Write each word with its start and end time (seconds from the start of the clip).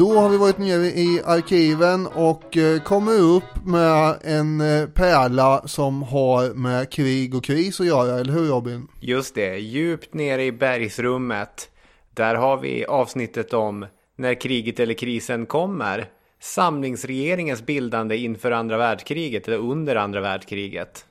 Då 0.00 0.12
har 0.12 0.28
vi 0.28 0.36
varit 0.36 0.58
nere 0.58 0.86
i 0.86 1.22
arkiven 1.24 2.06
och 2.06 2.56
eh, 2.56 2.82
kommer 2.82 3.18
upp 3.20 3.66
med 3.66 4.18
en 4.22 4.60
eh, 4.60 4.88
pärla 4.88 5.62
som 5.68 6.02
har 6.02 6.54
med 6.54 6.90
krig 6.90 7.34
och 7.34 7.44
kris 7.44 7.80
att 7.80 7.86
göra, 7.86 8.20
eller 8.20 8.32
hur 8.32 8.48
Robin? 8.48 8.88
Just 9.00 9.34
det, 9.34 9.58
djupt 9.58 10.14
nere 10.14 10.44
i 10.44 10.52
bergsrummet. 10.52 11.70
Där 12.14 12.34
har 12.34 12.56
vi 12.56 12.84
avsnittet 12.84 13.52
om 13.52 13.86
när 14.16 14.40
kriget 14.40 14.80
eller 14.80 14.94
krisen 14.94 15.46
kommer. 15.46 16.08
Samlingsregeringens 16.40 17.66
bildande 17.66 18.16
inför 18.16 18.50
andra 18.50 18.78
världskriget 18.78 19.48
eller 19.48 19.58
under 19.58 19.96
andra 19.96 20.20
världskriget. 20.20 21.04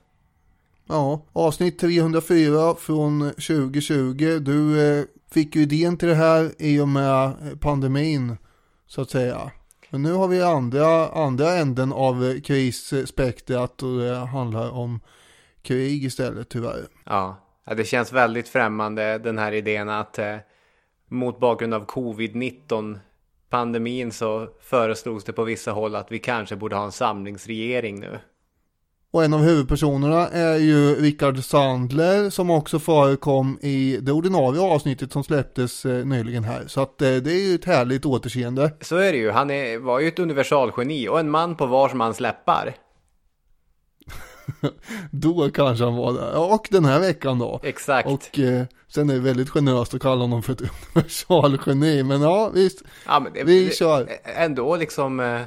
Ja, 0.88 1.22
avsnitt 1.32 1.78
304 1.78 2.74
från 2.78 3.30
2020. 3.30 4.38
Du 4.40 4.88
eh, 4.98 5.04
fick 5.32 5.56
ju 5.56 5.62
idén 5.62 5.96
till 5.96 6.08
det 6.08 6.14
här 6.14 6.50
i 6.58 6.80
och 6.80 6.88
med 6.88 7.32
pandemin 7.60 8.36
så 8.90 9.00
att 9.00 9.10
säga. 9.10 9.50
Men 9.90 10.02
nu 10.02 10.12
har 10.12 10.28
vi 10.28 10.42
andra, 10.42 11.08
andra 11.08 11.54
änden 11.54 11.92
av 11.92 12.40
krisspektrat 12.40 13.82
och 13.82 13.98
det 13.98 14.16
handlar 14.16 14.70
om 14.70 15.00
krig 15.62 16.04
istället 16.04 16.48
tyvärr. 16.48 16.86
Ja, 17.04 17.36
det 17.76 17.84
känns 17.84 18.12
väldigt 18.12 18.48
främmande 18.48 19.18
den 19.18 19.38
här 19.38 19.52
idén 19.52 19.88
att 19.88 20.18
eh, 20.18 20.36
mot 21.08 21.40
bakgrund 21.40 21.74
av 21.74 21.86
covid-19 21.86 22.98
pandemin 23.48 24.12
så 24.12 24.48
föreslogs 24.60 25.24
det 25.24 25.32
på 25.32 25.44
vissa 25.44 25.72
håll 25.72 25.96
att 25.96 26.12
vi 26.12 26.18
kanske 26.18 26.56
borde 26.56 26.76
ha 26.76 26.84
en 26.84 26.92
samlingsregering 26.92 28.00
nu. 28.00 28.18
Och 29.12 29.24
en 29.24 29.34
av 29.34 29.40
huvudpersonerna 29.40 30.28
är 30.28 30.56
ju 30.56 30.94
Rickard 30.94 31.44
Sandler 31.44 32.30
som 32.30 32.50
också 32.50 32.78
förekom 32.78 33.58
i 33.62 33.98
det 34.02 34.12
ordinarie 34.12 34.60
avsnittet 34.60 35.12
som 35.12 35.24
släpptes 35.24 35.86
eh, 35.86 36.04
nyligen 36.04 36.44
här. 36.44 36.64
Så 36.66 36.80
att 36.80 37.02
eh, 37.02 37.14
det 37.14 37.32
är 37.32 37.48
ju 37.48 37.54
ett 37.54 37.64
härligt 37.64 38.06
återseende. 38.06 38.72
Så 38.80 38.96
är 38.96 39.12
det 39.12 39.18
ju. 39.18 39.30
Han 39.30 39.50
är, 39.50 39.78
var 39.78 40.00
ju 40.00 40.08
ett 40.08 40.18
universalgeni 40.18 41.08
och 41.08 41.20
en 41.20 41.30
man 41.30 41.56
på 41.56 41.66
vars 41.66 41.94
man 41.94 42.14
släppar. 42.14 42.74
då 45.10 45.50
kanske 45.50 45.84
han 45.84 45.96
var 45.96 46.12
det. 46.12 46.38
Och 46.38 46.68
den 46.70 46.84
här 46.84 47.00
veckan 47.00 47.38
då. 47.38 47.60
Exakt. 47.62 48.08
Och 48.08 48.38
eh, 48.38 48.64
sen 48.88 49.10
är 49.10 49.14
det 49.14 49.20
väldigt 49.20 49.50
generöst 49.50 49.94
att 49.94 50.02
kalla 50.02 50.20
honom 50.20 50.42
för 50.42 50.52
ett 50.52 50.60
universalgeni. 50.94 52.02
Men 52.02 52.22
ja, 52.22 52.50
visst. 52.54 52.82
Ja, 53.06 53.20
men 53.20 53.32
det, 53.32 53.44
vi 53.44 53.70
kör. 53.70 54.08
Ändå 54.24 54.76
liksom 54.76 55.20
eh, 55.20 55.40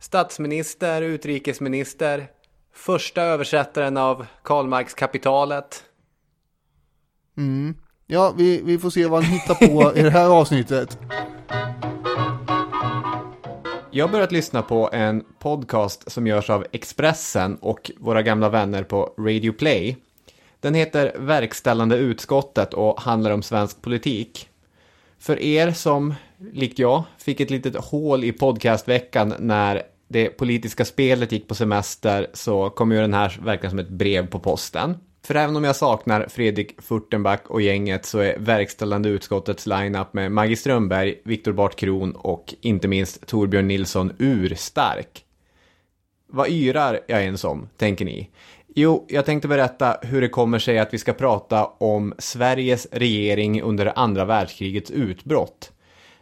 statsminister, 0.00 1.02
utrikesminister 1.02 2.28
Första 2.72 3.22
översättaren 3.22 3.96
av 3.96 4.26
Karl 4.42 4.66
Marx 4.66 4.94
Kapitalet. 4.94 5.84
Mm. 7.36 7.74
Ja, 8.06 8.34
vi, 8.36 8.62
vi 8.64 8.78
får 8.78 8.90
se 8.90 9.06
vad 9.06 9.24
han 9.24 9.32
hittar 9.32 9.54
på 9.54 9.98
i 9.98 10.02
det 10.02 10.10
här 10.10 10.28
avsnittet. 10.28 10.98
Jag 13.90 14.06
har 14.06 14.12
börjat 14.12 14.32
lyssna 14.32 14.62
på 14.62 14.90
en 14.92 15.24
podcast 15.38 16.12
som 16.12 16.26
görs 16.26 16.50
av 16.50 16.66
Expressen 16.72 17.56
och 17.56 17.90
våra 17.98 18.22
gamla 18.22 18.48
vänner 18.48 18.82
på 18.82 19.14
Radio 19.18 19.52
Play. 19.52 19.96
Den 20.60 20.74
heter 20.74 21.12
Verkställande 21.18 21.96
utskottet 21.96 22.74
och 22.74 23.00
handlar 23.00 23.30
om 23.30 23.42
svensk 23.42 23.82
politik. 23.82 24.48
För 25.18 25.42
er 25.42 25.72
som, 25.72 26.14
likt 26.52 26.78
jag, 26.78 27.02
fick 27.18 27.40
ett 27.40 27.50
litet 27.50 27.76
hål 27.76 28.24
i 28.24 28.32
podcastveckan 28.32 29.34
när 29.38 29.82
det 30.12 30.28
politiska 30.28 30.84
spelet 30.84 31.32
gick 31.32 31.48
på 31.48 31.54
semester 31.54 32.26
så 32.32 32.70
kom 32.70 32.92
ju 32.92 33.00
den 33.00 33.14
här 33.14 33.40
verkligen 33.42 33.70
som 33.70 33.78
ett 33.78 33.88
brev 33.88 34.26
på 34.26 34.38
posten. 34.38 34.96
För 35.26 35.34
även 35.34 35.56
om 35.56 35.64
jag 35.64 35.76
saknar 35.76 36.26
Fredrik 36.28 36.82
Furtenback 36.82 37.50
och 37.50 37.62
gänget 37.62 38.06
så 38.06 38.18
är 38.18 38.38
verkställande 38.38 39.08
utskottets 39.08 39.66
lineup 39.66 40.12
med 40.12 40.32
Maggie 40.32 40.56
Strömberg, 40.56 41.20
Viktor 41.24 41.52
Bart 41.52 41.76
Kron 41.76 42.12
och 42.12 42.54
inte 42.60 42.88
minst 42.88 43.26
Torbjörn 43.26 43.68
Nilsson 43.68 44.12
urstark. 44.18 45.24
Vad 46.26 46.48
yrar 46.48 47.00
jag 47.06 47.22
ens 47.22 47.44
om, 47.44 47.68
tänker 47.76 48.04
ni? 48.04 48.30
Jo, 48.74 49.06
jag 49.08 49.26
tänkte 49.26 49.48
berätta 49.48 49.96
hur 50.02 50.20
det 50.20 50.28
kommer 50.28 50.58
sig 50.58 50.78
att 50.78 50.94
vi 50.94 50.98
ska 50.98 51.12
prata 51.12 51.66
om 51.66 52.14
Sveriges 52.18 52.86
regering 52.92 53.62
under 53.62 53.98
andra 53.98 54.24
världskrigets 54.24 54.90
utbrott. 54.90 55.72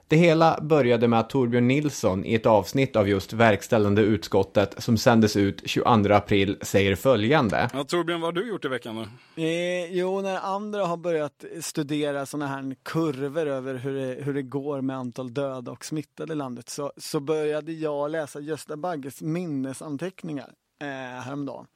Det 0.09 0.17
hela 0.17 0.61
började 0.63 1.09
med 1.09 1.21
att 1.21 1.31
Torbjörn 1.31 1.69
Nilsson 1.69 2.25
i 2.25 2.35
ett 2.35 2.47
avsnitt 2.47 2.97
av 2.97 3.09
just 3.09 3.33
verkställande 3.33 4.03
utskottet 4.03 4.83
som 4.83 4.99
sändes 4.99 5.37
ut 5.37 5.63
22 5.65 6.15
april 6.15 6.59
säger 6.63 6.95
följande. 6.95 7.71
Ja, 7.73 7.85
Torbjörn, 7.85 8.21
vad 8.21 8.37
har 8.37 8.43
du 8.43 8.49
gjort 8.49 8.65
i 8.65 8.69
veckan 8.69 8.97
då? 8.97 9.43
Eh, 9.43 9.93
jo, 9.93 10.21
när 10.21 10.37
andra 10.37 10.87
har 10.87 10.97
börjat 10.97 11.45
studera 11.61 12.27
sådana 12.27 12.47
här 12.47 12.77
kurvor 12.83 13.47
över 13.47 13.75
hur 13.75 13.95
det, 13.95 14.23
hur 14.23 14.35
det 14.35 14.43
går 14.43 14.81
med 14.81 14.97
antal 14.97 15.35
döda 15.35 15.73
och 15.73 15.85
smittade 15.85 16.33
i 16.33 16.37
landet 16.37 16.69
så, 16.69 16.93
så 16.97 17.21
började 17.21 17.73
jag 17.73 18.11
läsa 18.11 18.41
Gösta 18.41 18.77
Bagges 18.77 19.23
minnesanteckningar 19.23 20.53
eh, 20.81 21.23
häromdagen. 21.23 21.67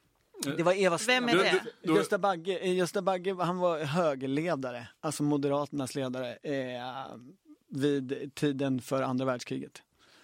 Det 0.57 0.63
var 0.63 0.73
Eva 0.73 0.97
Vem 1.07 1.29
är 1.29 1.35
det? 1.35 1.63
Gösta 1.81 2.17
Bagge, 2.17 2.57
eh, 2.57 2.73
Gösta 2.73 3.01
Bagge, 3.01 3.35
han 3.39 3.57
var 3.57 3.79
högerledare, 3.79 4.87
alltså 4.99 5.23
Moderaternas 5.23 5.95
ledare. 5.95 6.37
Eh, 6.43 7.05
vid 7.73 8.31
tiden 8.35 8.81
för 8.81 9.01
andra 9.01 9.25
världskriget. 9.25 9.81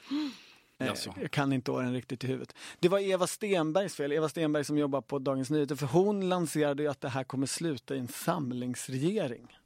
Mm. 0.82 0.96
Jag 1.22 1.32
kan 1.32 1.54
inte 1.54 1.72
åren 1.72 1.94
riktigt 1.94 2.24
i 2.24 2.28
huvudet. 2.28 2.56
Det 2.80 2.90
var 2.90 3.00
Eva 3.00 3.28
Stenbergs 3.28 3.96
fel, 3.96 4.12
Eva 4.12 4.30
Stenberg 4.30 4.64
som 4.64 4.78
jobbar 4.78 5.02
på 5.02 5.20
Dagens 5.20 5.50
Nyheter, 5.50 5.76
för 5.76 5.86
hon 5.86 6.30
lanserade 6.30 6.84
ju 6.84 6.90
att 6.90 7.02
det 7.02 7.10
här 7.10 7.24
kommer 7.24 7.48
sluta 7.48 7.96
i 7.96 8.00
en 8.00 8.08
samlingsregering. 8.08 9.59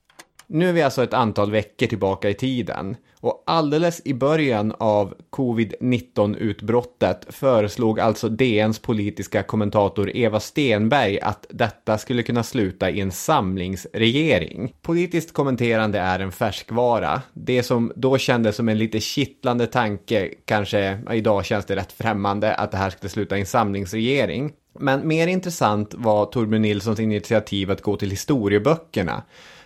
Nu 0.47 0.69
är 0.69 0.73
vi 0.73 0.81
alltså 0.81 1.03
ett 1.03 1.13
antal 1.13 1.51
veckor 1.51 1.87
tillbaka 1.87 2.29
i 2.29 2.33
tiden 2.33 2.95
och 3.23 3.43
alldeles 3.45 4.01
i 4.05 4.13
början 4.13 4.73
av 4.77 5.13
covid-19-utbrottet 5.29 7.25
föreslog 7.29 7.99
alltså 7.99 8.29
DNs 8.29 8.79
politiska 8.79 9.43
kommentator 9.43 10.15
Eva 10.15 10.39
Stenberg 10.39 11.19
att 11.19 11.45
detta 11.49 11.97
skulle 11.97 12.23
kunna 12.23 12.43
sluta 12.43 12.89
i 12.89 13.01
en 13.01 13.11
samlingsregering. 13.11 14.73
Politiskt 14.81 15.33
kommenterande 15.33 15.99
är 15.99 16.19
en 16.19 16.31
färskvara. 16.31 17.21
Det 17.33 17.63
som 17.63 17.91
då 17.95 18.17
kändes 18.17 18.55
som 18.55 18.69
en 18.69 18.77
lite 18.77 18.99
kittlande 18.99 19.67
tanke, 19.67 20.29
kanske 20.45 20.99
idag 21.11 21.45
känns 21.45 21.65
det 21.65 21.75
rätt 21.75 21.91
främmande 21.91 22.55
att 22.55 22.71
det 22.71 22.77
här 22.77 22.89
skulle 22.89 23.09
sluta 23.09 23.37
i 23.37 23.39
en 23.39 23.45
samlingsregering. 23.45 24.51
Men 24.79 25.07
mer 25.07 25.27
intressant 25.27 25.93
var 25.97 26.25
Torbjörn 26.25 26.61
Nilssons 26.61 26.99
initiativ 26.99 27.71
att 27.71 27.81
gå 27.81 27.97
till 27.97 28.09
historieböckerna 28.09 29.23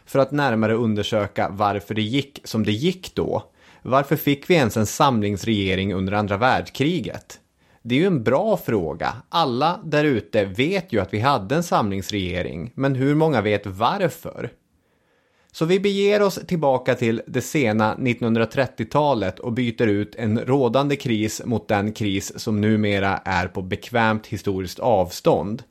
för 0.08 0.20
att 0.20 0.32
närmare 0.32 0.74
undersöka 0.74 1.50
varför 1.50 1.94
det 1.96 2.02
gick 2.02 2.42
som 2.44 2.64
det 2.64 2.72
gick 2.72 3.16
då. 3.16 3.44
Varför 3.82 4.16
fick 4.16 4.50
vi 4.50 4.54
ens 4.54 4.78
en 4.78 4.86
samlingsregering 4.86 5.94
under 5.94 6.14
andra 6.14 6.38
världskriget? 6.38 7.40
Det 7.82 7.96
är 7.96 8.00
ju 8.00 8.08
en 8.08 8.24
bra 8.24 8.58
fråga. 8.58 9.14
Alla 9.30 9.80
där 9.84 10.04
ute 10.04 10.46
vet 10.46 10.94
ju 10.94 11.00
att 11.00 11.14
vi 11.14 11.20
hade 11.20 11.56
en 11.56 11.64
samlingsregering, 11.64 12.72
men 12.76 12.96
hur 12.96 13.16
många 13.16 13.42
vet 13.42 13.66
varför? 13.66 14.52
Så 15.52 15.66
vi 15.66 15.80
beger 15.80 16.22
oss 16.22 16.40
tillbaka 16.48 16.96
till 16.96 17.22
det 17.28 17.42
sena 17.42 17.96
1930-talet 17.96 19.40
och 19.40 19.54
byter 19.54 19.88
ut 19.88 20.16
en 20.16 20.40
rådande 20.40 20.96
kris 20.96 21.42
mot 21.46 21.68
den 21.68 21.92
kris 21.92 22.40
som 22.40 22.62
numera 22.62 23.18
är 23.18 23.48
på 23.48 23.62
bekvämt 23.62 24.28
historiskt 24.28 24.80
avstånd. 24.80 25.64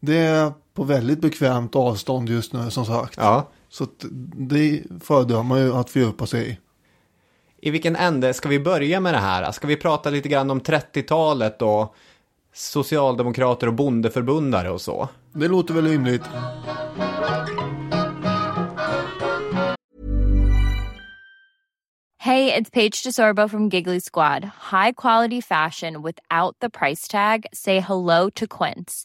det 0.00 0.16
är 0.16 0.52
på 0.74 0.84
väldigt 0.84 1.20
bekvämt 1.20 1.76
avstånd 1.76 2.28
just 2.28 2.52
nu 2.52 2.70
som 2.70 2.84
sagt. 2.86 3.16
Ja. 3.16 3.48
Så 3.68 3.86
det 4.34 4.82
föredrar 5.00 5.42
man 5.42 5.60
ju 5.60 5.74
att 5.74 5.90
fördjupa 5.90 6.26
sig 6.26 6.50
i. 6.50 6.58
I 7.60 7.70
vilken 7.70 7.96
ände 7.96 8.34
ska 8.34 8.48
vi 8.48 8.60
börja 8.60 9.00
med 9.00 9.14
det 9.14 9.18
här? 9.18 9.52
Ska 9.52 9.66
vi 9.66 9.76
prata 9.76 10.10
lite 10.10 10.28
grann 10.28 10.50
om 10.50 10.60
30-talet 10.60 11.62
och 11.62 11.94
socialdemokrater 12.54 13.66
och 13.66 13.74
bondeförbundare 13.74 14.70
och 14.70 14.80
så? 14.80 15.08
Det 15.32 15.48
låter 15.48 15.74
väl 15.74 15.86
rimligt. 15.86 16.22
Hej, 22.20 22.52
it's 22.52 22.70
Paige 22.70 23.04
DeSorbo 23.04 23.48
from 23.48 23.68
Giggly 23.68 24.00
Squad. 24.00 24.44
High 24.44 24.92
quality 24.92 25.40
fashion 25.40 26.02
without 26.02 26.56
the 26.60 26.68
price 26.68 27.08
tag. 27.08 27.46
Say 27.52 27.80
hello 27.80 28.30
to 28.30 28.46
Quince. 28.46 29.04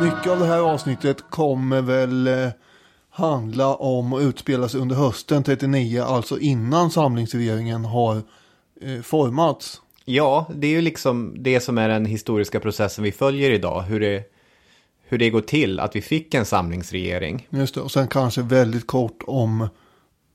Mycket 0.00 0.32
av 0.32 0.38
det 0.38 0.46
här 0.46 0.60
avsnittet 0.60 1.24
kommer 1.30 1.82
väl 1.82 2.26
eh, 2.26 2.48
handla 3.10 3.74
om 3.74 4.12
och 4.12 4.20
utspela 4.20 4.68
sig 4.68 4.80
under 4.80 4.96
hösten 4.96 5.42
39, 5.42 6.02
alltså 6.02 6.38
innan 6.38 6.90
samlingsregeringen 6.90 7.84
har 7.84 8.16
eh, 8.80 9.02
formats. 9.02 9.80
Ja, 10.04 10.50
det 10.54 10.66
är 10.66 10.70
ju 10.70 10.80
liksom 10.80 11.34
det 11.38 11.60
som 11.60 11.78
är 11.78 11.88
den 11.88 12.06
historiska 12.06 12.60
processen 12.60 13.04
vi 13.04 13.12
följer 13.12 13.50
idag, 13.50 13.82
hur 13.82 14.00
det, 14.00 14.24
hur 15.08 15.18
det 15.18 15.30
går 15.30 15.40
till 15.40 15.80
att 15.80 15.96
vi 15.96 16.02
fick 16.02 16.34
en 16.34 16.44
samlingsregering. 16.44 17.48
Just 17.50 17.74
det, 17.74 17.80
och 17.80 17.90
sen 17.90 18.08
kanske 18.08 18.42
väldigt 18.42 18.86
kort 18.86 19.22
om 19.26 19.68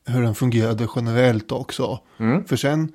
hur 0.06 0.22
den 0.22 0.36
fungerade 0.36 0.88
generellt 0.96 1.52
också. 1.52 2.00
Mm. 2.20 2.46
För 2.46 2.56
sen 2.56 2.92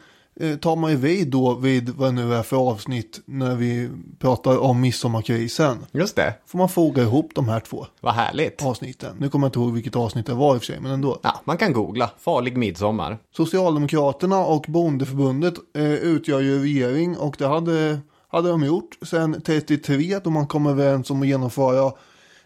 tar 0.61 0.77
man 0.77 0.91
ju 0.91 0.97
vid 0.97 1.29
då 1.29 1.55
vid 1.55 1.88
vad 1.88 2.15
nu 2.15 2.35
är 2.35 2.43
för 2.43 2.56
avsnitt 2.56 3.21
när 3.25 3.55
vi 3.55 3.91
pratar 4.19 4.59
om 4.59 4.81
midsommarkrisen. 4.81 5.79
Just 5.93 6.17
det. 6.17 6.35
Får 6.47 6.59
man 6.59 6.69
foga 6.69 7.03
ihop 7.03 7.31
de 7.35 7.49
här 7.49 7.61
två. 7.61 7.87
Vad 8.00 8.15
härligt. 8.15 8.62
Avsnitten. 8.62 9.17
Nu 9.19 9.29
kommer 9.29 9.47
jag 9.47 9.49
inte 9.49 9.59
ihåg 9.59 9.73
vilket 9.73 9.97
avsnitt 9.97 10.27
det 10.27 10.35
var 10.35 10.55
i 10.55 10.59
och 10.59 10.62
för 10.62 10.67
sig, 10.67 10.81
men 10.81 10.93
ändå. 10.93 11.19
Ja, 11.23 11.41
man 11.44 11.56
kan 11.56 11.73
googla. 11.73 12.11
Farlig 12.19 12.56
midsommar. 12.56 13.19
Socialdemokraterna 13.37 14.38
och 14.38 14.65
Bondeförbundet 14.69 15.55
eh, 15.77 15.94
utgör 15.94 16.41
ju 16.41 16.62
regering 16.62 17.17
och 17.17 17.37
det 17.38 17.47
hade, 17.47 17.99
hade 18.29 18.49
de 18.49 18.65
gjort 18.65 18.99
sedan 19.03 19.43
33 19.47 20.19
då 20.25 20.31
man 20.31 20.47
kom 20.47 20.67
överens 20.67 21.11
om 21.11 21.23
att 21.23 21.29
genomföra 21.29 21.93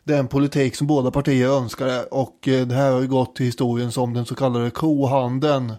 den 0.05 0.29
politik 0.29 0.77
som 0.77 0.87
båda 0.87 1.11
partier 1.11 1.49
önskade 1.49 2.03
och 2.03 2.49
eh, 2.49 2.67
det 2.67 2.75
här 2.75 2.93
har 2.93 3.01
ju 3.01 3.09
gått 3.09 3.37
till 3.37 3.47
historien 3.47 3.93
som 3.93 4.15
den 4.15 4.27
så 4.27 4.35
kallade 4.35 4.71
kohandeln 4.71 5.73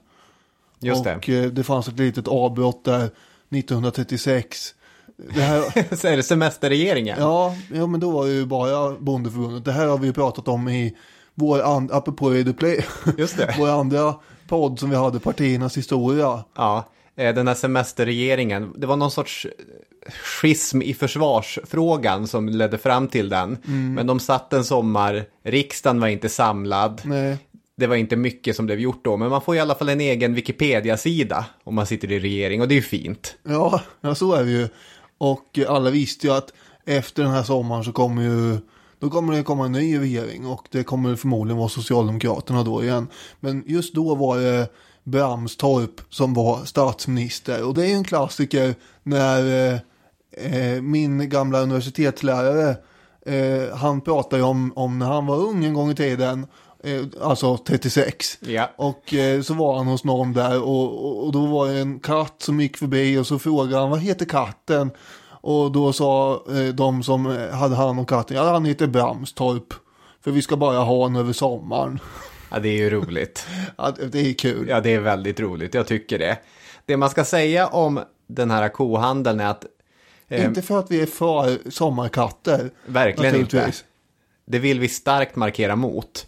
Just 0.81 1.05
och 1.05 1.23
det. 1.25 1.43
Eh, 1.43 1.45
det 1.45 1.63
fanns 1.63 1.87
ett 1.87 1.99
litet 1.99 2.27
avbrott 2.27 2.85
där 2.85 3.09
1936. 3.49 4.75
Det 5.33 5.41
här... 5.41 5.95
Så 5.95 6.07
är 6.07 6.17
det 6.17 6.23
semesterregeringen? 6.23 7.17
Ja, 7.19 7.55
ja, 7.73 7.87
men 7.87 7.99
då 7.99 8.11
var 8.11 8.25
det 8.25 8.31
ju 8.31 8.45
bara 8.45 8.91
bondeförbundet. 8.99 9.65
Det 9.65 9.71
här 9.71 9.87
har 9.87 9.97
vi 9.97 10.07
ju 10.07 10.13
pratat 10.13 10.47
om 10.47 10.69
i 10.69 10.97
vår, 11.35 11.61
and... 11.61 11.91
apropå 11.91 12.29
Reduplay, 12.29 12.85
Just 13.17 13.37
det. 13.37 13.55
vår 13.59 13.69
andra 13.69 14.15
podd 14.47 14.79
som 14.79 14.89
vi 14.89 14.95
hade, 14.95 15.19
partiernas 15.19 15.77
historia. 15.77 16.43
Ja, 16.55 16.89
eh, 17.15 17.35
den 17.35 17.47
här 17.47 17.55
semesterregeringen, 17.55 18.73
det 18.77 18.87
var 18.87 18.95
någon 18.95 19.11
sorts 19.11 19.47
schism 20.23 20.81
i 20.81 20.93
försvarsfrågan 20.93 22.27
som 22.27 22.49
ledde 22.49 22.77
fram 22.77 23.07
till 23.07 23.29
den. 23.29 23.57
Mm. 23.67 23.93
Men 23.93 24.07
de 24.07 24.19
satt 24.19 24.53
en 24.53 24.63
sommar, 24.63 25.25
riksdagen 25.43 25.99
var 25.99 26.07
inte 26.07 26.29
samlad. 26.29 27.01
Nej 27.03 27.37
det 27.81 27.87
var 27.87 27.95
inte 27.95 28.15
mycket 28.15 28.55
som 28.55 28.65
blev 28.65 28.79
gjort 28.79 29.05
då, 29.05 29.17
men 29.17 29.29
man 29.29 29.41
får 29.41 29.55
i 29.55 29.59
alla 29.59 29.75
fall 29.75 29.89
en 29.89 30.01
egen 30.01 30.33
Wikipedia-sida 30.33 31.45
om 31.63 31.75
man 31.75 31.85
sitter 31.85 32.11
i 32.11 32.19
regering 32.19 32.61
och 32.61 32.67
det 32.67 32.73
är 32.73 32.75
ju 32.75 32.81
fint. 32.81 33.35
Ja, 33.43 33.81
ja 34.01 34.15
så 34.15 34.33
är 34.33 34.43
det 34.43 34.51
ju. 34.51 34.67
Och 35.17 35.59
alla 35.67 35.89
visste 35.89 36.27
ju 36.27 36.33
att 36.33 36.53
efter 36.85 37.23
den 37.23 37.31
här 37.31 37.43
sommaren 37.43 37.83
så 37.83 37.91
kommer 37.91 38.21
ju 38.23 38.57
då 38.99 39.09
kommer 39.09 39.33
det 39.33 39.43
komma 39.43 39.65
en 39.65 39.71
ny 39.71 39.99
regering 39.99 40.45
och 40.45 40.67
det 40.71 40.83
kommer 40.83 41.15
förmodligen 41.15 41.57
vara 41.57 41.69
Socialdemokraterna 41.69 42.63
då 42.63 42.83
igen. 42.83 43.07
Men 43.39 43.63
just 43.67 43.95
då 43.95 44.15
var 44.15 44.39
det 44.39 44.67
Bramstorp 45.03 46.01
som 46.09 46.33
var 46.33 46.65
statsminister 46.65 47.63
och 47.63 47.73
det 47.73 47.83
är 47.83 47.87
ju 47.87 47.93
en 47.93 48.03
klassiker 48.03 48.75
när 49.03 49.71
eh, 49.71 49.79
eh 50.53 50.81
min 50.81 51.29
gamla 51.29 51.61
universitetslärare 51.61 52.75
eh, 53.25 53.75
han 53.75 54.01
pratar 54.01 54.37
ju 54.37 54.43
om, 54.43 54.73
om 54.75 54.99
när 54.99 55.05
han 55.05 55.25
var 55.25 55.37
ung 55.37 55.65
en 55.65 55.73
gång 55.73 55.91
i 55.91 55.95
tiden 55.95 56.47
Eh, 56.83 57.01
alltså 57.21 57.57
36. 57.57 58.37
Ja. 58.41 58.69
Och 58.75 59.13
eh, 59.13 59.41
så 59.41 59.53
var 59.53 59.77
han 59.77 59.87
hos 59.87 60.03
någon 60.03 60.33
där 60.33 60.61
och, 60.61 61.25
och 61.25 61.31
då 61.31 61.45
var 61.45 61.67
det 61.67 61.79
en 61.79 61.99
katt 61.99 62.35
som 62.37 62.61
gick 62.61 62.77
förbi 62.77 63.17
och 63.17 63.27
så 63.27 63.39
frågade 63.39 63.77
han 63.77 63.89
vad 63.89 63.99
heter 63.99 64.25
katten? 64.25 64.91
Och 65.27 65.71
då 65.71 65.93
sa 65.93 66.43
eh, 66.49 66.73
de 66.73 67.03
som 67.03 67.25
hade 67.51 67.75
hand 67.75 67.99
om 67.99 68.05
katten, 68.05 68.37
ja 68.37 68.53
han 68.53 68.65
heter 68.65 68.87
Bramstorp. 68.87 69.73
För 70.23 70.31
vi 70.31 70.41
ska 70.41 70.57
bara 70.57 70.77
ha 70.77 70.95
honom 70.95 71.15
över 71.15 71.33
sommaren. 71.33 71.99
Ja 72.51 72.59
det 72.59 72.69
är 72.69 72.77
ju 72.77 72.89
roligt. 72.89 73.47
ja, 73.77 73.91
det 74.11 74.19
är 74.19 74.33
kul. 74.33 74.67
Ja 74.69 74.81
det 74.81 74.93
är 74.93 74.99
väldigt 74.99 75.39
roligt, 75.39 75.73
jag 75.73 75.87
tycker 75.87 76.19
det. 76.19 76.37
Det 76.85 76.97
man 76.97 77.09
ska 77.09 77.25
säga 77.25 77.67
om 77.67 77.99
den 78.27 78.51
här 78.51 78.69
kohandeln 78.69 79.39
är 79.39 79.47
att... 79.47 79.65
Eh, 80.27 80.45
inte 80.45 80.61
för 80.61 80.79
att 80.79 80.91
vi 80.91 81.01
är 81.01 81.05
för 81.05 81.69
sommarkatter. 81.69 82.71
Verkligen 82.85 83.35
inte. 83.35 83.71
Det 84.45 84.59
vill 84.59 84.79
vi 84.79 84.87
starkt 84.87 85.35
markera 85.35 85.75
mot. 85.75 86.27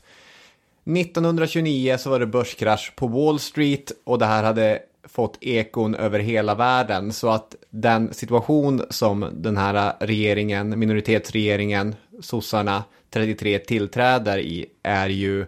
1929 0.86 1.98
så 2.00 2.10
var 2.10 2.20
det 2.20 2.28
börskrasch 2.28 2.94
på 2.96 3.08
Wall 3.08 3.40
Street 3.40 3.92
och 4.04 4.20
det 4.20 4.25
här 4.25 4.44
hade 4.44 4.80
fått 5.08 5.38
ekon 5.42 5.96
över 5.96 6.20
hela 6.20 6.56
världen. 6.56 7.13
Så 7.13 7.30
att 7.30 7.56
den 7.70 8.13
situation 8.13 8.82
som 8.90 9.25
den 9.34 9.58
här 9.58 9.94
regeringen, 10.00 10.80
minoritetsregeringen, 10.80 11.96
sossarna 12.22 12.84
33 13.10 13.60
tillträder 13.60 14.38
i 14.38 14.66
är 14.84 15.10
ju 15.10 15.46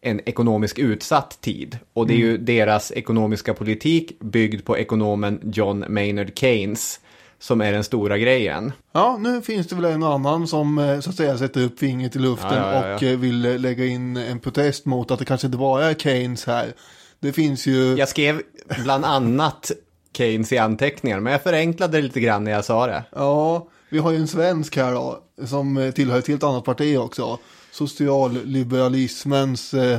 en 0.00 0.20
ekonomisk 0.28 0.78
utsatt 0.78 1.40
tid. 1.40 1.78
Och 1.92 2.06
det 2.06 2.14
är 2.14 2.18
ju 2.18 2.38
deras 2.38 2.92
ekonomiska 2.92 3.54
politik 3.54 4.20
byggd 4.20 4.64
på 4.64 4.78
ekonomen 4.78 5.40
John 5.52 5.84
Maynard 5.88 6.38
Keynes 6.38 7.00
som 7.38 7.60
är 7.60 7.72
den 7.72 7.84
stora 7.84 8.18
grejen. 8.18 8.72
Ja, 8.92 9.16
nu 9.20 9.42
finns 9.42 9.66
det 9.66 9.76
väl 9.76 9.84
en 9.84 10.02
annan 10.02 10.46
som 10.46 10.78
eh, 10.78 11.00
så 11.00 11.10
att 11.10 11.16
säga 11.16 11.38
sätter 11.38 11.64
upp 11.64 11.78
fingret 11.78 12.16
i 12.16 12.18
luften 12.18 12.54
Ja, 12.54 12.74
ja, 12.74 12.88
ja, 12.88 12.94
och 12.94 13.02
eh, 13.02 13.18
vill 13.18 13.44
eh, 13.44 13.58
lägga 13.58 13.86
in 13.86 14.16
en 14.16 14.40
protest 14.40 14.84
mot 14.84 15.10
att 15.10 15.18
det 15.18 15.24
kanske 15.24 15.46
inte 15.46 15.58
bara 15.58 15.84
är 15.84 15.94
Keynes 15.94 16.46
här. 16.46 16.72
Det 17.20 17.32
finns 17.32 17.66
ju... 17.66 17.96
Jag 17.96 18.08
skrev 18.08 18.42
bland 18.84 19.04
annat 19.04 19.70
Keynes 20.16 20.52
i 20.52 20.58
anteckningar, 20.58 21.20
men 21.20 21.32
jag 21.32 21.42
förenklade 21.42 21.98
det 21.98 22.02
lite 22.02 22.20
grann 22.20 22.44
när 22.44 22.50
jag 22.50 22.64
sa 22.64 22.86
det. 22.86 23.04
Ja, 23.14 23.68
vi 23.88 23.98
har 23.98 24.10
ju 24.10 24.16
en 24.16 24.28
svensk 24.28 24.76
här 24.76 24.92
då, 24.92 25.18
som 25.44 25.92
tillhör 25.94 26.18
ett 26.18 26.28
helt 26.28 26.42
annat 26.42 26.64
parti 26.64 26.98
också. 26.98 27.38
Socialliberalismens 27.70 29.74
eh, 29.74 29.98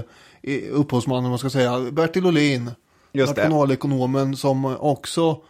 upphovsman, 0.72 1.24
om 1.24 1.30
man 1.30 1.39
ska 1.39 1.50
säga. 1.50 1.80
Bertil 1.92 2.25
Ohlin. 2.25 2.72
Just 3.13 3.38
nationalekonomen 3.38 4.36
som 4.36 4.65
också 4.65 5.42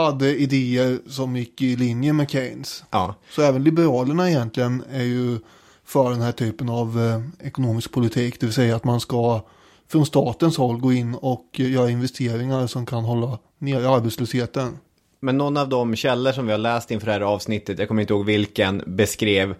hade 0.00 0.36
idéer 0.36 0.98
som 1.06 1.36
gick 1.36 1.62
i 1.62 1.76
linje 1.76 2.12
med 2.12 2.30
Keynes. 2.30 2.84
Ja, 2.90 3.14
Så 3.30 3.42
även 3.42 3.64
Liberalerna 3.64 4.30
egentligen 4.30 4.84
är 4.92 5.02
ju 5.02 5.38
för 5.84 6.10
den 6.10 6.20
här 6.20 6.32
typen 6.32 6.68
av 6.68 7.00
eh, 7.00 7.46
ekonomisk 7.46 7.92
politik. 7.92 8.40
Det 8.40 8.46
vill 8.46 8.54
säga 8.54 8.76
att 8.76 8.84
man 8.84 9.00
ska 9.00 9.40
från 9.88 10.06
statens 10.06 10.56
håll 10.56 10.78
gå 10.78 10.92
in 10.92 11.14
och 11.14 11.46
eh, 11.58 11.70
göra 11.70 11.90
investeringar 11.90 12.66
som 12.66 12.86
kan 12.86 13.04
hålla 13.04 13.38
nere 13.58 13.88
arbetslösheten. 13.88 14.78
men 15.20 15.38
någon 15.38 15.56
av 15.56 15.68
de 15.68 15.96
källor 15.96 16.32
som 16.32 16.46
vi 16.46 16.52
har 16.52 16.58
läst 16.58 16.90
inför 16.90 17.06
det 17.06 17.12
här 17.12 17.20
avsnittet, 17.20 17.78
jag 17.78 17.88
kommer 17.88 18.00
inte 18.00 18.14
ihåg 18.14 18.26
vilken, 18.26 18.82
beskrev 18.86 19.54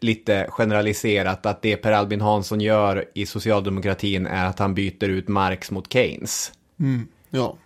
lite 0.00 0.46
generaliserat 0.50 1.46
att 1.46 1.62
det 1.62 1.76
Per 1.76 1.92
Albin 1.92 2.20
Hansson 2.20 2.60
gör 2.60 3.04
i 3.14 3.26
socialdemokratin 3.26 4.26
är 4.26 4.46
att 4.46 4.58
han 4.58 4.74
byter 4.74 5.08
ut 5.08 5.28
Marx 5.28 5.70
mot 5.70 5.92
Keynes. 5.92 6.52
Ja, 7.30 7.56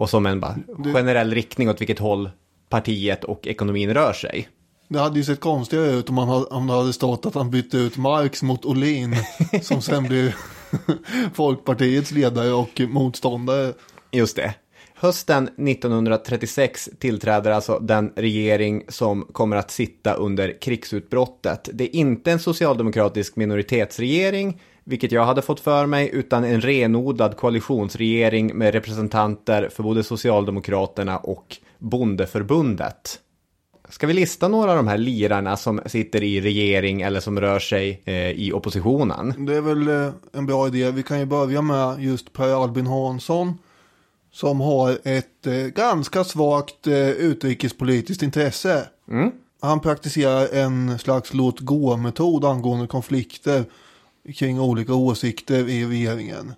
Och 0.00 0.10
som 0.10 0.26
en 0.26 0.40
bara 0.40 0.56
generell 0.94 1.34
riktning 1.34 1.70
åt 1.70 1.80
vilket 1.80 1.98
håll 1.98 2.30
partiet 2.68 3.24
och 3.24 3.46
ekonomin 3.46 3.94
rör 3.94 4.12
sig. 4.12 4.48
det 4.88 4.98
hade 4.98 5.18
ju 5.18 5.24
sett 5.24 5.40
konstigare 5.40 5.90
ut 5.90 6.08
om, 6.08 6.14
man 6.14 6.28
hade, 6.28 6.44
om 6.44 6.66
det 6.66 6.72
hade 6.72 6.92
stått 6.92 7.26
att 7.26 7.34
han 7.34 7.50
bytte 7.50 7.76
ut 7.76 7.96
Marx 7.96 8.42
mot 8.42 8.64
Olin 8.64 9.16
som 9.62 9.82
sen 9.82 10.04
blir 10.04 10.36
Folkpartiets 11.34 12.10
ledare 12.10 12.52
och 12.52 12.80
motståndare. 12.88 13.72
Just 14.10 14.36
det. 14.36 14.54
Hösten 14.94 15.48
1936 15.48 16.90
tillträder 16.98 17.50
alltså 17.50 17.78
den 17.78 18.12
regering 18.16 18.82
som 18.88 19.22
kommer 19.32 19.56
att 19.56 19.70
sitta 19.70 20.14
under 20.14 20.60
krigsutbrottet. 20.60 21.68
Det 21.72 21.84
är 21.84 21.96
inte 21.96 22.32
en 22.32 22.38
socialdemokratisk 22.38 23.36
minoritetsregering, 23.36 24.60
vilket 24.90 25.12
jag 25.12 25.24
hade 25.24 25.42
fått 25.42 25.60
för 25.60 25.86
mig, 25.86 26.10
utan 26.12 26.44
en 26.44 26.60
renodlad 26.60 27.36
koalitionsregering 27.36 28.56
med 28.58 28.72
representanter 28.74 29.68
för 29.68 29.82
både 29.82 30.02
Socialdemokraterna 30.02 31.18
och 31.18 31.56
Bondeförbundet. 31.78 33.18
Ska 33.88 34.06
vi 34.06 34.12
lista 34.12 34.48
några 34.48 34.70
av 34.70 34.76
de 34.76 34.88
här 34.88 34.98
lirarna 34.98 35.56
som 35.56 35.80
sitter 35.86 36.22
i 36.22 36.40
regering 36.40 37.02
eller 37.02 37.20
som 37.20 37.40
rör 37.40 37.58
sig 37.58 38.02
eh, 38.04 38.30
i 38.30 38.52
oppositionen? 38.52 39.46
Det 39.46 39.56
är 39.56 39.60
väl 39.60 39.88
eh, 39.88 40.12
en 40.32 40.46
bra 40.46 40.66
idé. 40.66 40.90
Vi 40.90 41.02
kan 41.02 41.18
ju 41.18 41.26
börja 41.26 41.62
med 41.62 42.02
just 42.02 42.32
Per 42.32 42.62
Albin 42.62 42.86
Hansson. 42.86 43.58
Som 44.32 44.60
har 44.60 44.98
ett 45.04 45.46
eh, 45.46 45.52
ganska 45.52 46.24
svagt 46.24 46.86
eh, 46.86 47.08
utrikespolitiskt 47.08 48.22
intresse. 48.22 48.88
Han 49.60 49.80
praktiserar 49.80 50.54
en 50.54 50.98
slags 50.98 51.34
låt 51.34 51.60
gå-metod 51.60 52.44
angående 52.44 52.86
konflikter 52.86 53.64
kring 54.34 54.60
olika 54.60 54.94
åsikter 54.94 55.68
i 55.68 55.86
regeringen. 55.86 56.54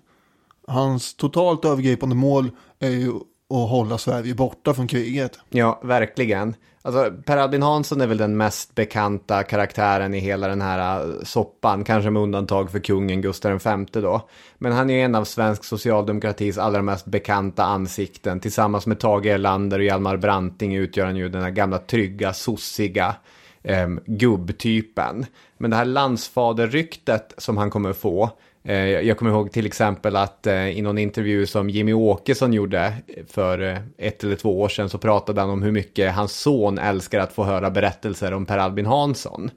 Hans 0.67 1.15
totalt 1.15 1.65
övergripande 1.65 2.15
mål 2.15 2.51
är 2.79 2.89
ju 2.89 3.11
att 3.49 3.69
hålla 3.69 3.97
Sverige 3.97 4.35
borta 4.35 4.73
från 4.73 4.87
kriget. 4.87 5.39
Ja, 5.49 5.79
verkligen. 5.83 6.55
Alltså, 6.85 7.11
Per 7.25 7.37
Albin 7.37 7.61
Hansson 7.61 8.01
är 8.01 8.07
väl 8.07 8.17
den 8.17 8.37
mest 8.37 8.75
bekanta 8.75 9.43
karaktären 9.43 10.13
i 10.13 10.19
hela 10.19 10.47
den 10.47 10.61
här 10.61 11.05
äh, 11.05 11.23
soppan, 11.23 11.83
kanske 11.83 12.09
med 12.09 12.21
undantag 12.21 12.71
för 12.71 12.79
kungen 12.79 13.21
Gustav 13.21 13.61
V 13.63 13.85
då. 14.01 14.29
Men 14.57 14.71
han 14.71 14.89
är 14.89 15.05
en 15.05 15.15
av 15.15 15.23
svensk 15.23 15.63
socialdemokratis 15.63 16.57
allra 16.57 16.81
mest 16.81 17.05
bekanta 17.05 17.63
ansikten. 17.63 18.39
Tillsammans 18.39 18.85
med 18.85 18.99
Tage 18.99 19.25
Erlander 19.25 19.79
och 19.79 19.85
Hjalmar 19.85 20.17
Branting 20.17 20.75
utgör 20.75 21.05
han 21.05 21.15
ju 21.15 21.29
den 21.29 21.43
här 21.43 21.51
gamla 21.51 21.77
trygga, 21.77 22.33
sossiga 22.33 23.15
um, 23.63 23.99
gubbtypen. 24.05 25.25
Men 25.57 25.71
det 25.71 25.77
här 25.77 25.85
landsfaderryktet 25.85 27.33
som 27.37 27.57
han 27.57 27.69
kommer 27.69 27.93
få, 27.93 28.29
eh, 28.63 28.75
jag 28.75 29.17
kommer 29.17 29.31
ihåg 29.31 29.51
till 29.51 29.65
exempel 29.65 30.15
att 30.15 30.47
eh, 30.47 30.67
i 30.67 30.81
någon 30.81 30.97
intervju 30.97 31.45
som 31.45 31.69
Jimmy 31.69 31.93
Åkesson 31.93 32.53
gjorde 32.53 32.93
för 33.27 33.61
eh, 33.61 33.77
ett 33.97 34.23
eller 34.23 34.35
två 34.35 34.61
år 34.61 34.69
sedan 34.69 34.89
så 34.89 34.97
pratade 34.97 35.41
han 35.41 35.49
om 35.49 35.63
hur 35.63 35.71
mycket 35.71 36.13
hans 36.13 36.33
son 36.39 36.77
älskar 36.77 37.19
att 37.19 37.33
få 37.33 37.43
höra 37.43 37.71
berättelser 37.71 38.33
om 38.33 38.45
Per 38.45 38.57
Albin 38.57 38.85
Hansson. 38.85 39.51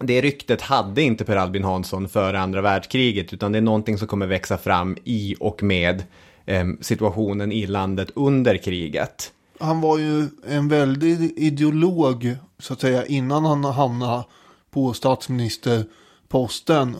Det 0.00 0.20
ryktet 0.20 0.60
hade 0.60 1.02
inte 1.02 1.24
Per 1.24 1.36
Albin 1.36 1.64
Hansson 1.64 2.08
före 2.08 2.40
andra 2.40 2.60
världskriget 2.60 3.32
utan 3.32 3.52
det 3.52 3.58
är 3.58 3.62
någonting 3.62 3.98
som 3.98 4.08
kommer 4.08 4.26
växa 4.26 4.58
fram 4.58 4.96
i 5.04 5.36
och 5.40 5.62
med 5.62 6.02
eh, 6.46 6.64
situationen 6.80 7.52
i 7.52 7.66
landet 7.66 8.10
under 8.14 8.56
kriget. 8.56 9.32
Han 9.62 9.80
var 9.80 9.98
ju 9.98 10.28
en 10.46 10.68
väldig 10.68 11.32
ideolog 11.36 12.36
så 12.58 12.72
att 12.72 12.80
säga 12.80 13.06
innan 13.06 13.44
han 13.44 13.64
hamnade 13.64 14.24
på 14.70 14.92
statsministerposten. 14.92 16.96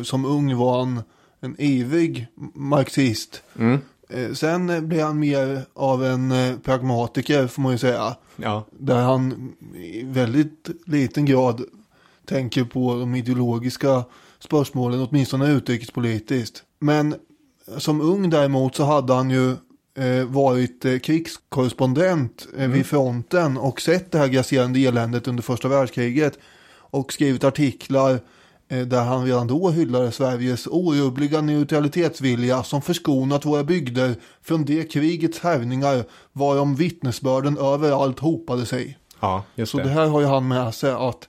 Och 0.00 0.06
som 0.06 0.24
ung 0.24 0.56
var 0.56 0.78
han 0.78 1.02
en 1.40 1.60
ivrig 1.60 2.26
marxist. 2.54 3.42
Eh, 4.08 4.32
Sen 4.32 4.88
blev 4.88 5.06
han 5.06 5.18
mer 5.18 5.62
av 5.74 6.04
en 6.04 6.32
eh, 6.32 6.56
pragmatiker 6.58 7.46
får 7.46 7.62
man 7.62 7.72
ju 7.72 7.78
säga. 7.78 8.16
Ja, 8.36 8.64
Där 8.70 9.02
han 9.02 9.52
i 9.74 10.02
väldigt 10.04 10.68
liten 10.86 11.24
grad 11.24 11.62
tänker 12.26 12.64
på 12.64 12.94
de 12.94 13.14
ideologiska 13.14 14.04
spörsmålen, 14.38 15.06
åtminstone 15.10 15.52
utrikespolitiskt. 15.52 16.62
Men 16.78 17.14
som 17.78 18.00
ung 18.00 18.30
däremot 18.30 18.76
så 18.76 18.84
hade 18.84 19.14
han 19.14 19.30
ju 19.30 19.56
varit 20.28 20.84
eh, 20.84 20.98
krigskorrespondent 20.98 22.46
eh, 22.58 22.68
vid 22.68 22.86
fronten 22.86 23.56
och 23.56 23.80
sett 23.80 24.12
det 24.12 24.18
här 24.18 24.28
grasserande 24.28 24.80
eländet 24.80 25.28
under 25.28 25.42
första 25.42 25.68
världskriget. 25.68 26.38
Och 26.76 27.12
skrivit 27.12 27.44
artiklar 27.44 28.20
eh, 28.68 28.80
där 28.80 29.04
han 29.04 29.24
redan 29.26 29.46
då 29.46 29.70
hyllade 29.70 30.12
Sveriges 30.12 30.66
orubbliga 30.66 31.40
neutralitetsvilja 31.40 32.62
som 32.62 32.82
förskonat 32.82 33.44
våra 33.44 33.64
bygder 33.64 34.14
från 34.42 34.64
det 34.64 34.92
krigets 34.92 35.38
härvningar 35.38 36.04
varom 36.32 36.74
vittnesbörden 36.74 37.58
överallt 37.58 38.18
hopade 38.18 38.66
sig. 38.66 38.98
ja 39.20 39.44
just 39.54 39.72
Så 39.72 39.78
det. 39.78 39.84
det 39.84 39.90
här 39.90 40.06
har 40.06 40.20
ju 40.20 40.26
han 40.26 40.48
med 40.48 40.74
sig 40.74 40.90
att 40.90 41.28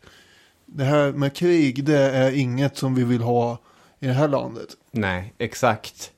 det 0.66 0.84
här 0.84 1.12
med 1.12 1.36
krig 1.36 1.84
det 1.84 2.00
är 2.00 2.32
inget 2.32 2.78
som 2.78 2.96
vi 2.96 3.04
vill 3.04 3.22
ha 3.22 3.58
i 4.00 4.08
det 4.08 4.14
här 4.14 4.28
landet. 4.28 4.70
Nej, 4.92 5.34
exakt. 5.38 6.12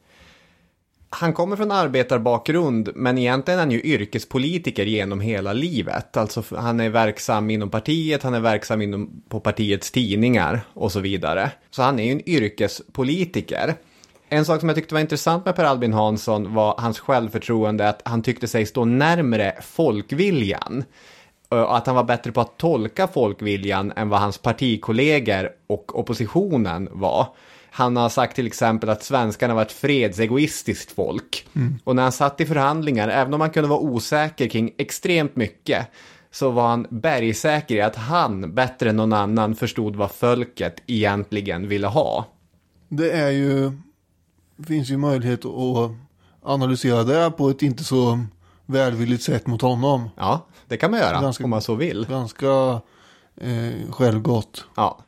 Han 1.09 1.33
kommer 1.33 1.55
från 1.55 1.71
arbetarbakgrund, 1.71 2.89
men 2.95 3.17
egentligen 3.17 3.59
är 3.59 3.63
han 3.63 3.71
ju 3.71 3.81
yrkespolitiker 3.81 4.85
genom 4.85 5.21
hela 5.21 5.53
livet. 5.53 6.17
Alltså 6.17 6.43
han 6.55 6.79
är 6.79 6.89
verksam 6.89 7.49
inom 7.49 7.69
partiet, 7.69 8.23
han 8.23 8.33
är 8.33 8.39
verksam 8.39 8.81
inom, 8.81 9.21
på 9.29 9.39
partiets 9.39 9.91
tidningar 9.91 10.61
och 10.73 10.91
så 10.91 10.99
vidare. 10.99 11.51
Så 11.69 11.81
han 11.81 11.99
är 11.99 12.03
ju 12.03 12.11
en 12.11 12.29
yrkespolitiker. 12.29 13.75
En 14.29 14.45
sak 14.45 14.59
som 14.59 14.69
jag 14.69 14.75
tyckte 14.75 14.93
var 14.93 15.01
intressant 15.01 15.45
med 15.45 15.55
Per 15.55 15.63
Albin 15.63 15.93
Hansson 15.93 16.53
var 16.53 16.75
hans 16.77 16.99
självförtroende, 16.99 17.89
att 17.89 18.01
han 18.05 18.21
tyckte 18.21 18.47
sig 18.47 18.65
stå 18.65 18.85
närmre 18.85 19.55
folkviljan. 19.61 20.83
Och 21.49 21.77
att 21.77 21.87
han 21.87 21.95
var 21.95 22.03
bättre 22.03 22.31
på 22.31 22.41
att 22.41 22.57
tolka 22.57 23.07
folkviljan 23.07 23.93
än 23.95 24.09
vad 24.09 24.19
hans 24.19 24.37
partikollegor 24.37 25.49
och 25.67 25.99
oppositionen 25.99 26.89
var. 26.91 27.27
Han 27.77 27.95
har 27.97 28.09
sagt 28.09 28.35
till 28.35 28.47
exempel 28.47 28.89
att 28.89 29.03
svenskarna 29.03 29.53
var 29.53 29.61
ett 29.61 29.71
fredsegoistiskt 29.71 30.91
folk. 30.91 31.47
Och 31.83 31.95
när 31.95 32.03
han 32.03 32.11
satt 32.11 32.41
i 32.41 32.45
förhandlingar, 32.45 33.07
även 33.09 33.33
om 33.33 33.41
han 33.41 33.49
kunde 33.49 33.69
vara 33.69 33.79
osäker 33.79 34.47
kring 34.47 34.71
extremt 34.77 35.35
mycket, 35.35 35.87
så 36.31 36.49
var 36.51 36.67
han 36.67 36.87
bergsäker 36.89 37.75
i 37.75 37.81
att 37.81 37.95
han 37.95 38.53
bättre 38.55 38.89
än 38.89 38.95
någon 38.95 39.13
annan 39.13 39.55
förstod 39.55 39.95
vad 39.95 40.11
folket 40.11 40.75
egentligen 40.87 41.67
ville 41.67 41.87
ha. 41.87 42.25
Det 42.89 43.11
är 43.11 43.29
ju, 43.29 43.71
finns 44.67 44.89
ju 44.89 44.97
möjlighet 44.97 45.45
att 45.45 45.91
analysera 46.43 47.03
det 47.03 47.31
på 47.31 47.49
ett 47.49 47.61
inte 47.61 47.83
så 47.83 48.19
välvilligt 48.65 49.23
sätt 49.23 49.47
mot 49.47 49.61
honom. 49.61 50.09
Ja, 50.17 50.45
det 50.67 50.77
kan 50.77 50.91
man 50.91 50.99
göra 50.99 51.21
Ganska- 51.21 51.43
om 51.43 51.49
man 51.49 51.61
så 51.61 51.75
vill. 51.75 52.05
Ganska 52.09 52.81
eh, 53.41 53.91
självgott. 53.91 54.65
Ja. 54.75 54.99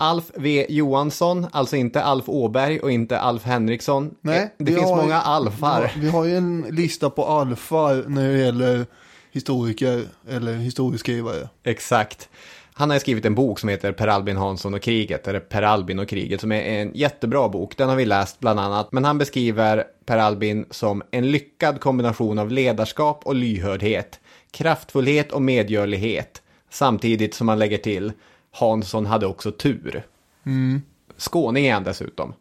Alf 0.00 0.24
V 0.34 0.66
Johansson, 0.68 1.46
alltså 1.52 1.76
inte 1.76 2.02
Alf 2.02 2.28
Åberg 2.28 2.80
och 2.80 2.90
inte 2.92 3.18
Alf 3.20 3.42
Henriksson. 3.44 4.14
Nej, 4.20 4.54
det 4.58 4.72
finns 4.72 4.90
har- 4.90 4.96
många 4.96 5.20
alfar. 5.20 5.92
Vi 5.96 6.08
har 6.08 6.24
ju 6.24 6.36
en 6.36 6.66
lista 6.70 7.10
på 7.10 7.24
alfar 7.24 8.04
när 8.08 8.28
det 8.32 8.38
gäller 8.38 8.86
historiker 9.32 10.04
eller 10.28 10.54
historieskrivare. 10.54 11.48
Exakt. 11.64 12.28
Han 12.72 12.90
har 12.90 12.98
skrivit 12.98 13.24
en 13.24 13.34
bok 13.34 13.58
som 13.58 13.68
heter 13.68 13.92
Per 13.92 14.06
Albin 14.08 14.36
Hansson 14.36 14.74
och 14.74 14.82
kriget, 14.82 15.28
eller 15.28 15.40
Per 15.40 15.62
Albin 15.62 15.98
och 15.98 16.08
kriget, 16.08 16.40
som 16.40 16.52
är 16.52 16.60
en 16.62 16.92
jättebra 16.94 17.48
bok. 17.48 17.76
Den 17.76 17.88
har 17.88 17.96
vi 17.96 18.04
läst 18.04 18.40
bland 18.40 18.60
annat, 18.60 18.92
men 18.92 19.04
han 19.04 19.18
beskriver 19.18 19.84
Per 20.06 20.18
Albin 20.18 20.66
som 20.70 21.02
en 21.10 21.30
lyckad 21.30 21.80
kombination 21.80 22.38
av 22.38 22.50
ledarskap 22.50 23.20
och 23.24 23.34
lyhördhet, 23.34 24.20
kraftfullhet 24.50 25.32
och 25.32 25.42
medgörlighet, 25.42 26.42
samtidigt 26.70 27.34
som 27.34 27.48
han 27.48 27.58
lägger 27.58 27.78
till 27.78 28.12
Hansson 28.58 29.06
hade 29.06 29.26
också 29.26 29.52
tur. 29.52 30.06
Mm. 30.46 30.82
Skåning 31.16 31.66
är 31.66 31.74
han 31.74 31.84
dessutom. 31.84 32.34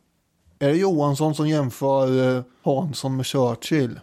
Är 0.60 0.70
det 0.70 0.78
Johansson 0.78 1.36
som 1.36 1.48
jämför 1.48 2.38
eh, 2.38 2.44
Hansson 2.64 3.16
med 3.16 3.26
Churchill? 3.26 4.00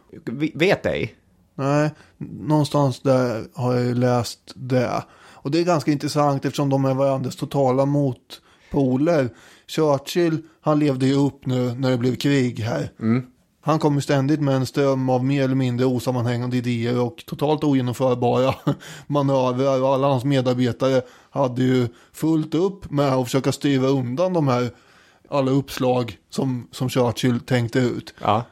Vet 0.55 0.87
ej. 0.87 1.15
Nej, 1.55 1.91
någonstans 2.19 3.01
där 3.01 3.45
har 3.55 3.75
jag 3.75 3.85
ju 3.85 3.95
läst 3.95 4.53
det. 4.55 5.05
Och 5.15 5.51
det 5.51 5.59
är 5.59 5.65
ganska 5.65 5.93
intressant 5.93 6.45
eftersom 6.45 6.71
de 6.71 6.85
är 6.85 6.95
varandras 6.95 7.37
totala 7.37 7.87
motpoler. 7.87 9.31
Churchill, 9.67 10.43
han 10.61 10.79
levde 10.79 11.07
ju 11.07 11.15
upp 11.15 11.47
nu 11.47 11.75
när 11.75 11.91
det 11.91 11.99
blev 11.99 12.15
krig 12.15 12.59
här. 12.59 12.91
Mm. 13.01 13.27
Han 13.67 13.79
kom 13.79 13.95
ju 13.95 14.01
ständigt 14.01 14.41
med 14.41 14.55
en 14.55 14.67
ström 14.67 15.09
av 15.09 15.25
mer 15.25 15.45
eller 15.45 15.55
mindre 15.55 15.87
osammanhängande 15.87 16.57
idéer 16.57 17.01
och 17.01 17.25
totalt 17.27 17.65
ogenomförbara 17.65 18.55
manövrar. 19.07 19.83
Och 19.83 19.95
alla 19.95 20.09
hans 20.09 20.25
medarbetare 20.25 21.03
hade 21.31 21.63
ju 21.63 21.89
fullt 22.13 22.55
upp 22.55 22.91
med 22.91 23.13
att 23.13 23.25
försöka 23.25 23.53
styra 23.53 23.87
undan 23.87 24.33
de 24.33 24.49
här 24.49 24.71
alla 25.29 25.51
uppslag 25.51 26.19
som, 26.31 26.69
som 26.71 26.89
Churchill 26.89 27.41
tänkte 27.41 27.79
ut. 27.79 28.15
Ja. 28.21 28.45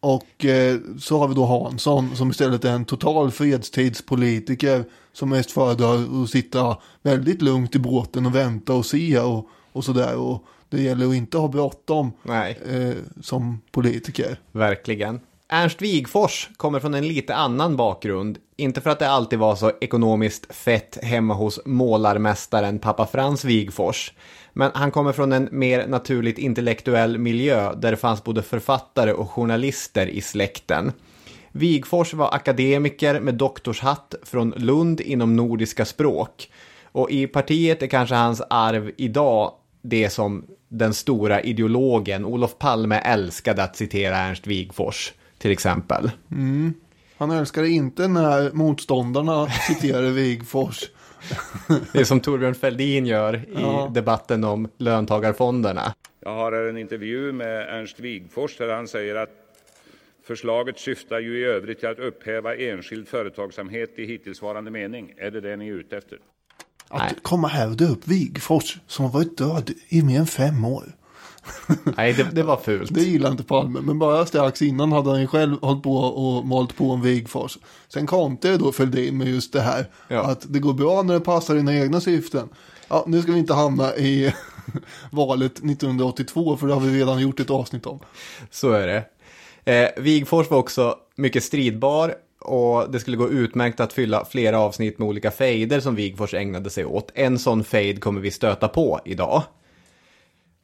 Och 0.00 0.44
eh, 0.44 0.78
så 1.00 1.18
har 1.18 1.28
vi 1.28 1.34
då 1.34 1.44
Hansson 1.44 2.16
som 2.16 2.30
istället 2.30 2.64
är 2.64 2.72
en 2.72 2.84
total 2.84 3.30
fredstidspolitiker 3.30 4.84
som 5.12 5.28
mest 5.28 5.50
föredrar 5.50 6.22
att 6.22 6.30
sitta 6.30 6.76
väldigt 7.02 7.42
lugnt 7.42 7.74
i 7.74 7.78
båten 7.78 8.26
och 8.26 8.34
vänta 8.34 8.74
och 8.74 8.86
se 8.86 9.18
och, 9.18 9.48
och 9.72 9.84
sådär. 9.84 10.16
Och 10.16 10.44
det 10.74 10.82
gäller 10.82 11.08
att 11.08 11.14
inte 11.14 11.38
ha 11.38 11.48
bråttom 11.48 12.12
eh, 12.28 12.94
som 13.22 13.60
politiker. 13.70 14.36
Verkligen. 14.52 15.20
Ernst 15.48 15.82
Wigfors 15.82 16.48
kommer 16.56 16.80
från 16.80 16.94
en 16.94 17.08
lite 17.08 17.34
annan 17.34 17.76
bakgrund. 17.76 18.38
Inte 18.56 18.80
för 18.80 18.90
att 18.90 18.98
det 18.98 19.08
alltid 19.08 19.38
var 19.38 19.56
så 19.56 19.72
ekonomiskt 19.80 20.54
fett 20.54 20.98
hemma 21.02 21.34
hos 21.34 21.60
målarmästaren 21.64 22.78
pappa 22.78 23.06
Frans 23.06 23.44
Wigfors. 23.44 24.12
Men 24.52 24.70
han 24.74 24.90
kommer 24.90 25.12
från 25.12 25.32
en 25.32 25.48
mer 25.52 25.86
naturligt 25.86 26.38
intellektuell 26.38 27.18
miljö 27.18 27.74
där 27.74 27.90
det 27.90 27.96
fanns 27.96 28.24
både 28.24 28.42
författare 28.42 29.12
och 29.12 29.30
journalister 29.30 30.06
i 30.06 30.20
släkten. 30.20 30.92
Wigfors 31.52 32.14
var 32.14 32.34
akademiker 32.34 33.20
med 33.20 33.34
doktorshatt 33.34 34.14
från 34.22 34.50
Lund 34.56 35.00
inom 35.00 35.36
nordiska 35.36 35.84
språk. 35.84 36.50
Och 36.84 37.10
i 37.10 37.26
partiet 37.26 37.82
är 37.82 37.86
kanske 37.86 38.14
hans 38.14 38.42
arv 38.50 38.90
idag 38.96 39.52
det 39.84 40.10
som 40.10 40.44
den 40.68 40.94
stora 40.94 41.40
ideologen 41.40 42.24
Olof 42.24 42.58
Palme 42.58 42.98
älskade 42.98 43.62
att 43.62 43.76
citera 43.76 44.16
Ernst 44.16 44.46
Wigfors 44.46 45.12
till 45.38 45.50
exempel. 45.50 46.10
Mm. 46.30 46.74
Han 47.16 47.30
älskade 47.30 47.68
inte 47.68 48.08
när 48.08 48.52
motståndarna 48.52 49.46
citerade 49.46 50.10
Wigfors. 50.10 50.90
Det 51.92 52.00
är 52.00 52.04
som 52.04 52.20
Torbjörn 52.20 52.54
Fälldin 52.54 53.06
gör 53.06 53.36
i 53.36 53.42
ja. 53.54 53.90
debatten 53.94 54.44
om 54.44 54.68
löntagarfonderna. 54.78 55.94
Jag 56.20 56.34
har 56.34 56.52
här 56.52 56.68
en 56.68 56.78
intervju 56.78 57.32
med 57.32 57.68
Ernst 57.68 58.00
Wigfors 58.00 58.56
där 58.56 58.68
han 58.68 58.88
säger 58.88 59.14
att 59.14 59.30
förslaget 60.26 60.78
syftar 60.78 61.20
ju 61.20 61.38
i 61.38 61.44
övrigt 61.44 61.78
till 61.78 61.88
att 61.88 61.98
upphäva 61.98 62.56
enskild 62.56 63.08
företagsamhet 63.08 63.98
i 63.98 64.06
hittillsvarande 64.06 64.70
mening. 64.70 65.14
Är 65.16 65.30
det 65.30 65.40
det 65.40 65.56
ni 65.56 65.68
är 65.68 65.72
ute 65.72 65.96
efter? 65.96 66.18
Att 66.94 67.00
Nej. 67.00 67.14
komma 67.22 67.48
här 67.48 67.70
och 67.70 67.76
dra 67.76 67.86
upp 67.86 68.08
Wigfors 68.08 68.78
som 68.86 69.04
har 69.04 69.12
varit 69.12 69.38
död 69.38 69.70
i 69.88 70.02
mer 70.02 70.18
än 70.18 70.26
fem 70.26 70.64
år. 70.64 70.94
Nej, 71.96 72.12
det, 72.12 72.22
det, 72.32 72.42
var 72.42 72.56
fult. 72.56 72.94
Det 72.94 73.02
gillar 73.02 73.30
inte 73.30 73.42
Palme. 73.42 73.80
Men 73.80 73.98
bara 73.98 74.26
strax 74.26 74.62
innan 74.62 74.92
hade 74.92 75.10
han 75.10 75.20
ju 75.20 75.26
själv 75.26 75.56
hållit 75.62 75.82
på 75.82 75.96
och 75.96 76.46
malt 76.46 76.76
på 76.76 76.90
en 76.92 77.02
Wigfors. 77.02 77.58
Sen 77.88 78.06
kontrade 78.06 78.58
då 78.58 78.72
Fälldin 78.72 79.18
med 79.18 79.28
just 79.28 79.52
det 79.52 79.60
här. 79.60 79.86
Ja. 80.08 80.22
Att 80.22 80.52
det 80.52 80.58
går 80.58 80.72
bra 80.72 81.02
när 81.02 81.14
det 81.14 81.20
passar 81.20 81.54
dina 81.54 81.74
egna 81.74 82.00
syften. 82.00 82.48
Ja, 82.88 83.04
nu 83.06 83.22
ska 83.22 83.32
vi 83.32 83.38
inte 83.38 83.54
hamna 83.54 83.96
i 83.96 84.34
valet 85.10 85.52
1982 85.52 86.56
för 86.56 86.66
det 86.66 86.74
har 86.74 86.80
vi 86.80 87.00
redan 87.00 87.20
gjort 87.20 87.40
ett 87.40 87.50
avsnitt 87.50 87.86
om. 87.86 87.98
Så 88.50 88.72
är 88.72 88.86
det. 88.86 89.04
Eh, 89.72 90.02
Wigfors 90.02 90.50
var 90.50 90.58
också 90.58 90.96
mycket 91.16 91.44
stridbar 91.44 92.14
och 92.44 92.90
det 92.90 93.00
skulle 93.00 93.16
gå 93.16 93.28
utmärkt 93.28 93.80
att 93.80 93.92
fylla 93.92 94.24
flera 94.24 94.58
avsnitt 94.58 94.98
med 94.98 95.08
olika 95.08 95.30
fejder 95.30 95.80
som 95.80 95.94
Wigfors 95.94 96.34
ägnade 96.34 96.70
sig 96.70 96.84
åt. 96.84 97.10
En 97.14 97.38
sån 97.38 97.64
fejd 97.64 98.00
kommer 98.00 98.20
vi 98.20 98.30
stöta 98.30 98.68
på 98.68 99.00
idag. 99.04 99.42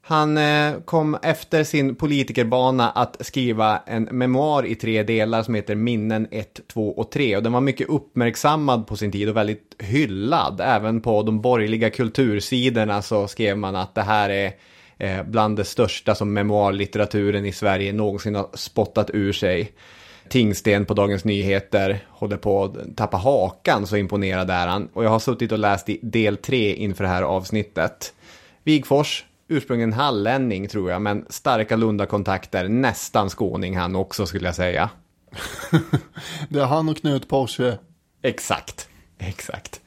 Han 0.02 0.38
eh, 0.38 0.80
kom 0.84 1.16
efter 1.22 1.64
sin 1.64 1.94
politikerbana 1.94 2.90
att 2.90 3.16
skriva 3.26 3.78
en 3.86 4.02
memoar 4.02 4.66
i 4.66 4.74
tre 4.74 5.02
delar 5.02 5.42
som 5.42 5.54
heter 5.54 5.74
Minnen 5.74 6.28
1, 6.30 6.60
2 6.72 6.88
och 6.90 7.10
3. 7.10 7.36
Och 7.36 7.42
den 7.42 7.52
var 7.52 7.60
mycket 7.60 7.88
uppmärksammad 7.88 8.86
på 8.86 8.96
sin 8.96 9.12
tid 9.12 9.28
och 9.28 9.36
väldigt 9.36 9.76
hyllad. 9.78 10.60
Även 10.64 11.00
på 11.00 11.22
de 11.22 11.40
borgerliga 11.40 11.90
kultursidorna 11.90 13.02
så 13.02 13.28
skrev 13.28 13.58
man 13.58 13.76
att 13.76 13.94
det 13.94 14.02
här 14.02 14.30
är 14.30 14.52
eh, 14.98 15.22
bland 15.22 15.56
det 15.56 15.64
största 15.64 16.14
som 16.14 16.32
memoarlitteraturen 16.32 17.46
i 17.46 17.52
Sverige 17.52 17.92
någonsin 17.92 18.34
har 18.34 18.48
spottat 18.54 19.10
ur 19.14 19.32
sig. 19.32 19.72
Tingsten 20.30 20.84
på 20.84 20.94
Dagens 20.94 21.24
Nyheter 21.24 22.04
håller 22.08 22.36
på 22.36 22.64
att 22.64 22.96
tappa 22.96 23.16
hakan, 23.16 23.86
så 23.86 23.96
imponerad 23.96 24.50
är 24.50 24.66
han. 24.66 24.88
Och 24.92 25.04
jag 25.04 25.10
har 25.10 25.18
suttit 25.18 25.52
och 25.52 25.58
läst 25.58 25.88
i 25.88 25.98
del 26.02 26.36
3 26.36 26.74
inför 26.74 27.04
det 27.04 27.10
här 27.10 27.22
avsnittet. 27.22 28.14
Wigfors, 28.64 29.24
ursprungligen 29.48 29.92
hallänning 29.92 30.68
tror 30.68 30.90
jag, 30.90 31.02
men 31.02 31.26
starka 31.28 31.76
Lunda-kontakter, 31.76 32.68
nästan 32.68 33.28
skåning 33.28 33.76
han 33.76 33.96
också 33.96 34.26
skulle 34.26 34.48
jag 34.48 34.54
säga. 34.54 34.90
det 36.48 36.60
är 36.60 36.66
han 36.66 36.88
och 36.88 36.96
Knut 36.96 37.28
Porsche. 37.28 37.78
Exakt, 38.22 38.88
exakt. 39.18 39.79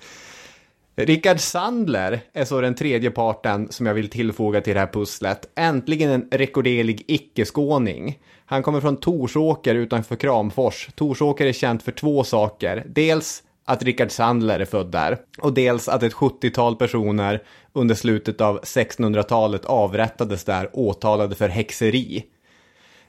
Rickard 0.95 1.39
Sandler 1.39 2.21
är 2.34 2.45
så 2.45 2.62
den 2.62 2.75
tredje 2.75 3.12
parten 3.12 3.67
som 3.71 3.86
jag 3.86 3.93
vill 3.93 4.10
tillfoga 4.10 4.62
till 4.62 4.73
det 4.73 4.79
här 4.79 4.88
pusslet. 4.88 5.49
Äntligen 5.56 6.10
en 6.10 6.27
rekorderlig 6.32 7.03
icke-skåning. 7.08 8.19
Han 8.45 8.63
kommer 8.63 8.82
från 8.82 8.97
Torsåker 8.97 9.75
utanför 9.75 10.15
Kramfors. 10.15 10.89
Torsåker 10.95 11.45
är 11.45 11.53
känt 11.53 11.84
för 11.84 11.91
två 11.91 12.23
saker. 12.23 12.84
Dels 12.88 13.43
att 13.65 13.84
Rickard 13.84 14.12
Sandler 14.12 14.60
är 14.60 14.65
född 14.65 14.91
där 14.91 15.17
och 15.38 15.53
dels 15.53 15.89
att 15.89 16.03
ett 16.03 16.13
70-tal 16.13 16.75
personer 16.75 17.43
under 17.73 17.95
slutet 17.95 18.41
av 18.41 18.62
1600-talet 18.62 19.65
avrättades 19.65 20.43
där 20.43 20.69
åtalade 20.73 21.36
för 21.36 21.49
häxeri. 21.49 22.25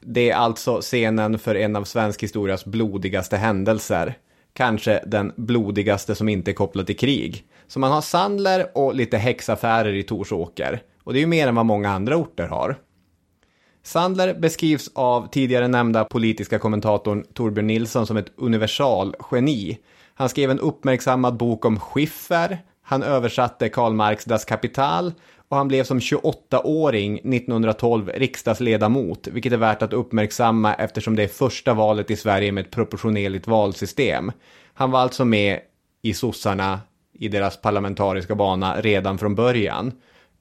Det 0.00 0.30
är 0.30 0.36
alltså 0.36 0.80
scenen 0.80 1.38
för 1.38 1.54
en 1.54 1.76
av 1.76 1.84
svensk 1.84 2.22
historias 2.22 2.64
blodigaste 2.64 3.36
händelser. 3.36 4.14
Kanske 4.52 5.02
den 5.06 5.32
blodigaste 5.36 6.14
som 6.14 6.28
inte 6.28 6.50
är 6.50 6.52
kopplad 6.52 6.86
till 6.86 6.96
krig. 6.96 7.44
Så 7.66 7.78
man 7.78 7.92
har 7.92 8.00
Sandler 8.00 8.66
och 8.74 8.94
lite 8.94 9.18
häxaffärer 9.18 9.92
i 9.92 10.02
Torsåker. 10.02 10.82
Och 11.04 11.12
det 11.12 11.18
är 11.18 11.20
ju 11.20 11.26
mer 11.26 11.48
än 11.48 11.54
vad 11.54 11.66
många 11.66 11.90
andra 11.90 12.16
orter 12.16 12.46
har. 12.46 12.76
Sandler 13.82 14.34
beskrivs 14.34 14.90
av 14.94 15.28
tidigare 15.30 15.68
nämnda 15.68 16.04
politiska 16.04 16.58
kommentatorn 16.58 17.24
Torbjörn 17.34 17.66
Nilsson 17.66 18.06
som 18.06 18.16
ett 18.16 18.32
universalgeni. 18.36 19.78
Han 20.14 20.28
skrev 20.28 20.50
en 20.50 20.60
uppmärksammad 20.60 21.36
bok 21.36 21.64
om 21.64 21.80
skiffer, 21.80 22.58
han 22.82 23.02
översatte 23.02 23.68
Karl 23.68 23.92
Marx 23.92 24.24
Das 24.24 24.44
Kapital 24.44 25.12
och 25.48 25.56
han 25.56 25.68
blev 25.68 25.84
som 25.84 25.98
28-åring 25.98 27.14
1912 27.14 28.08
riksdagsledamot, 28.14 29.26
vilket 29.26 29.52
är 29.52 29.56
värt 29.56 29.82
att 29.82 29.92
uppmärksamma 29.92 30.74
eftersom 30.74 31.16
det 31.16 31.22
är 31.22 31.28
första 31.28 31.74
valet 31.74 32.10
i 32.10 32.16
Sverige 32.16 32.52
med 32.52 32.64
ett 32.66 32.70
proportionerligt 32.70 33.46
valsystem. 33.46 34.32
Han 34.74 34.90
var 34.90 35.00
alltså 35.00 35.24
med 35.24 35.60
i 36.02 36.14
sossarna 36.14 36.80
i 37.14 37.28
deras 37.28 37.60
parlamentariska 37.60 38.34
bana 38.34 38.80
redan 38.80 39.18
från 39.18 39.34
början. 39.34 39.92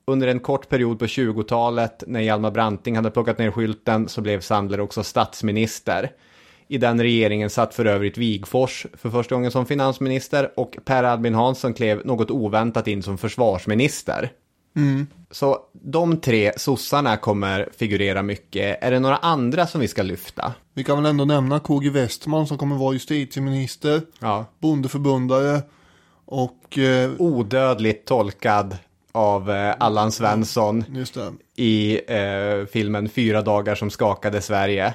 Under 0.06 0.28
en 0.28 0.40
kort 0.40 0.70
period 0.70 1.00
på 1.00 1.06
20-talet 1.06 2.04
när 2.08 2.20
Hjalmar 2.20 2.52
Branting 2.52 2.96
hade 2.96 3.12
plockat 3.12 3.38
ner 3.38 3.52
skylten 3.52 4.10
så 4.10 4.22
blev 4.22 4.42
Sandler 4.42 4.80
också 4.80 5.04
statsminister. 5.04 6.12
I 6.68 6.78
den 6.78 7.02
regeringen 7.02 7.50
satt 7.50 7.74
för 7.74 7.86
övrigt 7.86 8.18
Wigfors 8.18 8.86
för 8.94 9.10
första 9.10 9.36
gången 9.36 9.52
som 9.52 9.66
finansminister 9.66 10.60
och 10.60 10.78
Per 10.86 11.04
Albin 11.04 11.36
Hansson 11.36 11.74
klev 11.74 12.06
något 12.06 12.32
oväntat 12.32 12.88
in 12.88 13.04
som 13.04 13.18
försvarsminister. 13.18 14.32
Mm. 14.76 15.08
Så 15.32 15.60
de 15.72 16.22
tre 16.22 16.52
sossarna 16.58 17.18
kommer 17.18 17.70
figurera 17.78 18.22
mycket. 18.22 18.84
Är 18.84 18.92
det 18.92 19.00
några 19.00 19.18
andra 19.18 19.68
som 19.68 19.82
vi 19.82 19.88
ska 19.88 20.04
lyfta? 20.04 20.54
Vi 20.74 20.84
kan 20.84 20.98
väl 20.98 21.06
ändå 21.06 21.26
nämna 21.26 21.60
KG 21.60 21.90
Westman 21.90 22.48
som 22.48 22.58
kommer 22.58 22.76
vara 22.76 22.94
justitieminister, 22.94 24.02
ja. 24.20 24.46
bondeförbundare 24.60 25.62
och... 26.26 26.78
Eh... 26.78 27.12
Odödligt 27.20 28.06
tolkad 28.06 28.78
av 29.12 29.52
eh, 29.52 29.76
Allan 29.80 30.12
Svensson 30.12 30.86
i 31.56 32.02
eh, 32.08 32.66
filmen 32.66 33.10
Fyra 33.10 33.42
dagar 33.42 33.76
som 33.76 33.90
skakade 33.90 34.42
Sverige. 34.42 34.94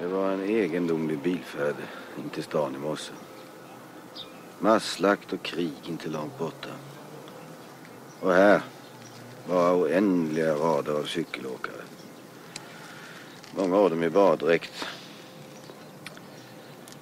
Det 0.00 0.06
var 0.06 0.30
en 0.30 0.50
egendomlig 0.50 1.18
bilfärd 1.18 1.74
in 2.18 2.30
till 2.30 2.42
stan 2.42 2.74
i 2.74 2.78
morse. 2.78 3.12
Masslakt 4.58 5.32
och 5.32 5.42
krig 5.42 5.72
inte 5.88 6.08
långt 6.08 6.38
borta. 6.38 6.68
Och 8.20 8.32
här 8.32 8.60
var 9.48 9.74
oändliga 9.74 10.54
rader 10.54 10.92
av 10.92 11.04
cykelåkare. 11.04 11.82
Många 13.56 13.76
av 13.76 13.90
dem 13.90 14.02
i 14.02 14.10
baddräkt. 14.10 14.86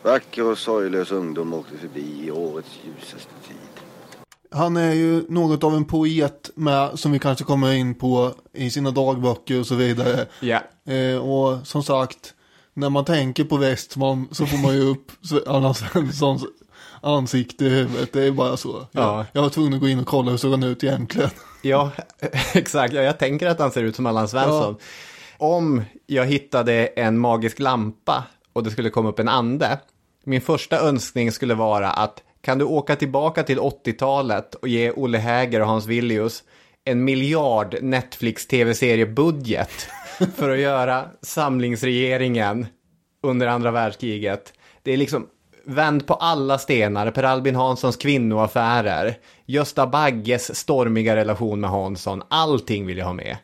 Vacker 0.05 0.51
och 0.51 0.59
sorglös 0.59 1.11
ungdom 1.11 1.55
åkte 1.55 1.77
förbi 1.79 2.27
i 2.27 2.31
årets 2.31 2.79
ljusaste 2.85 3.33
tid. 3.49 3.57
Han 4.51 4.77
är 4.77 4.93
ju 4.93 5.25
något 5.29 5.65
av 5.65 5.75
en 5.75 5.85
poet 5.85 6.51
med, 6.55 6.99
som 6.99 7.13
vi 7.13 7.19
kanske 7.19 7.45
kommer 7.45 7.73
in 7.73 7.95
på 7.95 8.35
i 8.53 8.71
sina 8.71 8.91
dagböcker 8.91 9.61
och 9.61 9.67
så 9.67 9.75
vidare. 9.75 10.27
Ja. 10.41 10.61
Eh, 10.93 11.17
och 11.17 11.67
som 11.67 11.83
sagt, 11.83 12.35
när 12.75 12.91
man 12.91 13.05
tänker 13.05 13.45
på 13.45 13.57
Westman 13.57 14.29
så 14.33 14.47
får 14.47 14.59
man 14.59 14.75
ju 14.75 14.81
upp 14.91 15.13
Anna 15.47 15.75
Svenssons 15.75 16.45
ansikte 17.01 17.65
i 17.65 17.69
huvudet. 17.69 18.13
Det 18.13 18.23
är 18.23 18.31
bara 18.31 18.57
så. 18.57 18.87
Jag, 18.93 19.05
ja. 19.05 19.27
jag 19.33 19.43
var 19.43 19.49
tvungen 19.49 19.75
att 19.75 19.81
gå 19.81 19.89
in 19.89 20.01
och 20.01 20.07
kolla 20.07 20.31
hur 20.31 20.39
såg 20.39 20.51
han 20.51 20.63
ut 20.63 20.85
egentligen. 20.85 21.31
Ja, 21.63 21.93
exakt. 22.55 22.95
Ja, 22.95 23.03
jag 23.03 23.19
tänker 23.19 23.47
att 23.47 23.59
han 23.59 23.71
ser 23.71 23.83
ut 23.83 23.97
som 23.97 24.07
Allan 24.07 24.29
Svensson. 24.29 24.77
Ja. 25.39 25.47
Om 25.47 25.83
jag 26.07 26.27
hittade 26.27 26.87
en 26.87 27.19
magisk 27.19 27.59
lampa 27.59 28.25
och 28.53 28.65
det 28.65 28.71
skulle 28.71 28.91
komma 28.91 29.09
upp 29.09 29.19
en 29.19 29.29
ande. 29.29 29.79
Min 30.25 30.41
första 30.41 30.81
önskning 30.81 31.33
skulle 31.33 31.55
vara 31.55 31.91
att 31.91 32.23
kan 32.41 32.59
du 32.59 32.65
åka 32.65 32.97
tillbaka 32.97 33.43
till 33.43 33.59
80-talet 33.59 34.55
och 34.55 34.69
ge 34.69 34.91
Olle 34.91 35.19
Häger 35.19 35.61
och 35.61 35.67
Hans 35.67 35.87
Villius 35.87 36.43
en 36.85 37.05
miljard 37.05 37.77
Netflix 37.83 38.47
tv-seriebudget 38.47 39.89
för 40.37 40.51
att 40.51 40.59
göra 40.59 41.05
samlingsregeringen 41.23 42.67
under 43.23 43.47
andra 43.47 43.71
världskriget. 43.71 44.53
Det 44.83 44.93
är 44.93 44.97
liksom 44.97 45.27
vänd 45.65 46.07
på 46.07 46.15
alla 46.15 46.59
stenar, 46.59 47.11
Per 47.11 47.23
Albin 47.23 47.57
Hanssons 47.57 47.97
kvinnoaffärer, 47.97 49.17
Gösta 49.47 49.87
Bagges 49.87 50.57
stormiga 50.57 51.17
relation 51.17 51.61
med 51.61 51.71
Hansson, 51.71 52.23
allting 52.29 52.87
vill 52.87 52.99
jag 52.99 53.07
ha 53.07 53.13
med. 53.13 53.37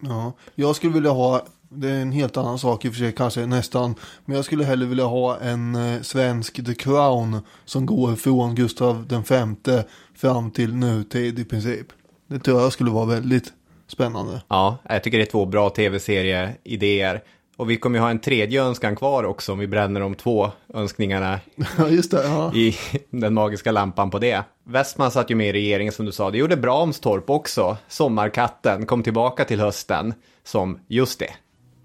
Ja, 0.00 0.32
jag 0.54 0.76
skulle 0.76 0.92
vilja 0.92 1.10
ha, 1.10 1.42
det 1.76 1.88
är 1.88 2.02
en 2.02 2.12
helt 2.12 2.36
annan 2.36 2.58
sak 2.58 2.84
i 2.84 2.88
och 2.88 2.92
för 2.92 2.98
sig 2.98 3.12
kanske 3.12 3.46
nästan, 3.46 3.94
men 4.24 4.36
jag 4.36 4.44
skulle 4.44 4.64
hellre 4.64 4.86
vilja 4.86 5.04
ha 5.04 5.38
en 5.38 5.74
eh, 5.74 6.02
svensk 6.02 6.66
The 6.66 6.74
Crown 6.74 7.38
som 7.64 7.86
går 7.86 8.14
från 8.14 8.54
Gustav 8.54 9.06
den 9.08 9.24
femte 9.24 9.84
fram 10.14 10.50
till 10.50 10.74
nutid 10.74 11.38
i 11.38 11.44
princip. 11.44 11.86
Det 12.26 12.38
tror 12.38 12.60
jag 12.60 12.72
skulle 12.72 12.90
vara 12.90 13.06
väldigt 13.06 13.52
spännande. 13.86 14.42
Ja, 14.48 14.78
jag 14.88 15.02
tycker 15.02 15.18
det 15.18 15.24
är 15.24 15.30
två 15.30 15.46
bra 15.46 15.70
tv-serieidéer. 15.70 17.22
Och 17.56 17.70
vi 17.70 17.76
kommer 17.76 17.98
ju 17.98 18.02
ha 18.02 18.10
en 18.10 18.18
tredje 18.18 18.62
önskan 18.62 18.96
kvar 18.96 19.24
också 19.24 19.52
om 19.52 19.58
vi 19.58 19.66
bränner 19.66 20.00
de 20.00 20.14
två 20.14 20.50
önskningarna 20.74 21.40
ja, 21.78 21.88
just 21.88 22.10
det, 22.10 22.24
ja. 22.24 22.54
i 22.54 22.76
den 23.10 23.34
magiska 23.34 23.72
lampan 23.72 24.10
på 24.10 24.18
det. 24.18 24.42
Westman 24.64 25.10
satt 25.10 25.30
ju 25.30 25.34
med 25.34 25.48
i 25.48 25.52
regeringen 25.52 25.92
som 25.92 26.06
du 26.06 26.12
sa, 26.12 26.30
det 26.30 26.38
gjorde 26.38 26.56
Bramstorp 26.56 27.30
också. 27.30 27.76
Sommarkatten 27.88 28.86
kom 28.86 29.02
tillbaka 29.02 29.44
till 29.44 29.60
hösten 29.60 30.14
som, 30.44 30.78
just 30.88 31.18
det, 31.18 31.30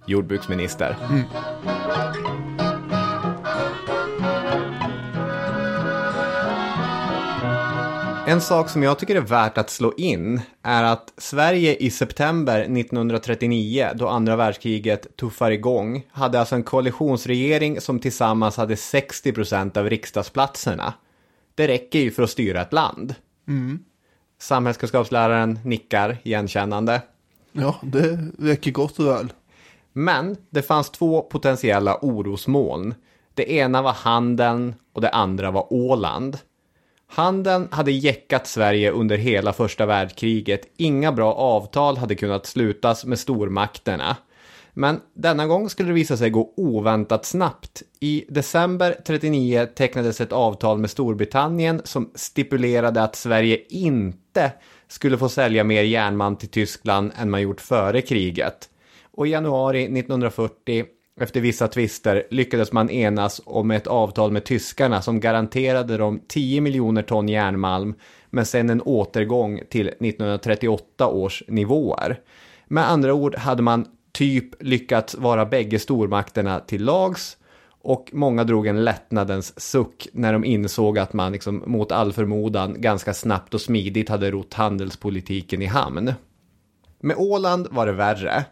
jordbruksminister. 0.05 0.97
Mm. 1.09 1.23
En 8.27 8.41
sak 8.41 8.69
som 8.69 8.83
jag 8.83 8.99
tycker 8.99 9.15
är 9.15 9.21
värt 9.21 9.57
att 9.57 9.69
slå 9.69 9.93
in 9.97 10.41
är 10.61 10.83
att 10.83 11.13
Sverige 11.17 11.75
i 11.75 11.89
september 11.89 12.59
1939, 12.59 13.89
då 13.95 14.07
andra 14.07 14.35
världskriget 14.35 15.17
tuffar 15.17 15.51
igång, 15.51 16.05
hade 16.11 16.39
alltså 16.39 16.55
en 16.55 16.63
koalitionsregering 16.63 17.81
som 17.81 17.99
tillsammans 17.99 18.57
hade 18.57 18.75
60 18.75 19.31
procent 19.31 19.77
av 19.77 19.89
riksdagsplatserna. 19.89 20.93
Det 21.55 21.67
räcker 21.67 21.99
ju 21.99 22.11
för 22.11 22.23
att 22.23 22.29
styra 22.29 22.61
ett 22.61 22.73
land. 22.73 23.15
Mm. 23.47 23.79
Samhällskunskapsläraren 24.39 25.59
nickar 25.63 26.17
igenkännande. 26.23 27.01
Ja, 27.51 27.75
det 27.83 28.19
räcker 28.39 28.71
gott 28.71 28.99
och 28.99 29.07
väl. 29.07 29.33
Men 29.93 30.37
det 30.49 30.61
fanns 30.61 30.89
två 30.89 31.21
potentiella 31.21 31.97
orosmoln. 32.01 32.95
Det 33.33 33.51
ena 33.51 33.81
var 33.81 33.93
handeln 33.93 34.75
och 34.93 35.01
det 35.01 35.09
andra 35.09 35.51
var 35.51 35.73
Åland. 35.73 36.37
Handeln 37.07 37.67
hade 37.71 37.91
jäckat 37.91 38.47
Sverige 38.47 38.91
under 38.91 39.17
hela 39.17 39.53
första 39.53 39.85
världskriget. 39.85 40.61
Inga 40.77 41.11
bra 41.11 41.33
avtal 41.33 41.97
hade 41.97 42.15
kunnat 42.15 42.45
slutas 42.45 43.05
med 43.05 43.19
stormakterna. 43.19 44.17
Men 44.73 44.99
denna 45.13 45.47
gång 45.47 45.69
skulle 45.69 45.89
det 45.89 45.93
visa 45.93 46.17
sig 46.17 46.29
gå 46.29 46.53
oväntat 46.57 47.25
snabbt. 47.25 47.83
I 47.99 48.25
december 48.29 48.95
39 49.05 49.67
tecknades 49.75 50.21
ett 50.21 50.31
avtal 50.31 50.77
med 50.77 50.89
Storbritannien 50.89 51.81
som 51.83 52.11
stipulerade 52.15 53.03
att 53.03 53.15
Sverige 53.15 53.59
inte 53.69 54.51
skulle 54.87 55.17
få 55.17 55.29
sälja 55.29 55.63
mer 55.63 55.83
järnmalm 55.83 56.35
till 56.35 56.49
Tyskland 56.49 57.11
än 57.15 57.29
man 57.29 57.41
gjort 57.41 57.61
före 57.61 58.01
kriget. 58.01 58.69
Och 59.13 59.27
i 59.27 59.29
januari 59.29 59.83
1940 59.83 60.85
efter 61.19 61.41
vissa 61.41 61.67
tvister 61.67 62.27
lyckades 62.31 62.71
man 62.71 62.89
enas 62.89 63.41
om 63.45 63.71
ett 63.71 63.87
avtal 63.87 64.31
med 64.31 64.43
tyskarna 64.43 65.01
som 65.01 65.19
garanterade 65.19 65.97
dem 65.97 66.21
10 66.27 66.61
miljoner 66.61 67.01
ton 67.01 67.29
järnmalm 67.29 67.93
men 68.29 68.45
sen 68.45 68.69
en 68.69 68.81
återgång 68.81 69.61
till 69.69 69.87
1938 69.87 71.07
års 71.07 71.43
nivåer. 71.47 72.19
Med 72.67 72.89
andra 72.89 73.13
ord 73.13 73.35
hade 73.35 73.61
man 73.61 73.85
typ 74.11 74.63
lyckats 74.63 75.15
vara 75.15 75.45
bägge 75.45 75.79
stormakterna 75.79 76.59
till 76.59 76.83
lags 76.83 77.37
och 77.83 78.09
många 78.13 78.43
drog 78.43 78.67
en 78.67 78.83
lättnadens 78.83 79.59
suck 79.59 80.07
när 80.13 80.33
de 80.33 80.45
insåg 80.45 80.99
att 80.99 81.13
man 81.13 81.31
liksom, 81.31 81.63
mot 81.65 81.91
all 81.91 82.13
förmodan 82.13 82.81
ganska 82.81 83.13
snabbt 83.13 83.53
och 83.53 83.61
smidigt 83.61 84.09
hade 84.09 84.31
rott 84.31 84.53
handelspolitiken 84.53 85.61
i 85.61 85.65
hamn. 85.65 86.13
Med 86.99 87.15
Åland 87.17 87.67
var 87.71 87.85
det 87.85 87.91
värre. 87.91 88.45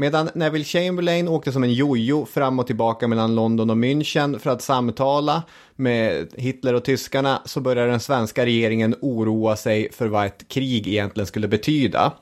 Medan 0.00 0.30
Neville 0.34 0.64
Chamberlain 0.64 1.28
åkte 1.28 1.52
som 1.52 1.64
en 1.64 1.72
jojo 1.72 2.26
fram 2.26 2.58
och 2.58 2.66
tillbaka 2.66 3.08
mellan 3.08 3.34
London 3.34 3.70
och 3.70 3.76
München 3.76 4.38
för 4.38 4.50
att 4.50 4.62
samtala 4.62 5.42
med 5.76 6.28
Hitler 6.36 6.74
och 6.74 6.84
tyskarna 6.84 7.42
så 7.44 7.60
började 7.60 7.90
den 7.90 8.00
svenska 8.00 8.46
regeringen 8.46 8.94
oroa 9.00 9.56
sig 9.56 9.92
för 9.92 10.06
vad 10.06 10.26
ett 10.26 10.48
krig 10.48 10.88
egentligen 10.88 11.26
skulle 11.26 11.48
betyda. 11.48 12.12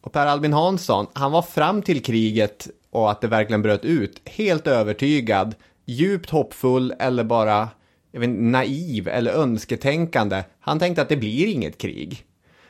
Och 0.00 0.12
Per 0.12 0.26
Albin 0.26 0.52
Hansson, 0.52 1.06
han 1.12 1.32
var 1.32 1.42
fram 1.42 1.82
till 1.82 2.02
kriget 2.02 2.68
och 2.90 3.10
att 3.10 3.20
det 3.20 3.28
verkligen 3.28 3.62
bröt 3.62 3.84
ut 3.84 4.20
helt 4.24 4.66
övertygad, 4.66 5.54
djupt 5.84 6.30
hoppfull 6.30 6.94
eller 6.98 7.24
bara 7.24 7.68
jag 8.12 8.20
vet, 8.20 8.30
naiv 8.30 9.08
eller 9.08 9.32
önsketänkande. 9.32 10.42
Han 10.60 10.78
tänkte 10.78 11.02
att 11.02 11.08
det 11.08 11.16
blir 11.16 11.46
inget 11.46 11.78
krig. 11.78 12.24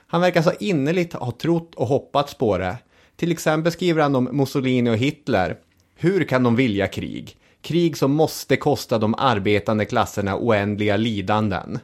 Han 0.07 0.21
verkar 0.21 0.43
så 0.43 0.53
innerligt 0.61 1.13
ha 1.13 1.31
trott 1.31 1.75
och 1.75 1.87
hoppats 1.87 2.35
på 2.35 2.59
det. 2.59 2.77
Till 3.21 3.33
exempel 3.33 3.73
skriver 3.73 4.03
han 4.03 4.17
om 4.17 4.29
Mussolini 4.33 4.91
och 4.91 4.97
Hitler. 4.97 5.57
Hur 5.97 6.25
kan 6.25 6.43
de 6.43 6.57
vilja 6.57 6.87
krig? 6.87 7.37
Krig 7.63 7.97
som 7.97 8.13
måste 8.13 8.57
kosta 8.57 8.99
de 8.99 9.15
arbetande 9.19 9.85
klasserna 9.85 10.37
oändliga 10.39 10.97
lidanden. 10.97 11.79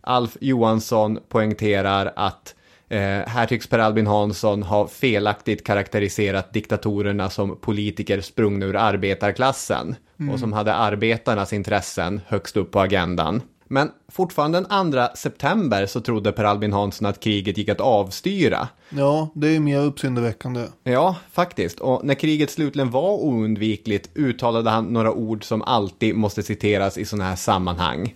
Alf 0.00 0.36
Johansson 0.40 1.18
poängterar 1.28 2.12
att 2.16 2.54
eh, 2.88 2.98
här 3.26 3.46
tycks 3.46 3.66
Per 3.66 3.78
Albin 3.78 4.06
Hansson 4.06 4.62
ha 4.62 4.88
felaktigt 4.88 5.66
karaktäriserat 5.66 6.52
diktatorerna 6.52 7.30
som 7.30 7.56
politiker 7.56 8.20
sprungna 8.20 8.66
ur 8.66 8.76
arbetarklassen 8.76 9.96
mm. 10.20 10.34
och 10.34 10.40
som 10.40 10.52
hade 10.52 10.74
arbetarnas 10.74 11.52
intressen 11.52 12.20
högst 12.26 12.56
upp 12.56 12.70
på 12.70 12.80
agendan. 12.80 13.42
Men 13.72 13.90
fortfarande 14.08 14.60
den 14.60 14.92
2 14.92 15.16
september 15.16 15.86
så 15.86 16.00
trodde 16.00 16.32
Per 16.32 16.44
Albin 16.44 16.72
Hansson 16.72 17.06
att 17.06 17.20
kriget 17.20 17.58
gick 17.58 17.68
att 17.68 17.80
avstyra. 17.80 18.68
Ja, 18.90 19.28
det 19.34 19.56
är 19.56 19.60
mer 19.60 19.80
uppseendeväckande. 19.80 20.64
Ja, 20.84 21.16
faktiskt. 21.30 21.80
Och 21.80 22.04
när 22.04 22.14
kriget 22.14 22.50
slutligen 22.50 22.90
var 22.90 23.12
oundvikligt 23.12 24.10
uttalade 24.14 24.70
han 24.70 24.84
några 24.84 25.12
ord 25.12 25.44
som 25.44 25.62
alltid 25.62 26.14
måste 26.14 26.42
citeras 26.42 26.98
i 26.98 27.04
sådana 27.04 27.28
här 27.28 27.36
sammanhang. 27.36 28.14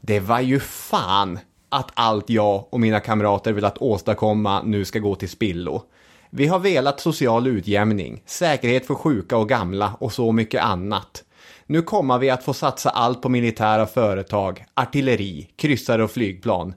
Det 0.00 0.20
var 0.20 0.40
ju 0.40 0.60
fan 0.60 1.38
att 1.68 1.90
allt 1.94 2.30
jag 2.30 2.64
och 2.70 2.80
mina 2.80 3.00
kamrater 3.00 3.52
velat 3.52 3.78
åstadkomma 3.78 4.62
nu 4.62 4.84
ska 4.84 4.98
gå 4.98 5.14
till 5.14 5.28
spillo. 5.28 5.82
Vi 6.30 6.46
har 6.46 6.58
velat 6.58 7.00
social 7.00 7.46
utjämning, 7.46 8.22
säkerhet 8.26 8.86
för 8.86 8.94
sjuka 8.94 9.36
och 9.36 9.48
gamla 9.48 9.96
och 9.98 10.12
så 10.12 10.32
mycket 10.32 10.62
annat. 10.62 11.22
Nu 11.68 11.82
kommer 11.82 12.18
vi 12.18 12.30
att 12.30 12.42
få 12.42 12.54
satsa 12.54 12.90
allt 12.90 13.22
på 13.22 13.28
militära 13.28 13.86
företag, 13.86 14.64
artilleri, 14.74 15.50
kryssare 15.56 16.04
och 16.04 16.10
flygplan. 16.10 16.74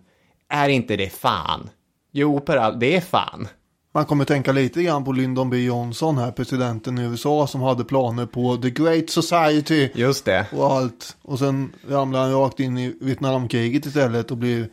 Är 0.49 0.69
inte 0.69 0.95
det 0.95 1.09
fan? 1.09 1.69
Jo, 2.11 2.39
per 2.39 2.57
all, 2.57 2.79
det 2.79 2.95
är 2.95 3.01
fan. 3.01 3.47
Man 3.93 4.05
kommer 4.05 4.25
tänka 4.25 4.51
lite 4.51 4.83
grann 4.83 5.03
på 5.03 5.11
Lyndon 5.11 5.49
B 5.49 5.57
Johnson 5.57 6.17
här, 6.17 6.31
presidenten 6.31 6.97
i 6.97 7.01
USA 7.01 7.47
som 7.47 7.61
hade 7.61 7.83
planer 7.83 8.25
på 8.25 8.57
the 8.57 8.69
great 8.69 9.09
society. 9.09 9.89
Just 9.93 10.25
det. 10.25 10.47
Och 10.53 10.73
allt. 10.73 11.17
Och 11.21 11.39
sen 11.39 11.73
ramlar 11.89 12.21
han 12.21 12.33
rakt 12.33 12.59
in 12.59 12.77
i 12.77 12.95
Vietnamkriget 13.01 13.85
istället 13.85 14.31
och 14.31 14.37
blir, 14.37 14.69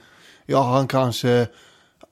ja 0.46 0.62
han 0.62 0.88
kanske 0.88 1.46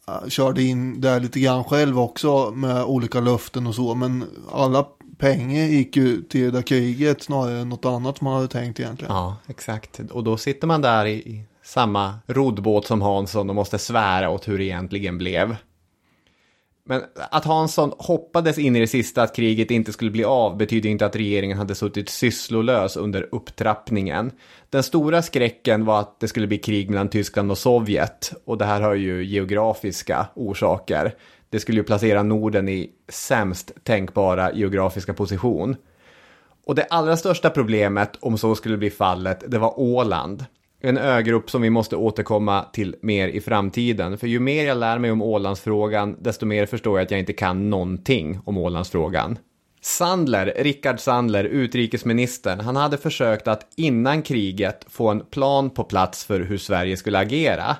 äh, 0.08 0.28
körde 0.28 0.62
in 0.62 1.00
där 1.00 1.20
lite 1.20 1.40
grann 1.40 1.64
själv 1.64 2.00
också 2.00 2.50
med 2.50 2.84
olika 2.84 3.20
löften 3.20 3.66
och 3.66 3.74
så. 3.74 3.94
Men 3.94 4.24
alla 4.52 4.86
pengar 5.24 5.64
gick 5.64 5.96
ju 5.96 6.22
till 6.22 6.42
det 6.44 6.50
där 6.50 6.62
kriget 6.62 7.22
snarare 7.22 7.58
än 7.58 7.68
något 7.68 7.84
annat 7.84 8.20
man 8.20 8.34
hade 8.34 8.48
tänkt 8.48 8.80
egentligen. 8.80 9.14
Ja, 9.14 9.36
exakt. 9.46 10.00
Och 10.10 10.24
då 10.24 10.36
sitter 10.36 10.66
man 10.66 10.82
där 10.82 11.06
i 11.06 11.44
samma 11.62 12.18
roddbåt 12.26 12.86
som 12.86 13.02
Hansson 13.02 13.48
och 13.48 13.54
måste 13.54 13.78
svära 13.78 14.30
åt 14.30 14.48
hur 14.48 14.58
det 14.58 14.64
egentligen 14.64 15.18
blev. 15.18 15.56
Men 16.86 17.02
att 17.30 17.44
Hansson 17.44 17.92
hoppades 17.98 18.58
in 18.58 18.76
i 18.76 18.80
det 18.80 18.86
sista 18.86 19.22
att 19.22 19.36
kriget 19.36 19.70
inte 19.70 19.92
skulle 19.92 20.10
bli 20.10 20.24
av 20.24 20.56
betyder 20.56 20.90
inte 20.90 21.06
att 21.06 21.16
regeringen 21.16 21.58
hade 21.58 21.74
suttit 21.74 22.08
sysslolös 22.08 22.96
under 22.96 23.28
upptrappningen. 23.32 24.30
Den 24.70 24.82
stora 24.82 25.22
skräcken 25.22 25.84
var 25.84 26.00
att 26.00 26.20
det 26.20 26.28
skulle 26.28 26.46
bli 26.46 26.58
krig 26.58 26.90
mellan 26.90 27.08
Tyskland 27.08 27.50
och 27.50 27.58
Sovjet 27.58 28.32
och 28.44 28.58
det 28.58 28.64
här 28.64 28.80
har 28.80 28.94
ju 28.94 29.24
geografiska 29.24 30.26
orsaker. 30.34 31.14
Det 31.54 31.60
skulle 31.60 31.80
ju 31.80 31.84
placera 31.84 32.22
Norden 32.22 32.68
i 32.68 32.90
sämst 33.08 33.72
tänkbara 33.82 34.52
geografiska 34.52 35.14
position. 35.14 35.76
Och 36.66 36.74
det 36.74 36.84
allra 36.84 37.16
största 37.16 37.50
problemet, 37.50 38.10
om 38.20 38.38
så 38.38 38.54
skulle 38.54 38.76
bli 38.76 38.90
fallet, 38.90 39.44
det 39.46 39.58
var 39.58 39.80
Åland. 39.80 40.44
En 40.80 40.98
ögrupp 40.98 41.50
som 41.50 41.62
vi 41.62 41.70
måste 41.70 41.96
återkomma 41.96 42.64
till 42.72 42.96
mer 43.02 43.28
i 43.28 43.40
framtiden. 43.40 44.18
För 44.18 44.26
ju 44.26 44.40
mer 44.40 44.66
jag 44.66 44.78
lär 44.78 44.98
mig 44.98 45.10
om 45.10 45.22
Ålandsfrågan, 45.22 46.16
desto 46.20 46.46
mer 46.46 46.66
förstår 46.66 46.98
jag 46.98 47.04
att 47.04 47.10
jag 47.10 47.20
inte 47.20 47.32
kan 47.32 47.70
någonting 47.70 48.40
om 48.44 48.58
Ålandsfrågan. 48.58 49.38
Sandler, 49.80 50.54
Rickard 50.56 51.00
Sandler, 51.00 51.44
utrikesministern, 51.44 52.60
han 52.60 52.76
hade 52.76 52.96
försökt 52.96 53.48
att 53.48 53.66
innan 53.76 54.22
kriget 54.22 54.86
få 54.88 55.08
en 55.08 55.20
plan 55.20 55.70
på 55.70 55.84
plats 55.84 56.24
för 56.24 56.40
hur 56.40 56.58
Sverige 56.58 56.96
skulle 56.96 57.18
agera. 57.18 57.76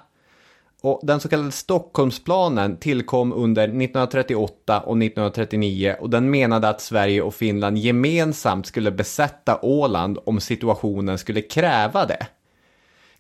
Och 0.85 1.01
den 1.03 1.21
så 1.21 1.29
kallade 1.29 1.53
Stockholmsplanen 1.53 2.77
tillkom 2.77 3.33
under 3.33 3.63
1938 3.63 4.81
och 4.81 4.97
1939 4.97 5.97
och 6.01 6.11
den 6.11 6.31
menade 6.31 6.69
att 6.69 6.81
Sverige 6.81 7.23
och 7.23 7.35
Finland 7.35 7.79
gemensamt 7.79 8.67
skulle 8.67 8.91
besätta 8.91 9.59
Åland 9.63 10.19
om 10.25 10.41
situationen 10.41 11.19
skulle 11.19 11.41
kräva 11.41 12.07
det. 12.07 12.27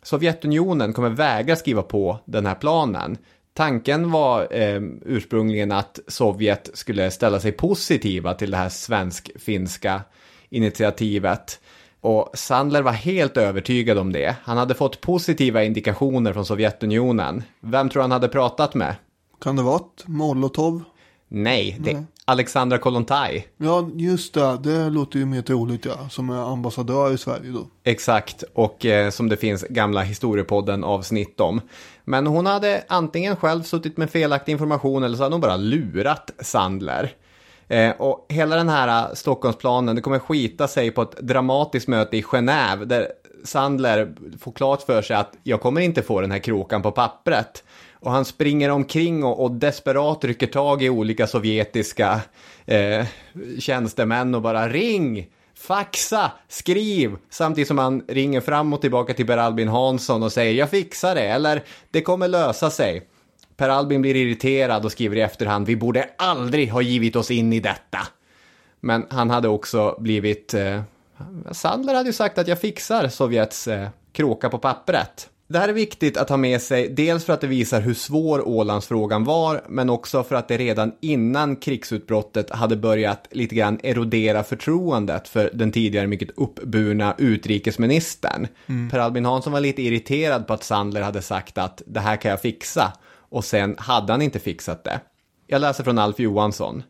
Sovjetunionen 0.02 0.92
kommer 0.92 1.08
vägra 1.08 1.56
skriva 1.56 1.82
på 1.82 2.18
den 2.24 2.46
här 2.46 2.54
planen. 2.54 3.18
Tanken 3.54 4.10
var 4.10 4.48
eh, 4.50 4.82
ursprungligen 5.04 5.72
att 5.72 5.98
Sovjet 6.06 6.70
skulle 6.74 7.10
ställa 7.10 7.40
sig 7.40 7.52
positiva 7.52 8.34
till 8.34 8.50
det 8.50 8.56
här 8.56 8.68
svensk-finska 8.68 10.00
initiativet. 10.48 11.60
Och 12.04 12.30
Sandler 12.34 12.82
var 12.82 12.92
helt 12.92 13.36
övertygad 13.36 13.98
om 13.98 14.12
det. 14.12 14.36
Han 14.42 14.56
hade 14.56 14.74
fått 14.74 15.00
positiva 15.00 15.64
indikationer 15.64 16.32
från 16.32 16.46
Sovjetunionen. 16.46 17.42
Vem 17.60 17.88
tror 17.88 18.02
han 18.02 18.10
hade 18.10 18.28
pratat 18.28 18.74
med? 18.74 18.96
Kan 19.42 19.56
det 19.56 19.62
vara 19.62 19.80
Molotov? 20.06 20.82
Nej, 21.28 21.76
det 21.80 21.90
är 21.90 22.04
Alexandra 22.24 22.78
Kollontaj. 22.78 23.46
Ja, 23.56 23.88
just 23.94 24.34
det. 24.34 24.58
Det 24.62 24.90
låter 24.90 25.18
ju 25.18 25.24
mer 25.24 25.42
troligt, 25.42 25.84
ja. 25.84 26.08
Som 26.10 26.30
är 26.30 26.52
ambassadör 26.52 27.14
i 27.14 27.18
Sverige 27.18 27.50
då. 27.50 27.66
Exakt, 27.84 28.44
och 28.54 28.86
eh, 28.86 29.10
som 29.10 29.28
det 29.28 29.36
finns 29.36 29.62
gamla 29.62 30.02
historiepodden 30.02 30.84
avsnitt 30.84 31.40
om. 31.40 31.60
Men 32.04 32.26
hon 32.26 32.46
hade 32.46 32.84
antingen 32.88 33.36
själv 33.36 33.62
suttit 33.62 33.96
med 33.96 34.10
felaktig 34.10 34.52
information 34.52 35.02
eller 35.02 35.16
så 35.16 35.22
hade 35.22 35.34
hon 35.34 35.40
bara 35.40 35.56
lurat 35.56 36.30
Sandler. 36.38 37.12
Eh, 37.68 37.90
och 37.90 38.26
hela 38.28 38.56
den 38.56 38.68
här 38.68 39.08
eh, 39.08 39.14
Stockholmsplanen, 39.14 39.96
det 39.96 40.02
kommer 40.02 40.18
skita 40.18 40.68
sig 40.68 40.90
på 40.90 41.02
ett 41.02 41.16
dramatiskt 41.18 41.88
möte 41.88 42.16
i 42.16 42.22
Genève 42.22 42.84
där 42.84 43.08
Sandler 43.44 44.14
får 44.40 44.52
klart 44.52 44.82
för 44.82 45.02
sig 45.02 45.16
att 45.16 45.32
jag 45.42 45.60
kommer 45.60 45.80
inte 45.80 46.02
få 46.02 46.20
den 46.20 46.30
här 46.30 46.38
krokan 46.38 46.82
på 46.82 46.90
pappret. 46.90 47.64
Och 47.92 48.10
han 48.10 48.24
springer 48.24 48.70
omkring 48.70 49.24
och, 49.24 49.42
och 49.44 49.50
desperat 49.50 50.24
rycker 50.24 50.46
tag 50.46 50.82
i 50.82 50.90
olika 50.90 51.26
sovjetiska 51.26 52.20
eh, 52.66 53.06
tjänstemän 53.58 54.34
och 54.34 54.42
bara 54.42 54.68
ring! 54.68 55.26
Faxa, 55.56 56.32
skriv! 56.48 57.16
Samtidigt 57.30 57.68
som 57.68 57.78
han 57.78 58.02
ringer 58.08 58.40
fram 58.40 58.72
och 58.72 58.80
tillbaka 58.80 59.14
till 59.14 59.26
Per 59.26 59.36
Albin 59.36 59.68
Hansson 59.68 60.22
och 60.22 60.32
säger 60.32 60.52
jag 60.52 60.70
fixar 60.70 61.14
det, 61.14 61.26
eller 61.26 61.62
det 61.90 62.00
kommer 62.00 62.28
lösa 62.28 62.70
sig. 62.70 63.08
Per 63.56 63.68
Albin 63.68 64.02
blir 64.02 64.16
irriterad 64.16 64.84
och 64.84 64.92
skriver 64.92 65.16
i 65.16 65.20
efterhand 65.20 65.66
vi 65.66 65.76
borde 65.76 66.08
aldrig 66.18 66.70
ha 66.70 66.82
givit 66.82 67.16
oss 67.16 67.30
in 67.30 67.52
i 67.52 67.60
detta. 67.60 67.98
Men 68.80 69.06
han 69.10 69.30
hade 69.30 69.48
också 69.48 69.96
blivit... 69.98 70.54
Eh, 70.54 70.82
Sandler 71.52 71.94
hade 71.94 72.08
ju 72.08 72.12
sagt 72.12 72.38
att 72.38 72.48
jag 72.48 72.60
fixar 72.60 73.08
Sovjets 73.08 73.68
eh, 73.68 73.88
kråka 74.12 74.50
på 74.50 74.58
pappret. 74.58 75.28
Det 75.46 75.58
här 75.58 75.68
är 75.68 75.72
viktigt 75.72 76.16
att 76.16 76.28
ha 76.28 76.36
med 76.36 76.62
sig, 76.62 76.88
dels 76.88 77.24
för 77.24 77.32
att 77.32 77.40
det 77.40 77.46
visar 77.46 77.80
hur 77.80 77.94
svår 77.94 78.48
Ålandsfrågan 78.48 79.24
var, 79.24 79.62
men 79.68 79.90
också 79.90 80.22
för 80.22 80.36
att 80.36 80.48
det 80.48 80.56
redan 80.56 80.92
innan 81.00 81.56
krigsutbrottet 81.56 82.50
hade 82.50 82.76
börjat 82.76 83.28
lite 83.30 83.54
grann 83.54 83.80
erodera 83.82 84.44
förtroendet 84.44 85.28
för 85.28 85.50
den 85.54 85.72
tidigare 85.72 86.06
mycket 86.06 86.30
uppburna 86.36 87.14
utrikesministern. 87.18 88.46
Mm. 88.66 88.90
Per 88.90 88.98
Albin 88.98 89.24
Hansson 89.24 89.52
var 89.52 89.60
lite 89.60 89.82
irriterad 89.82 90.46
på 90.46 90.52
att 90.52 90.64
Sandler 90.64 91.02
hade 91.02 91.22
sagt 91.22 91.58
att 91.58 91.82
det 91.86 92.00
här 92.00 92.16
kan 92.16 92.30
jag 92.30 92.42
fixa, 92.42 92.92
och 93.34 93.44
sen 93.44 93.74
hade 93.78 94.12
han 94.12 94.22
inte 94.22 94.38
fixat 94.38 94.84
det. 94.84 95.00
Jag 95.46 95.60
läser 95.60 95.84
från 95.84 95.98
Alf 95.98 96.18
Johansson. 96.18 96.82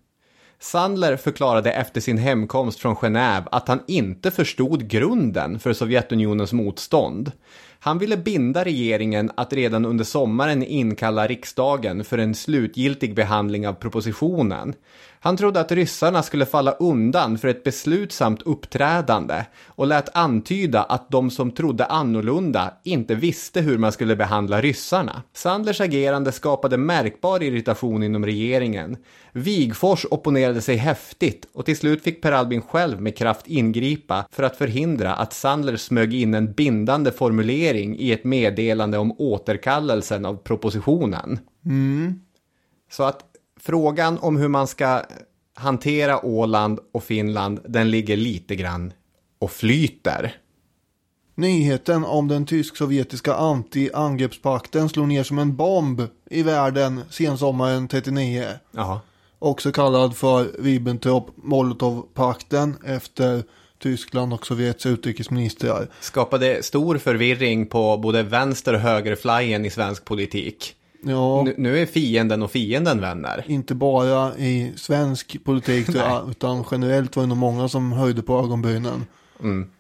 Sandler 0.59 1.17
förklarade 1.17 1.73
efter 1.73 2.01
sin 2.01 2.19
hemkomst 2.19 2.81
från 2.81 2.97
Genève 2.97 3.45
att 3.51 3.69
han 3.69 3.81
inte 3.87 4.31
förstod 4.31 4.89
grunden 4.89 5.59
för 5.59 5.73
Sovjetunionens 5.73 6.53
motstånd. 6.53 7.33
Han 7.79 7.99
ville 7.99 8.17
binda 8.17 8.65
regeringen 8.65 9.31
att 9.37 9.53
redan 9.53 9.85
under 9.85 10.05
sommaren 10.05 10.63
inkalla 10.63 11.27
riksdagen 11.27 12.05
för 12.05 12.19
en 12.19 12.35
slutgiltig 12.35 13.15
behandling 13.15 13.69
av 13.69 13.73
propositionen. 13.73 14.75
Han 15.25 15.37
trodde 15.37 15.61
att 15.61 15.73
ryssarna 15.73 16.23
skulle 16.23 16.47
falla 16.47 16.73
undan 16.73 17.39
för 17.39 17.49
ett 17.49 17.65
beslutsamt 17.65 18.43
uppträdande 18.43 19.45
och 19.67 19.87
lät 19.87 20.17
antyda 20.17 20.83
att 20.83 21.11
de 21.11 21.31
som 21.31 21.51
trodde 21.51 21.85
annorlunda 21.85 22.75
inte 22.83 23.15
visste 23.15 23.61
hur 23.61 23.79
man 23.79 23.93
skulle 23.93 24.17
behandla 24.17 24.61
ryssarna. 24.61 25.23
Sandlers 25.33 25.81
agerande 25.81 26.33
skapade 26.33 26.77
märkbar 26.77 27.43
irritation 27.43 28.03
inom 28.03 28.27
regeringen. 28.27 28.97
Wigfors 29.33 30.07
opponerade 30.11 30.61
sig 30.61 30.77
häftigt 30.77 31.49
och 31.53 31.65
till 31.65 31.77
slut 31.77 32.03
fick 32.03 32.23
Per 32.23 32.33
Albin 32.33 32.63
själv 32.63 33.01
med 33.01 33.17
kraft 33.17 33.47
ingripa 33.47 34.27
för 34.31 34.43
att 34.43 34.57
förhindra 34.57 35.15
att 35.15 35.33
Sandler 35.33 35.77
smög 35.77 36.15
in 36.15 36.35
en 36.35 36.53
bindande 36.53 37.11
formulering 37.11 37.99
i 37.99 38.13
ett 38.13 38.25
meddelande 38.25 38.99
om 38.99 39.21
återkallelsen 39.21 40.27
av 40.27 40.37
propositionen. 40.37 41.39
Mm. 41.65 42.21
Så 42.91 43.03
att 43.03 43.34
frågan 43.65 44.19
om 44.19 44.37
hur 44.37 44.49
man 44.49 44.67
ska 44.67 45.03
hantera 45.55 46.27
Åland 46.27 46.79
och 46.93 47.05
Finland, 47.05 47.61
den 47.69 47.91
ligger 47.91 48.17
lite 48.17 48.57
grann 48.57 48.93
och 49.39 49.51
flyter. 49.51 50.37
Nyheten 51.35 52.05
om 52.05 52.29
den 52.29 52.47
tysk-sovjetiska 52.47 53.35
anti-angreppspakten 53.35 54.89
slog 54.89 55.09
ner 55.09 55.23
som 55.23 55.39
en 55.39 55.57
bomb 55.57 56.03
i 56.31 56.43
världen 56.43 57.01
sensommaren 57.11 57.89
39. 57.89 58.47
Jaha. 58.71 59.01
Också 59.39 59.73
kallad 59.73 60.17
för 60.17 60.45
Ribbentrop-Molotov-pakten 60.45 62.75
efter 62.85 63.43
Tyskland 63.79 64.33
och 64.33 64.47
Sovjets 64.47 64.87
utrikesministrar. 64.87 65.89
Skapade 66.01 66.63
stor 66.63 66.99
förvirring 66.99 67.67
på 67.67 67.97
både 67.97 68.23
vänster 68.23 68.75
och 68.75 68.81
högerflyen 68.81 69.65
i 69.65 69.71
svensk 69.71 70.05
politik. 70.05 70.77
Ja. 71.07 71.43
Nu, 71.43 71.55
nu, 71.59 71.79
är 71.79 71.87
fienden 71.87 72.43
och 72.43 72.51
fienden 72.51 73.01
vänner. 73.01 73.45
Inte 73.47 73.75
bara 73.75 74.37
i 74.37 74.73
svensk 74.77 75.45
politik 75.45 75.89
utan 76.31 76.65
generellt 76.71 77.17
var 77.17 77.23
det 77.23 77.29
nog 77.29 77.39
många 77.39 77.69
som 77.69 77.93
höjde 77.93 78.23
på 78.23 78.39
ögonbrynen 78.39 79.07
mm. 79.43 79.71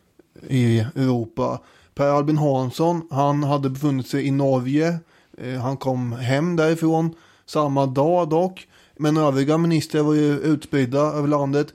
i 0.48 0.78
Europa. 0.78 1.60
Per 1.94 2.06
Albin 2.06 2.38
Hansson, 2.38 3.08
han 3.10 3.42
hade 3.42 3.70
befunnit 3.70 4.08
sig 4.08 4.26
i 4.26 4.30
Norge. 4.30 4.98
Eh, 5.38 5.60
han 5.60 5.76
kom 5.76 6.12
hem 6.12 6.56
därifrån 6.56 7.14
samma 7.46 7.86
dag 7.86 8.28
dock. 8.28 8.68
Men 8.96 9.16
övriga 9.16 9.58
ministrar 9.58 10.02
var 10.02 10.14
ju 10.14 10.38
utspridda 10.38 10.98
över 10.98 11.28
landet. 11.28 11.66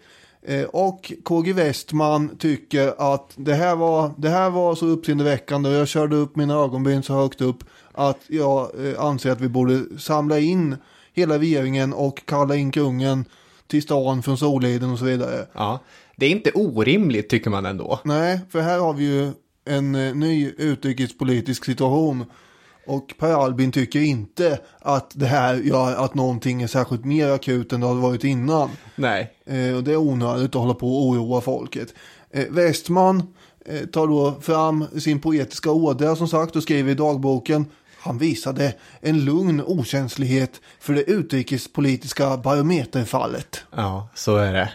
Eh, 0.42 0.64
och 0.64 1.14
KG 1.24 1.54
Westman 1.54 2.38
tycker 2.38 3.14
att 3.14 3.34
det 3.36 3.54
här 3.54 3.76
var, 3.76 4.12
det 4.18 4.30
här 4.30 4.50
var 4.50 4.76
så 4.76 4.86
uppseendeväckande 4.86 5.70
och 5.70 5.76
jag 5.76 5.88
körde 5.88 6.16
upp 6.16 6.36
mina 6.36 6.54
ögonbryn 6.54 7.04
så 7.04 7.14
högt 7.14 7.42
upp 7.42 7.64
att 8.00 8.20
jag 8.28 8.88
eh, 8.88 9.00
anser 9.00 9.32
att 9.32 9.42
vi 9.42 9.50
borde 9.50 10.00
samla 10.00 10.40
in 10.40 10.76
hela 11.14 11.40
regeringen 11.40 11.94
och 11.94 12.26
kalla 12.26 12.56
in 12.56 12.72
kungen 12.72 13.26
till 13.68 13.82
stan 13.82 14.24
från 14.24 14.38
Soliden 14.38 14.92
och 14.92 15.00
så 15.00 15.06
vidare. 15.06 15.48
Ja, 15.54 15.80
det 16.16 16.26
är 16.26 16.30
inte 16.30 16.52
orimligt 16.52 17.30
tycker 17.30 17.50
man 17.50 17.66
ändå. 17.66 18.00
Nej, 18.04 18.40
för 18.50 18.62
här 18.62 18.80
har 18.80 18.94
vi 18.94 19.04
ju 19.04 19.32
en 19.66 19.96
eh, 19.96 20.16
ny 20.16 20.52
utrikespolitisk 20.58 21.66
situation. 21.66 22.26
Och 22.88 23.14
Per 23.20 23.44
Albin 23.44 23.72
tycker 23.72 24.00
inte 24.00 24.60
att 24.80 25.12
det 25.14 25.26
här 25.26 25.56
gör 25.56 26.06
att 26.06 26.16
någonting 26.16 26.62
är 26.62 26.68
särskilt 26.68 27.06
mer 27.06 27.30
akut 27.30 27.74
än 27.74 27.80
det 27.80 27.88
har 27.88 27.96
varit 27.96 28.24
innan. 28.24 28.70
Nej. 28.96 29.34
Eh, 29.46 29.76
och 29.76 29.84
det 29.84 29.92
är 29.92 29.98
onödigt 29.98 30.56
att 30.56 30.62
hålla 30.62 30.74
på 30.74 30.98
och 30.98 31.08
oroa 31.08 31.42
folket. 31.42 31.94
Eh, 32.32 32.46
Westman 32.50 33.24
eh, 33.66 33.86
tar 33.86 34.08
då 34.08 34.42
fram 34.42 34.86
sin 35.00 35.22
poetiska 35.22 35.72
ådra 35.72 36.16
som 36.16 36.28
sagt 36.28 36.56
och 36.56 36.64
skriver 36.64 36.92
i 36.92 36.96
dagboken 36.96 37.66
han 38.00 38.18
visade 38.18 38.74
en 39.02 39.26
lugn 39.26 39.62
okänslighet 39.62 40.62
för 40.80 40.94
det 40.94 41.04
utrikespolitiska 41.04 42.38
barometerfallet. 42.38 43.64
Ja, 43.76 44.10
så 44.16 44.38
är 44.38 44.54
det. 44.54 44.70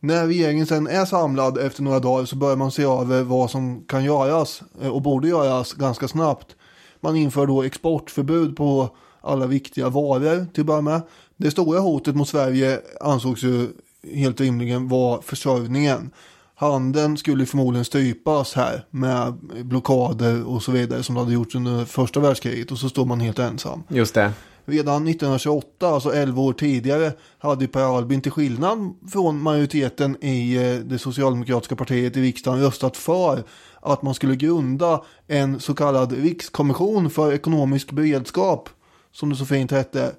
När 0.00 0.26
regeringen 0.26 0.66
sen 0.66 0.86
är 0.86 1.04
samlad 1.04 1.58
efter 1.58 1.82
några 1.82 2.00
dagar 2.00 2.24
så 2.24 2.36
börjar 2.36 2.56
man 2.56 2.70
se 2.70 2.82
över 2.82 3.22
vad 3.22 3.50
som 3.50 3.84
kan 3.84 4.04
göras 4.04 4.62
eh, 4.82 4.88
och 4.88 5.02
borde 5.02 5.28
göras 5.28 5.72
ganska 5.72 6.08
snabbt. 6.08 6.56
Man 7.00 7.16
inför 7.16 7.46
då 7.46 7.62
exportförbud 7.62 8.56
på 8.56 8.96
alla 9.20 9.46
viktiga 9.46 9.88
varor 9.88 10.46
till 10.52 10.60
att 10.60 10.66
börja 10.66 10.80
med. 10.80 11.02
Det 11.36 11.50
stora 11.50 11.80
hotet 11.80 12.16
mot 12.16 12.28
Sverige 12.28 12.80
ansågs 13.00 13.42
ju 13.42 13.68
helt 14.12 14.40
rimligen 14.40 14.88
vara 14.88 15.22
försörjningen. 15.22 16.10
Handeln 16.56 17.16
skulle 17.16 17.46
förmodligen 17.46 17.84
strypas 17.84 18.54
här 18.54 18.86
med 18.90 19.34
blockader 19.64 20.48
och 20.48 20.62
så 20.62 20.72
vidare 20.72 21.02
som 21.02 21.14
det 21.14 21.20
hade 21.20 21.32
gjorts 21.32 21.54
under 21.54 21.84
första 21.84 22.20
världskriget 22.20 22.70
och 22.70 22.78
så 22.78 22.88
står 22.88 23.04
man 23.04 23.20
helt 23.20 23.38
ensam. 23.38 23.82
Just 23.88 24.14
det. 24.14 24.32
Redan 24.66 25.08
1928, 25.08 25.88
alltså 25.88 26.14
11 26.14 26.42
år 26.42 26.52
tidigare, 26.52 27.12
hade 27.38 27.66
Per 27.66 27.96
Albin 27.96 28.20
till 28.20 28.32
skillnad 28.32 28.94
från 29.12 29.42
majoriteten 29.42 30.24
i 30.24 30.56
eh, 30.56 30.74
det 30.74 30.98
socialdemokratiska 30.98 31.76
partiet 31.76 32.16
i 32.16 32.22
riksdagen 32.22 32.60
röstat 32.60 32.96
för 32.96 33.42
att 33.80 34.02
man 34.02 34.14
skulle 34.14 34.36
grunda 34.36 35.02
en 35.26 35.60
så 35.60 35.74
kallad 35.74 36.12
rikskommission 36.12 37.10
för 37.10 37.32
ekonomisk 37.32 37.92
beredskap, 37.92 38.68
som 39.12 39.30
det 39.30 39.36
så 39.36 39.46
fint 39.46 39.70
hette. 39.70 40.12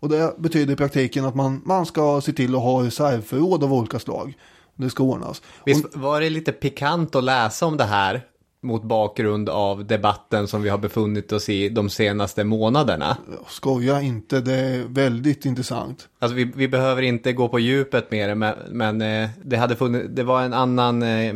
Och 0.00 0.08
det 0.08 0.34
betyder 0.38 0.72
i 0.72 0.76
praktiken 0.76 1.24
att 1.24 1.34
man, 1.34 1.62
man 1.64 1.86
ska 1.86 2.20
se 2.20 2.32
till 2.32 2.54
att 2.54 2.62
ha 2.62 2.84
reservförråd 2.84 3.64
av 3.64 3.72
olika 3.72 3.98
slag. 3.98 4.34
Det 4.80 4.90
ska 4.90 5.02
ordnas. 5.02 5.42
Visst 5.64 5.96
var 5.96 6.20
det 6.20 6.30
lite 6.30 6.52
pikant 6.52 7.14
att 7.14 7.24
läsa 7.24 7.66
om 7.66 7.76
det 7.76 7.84
här 7.84 8.22
mot 8.62 8.82
bakgrund 8.82 9.48
av 9.48 9.86
debatten 9.86 10.48
som 10.48 10.62
vi 10.62 10.68
har 10.68 10.78
befunnit 10.78 11.32
oss 11.32 11.48
i 11.48 11.68
de 11.68 11.90
senaste 11.90 12.44
månaderna. 12.44 13.16
Skoja 13.48 14.02
inte, 14.02 14.40
det 14.40 14.54
är 14.54 14.84
väldigt 14.88 15.44
intressant. 15.44 16.08
Alltså 16.18 16.36
vi, 16.36 16.44
vi 16.44 16.68
behöver 16.68 17.02
inte 17.02 17.32
gå 17.32 17.48
på 17.48 17.58
djupet 17.58 18.10
med 18.10 18.28
det, 18.28 18.34
men, 18.34 18.54
men 18.70 19.02
eh, 19.02 19.30
det, 19.44 19.56
hade 19.56 19.76
funnits, 19.76 20.08
det 20.10 20.22
var 20.22 20.42
en 20.42 20.52
annan 20.52 21.02
eh, 21.02 21.34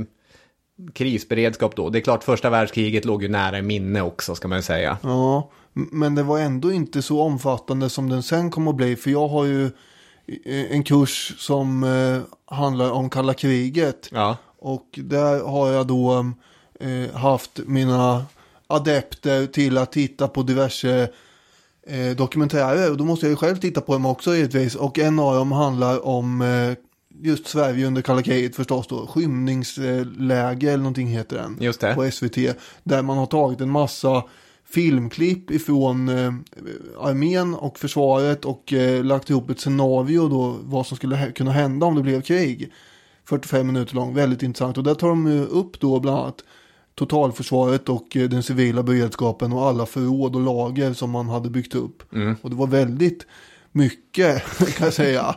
krisberedskap 0.92 1.76
då. 1.76 1.90
Det 1.90 1.98
är 1.98 2.00
klart 2.00 2.24
första 2.24 2.50
världskriget 2.50 3.04
låg 3.04 3.22
ju 3.22 3.28
nära 3.28 3.58
i 3.58 3.62
minne 3.62 4.02
också 4.02 4.34
ska 4.34 4.48
man 4.48 4.62
säga. 4.62 4.98
Ja, 5.02 5.50
men 5.72 6.14
det 6.14 6.22
var 6.22 6.38
ändå 6.38 6.72
inte 6.72 7.02
så 7.02 7.20
omfattande 7.20 7.90
som 7.90 8.08
den 8.08 8.22
sen 8.22 8.50
kom 8.50 8.68
att 8.68 8.76
bli. 8.76 8.96
För 8.96 9.10
jag 9.10 9.28
har 9.28 9.44
ju 9.44 9.70
en 10.46 10.84
kurs 10.84 11.34
som 11.38 11.84
eh, 11.84 12.20
handlar 12.56 12.90
om 12.90 13.10
kalla 13.10 13.34
kriget. 13.34 14.08
Ja. 14.12 14.36
Och 14.58 14.86
där 14.92 15.44
har 15.44 15.68
jag 15.68 15.86
då 15.86 16.32
eh, 16.80 17.16
haft 17.16 17.60
mina 17.66 18.26
adepter 18.66 19.46
till 19.46 19.78
att 19.78 19.92
titta 19.92 20.28
på 20.28 20.42
diverse 20.42 21.08
eh, 21.86 22.16
dokumentärer. 22.16 22.90
Och 22.90 22.96
då 22.96 23.04
måste 23.04 23.26
jag 23.26 23.30
ju 23.30 23.36
själv 23.36 23.56
titta 23.56 23.80
på 23.80 23.92
dem 23.92 24.06
också 24.06 24.34
givetvis. 24.34 24.74
Och 24.74 24.98
en 24.98 25.18
av 25.18 25.34
dem 25.34 25.52
handlar 25.52 26.06
om 26.06 26.42
eh, 26.42 26.72
just 27.22 27.46
Sverige 27.46 27.86
under 27.86 28.02
kalla 28.02 28.22
kriget 28.22 28.56
förstås 28.56 28.86
då. 28.86 29.06
Skymningsläge 29.06 30.68
eller 30.68 30.76
någonting 30.76 31.08
heter 31.08 31.36
den. 31.36 31.56
Just 31.60 31.80
det. 31.80 31.94
På 31.94 32.10
SVT. 32.10 32.36
Där 32.82 33.02
man 33.02 33.18
har 33.18 33.26
tagit 33.26 33.60
en 33.60 33.70
massa 33.70 34.22
filmklipp 34.74 35.50
ifrån 35.50 36.08
eh, 36.08 36.32
armén 37.00 37.54
och 37.54 37.78
försvaret 37.78 38.44
och 38.44 38.72
eh, 38.72 39.04
lagt 39.04 39.30
ihop 39.30 39.50
ett 39.50 39.60
scenario 39.60 40.28
då 40.28 40.56
vad 40.62 40.86
som 40.86 40.96
skulle 40.96 41.32
kunna 41.32 41.52
hända 41.52 41.86
om 41.86 41.94
det 41.94 42.02
blev 42.02 42.22
krig. 42.22 42.72
45 43.24 43.66
minuter 43.66 43.94
lång, 43.94 44.14
väldigt 44.14 44.42
intressant. 44.42 44.78
Och 44.78 44.84
där 44.84 44.94
tar 44.94 45.08
de 45.08 45.46
upp 45.50 45.80
då 45.80 46.00
bland 46.00 46.18
annat 46.18 46.44
totalförsvaret 46.94 47.88
och 47.88 48.16
eh, 48.16 48.28
den 48.28 48.42
civila 48.42 48.82
beredskapen 48.82 49.52
och 49.52 49.66
alla 49.66 49.86
förråd 49.86 50.36
och 50.36 50.42
lager 50.42 50.92
som 50.92 51.10
man 51.10 51.28
hade 51.28 51.50
byggt 51.50 51.74
upp. 51.74 52.12
Mm. 52.12 52.36
Och 52.42 52.50
det 52.50 52.56
var 52.56 52.66
väldigt 52.66 53.26
mycket 53.72 54.42
kan 54.76 54.84
jag 54.84 54.94
säga. 54.94 55.36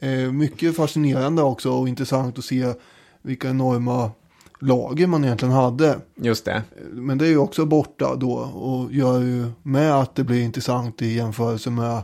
Eh, 0.00 0.32
mycket 0.32 0.76
fascinerande 0.76 1.42
också 1.42 1.70
och 1.72 1.88
intressant 1.88 2.38
att 2.38 2.44
se 2.44 2.74
vilka 3.22 3.50
enorma 3.50 4.10
lager 4.58 5.06
man 5.06 5.24
egentligen 5.24 5.54
hade. 5.54 5.98
Just 6.14 6.44
det. 6.44 6.62
Men 6.92 7.18
det 7.18 7.26
är 7.26 7.30
ju 7.30 7.38
också 7.38 7.66
borta 7.66 8.14
då 8.14 8.32
och 8.38 8.92
gör 8.92 9.20
ju 9.20 9.50
med 9.62 9.94
att 9.94 10.14
det 10.14 10.24
blir 10.24 10.42
intressant 10.42 11.02
i 11.02 11.14
jämförelse 11.14 11.70
med 11.70 12.02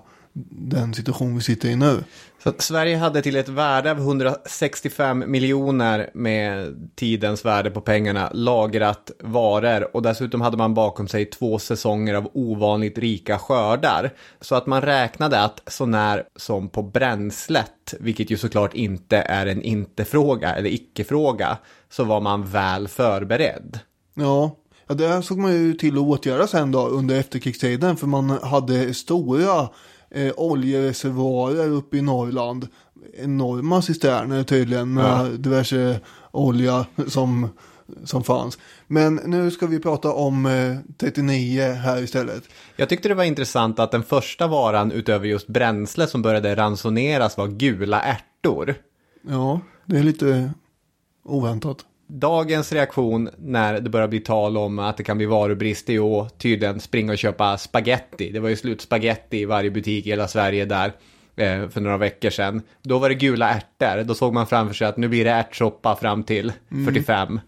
den 0.51 0.95
situation 0.95 1.35
vi 1.35 1.43
sitter 1.43 1.69
i 1.69 1.77
nu. 1.77 2.05
Så 2.43 2.49
att 2.49 2.63
Sverige 2.63 2.97
hade 2.97 3.23
till 3.23 3.37
ett 3.37 3.49
värde 3.49 3.91
av 3.91 3.99
165 3.99 5.25
miljoner 5.27 6.11
med 6.15 6.75
tidens 6.95 7.45
värde 7.45 7.71
på 7.71 7.81
pengarna 7.81 8.31
lagrat 8.33 9.11
varor 9.21 9.97
och 9.97 10.03
dessutom 10.03 10.41
hade 10.41 10.57
man 10.57 10.75
bakom 10.75 11.09
sig 11.09 11.25
två 11.25 11.59
säsonger 11.59 12.15
av 12.15 12.31
ovanligt 12.35 12.99
rika 12.99 13.39
skördar. 13.39 14.11
Så 14.41 14.55
att 14.55 14.67
man 14.67 14.83
räknade 14.83 15.41
att 15.41 15.63
så 15.67 15.87
när 15.87 16.25
som 16.37 16.69
på 16.69 16.83
bränslet, 16.83 17.95
vilket 18.01 18.31
ju 18.31 18.37
såklart 18.37 18.75
inte 18.75 19.17
är 19.17 19.47
en 19.47 19.63
inte-fråga 19.63 20.55
eller 20.55 20.71
icke-fråga, 20.71 21.59
så 21.97 22.05
var 22.05 22.21
man 22.21 22.45
väl 22.45 22.89
förberedd. 22.89 23.79
Ja, 24.15 24.57
ja 24.87 24.95
det 24.95 25.23
såg 25.23 25.39
man 25.39 25.53
ju 25.53 25.75
till 25.75 25.95
att 25.95 26.03
åtgärda 26.03 26.47
sen 26.47 26.73
då 26.73 26.89
under 26.89 27.21
efterkrigstiden 27.21 27.97
för 27.97 28.07
man 28.07 28.31
hade 28.31 28.95
stora 28.95 29.69
eh, 30.11 30.33
oljereservoarer 30.37 31.69
uppe 31.69 31.97
i 31.97 32.03
Norrland. 32.03 32.69
Enorma 33.19 33.83
cisterner 33.83 34.43
tydligen 34.43 34.95
med 34.95 35.05
ja. 35.05 35.37
diverse 35.37 36.01
olja 36.31 36.87
som, 37.09 37.49
som 38.05 38.25
fanns. 38.25 38.59
Men 38.87 39.15
nu 39.15 39.51
ska 39.51 39.67
vi 39.67 39.79
prata 39.79 40.13
om 40.13 40.47
eh, 40.47 40.77
39 40.99 41.63
här 41.63 42.03
istället. 42.03 42.45
Jag 42.77 42.89
tyckte 42.89 43.09
det 43.09 43.15
var 43.15 43.25
intressant 43.25 43.79
att 43.79 43.91
den 43.91 44.03
första 44.03 44.47
varan 44.47 44.93
utöver 44.93 45.27
just 45.27 45.47
bränsle 45.47 46.07
som 46.07 46.23
började 46.23 46.57
ransoneras 46.57 47.37
var 47.37 47.47
gula 47.49 48.01
ärtor. 48.01 48.75
Ja, 49.23 49.61
det 49.87 49.99
är 49.99 50.03
lite 50.03 50.51
oväntat. 51.25 51.85
Dagens 52.07 52.73
reaktion 52.73 53.31
när 53.39 53.81
det 53.81 53.91
börjar 53.91 54.09
bli 54.09 54.21
tal 54.21 54.57
om 54.57 54.79
att 54.79 54.97
det 54.97 55.05
kan 55.05 55.17
bli 55.17 55.27
varubrist 55.27 55.89
är 55.89 55.93
ju 55.93 56.29
tydligen 56.39 56.81
springa 56.81 57.13
och 57.13 57.19
köpa 57.19 57.59
spaghetti. 57.59 58.31
Det 58.31 58.41
var 58.41 58.49
ju 58.49 58.57
slut 58.57 58.81
spaghetti 58.81 59.39
i 59.39 59.45
varje 59.45 59.71
butik 59.71 60.07
i 60.07 60.11
hela 60.11 60.29
Sverige 60.29 60.65
där 60.65 60.93
eh, 61.37 61.69
för 61.69 61.81
några 61.81 61.97
veckor 61.97 62.31
sedan. 62.31 62.63
Då 62.83 62.99
var 62.99 63.09
det 63.09 63.15
gula 63.15 63.51
ärtor. 63.51 64.05
Då 64.05 64.15
såg 64.15 64.35
man 64.35 64.47
framför 64.47 64.75
sig 64.75 64.87
att 64.87 64.97
nu 64.97 65.09
blir 65.09 65.25
det 65.25 65.31
ärtsoppa 65.31 65.97
fram 65.97 66.23
till 66.25 66.53
45. 66.87 67.29
Mm. 67.29 67.41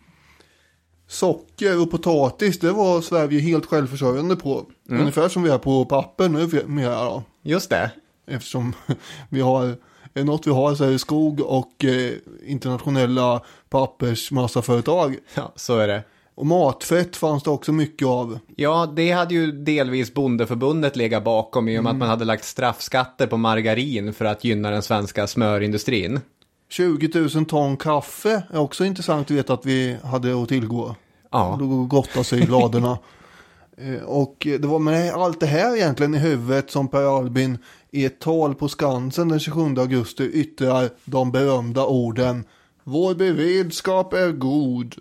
Socker 1.09 1.83
och 1.83 1.91
potatis, 1.91 2.59
det 2.59 2.73
var 2.73 3.01
Sverige 3.01 3.41
helt 3.41 3.67
självförsörjande 3.67 4.37
på. 4.37 4.67
Mm. 4.89 5.01
Ungefär 5.01 5.29
som 5.29 5.43
vi 5.43 5.51
är 5.51 5.59
på 5.59 5.85
papper 5.85 6.29
nu 6.29 6.47
då. 6.85 7.23
Just 7.43 7.71
det. 7.71 7.91
Eftersom 8.27 8.73
vi 9.29 9.41
har 9.41 9.77
något 10.25 10.47
vi 10.47 10.51
har 10.51 10.75
så 10.75 10.85
är 10.85 10.91
det 10.91 10.99
skog 10.99 11.41
och 11.41 11.85
eh, 11.85 12.13
internationella 12.47 13.41
pappersmassaföretag. 13.69 15.17
Ja, 15.35 15.53
så 15.57 15.79
är 15.79 15.89
det. 15.89 16.03
Och 16.35 16.47
matfett 16.47 17.17
fanns 17.17 17.43
det 17.43 17.51
också 17.51 17.73
mycket 17.73 18.09
av. 18.09 18.39
Ja, 18.57 18.93
det 18.97 19.13
hade 19.13 19.35
ju 19.35 19.53
delvis 19.53 20.15
bondeförbundet 20.15 20.97
legat 20.97 21.25
bakom 21.25 21.69
i 21.69 21.79
och 21.79 21.85
med 21.85 21.91
mm. 21.91 21.97
att 21.97 21.99
man 21.99 22.09
hade 22.09 22.25
lagt 22.25 22.45
straffskatter 22.45 23.27
på 23.27 23.37
margarin 23.37 24.15
för 24.15 24.25
att 24.25 24.45
gynna 24.45 24.71
den 24.71 24.83
svenska 24.83 25.27
smörindustrin. 25.27 26.21
20 26.69 27.29
000 27.35 27.45
ton 27.45 27.77
kaffe 27.77 28.43
är 28.53 28.59
också 28.59 28.85
intressant 28.85 29.31
att 29.31 29.37
veta 29.37 29.55
att 29.55 29.67
vi 29.67 29.97
hade 30.05 30.43
att 30.43 30.49
tillgå. 30.49 30.95
Ja. 31.31 31.55
Och 31.55 31.89
gottade 31.89 32.25
sig 32.25 32.41
i 32.43 32.47
ladorna. 32.47 32.99
Eh, 33.79 34.03
och 34.03 34.37
det 34.39 34.65
var 34.65 34.79
med 34.79 35.15
allt 35.15 35.41
det 35.41 35.47
här 35.47 35.77
egentligen 35.77 36.15
i 36.15 36.19
huvudet 36.19 36.71
som 36.71 36.89
Per 36.89 37.19
Albin 37.19 37.59
i 37.97 38.05
ett 38.05 38.19
tal 38.21 38.55
på 38.55 38.69
Skansen 38.69 39.29
den 39.29 39.41
27 39.41 39.61
augusti 39.79 40.25
yttrar 40.25 40.91
de 41.05 41.33
berömda 41.33 41.87
orden 41.87 42.45
Vår 42.85 43.15
beredskap 43.15 44.13
är 44.13 44.33
god. 44.33 44.95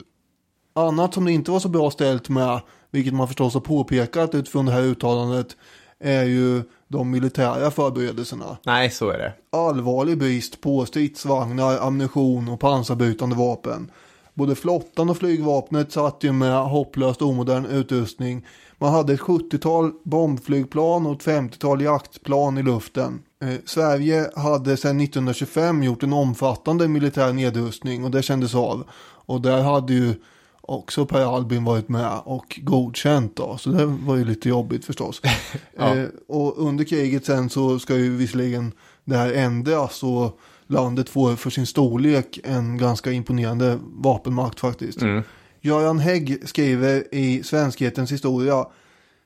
Annat 0.74 1.14
som 1.14 1.26
det 1.26 1.32
inte 1.32 1.52
var 1.52 1.60
så 1.60 1.70
bra 1.70 1.92
ställt 1.92 2.30
med, 2.30 2.62
vilket 2.92 3.14
man 3.14 3.28
förstås 3.28 3.54
har 3.54 3.62
påpekat 3.62 4.36
utifrån 4.36 4.66
det 4.66 4.72
här 4.72 4.82
uttalandet, 4.82 5.58
är 6.00 6.24
ju 6.24 6.64
de 6.88 7.12
militära 7.12 7.72
förberedelserna. 7.72 8.58
Nej, 8.66 8.90
så 8.90 9.10
är 9.10 9.18
det. 9.18 9.34
Allvarlig 9.50 10.18
brist 10.18 10.62
på 10.62 10.86
stridsvagnar, 10.86 11.78
ammunition 11.80 12.50
och 12.50 12.60
pansarbrytande 12.60 13.36
vapen. 13.36 13.92
Både 14.34 14.56
flottan 14.56 15.10
och 15.10 15.18
flygvapnet 15.18 15.92
satt 15.92 16.24
ju 16.24 16.32
med 16.32 16.66
hopplöst 16.66 17.22
omodern 17.22 17.66
utrustning 17.66 18.46
man 18.78 18.94
hade 18.94 19.14
ett 19.14 19.20
70-tal 19.20 19.92
bombflygplan 20.04 21.06
och 21.06 21.16
ett 21.16 21.28
50-tal 21.28 21.82
jaktplan 21.82 22.58
i 22.58 22.64
luften. 22.64 23.22
Eh, 23.42 23.56
Sverige 23.66 24.30
hade 24.36 24.78
sedan 24.78 25.02
1925 25.02 25.84
gjort 25.84 26.04
en 26.04 26.14
omfattande 26.14 26.88
militär 26.88 27.34
nedrustning 27.34 28.04
och 28.04 28.12
det 28.12 28.24
kändes 28.24 28.56
av. 28.56 28.84
Och 29.26 29.42
där 29.42 29.62
hade 29.62 29.94
ju 29.94 30.14
också 30.62 31.06
Per 31.06 31.36
Albin 31.36 31.64
varit 31.64 31.90
med 31.90 32.20
och 32.24 32.60
godkänt 32.64 33.36
då. 33.36 33.58
Så 33.58 33.70
det 33.70 33.86
var 33.86 34.16
ju 34.16 34.26
lite 34.26 34.50
jobbigt 34.50 34.86
förstås. 34.86 35.22
ja. 35.78 35.96
eh, 35.96 36.08
och 36.28 36.68
under 36.68 36.84
kriget 36.84 37.26
sen 37.26 37.50
så 37.50 37.80
ska 37.80 37.96
ju 37.96 38.18
visserligen 38.18 38.72
det 39.04 39.18
här 39.18 39.34
ändras 39.34 40.04
och 40.04 40.40
landet 40.68 41.10
får 41.10 41.36
för 41.36 41.50
sin 41.50 41.66
storlek 41.66 42.40
en 42.44 42.78
ganska 42.78 43.12
imponerande 43.12 43.80
vapenmakt 43.84 44.60
faktiskt. 44.60 45.02
Mm. 45.02 45.24
Göran 45.66 46.00
Hägg 46.00 46.48
skriver 46.48 47.04
i 47.12 47.44
Svenskhetens 47.44 48.12
historia 48.12 48.66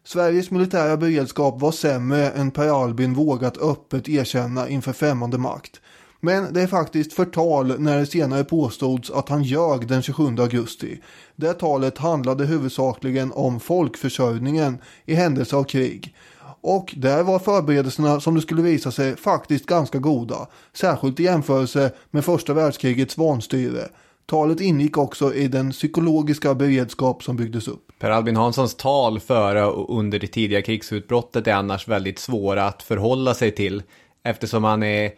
Sveriges 0.04 0.52
militära 0.52 0.98
beredskap 0.98 1.62
var 1.62 1.72
sämre 1.72 2.30
än 2.30 2.52
Per 2.52 2.84
Albin 2.84 3.14
vågat 3.14 3.58
öppet 3.58 4.10
erkänna 4.10 4.70
inför 4.70 4.94
främmande 4.94 5.38
makt. 5.38 5.82
Men 6.20 6.54
det 6.54 6.62
är 6.62 6.68
faktiskt 6.68 7.14
förtal 7.14 7.80
när 7.80 7.98
det 7.98 8.06
senare 8.06 8.44
påstods 8.44 9.12
att 9.12 9.30
han 9.30 9.44
ljög 9.44 9.88
den 9.88 10.02
27 10.02 10.24
augusti. 10.24 11.02
Det 11.36 11.54
talet 11.54 11.98
handlade 11.98 12.46
huvudsakligen 12.46 13.32
om 13.32 13.60
folkförsörjningen 13.60 14.78
i 15.06 15.14
händelse 15.14 15.56
av 15.56 15.64
krig. 15.64 16.16
Och 16.62 16.94
där 16.98 17.24
var 17.24 17.40
förberedelserna 17.40 18.20
som 18.20 18.36
det 18.36 18.42
skulle 18.42 18.62
visa 18.62 18.92
sig 18.92 19.16
faktiskt 19.16 19.66
ganska 19.66 20.00
goda. 20.00 20.48
Särskilt 20.74 21.20
i 21.20 21.24
jämförelse 21.24 21.92
med 22.12 22.26
första 22.26 22.54
världskrigets 22.54 23.18
vanstyre. 23.18 23.90
Talet 24.30 24.62
ingick 24.62 24.98
också 24.98 25.34
i 25.34 25.48
den 25.48 25.72
psykologiska 25.72 26.56
beredskap 26.56 27.24
som 27.24 27.36
byggdes 27.36 27.68
upp. 27.68 27.92
Per 28.00 28.10
Albin 28.10 28.36
Hanssons 28.36 28.76
tal 28.76 29.20
före 29.20 29.66
och 29.66 30.00
under 30.00 30.20
det 30.20 30.28
tidiga 30.28 30.62
krigsutbrottet 30.62 31.48
är 31.48 31.54
annars 31.54 31.88
väldigt 31.88 32.20
svåra 32.20 32.66
att 32.66 32.84
förhålla 32.84 33.34
sig 33.34 33.52
till 33.52 33.84
eftersom 34.24 34.64
han 34.64 34.84
är 34.84 35.12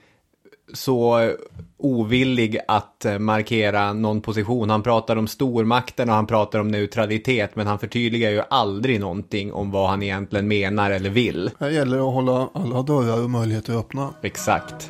så 0.74 1.32
ovillig 1.78 2.57
att 2.68 3.05
markera 3.20 3.93
någon 3.93 4.22
position. 4.22 4.70
Han 4.70 4.84
pratar 4.84 5.16
om 5.16 5.28
stormakten 5.28 6.09
och 6.09 6.16
han 6.16 6.28
pratar 6.28 6.59
om 6.59 6.68
neutralitet 6.68 7.55
men 7.55 7.68
han 7.68 7.80
förtydligar 7.80 8.32
ju 8.32 8.41
aldrig 8.49 8.99
någonting 8.99 9.53
om 9.53 9.72
vad 9.72 9.89
han 9.89 10.03
egentligen 10.03 10.47
menar 10.47 10.91
eller 10.91 11.09
vill. 11.09 11.51
Det 11.59 11.72
gäller 11.72 11.97
att 11.97 12.14
hålla 12.14 12.49
alla 12.53 12.82
dörrar 12.82 13.24
och 13.24 13.30
möjligheter 13.30 13.80
öppna. 13.80 14.14
Exakt. 14.22 14.89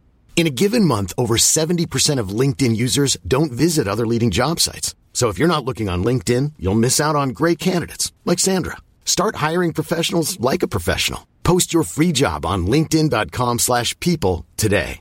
In 0.41 0.47
a 0.47 0.61
given 0.63 0.85
month, 0.85 1.13
over 1.19 1.37
70% 1.37 2.19
of 2.19 2.39
LinkedIn 2.39 2.75
users 2.75 3.15
don't 3.27 3.51
visit 3.51 3.87
other 3.87 4.07
leading 4.07 4.31
job 4.31 4.59
sites. 4.59 4.95
So 5.13 5.29
if 5.29 5.37
you're 5.37 5.55
not 5.55 5.63
looking 5.63 5.87
on 5.87 6.03
LinkedIn, 6.03 6.53
you'll 6.57 6.83
miss 6.85 6.99
out 6.99 7.15
on 7.15 7.29
great 7.29 7.59
candidates 7.59 8.11
like 8.25 8.39
Sandra. 8.39 8.77
Start 9.05 9.35
hiring 9.35 9.71
professionals 9.71 10.39
like 10.39 10.63
a 10.63 10.67
professional. 10.67 11.27
Post 11.43 11.75
your 11.75 11.83
free 11.83 12.11
job 12.11 12.45
on 12.45 12.65
linkedin.com/people 12.65 14.45
today. 14.57 14.99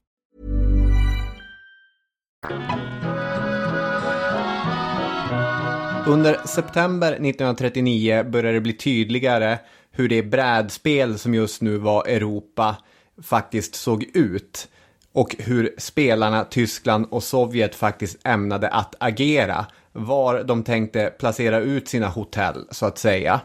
Under 6.07 6.47
september 6.47 7.13
1939 7.13 8.25
började 8.31 8.57
det 8.57 8.61
bli 8.61 8.73
tydligare 8.73 9.59
hur 9.91 10.09
det 10.09 10.23
brädspel 10.23 11.19
som 11.19 11.35
just 11.35 11.63
nu 11.63 11.77
var 11.79 12.07
Europa 12.07 12.77
faktiskt 13.23 13.75
såg 13.75 14.05
ut 14.15 14.69
och 15.13 15.37
hur 15.39 15.75
spelarna 15.79 16.45
Tyskland 16.45 17.07
och 17.11 17.23
Sovjet 17.23 17.75
faktiskt 17.75 18.19
ämnade 18.25 18.69
att 18.69 18.95
agera. 18.99 19.67
Var 19.93 20.43
de 20.43 20.63
tänkte 20.63 21.13
placera 21.19 21.59
ut 21.59 21.89
sina 21.89 22.09
hotell, 22.09 22.67
så 22.71 22.87
att 22.87 22.99
säga. 22.99 23.41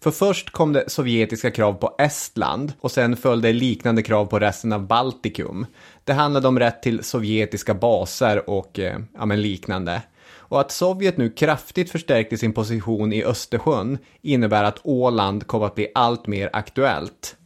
För 0.00 0.10
först 0.10 0.50
kom 0.50 0.72
det 0.72 0.90
sovjetiska 0.90 1.50
krav 1.50 1.72
på 1.72 1.94
Estland 1.98 2.72
och 2.80 2.90
sen 2.90 3.16
följde 3.16 3.52
liknande 3.52 4.02
krav 4.02 4.26
på 4.26 4.38
resten 4.38 4.72
av 4.72 4.86
Baltikum. 4.86 5.66
Det 6.04 6.12
handlade 6.12 6.48
om 6.48 6.58
rätt 6.58 6.82
till 6.82 7.04
sovjetiska 7.04 7.74
baser 7.74 8.50
och 8.50 8.78
eh, 8.78 8.98
ja, 9.18 9.26
men 9.26 9.42
liknande. 9.42 10.02
Och 10.48 10.60
att 10.60 10.70
Sovjet 10.70 11.16
nu 11.16 11.30
kraftigt 11.30 11.90
förstärkte 11.90 12.38
sin 12.38 12.52
position 12.52 13.12
i 13.12 13.24
Östersjön 13.24 13.98
innebär 14.22 14.64
att 14.64 14.80
Åland 14.82 15.46
kom 15.46 15.62
att 15.62 15.74
bli 15.74 15.88
allt 15.94 16.26
mer 16.26 16.50
aktuellt. 16.52 17.36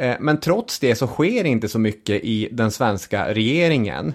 Eh, 0.00 0.16
men 0.20 0.40
trots 0.40 0.78
det 0.78 0.94
så 0.94 1.06
sker 1.06 1.44
inte 1.44 1.68
så 1.68 1.78
mycket 1.78 2.24
i 2.24 2.48
den 2.52 2.70
svenska 2.70 3.34
regeringen. 3.34 4.14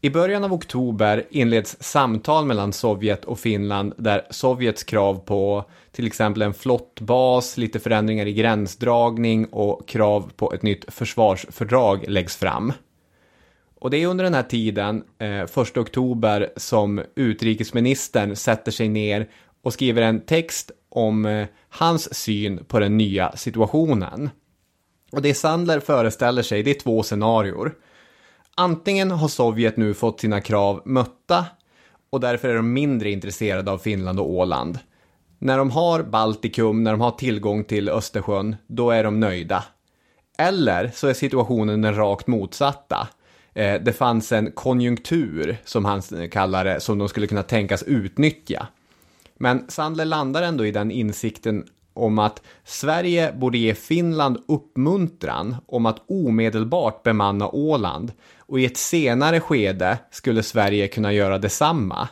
I 0.00 0.10
början 0.10 0.44
av 0.44 0.52
oktober 0.52 1.24
inleds 1.30 1.82
samtal 1.82 2.44
mellan 2.44 2.72
Sovjet 2.72 3.24
och 3.24 3.38
Finland 3.38 3.94
där 3.98 4.26
Sovjets 4.30 4.84
krav 4.84 5.14
på 5.14 5.64
till 5.92 6.06
exempel 6.06 6.42
en 6.42 6.54
flottbas, 6.54 7.56
lite 7.56 7.80
förändringar 7.80 8.26
i 8.26 8.32
gränsdragning 8.32 9.46
och 9.46 9.88
krav 9.88 10.30
på 10.36 10.52
ett 10.52 10.62
nytt 10.62 10.94
försvarsfördrag 10.94 12.04
läggs 12.08 12.36
fram. 12.36 12.72
Och 13.80 13.90
det 13.90 14.02
är 14.02 14.06
under 14.06 14.24
den 14.24 14.34
här 14.34 14.42
tiden, 14.42 15.04
eh, 15.18 15.46
1 15.62 15.76
oktober, 15.76 16.50
som 16.56 17.02
utrikesministern 17.16 18.36
sätter 18.36 18.72
sig 18.72 18.88
ner 18.88 19.28
och 19.62 19.72
skriver 19.72 20.02
en 20.02 20.20
text 20.20 20.70
om 20.88 21.26
eh, 21.26 21.46
hans 21.68 22.14
syn 22.14 22.64
på 22.64 22.78
den 22.78 22.96
nya 22.96 23.36
situationen. 23.36 24.30
Och 25.12 25.22
det 25.22 25.34
Sandler 25.34 25.80
föreställer 25.80 26.42
sig, 26.42 26.62
det 26.62 26.70
är 26.70 26.80
två 26.80 27.02
scenarior. 27.02 27.74
Antingen 28.54 29.10
har 29.10 29.28
Sovjet 29.28 29.76
nu 29.76 29.94
fått 29.94 30.20
sina 30.20 30.40
krav 30.40 30.82
mötta 30.84 31.46
och 32.10 32.20
därför 32.20 32.48
är 32.48 32.54
de 32.54 32.72
mindre 32.72 33.10
intresserade 33.10 33.70
av 33.70 33.78
Finland 33.78 34.20
och 34.20 34.30
Åland. 34.30 34.78
När 35.38 35.58
de 35.58 35.70
har 35.70 36.02
Baltikum, 36.02 36.84
när 36.84 36.90
de 36.90 37.00
har 37.00 37.10
tillgång 37.10 37.64
till 37.64 37.88
Östersjön, 37.88 38.56
då 38.66 38.90
är 38.90 39.04
de 39.04 39.20
nöjda. 39.20 39.64
Eller 40.38 40.90
så 40.94 41.08
är 41.08 41.14
situationen 41.14 41.82
den 41.82 41.96
rakt 41.96 42.26
motsatta. 42.26 43.08
Eh, 43.54 43.80
det 43.80 43.92
fanns 43.92 44.32
en 44.32 44.50
konjunktur, 44.52 45.56
som 45.64 45.84
han 45.84 46.02
kallar 46.30 46.64
det, 46.64 46.80
som 46.80 46.98
de 46.98 47.08
skulle 47.08 47.26
kunna 47.26 47.42
tänkas 47.42 47.82
utnyttja. 47.82 48.66
Men 49.38 49.64
Sandler 49.68 50.04
landar 50.04 50.42
ändå 50.42 50.66
i 50.66 50.70
den 50.70 50.90
insikten 50.90 51.64
om 51.94 52.18
att 52.18 52.42
Sverige 52.64 53.32
borde 53.32 53.58
ge 53.58 53.74
Finland 53.74 54.38
uppmuntran 54.48 55.56
om 55.66 55.86
att 55.86 56.02
omedelbart 56.08 57.02
bemanna 57.02 57.48
Åland 57.48 58.12
och 58.38 58.60
i 58.60 58.64
ett 58.64 58.76
senare 58.76 59.40
skede 59.40 59.98
skulle 60.10 60.42
Sverige 60.42 60.88
kunna 60.88 61.12
göra 61.12 61.38
detsamma. 61.38 62.08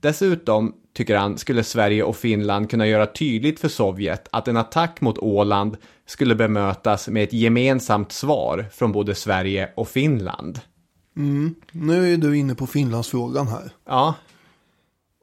Dessutom, 0.00 0.74
tycker 0.94 1.16
han, 1.16 1.38
skulle 1.38 1.64
Sverige 1.64 2.02
och 2.02 2.16
Finland 2.16 2.70
kunna 2.70 2.86
göra 2.86 3.06
tydligt 3.06 3.60
för 3.60 3.68
Sovjet 3.68 4.28
att 4.32 4.48
en 4.48 4.56
attack 4.56 5.00
mot 5.00 5.18
Åland 5.18 5.76
skulle 6.06 6.34
bemötas 6.34 7.08
med 7.08 7.24
ett 7.24 7.32
gemensamt 7.32 8.12
svar 8.12 8.66
från 8.72 8.92
både 8.92 9.14
Sverige 9.14 9.70
och 9.76 9.88
Finland. 9.88 10.60
Mm. 11.16 11.54
Nu 11.72 12.12
är 12.12 12.16
du 12.16 12.36
inne 12.36 12.54
på 12.54 12.66
Finlandsfrågan 12.66 13.48
här. 13.48 13.70
Ja. 13.86 14.14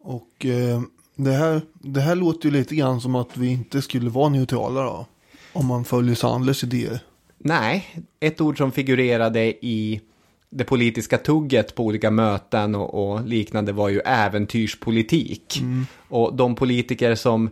Och 0.01 0.45
eh, 0.45 0.81
det 1.17 1.31
här, 1.31 1.61
det 1.73 2.01
här 2.01 2.15
låter 2.15 2.49
ju 2.49 2.51
lite 2.51 2.75
grann 2.75 3.01
som 3.01 3.15
att 3.15 3.37
vi 3.37 3.47
inte 3.47 3.81
skulle 3.81 4.09
vara 4.09 4.29
neutrala 4.29 4.83
då. 4.83 5.05
Om 5.53 5.65
man 5.65 5.85
följer 5.85 6.15
Sandlers 6.15 6.63
idéer. 6.63 6.99
Nej, 7.37 7.85
ett 8.19 8.41
ord 8.41 8.57
som 8.57 8.71
figurerade 8.71 9.65
i 9.65 10.01
det 10.49 10.63
politiska 10.63 11.17
tugget 11.17 11.75
på 11.75 11.83
olika 11.83 12.11
möten 12.11 12.75
och, 12.75 13.11
och 13.11 13.27
liknande 13.27 13.71
var 13.71 13.89
ju 13.89 13.99
äventyrspolitik. 13.99 15.59
Mm. 15.61 15.85
Och 16.09 16.35
de 16.35 16.55
politiker 16.55 17.15
som 17.15 17.49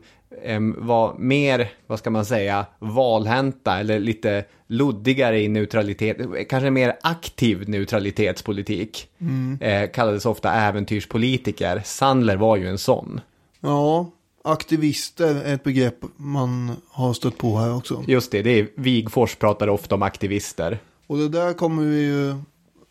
var 0.78 1.16
mer, 1.18 1.72
vad 1.88 2.00
ska 2.00 2.10
man 2.10 2.26
säga, 2.26 2.66
valhänta 2.80 3.80
eller 3.80 4.00
lite 4.00 4.46
luddigare 4.68 5.42
i 5.42 5.48
neutralitet, 5.48 6.18
kanske 6.50 6.70
mer 6.70 6.96
aktiv 7.02 7.70
neutralitetspolitik. 7.70 9.08
Mm. 9.20 9.58
Eh, 9.62 9.90
kallades 9.92 10.26
ofta 10.26 10.52
äventyrspolitiker. 10.52 11.82
Sandler 11.86 12.36
var 12.36 12.58
ju 12.58 12.68
en 12.68 12.78
sån. 12.78 13.22
Ja, 13.66 14.12
aktivister 14.44 15.36
är 15.36 15.54
ett 15.54 15.64
begrepp 15.64 15.98
man 16.16 16.72
har 16.90 17.14
stött 17.14 17.38
på 17.38 17.58
här 17.58 17.76
också. 17.76 18.04
Just 18.08 18.32
det, 18.32 18.42
det 18.42 18.60
är 18.60 18.68
Wigfors 18.76 19.36
pratar 19.36 19.68
ofta 19.68 19.96
om 19.96 20.02
aktivister. 20.02 20.80
Och 21.08 21.18
det 21.18 21.30
där 21.30 21.54
kommer 21.54 21.84
vi 21.84 22.02
ju 22.02 22.36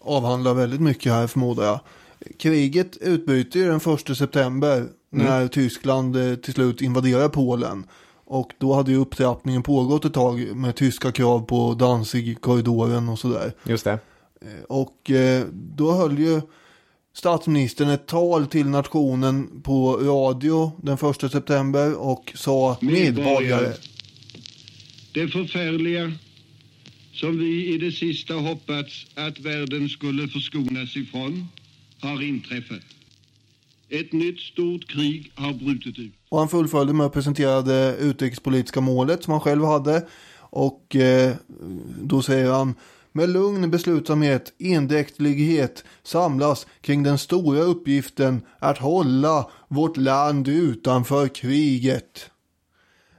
avhandla 0.01 0.55
väldigt 0.55 0.81
mycket 0.81 1.13
här 1.13 1.27
förmodar 1.27 1.65
jag. 1.65 1.81
Kriget 2.39 2.97
utbryter 2.97 3.59
ju 3.59 3.67
den 3.67 3.95
1 3.95 4.17
september 4.17 4.77
mm. 4.77 4.91
när 5.11 5.49
Tyskland 5.49 6.17
eh, 6.17 6.35
till 6.35 6.55
slut 6.55 6.81
invaderar 6.81 7.29
Polen. 7.29 7.87
Och 8.27 8.53
då 8.59 8.75
hade 8.75 8.91
ju 8.91 8.97
upptrappningen 8.97 9.63
pågått 9.63 10.05
ett 10.05 10.15
tag 10.15 10.57
med 10.57 10.77
tyska 10.77 11.13
krav 11.13 11.41
på 11.41 11.75
Danzig-korridoren 11.75 13.09
och 13.09 13.19
sådär. 13.19 13.53
Just 13.65 13.85
det. 13.85 13.99
Eh, 14.41 14.65
och 14.69 15.11
eh, 15.11 15.45
då 15.53 15.93
höll 15.93 16.19
ju 16.19 16.41
statsministern 17.15 17.89
ett 17.89 18.07
tal 18.07 18.47
till 18.47 18.67
nationen 18.67 19.61
på 19.63 19.97
radio 19.97 20.73
den 20.83 20.95
1 20.95 21.33
september 21.33 21.97
och 21.97 22.33
sa 22.35 22.79
medborgare. 22.81 23.73
Det 25.13 25.29
förfärliga 25.29 26.13
som 27.13 27.39
vi 27.39 27.75
i 27.75 27.79
det 27.79 27.93
sista 27.93 28.35
hoppats 28.35 29.07
att 29.15 29.39
världen 29.39 29.89
skulle 29.89 30.29
förskonas 30.29 30.97
ifrån 30.97 31.49
har 32.01 32.23
inträffat. 32.23 32.83
Ett 33.89 34.13
nytt 34.13 34.41
stort 34.41 34.89
krig 34.89 35.33
har 35.35 35.53
brutit 35.53 35.99
ut. 35.99 36.13
Och 36.29 36.39
han 36.39 36.49
fullföljde 36.49 36.93
med 36.93 37.07
att 37.07 37.13
presentera 37.13 37.63
det 37.63 37.97
utrikespolitiska 37.97 38.81
målet 38.81 39.25
som 39.25 39.31
han 39.33 39.41
själv 39.41 39.65
hade. 39.65 40.07
Och 40.39 40.97
eh, 40.97 41.35
då 42.03 42.23
säger 42.23 42.51
han 42.51 42.75
med 43.17 43.29
lugn 43.29 43.71
beslutsamhet, 43.71 44.53
endräktlighet 44.59 45.85
samlas 46.03 46.67
kring 46.81 47.03
den 47.03 47.19
stora 47.19 47.61
uppgiften 47.61 48.43
att 48.59 48.79
hålla 48.79 49.51
vårt 49.69 49.97
land 49.97 50.49
utanför 50.49 51.29
kriget. 51.29 52.31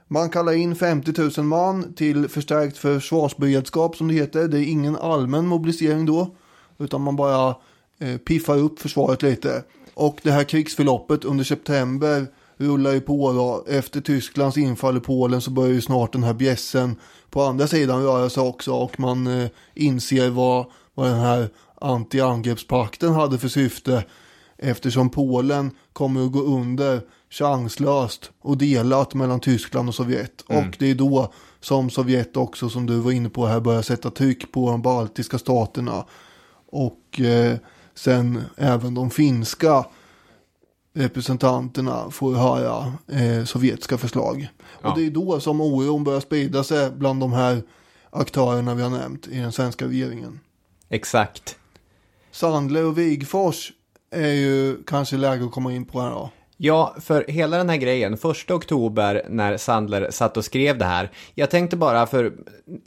Man 0.08 0.30
kallar 0.30 0.52
in 0.52 0.76
50 0.76 1.40
000 1.40 1.46
man 1.46 1.94
till 1.94 2.28
förstärkt 2.28 2.78
försvarsberedskap 2.78 3.96
som 3.96 4.08
det 4.08 4.14
heter. 4.14 4.48
Det 4.48 4.58
är 4.58 4.68
ingen 4.70 4.96
allmän 4.96 5.46
mobilisering 5.46 6.06
då, 6.06 6.36
utan 6.78 7.00
man 7.00 7.16
bara 7.16 7.54
eh, 7.98 8.16
piffar 8.16 8.58
upp 8.58 8.78
försvaret 8.78 9.22
lite. 9.22 9.64
Och 9.94 10.20
det 10.22 10.30
här 10.30 10.44
krigsförloppet 10.44 11.24
under 11.24 11.44
september 11.44 12.26
rullar 12.56 12.92
ju 12.92 13.00
på 13.00 13.32
då. 13.32 13.64
Efter 13.68 14.00
Tysklands 14.00 14.56
infall 14.56 14.96
i 14.96 15.00
Polen 15.00 15.40
så 15.40 15.50
börjar 15.50 15.72
ju 15.72 15.80
snart 15.80 16.12
den 16.12 16.22
här 16.22 16.34
bjässen 16.34 16.96
på 17.30 17.42
andra 17.42 17.66
sidan 17.66 18.02
röra 18.02 18.30
sig 18.30 18.42
också 18.42 18.72
och 18.72 19.00
man 19.00 19.26
eh, 19.26 19.48
inser 19.74 20.30
vad, 20.30 20.66
vad 20.94 21.06
den 21.06 21.20
här 21.20 21.48
anti-angreppspakten 21.80 23.12
hade 23.12 23.38
för 23.38 23.48
syfte 23.48 24.04
eftersom 24.58 25.10
Polen 25.10 25.70
kommer 25.92 26.24
att 26.24 26.32
gå 26.32 26.42
under 26.42 27.00
chanslöst 27.30 28.30
och 28.40 28.58
delat 28.58 29.14
mellan 29.14 29.40
Tyskland 29.40 29.88
och 29.88 29.94
Sovjet. 29.94 30.44
Mm. 30.48 30.68
Och 30.68 30.76
det 30.78 30.90
är 30.90 30.94
då 30.94 31.32
som 31.60 31.90
Sovjet 31.90 32.36
också, 32.36 32.68
som 32.68 32.86
du 32.86 32.96
var 32.96 33.12
inne 33.12 33.28
på 33.28 33.46
här, 33.46 33.60
börjar 33.60 33.82
sätta 33.82 34.10
tryck 34.10 34.52
på 34.52 34.70
de 34.70 34.82
baltiska 34.82 35.38
staterna. 35.38 36.04
Och 36.70 37.20
eh, 37.20 37.56
sen 37.94 38.42
även 38.56 38.94
de 38.94 39.10
finska 39.10 39.84
representanterna 40.96 42.10
får 42.10 42.34
höra 42.34 42.92
eh, 43.08 43.44
sovjetiska 43.44 43.98
förslag. 43.98 44.48
Ja. 44.82 44.90
Och 44.90 44.98
det 44.98 45.06
är 45.06 45.10
då 45.10 45.40
som 45.40 45.60
oron 45.60 46.04
börjar 46.04 46.20
sprida 46.20 46.64
sig 46.64 46.90
bland 46.90 47.20
de 47.20 47.32
här 47.32 47.62
aktörerna 48.10 48.74
vi 48.74 48.82
har 48.82 48.90
nämnt 48.90 49.28
i 49.28 49.38
den 49.38 49.52
svenska 49.52 49.86
regeringen. 49.86 50.40
Exakt. 50.88 51.56
Sandler 52.30 52.84
och 52.84 52.98
Wigfors 52.98 53.72
är 54.10 54.32
ju 54.32 54.82
kanske 54.86 55.16
läge 55.16 55.44
att 55.44 55.52
komma 55.52 55.72
in 55.72 55.84
på 55.84 56.00
här 56.00 56.10
då. 56.10 56.30
Ja, 56.56 56.96
för 57.00 57.24
hela 57.28 57.58
den 57.58 57.68
här 57.68 57.76
grejen, 57.76 58.16
första 58.16 58.54
oktober 58.54 59.26
när 59.30 59.56
Sandler 59.56 60.10
satt 60.10 60.36
och 60.36 60.44
skrev 60.44 60.78
det 60.78 60.84
här. 60.84 61.10
Jag 61.34 61.50
tänkte 61.50 61.76
bara, 61.76 62.06
för 62.06 62.32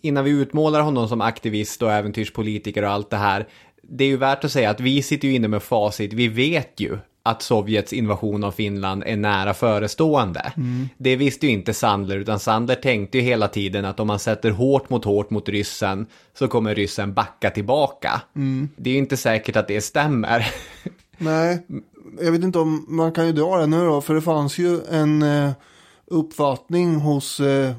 innan 0.02 0.24
vi 0.24 0.32
utmålar 0.32 0.82
honom 0.82 1.08
som 1.08 1.22
aktivist 1.22 1.82
och 1.82 1.92
äventyrspolitiker 1.92 2.84
och 2.84 2.90
allt 2.90 3.10
det 3.10 3.18
här. 3.18 3.48
Det 3.84 4.04
är 4.04 4.08
ju 4.08 4.18
värt 4.18 4.44
att 4.44 4.52
säga 4.52 4.70
att 4.70 4.80
vi 4.80 5.04
sitter 5.04 5.28
ju 5.28 5.36
inne 5.36 5.48
med 5.48 5.64
facit. 5.64 6.14
Vi 6.14 6.28
vet 6.28 6.80
ju 6.80 6.98
att 7.30 7.42
Sovjets 7.42 7.94
invasion 7.94 8.44
av 8.44 8.52
Finland 8.52 9.04
är 9.06 9.18
nära 9.18 9.54
förestående. 9.54 10.54
Mm. 10.58 10.90
Det 10.98 11.16
visste 11.16 11.46
ju 11.46 11.52
inte 11.52 11.74
Sandler, 11.74 12.18
utan 12.18 12.40
Sandler 12.40 12.76
tänkte 12.76 13.18
ju 13.18 13.24
hela 13.24 13.48
tiden 13.48 13.86
att 13.86 14.00
om 14.00 14.08
man 14.08 14.20
sätter 14.20 14.52
hårt 14.52 14.90
mot 14.90 15.06
hårt 15.06 15.30
mot 15.30 15.50
ryssen 15.50 16.06
så 16.34 16.48
kommer 16.48 16.76
ryssen 16.76 17.14
backa 17.14 17.50
tillbaka. 17.50 18.22
Mm. 18.36 18.70
Det 18.76 18.90
är 18.90 18.92
ju 18.92 19.00
inte 19.00 19.18
säkert 19.18 19.56
att 19.56 19.68
det 19.68 19.82
stämmer. 19.82 20.48
Nej, 21.18 21.66
jag 22.22 22.32
vet 22.32 22.44
inte 22.44 22.60
om 22.60 22.86
man 22.88 23.12
kan 23.12 23.26
ju 23.28 23.32
dra 23.32 23.58
det 23.58 23.68
nu 23.68 23.86
då, 23.86 24.02
för 24.02 24.14
det 24.14 24.22
fanns 24.22 24.58
ju 24.58 24.80
en 24.92 25.22
eh, 25.22 25.52
uppfattning 26.08 26.96
hos 26.96 27.40
eh, 27.40 27.74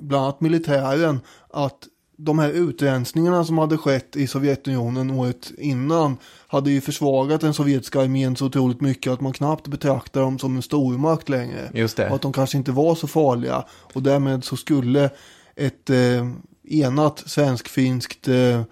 bland 0.00 0.24
annat 0.24 0.40
militären 0.40 1.20
att 1.50 1.88
de 2.24 2.38
här 2.38 2.50
utrensningarna 2.50 3.44
som 3.44 3.58
hade 3.58 3.76
skett 3.76 4.16
i 4.16 4.26
Sovjetunionen 4.26 5.10
året 5.10 5.52
innan 5.58 6.16
hade 6.46 6.70
ju 6.70 6.80
försvagat 6.80 7.40
den 7.40 7.54
sovjetiska 7.54 8.00
armén 8.00 8.36
så 8.36 8.46
otroligt 8.46 8.80
mycket 8.80 9.12
att 9.12 9.20
man 9.20 9.32
knappt 9.32 9.68
betraktar 9.68 10.20
dem 10.20 10.38
som 10.38 10.56
en 10.56 10.62
stormakt 10.62 11.28
längre. 11.28 11.70
Just 11.74 11.96
det. 11.96 12.08
Och 12.08 12.14
att 12.14 12.22
de 12.22 12.32
kanske 12.32 12.58
inte 12.58 12.72
var 12.72 12.94
så 12.94 13.06
farliga. 13.06 13.64
Och 13.70 14.02
därmed 14.02 14.44
så 14.44 14.56
skulle 14.56 15.10
ett 15.56 15.90
eh, 15.90 16.30
enat 16.64 17.22
svensk-finskt 17.26 18.28
eh, 18.28 18.62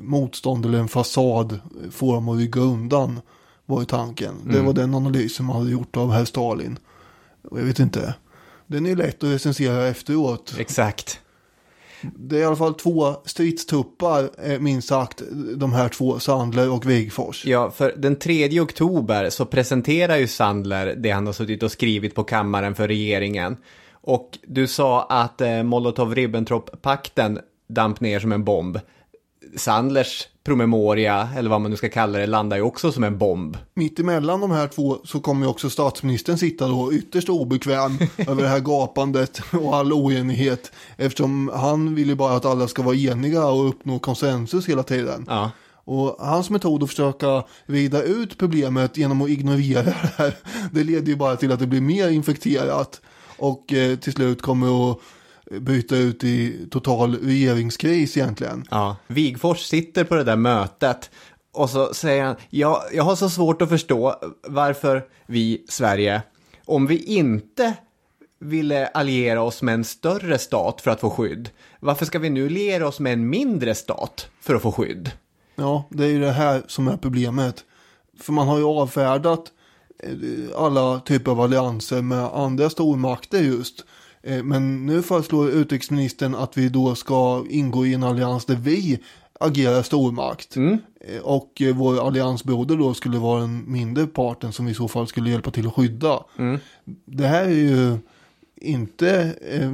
motstånd 0.00 0.66
eller 0.66 0.78
en 0.78 0.88
fasad 0.88 1.60
få 1.90 2.14
dem 2.14 2.28
att 2.28 2.38
rygga 2.38 2.60
undan. 2.60 3.20
Var 3.66 3.80
ju 3.80 3.86
tanken. 3.86 4.34
Mm. 4.42 4.52
Det 4.52 4.60
var 4.60 4.72
den 4.72 4.94
analysen 4.94 5.46
man 5.46 5.56
hade 5.56 5.70
gjort 5.70 5.96
av 5.96 6.12
herr 6.12 6.24
Stalin. 6.24 6.78
Och 7.50 7.60
jag 7.60 7.64
vet 7.64 7.78
inte. 7.78 8.14
Den 8.66 8.86
är 8.86 8.96
lätt 8.96 9.24
att 9.24 9.30
recensera 9.30 9.86
efteråt. 9.86 10.54
Exakt. 10.58 11.20
Det 12.16 12.36
är 12.36 12.40
i 12.40 12.44
alla 12.44 12.56
fall 12.56 12.74
två 12.74 13.16
stridstuppar, 13.24 14.30
eh, 14.44 14.60
minst 14.60 14.88
sagt, 14.88 15.22
de 15.56 15.72
här 15.72 15.88
två, 15.88 16.18
Sandler 16.18 16.70
och 16.70 16.86
Wigfors. 16.86 17.46
Ja, 17.46 17.70
för 17.70 17.94
den 17.96 18.16
3 18.16 18.60
oktober 18.60 19.30
så 19.30 19.46
presenterar 19.46 20.16
ju 20.16 20.26
Sandler 20.26 20.94
det 20.96 21.10
han 21.10 21.26
har 21.26 21.32
suttit 21.32 21.62
och 21.62 21.72
skrivit 21.72 22.14
på 22.14 22.24
kammaren 22.24 22.74
för 22.74 22.88
regeringen. 22.88 23.56
Och 23.92 24.38
du 24.46 24.66
sa 24.66 25.02
att 25.02 25.40
eh, 25.40 25.48
Molotov-Ribbentrop-pakten 25.48 27.38
damp 27.68 28.00
ner 28.00 28.20
som 28.20 28.32
en 28.32 28.44
bomb. 28.44 28.80
Sandlers 29.56 30.28
promemoria, 30.44 31.28
eller 31.36 31.50
vad 31.50 31.60
man 31.60 31.70
nu 31.70 31.76
ska 31.76 31.88
kalla 31.88 32.18
det, 32.18 32.26
landar 32.26 32.56
ju 32.56 32.62
också 32.62 32.92
som 32.92 33.04
en 33.04 33.18
bomb. 33.18 33.56
Mitt 33.74 33.98
emellan 33.98 34.40
de 34.40 34.50
här 34.50 34.68
två 34.68 34.98
så 35.04 35.20
kommer 35.20 35.46
ju 35.46 35.50
också 35.50 35.70
statsministern 35.70 36.38
sitta 36.38 36.68
då 36.68 36.92
ytterst 36.92 37.28
obekväm 37.28 37.98
över 38.16 38.42
det 38.42 38.48
här 38.48 38.60
gapandet 38.60 39.40
och 39.52 39.76
all 39.76 39.92
oenighet. 39.92 40.72
Eftersom 40.96 41.50
han 41.54 41.94
vill 41.94 42.08
ju 42.08 42.14
bara 42.14 42.36
att 42.36 42.44
alla 42.44 42.68
ska 42.68 42.82
vara 42.82 42.96
eniga 42.96 43.46
och 43.46 43.68
uppnå 43.68 43.98
konsensus 43.98 44.68
hela 44.68 44.82
tiden. 44.82 45.24
Ja. 45.28 45.50
Och 45.86 46.16
hans 46.18 46.50
metod 46.50 46.82
att 46.82 46.88
försöka 46.88 47.44
rida 47.66 48.02
ut 48.02 48.38
problemet 48.38 48.96
genom 48.96 49.22
att 49.22 49.28
ignorera 49.28 49.82
det 49.82 50.10
här, 50.16 50.36
det 50.72 50.84
leder 50.84 51.08
ju 51.08 51.16
bara 51.16 51.36
till 51.36 51.52
att 51.52 51.58
det 51.58 51.66
blir 51.66 51.80
mer 51.80 52.08
infekterat. 52.08 53.00
Och 53.38 53.72
eh, 53.72 53.96
till 53.96 54.12
slut 54.12 54.42
kommer 54.42 54.90
att 54.90 54.98
byta 55.50 55.96
ut 55.96 56.24
i 56.24 56.68
total 56.70 57.16
regeringskris 57.16 58.16
egentligen. 58.16 58.64
Ja, 58.70 58.96
Wigfors 59.06 59.60
sitter 59.60 60.04
på 60.04 60.14
det 60.14 60.24
där 60.24 60.36
mötet 60.36 61.10
och 61.52 61.70
så 61.70 61.94
säger 61.94 62.24
han, 62.24 62.36
ja, 62.50 62.84
jag 62.92 63.04
har 63.04 63.16
så 63.16 63.30
svårt 63.30 63.62
att 63.62 63.68
förstå 63.68 64.14
varför 64.48 65.04
vi, 65.26 65.64
Sverige, 65.68 66.22
om 66.64 66.86
vi 66.86 67.02
inte 67.02 67.74
ville 68.40 68.86
alliera 68.86 69.42
oss 69.42 69.62
med 69.62 69.74
en 69.74 69.84
större 69.84 70.38
stat 70.38 70.80
för 70.80 70.90
att 70.90 71.00
få 71.00 71.10
skydd, 71.10 71.50
varför 71.80 72.06
ska 72.06 72.18
vi 72.18 72.30
nu 72.30 72.46
alliera 72.46 72.88
oss 72.88 73.00
med 73.00 73.12
en 73.12 73.28
mindre 73.28 73.74
stat 73.74 74.28
för 74.40 74.54
att 74.54 74.62
få 74.62 74.72
skydd? 74.72 75.10
Ja, 75.54 75.84
det 75.90 76.04
är 76.04 76.08
ju 76.08 76.20
det 76.20 76.32
här 76.32 76.62
som 76.66 76.88
är 76.88 76.96
problemet. 76.96 77.64
För 78.20 78.32
man 78.32 78.48
har 78.48 78.58
ju 78.58 78.64
avfärdat 78.64 79.52
eh, 79.98 80.10
alla 80.56 81.00
typer 81.00 81.30
av 81.30 81.40
allianser 81.40 82.02
med 82.02 82.24
andra 82.24 82.70
stormakter 82.70 83.38
just. 83.38 83.84
Eh, 84.26 84.42
men 84.42 84.86
nu 84.86 85.02
föreslår 85.02 85.50
utrikesministern 85.50 86.34
att 86.34 86.56
vi 86.56 86.68
då 86.68 86.94
ska 86.94 87.44
ingå 87.50 87.86
i 87.86 87.94
en 87.94 88.02
allians 88.02 88.44
där 88.44 88.56
vi 88.56 88.98
agerar 89.40 89.82
stormakt. 89.82 90.56
Mm. 90.56 90.78
Eh, 91.00 91.20
och 91.20 91.62
eh, 91.62 91.74
vår 91.74 92.06
alliansbroder 92.06 92.76
då 92.76 92.94
skulle 92.94 93.18
vara 93.18 93.40
den 93.40 93.72
mindre 93.72 94.06
parten 94.06 94.52
som 94.52 94.68
i 94.68 94.74
så 94.74 94.88
fall 94.88 95.06
skulle 95.06 95.30
hjälpa 95.30 95.50
till 95.50 95.66
att 95.66 95.74
skydda. 95.74 96.24
Mm. 96.38 96.58
Det 97.04 97.26
här 97.26 97.44
är 97.44 97.50
ju 97.50 97.96
inte 98.56 99.34
eh, 99.50 99.72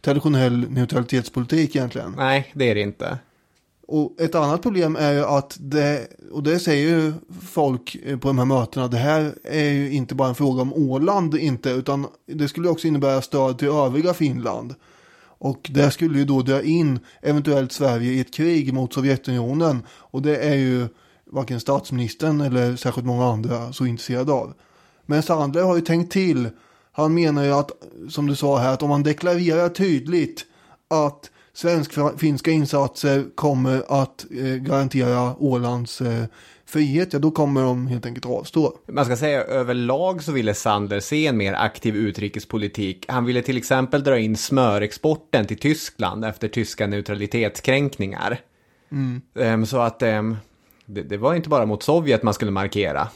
traditionell 0.00 0.70
neutralitetspolitik 0.70 1.76
egentligen. 1.76 2.14
Nej, 2.16 2.52
det 2.54 2.70
är 2.70 2.74
det 2.74 2.80
inte. 2.80 3.18
Och 3.88 4.20
ett 4.20 4.34
annat 4.34 4.62
problem 4.62 4.96
är 4.96 5.12
ju 5.12 5.24
att 5.24 5.56
det, 5.60 6.06
och 6.32 6.42
det 6.42 6.58
säger 6.58 6.88
ju 6.88 7.12
folk 7.42 7.96
eh, 8.04 8.18
på 8.18 8.28
de 8.28 8.38
här 8.38 8.44
mötena, 8.44 8.88
det 8.88 8.96
här 8.96 9.34
är 9.44 9.70
ju 9.70 9.92
inte 9.92 10.14
bara 10.14 10.28
en 10.28 10.34
fråga 10.34 10.62
om 10.62 10.74
Åland 10.74 11.34
inte, 11.34 11.70
utan 11.70 12.06
det 12.26 12.48
skulle 12.48 12.68
också 12.68 12.86
innebära 12.88 13.22
stöd 13.22 13.58
till 13.58 13.68
övriga 13.68 14.14
Finland. 14.14 14.74
Och 15.38 15.70
det 15.74 15.90
skulle 15.90 16.18
ju 16.18 16.24
då 16.24 16.42
dra 16.42 16.62
in 16.62 16.98
eventuellt 17.22 17.72
Sverige 17.72 18.12
i 18.12 18.20
ett 18.20 18.34
krig 18.34 18.74
mot 18.74 18.94
Sovjetunionen. 18.94 19.82
Och 19.88 20.22
det 20.22 20.36
är 20.36 20.54
ju 20.54 20.88
varken 21.26 21.60
statsministern 21.60 22.40
eller 22.40 22.76
särskilt 22.76 23.06
många 23.06 23.26
andra 23.26 23.72
så 23.72 23.86
intresserade 23.86 24.32
av. 24.32 24.54
Men 25.06 25.22
Sandler 25.22 25.62
har 25.62 25.76
ju 25.76 25.82
tänkt 25.82 26.12
till. 26.12 26.48
Han 26.92 27.14
menar 27.14 27.44
ju 27.44 27.52
att, 27.52 27.70
som 28.10 28.26
du 28.26 28.36
sa 28.36 28.58
här, 28.58 28.72
att 28.72 28.82
om 28.82 28.88
man 28.88 29.02
deklarerar 29.02 29.68
tydligt 29.68 30.44
att 30.88 31.30
svensk-finska 31.56 32.50
insatser 32.50 33.24
kommer 33.34 34.02
att 34.02 34.26
eh, 34.30 34.44
garantera 34.44 35.36
Ålands 35.38 36.00
eh, 36.00 36.24
frihet, 36.66 37.12
ja 37.12 37.18
då 37.18 37.30
kommer 37.30 37.62
de 37.62 37.86
helt 37.86 38.06
enkelt 38.06 38.26
avstå. 38.26 38.78
Man 38.88 39.04
ska 39.04 39.16
säga 39.16 39.44
överlag 39.44 40.22
så 40.22 40.32
ville 40.32 40.54
Sandler 40.54 41.00
se 41.00 41.26
en 41.26 41.36
mer 41.36 41.54
aktiv 41.54 41.96
utrikespolitik. 41.96 43.04
Han 43.08 43.24
ville 43.24 43.42
till 43.42 43.56
exempel 43.56 44.04
dra 44.04 44.18
in 44.18 44.36
smörexporten 44.36 45.46
till 45.46 45.58
Tyskland 45.58 46.24
efter 46.24 46.48
tyska 46.48 46.86
neutralitetskränkningar. 46.86 48.40
Mm. 48.92 49.22
Um, 49.34 49.66
så 49.66 49.78
att 49.78 49.98
det, 49.98 50.36
det 50.86 51.16
var 51.16 51.34
inte 51.34 51.48
bara 51.48 51.66
mot 51.66 51.82
Sovjet 51.82 52.22
man 52.22 52.34
skulle 52.34 52.50
markera. 52.50 53.08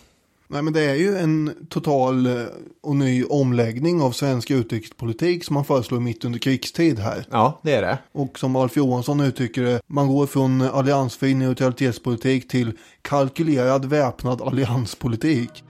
Nej 0.52 0.62
men 0.62 0.72
det 0.72 0.80
är 0.80 0.94
ju 0.94 1.16
en 1.16 1.66
total 1.68 2.26
eh, 2.26 2.44
och 2.82 2.96
ny 2.96 3.24
omläggning 3.24 4.02
av 4.02 4.12
svensk 4.12 4.50
utrikespolitik 4.50 5.44
som 5.44 5.54
man 5.54 5.64
föreslår 5.64 6.00
mitt 6.00 6.24
under 6.24 6.38
krigstid 6.38 6.98
här. 6.98 7.26
Ja, 7.30 7.60
det 7.62 7.72
är 7.72 7.82
det. 7.82 7.98
Och 8.12 8.38
som 8.38 8.56
Alf 8.56 8.76
Johansson 8.76 9.20
uttrycker 9.20 9.62
det, 9.62 9.80
man 9.86 10.08
går 10.08 10.26
från 10.26 10.62
alliansfri 10.62 11.34
neutralitetspolitik 11.34 12.48
till 12.48 12.72
kalkylerad 13.02 13.84
väpnad 13.84 14.42
allianspolitik. 14.42 15.64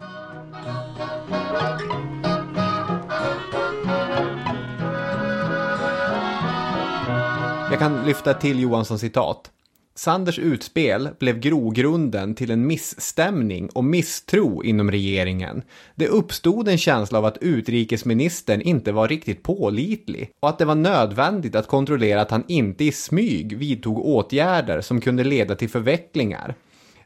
Jag 7.70 7.78
kan 7.78 8.06
lyfta 8.06 8.34
till 8.34 8.60
Johansson 8.60 8.98
citat. 8.98 9.50
Sanders 9.94 10.38
utspel 10.38 11.08
blev 11.18 11.40
grogrunden 11.40 12.34
till 12.34 12.50
en 12.50 12.66
missstämning 12.66 13.68
och 13.68 13.84
misstro 13.84 14.62
inom 14.64 14.90
regeringen. 14.90 15.62
Det 15.94 16.08
uppstod 16.08 16.68
en 16.68 16.78
känsla 16.78 17.18
av 17.18 17.24
att 17.24 17.38
utrikesministern 17.40 18.60
inte 18.60 18.92
var 18.92 19.08
riktigt 19.08 19.42
pålitlig 19.42 20.30
och 20.40 20.48
att 20.48 20.58
det 20.58 20.64
var 20.64 20.74
nödvändigt 20.74 21.54
att 21.54 21.66
kontrollera 21.66 22.20
att 22.20 22.30
han 22.30 22.44
inte 22.48 22.84
i 22.84 22.92
smyg 22.92 23.56
vidtog 23.56 23.98
åtgärder 23.98 24.80
som 24.80 25.00
kunde 25.00 25.24
leda 25.24 25.54
till 25.54 25.68
förvecklingar. 25.68 26.54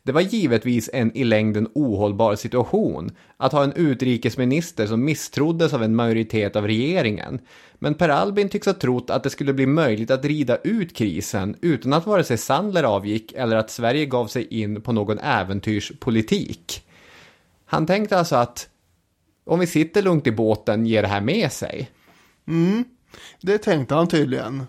Det 0.07 0.13
var 0.13 0.21
givetvis 0.21 0.91
en 0.93 1.17
i 1.17 1.25
längden 1.25 1.69
ohållbar 1.75 2.37
situation 2.37 3.17
att 3.37 3.53
ha 3.53 3.65
en 3.65 3.73
utrikesminister 3.73 4.87
som 4.87 5.05
misstroddes 5.05 5.73
av 5.73 5.83
en 5.83 5.97
majoritet 5.97 6.57
av 6.57 6.67
regeringen. 6.67 7.41
Men 7.75 7.95
Per 7.95 8.09
Albin 8.09 8.49
tycks 8.49 8.67
ha 8.67 8.75
trott 8.75 9.11
att 9.11 9.23
det 9.23 9.31
skulle 9.31 9.53
bli 9.53 9.67
möjligt 9.67 10.11
att 10.11 10.25
rida 10.25 10.57
ut 10.57 10.97
krisen 10.97 11.57
utan 11.61 11.93
att 11.93 12.07
vare 12.07 12.25
sig 12.25 12.39
Sandler 12.39 12.83
avgick 12.83 13.33
eller 13.33 13.57
att 13.57 13.71
Sverige 13.71 14.07
gav 14.07 14.27
sig 14.27 14.47
in 14.47 14.81
på 14.83 14.93
någon 14.93 15.19
äventyrspolitik. 15.19 16.83
Han 17.67 17.87
tänkte 17.87 18.19
alltså 18.19 18.37
att 18.37 18.69
om 19.45 19.59
vi 19.59 19.67
sitter 19.67 20.03
lugnt 20.03 20.27
i 20.27 20.33
båten 20.33 20.87
ger 20.87 21.03
det 21.03 21.09
här 21.09 21.21
med 21.21 21.53
sig. 21.53 21.91
Mm, 22.49 22.85
det 23.41 23.59
tänkte 23.59 23.95
han 23.95 24.09
tydligen. 24.09 24.63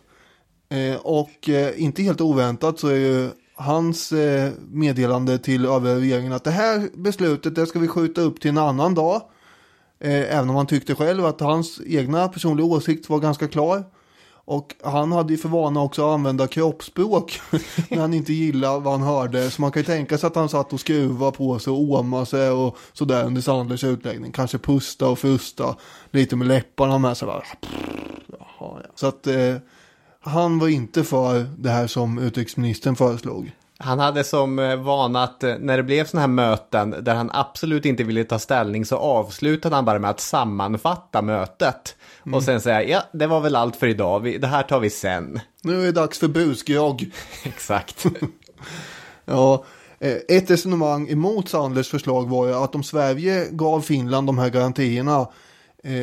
Eh, 0.70 0.96
och 0.96 1.50
eh, 1.50 1.84
inte 1.84 2.04
helt 2.04 2.22
oväntat 2.22 2.80
så 2.80 2.88
är 2.88 2.96
ju 2.96 3.30
hans 3.56 4.12
eh, 4.12 4.52
meddelande 4.72 5.38
till 5.38 5.66
övriga 5.66 5.96
regeringen 5.96 6.34
att 6.34 6.44
det 6.44 6.52
här 6.52 6.90
beslutet 6.94 7.56
det 7.56 7.68
ska 7.68 7.80
vi 7.80 7.88
skjuta 7.88 8.22
upp 8.22 8.42
till 8.42 8.50
en 8.50 8.58
annan 8.58 8.96
dag. 8.96 9.22
Eh, 10.00 10.38
även 10.38 10.50
om 10.50 10.56
han 10.56 10.68
tyckte 10.68 10.96
själv 10.96 11.26
att 11.26 11.42
hans 11.42 11.82
egna 11.86 12.28
personliga 12.28 12.66
åsikt 12.68 13.10
var 13.10 13.20
ganska 13.20 13.48
klar. 13.48 13.84
Och 14.48 14.76
han 14.84 15.12
hade 15.12 15.34
ju 15.34 15.38
för 15.38 15.50
vana 15.50 15.82
också 15.82 16.08
att 16.08 16.14
använda 16.14 16.48
kroppsspråk 16.48 17.42
när 17.90 18.02
han 18.02 18.14
inte 18.14 18.34
gillade 18.34 18.80
vad 18.80 18.94
han 18.94 19.08
hörde. 19.08 19.52
Så 19.52 19.62
man 19.62 19.72
kan 19.72 19.80
ju 19.80 19.86
tänka 19.86 20.18
sig 20.18 20.28
att 20.28 20.36
han 20.36 20.50
satt 20.50 20.74
och 20.74 20.80
skruvade 20.80 21.32
på 21.32 21.60
sig 21.60 21.72
och 21.72 21.82
åmade 21.82 22.26
sig 22.26 22.50
och 22.50 22.78
sådär 22.94 23.26
under 23.26 23.42
Sandlers 23.42 23.84
utläggning. 23.84 24.32
Kanske 24.32 24.58
pusta 24.58 25.08
och 25.08 25.20
fusta 25.20 25.76
lite 26.12 26.36
med 26.36 26.48
läpparna 26.48 26.98
med 26.98 27.18
sig. 27.18 27.28
Jaha, 27.28 27.44
ja. 28.60 28.80
Så 28.96 29.08
att 29.08 29.28
eh, 29.28 29.56
han 30.26 30.60
var 30.60 30.68
inte 30.68 31.04
för 31.04 31.46
det 31.58 31.70
här 31.70 31.88
som 31.88 32.18
utrikesministern 32.18 32.96
föreslog. 32.96 33.52
Han 33.78 34.00
hade 34.00 34.24
som 34.24 34.60
eh, 34.60 34.76
vana 34.76 35.24
att 35.24 35.44
eh, 35.44 35.56
när 35.60 35.78
det 35.78 35.84
blev 35.84 36.06
sådana 36.06 36.22
här 36.22 36.28
möten 36.28 36.96
där 37.02 37.16
han 37.16 37.30
absolut 37.34 37.86
inte 37.86 38.04
ville 38.04 38.24
ta 38.24 38.40
ställning 38.40 38.86
så 38.86 38.98
avslutade 38.98 39.76
han 39.76 39.86
bara 39.86 40.00
med 40.00 40.10
att 40.10 40.20
sammanfatta 40.20 41.22
mötet. 41.22 41.96
Mm. 42.26 42.34
Och 42.34 42.44
sen 42.44 42.62
säga, 42.62 42.84
ja 42.84 43.04
det 43.12 43.28
var 43.28 43.42
väl 43.42 43.56
allt 43.56 43.76
för 43.76 43.88
idag, 43.88 44.42
det 44.42 44.48
här 44.48 44.64
tar 44.64 44.80
vi 44.80 44.90
sen. 44.90 45.40
Nu 45.62 45.82
är 45.82 45.86
det 45.86 45.92
dags 45.92 46.20
för 46.20 46.28
busgrogg. 46.28 47.12
Exakt. 47.44 48.06
ja, 49.26 49.66
eh, 50.00 50.18
ett 50.28 50.52
resonemang 50.52 51.10
emot 51.10 51.50
Sandlers 51.50 51.90
förslag 51.90 52.30
var 52.30 52.48
ju 52.48 52.54
att 52.54 52.76
om 52.76 52.84
Sverige 52.84 53.48
gav 53.52 53.82
Finland 53.82 54.28
de 54.28 54.38
här 54.38 54.50
garantierna 54.50 55.28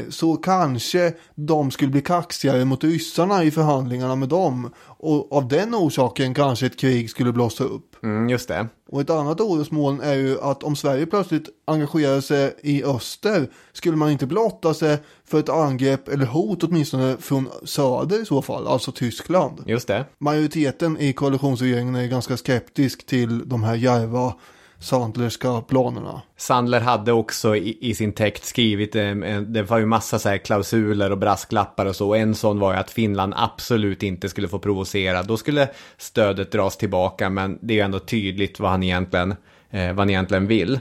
så 0.09 0.37
kanske 0.37 1.12
de 1.35 1.70
skulle 1.70 1.91
bli 1.91 2.01
kaxigare 2.01 2.64
mot 2.64 2.85
ryssarna 2.85 3.45
i 3.45 3.51
förhandlingarna 3.51 4.16
med 4.16 4.28
dem. 4.28 4.70
Och 4.85 5.33
av 5.33 5.49
den 5.49 5.74
orsaken 5.74 6.35
kanske 6.35 6.66
ett 6.66 6.78
krig 6.78 7.11
skulle 7.11 7.33
blossa 7.33 7.64
upp. 7.64 7.97
Mm, 8.03 8.28
just 8.28 8.49
det. 8.49 8.68
Och 8.89 9.01
ett 9.01 9.11
annat 9.11 9.41
orosmoln 9.41 10.01
är 10.01 10.14
ju 10.14 10.41
att 10.41 10.62
om 10.62 10.76
Sverige 10.76 11.07
plötsligt 11.07 11.49
engagerar 11.64 12.20
sig 12.20 12.55
i 12.62 12.85
öster 12.85 13.51
skulle 13.72 13.97
man 13.97 14.11
inte 14.11 14.26
blotta 14.26 14.74
sig 14.74 14.99
för 15.24 15.39
ett 15.39 15.49
angrepp 15.49 16.09
eller 16.09 16.26
hot 16.26 16.64
åtminstone 16.64 17.16
från 17.16 17.49
söder 17.64 18.22
i 18.22 18.24
så 18.24 18.43
fall, 18.43 18.66
alltså 18.66 18.93
Tyskland. 18.93 19.62
Just 19.66 19.89
det. 19.89 20.05
Majoriteten 20.18 20.99
i 20.99 21.12
koalitionsregeringen 21.12 21.95
är 21.95 22.07
ganska 22.07 22.37
skeptisk 22.37 23.07
till 23.07 23.49
de 23.49 23.62
här 23.62 23.74
järva 23.74 24.35
Sandlerska 24.83 25.61
planerna. 25.61 26.22
Sandler 26.37 26.80
hade 26.80 27.12
också 27.12 27.57
i, 27.57 27.78
i 27.80 27.95
sin 27.95 28.12
text 28.12 28.45
skrivit, 28.45 28.97
eh, 28.97 29.14
det 29.47 29.62
var 29.62 29.78
ju 29.78 29.87
massa 29.87 30.18
så 30.18 30.28
här 30.28 30.39
klausuler 30.39 31.11
och 31.12 31.18
brasklappar 31.18 31.87
och 31.87 31.97
så. 31.97 32.14
En 32.14 32.35
sån 32.35 32.59
var 32.59 32.72
ju 32.72 32.78
att 32.78 32.91
Finland 32.91 33.35
absolut 33.37 34.03
inte 34.03 34.28
skulle 34.28 34.49
få 34.49 34.59
provocera. 34.59 35.22
Då 35.22 35.37
skulle 35.37 35.68
stödet 35.97 36.53
dras 36.53 36.76
tillbaka, 36.76 37.30
men 37.30 37.59
det 37.62 37.74
är 37.74 37.76
ju 37.76 37.80
ändå 37.83 37.99
tydligt 37.99 38.61
vad 38.61 38.70
han 38.70 38.83
egentligen, 38.83 39.35
eh, 39.70 39.89
vad 39.89 39.99
han 39.99 40.11
egentligen 40.11 40.47
vill. 40.47 40.80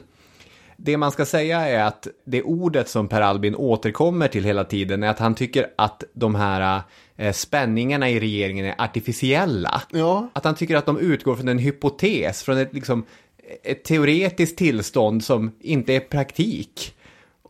Det 0.78 0.98
man 0.98 1.12
ska 1.12 1.26
säga 1.26 1.68
är 1.68 1.84
att 1.84 2.08
det 2.26 2.44
ordet 2.44 2.90
som 2.90 3.08
Per 3.08 3.22
Albin 3.22 3.56
återkommer 3.56 4.28
till 4.28 4.44
hela 4.44 4.64
tiden 4.64 5.04
är 5.04 5.10
att 5.10 5.20
han 5.20 5.36
tycker 5.36 5.68
att 5.78 6.04
de 6.14 6.36
här 6.36 6.82
eh, 7.18 7.34
spänningarna 7.34 8.10
i 8.10 8.20
regeringen 8.20 8.66
är 8.66 8.76
artificiella. 8.78 9.82
Ja. 9.92 10.30
Att 10.34 10.46
han 10.46 10.56
tycker 10.56 10.76
att 10.76 10.86
de 10.86 10.98
utgår 10.98 11.36
från 11.36 11.48
en 11.48 11.58
hypotes, 11.58 12.44
från 12.44 12.58
ett 12.58 12.74
liksom 12.74 13.06
ett 13.64 13.84
teoretiskt 13.84 14.58
tillstånd 14.58 15.24
som 15.24 15.52
inte 15.60 15.94
är 15.94 16.00
praktik. 16.00 16.96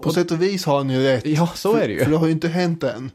På 0.01 0.07
och, 0.07 0.13
sätt 0.13 0.31
och 0.31 0.41
vis 0.41 0.65
har 0.65 0.77
han 0.77 0.89
ju 0.89 1.03
rätt. 1.03 1.25
Ja, 1.25 1.47
så 1.55 1.75
är 1.75 1.87
det 1.87 1.93
ju. 1.93 2.03
För 2.03 2.11
det 2.11 2.17
har 2.17 2.25
ju 2.25 2.31
inte 2.31 2.47
hänt 2.47 2.83
än. 2.83 3.11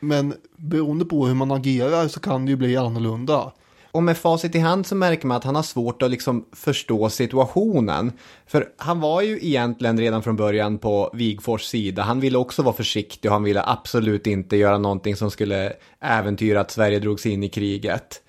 Men 0.00 0.34
beroende 0.56 1.04
på 1.04 1.26
hur 1.26 1.34
man 1.34 1.50
agerar 1.50 2.08
så 2.08 2.20
kan 2.20 2.44
det 2.44 2.50
ju 2.50 2.56
bli 2.56 2.76
annorlunda. 2.76 3.52
Och 3.94 4.02
med 4.02 4.18
facit 4.18 4.54
i 4.54 4.58
hand 4.58 4.86
så 4.86 4.94
märker 4.94 5.26
man 5.26 5.36
att 5.36 5.44
han 5.44 5.54
har 5.54 5.62
svårt 5.62 6.02
att 6.02 6.10
liksom 6.10 6.44
förstå 6.52 7.10
situationen. 7.10 8.12
För 8.46 8.68
han 8.76 9.00
var 9.00 9.22
ju 9.22 9.38
egentligen 9.42 10.00
redan 10.00 10.22
från 10.22 10.36
början 10.36 10.78
på 10.78 11.10
Wigfors 11.14 11.62
sida. 11.62 12.02
Han 12.02 12.20
ville 12.20 12.38
också 12.38 12.62
vara 12.62 12.74
försiktig 12.74 13.30
och 13.30 13.32
han 13.32 13.44
ville 13.44 13.62
absolut 13.66 14.26
inte 14.26 14.56
göra 14.56 14.78
någonting 14.78 15.16
som 15.16 15.30
skulle 15.30 15.72
äventyra 16.00 16.60
att 16.60 16.70
Sverige 16.70 16.98
drogs 16.98 17.26
in 17.26 17.42
i 17.42 17.48
kriget. 17.48 18.22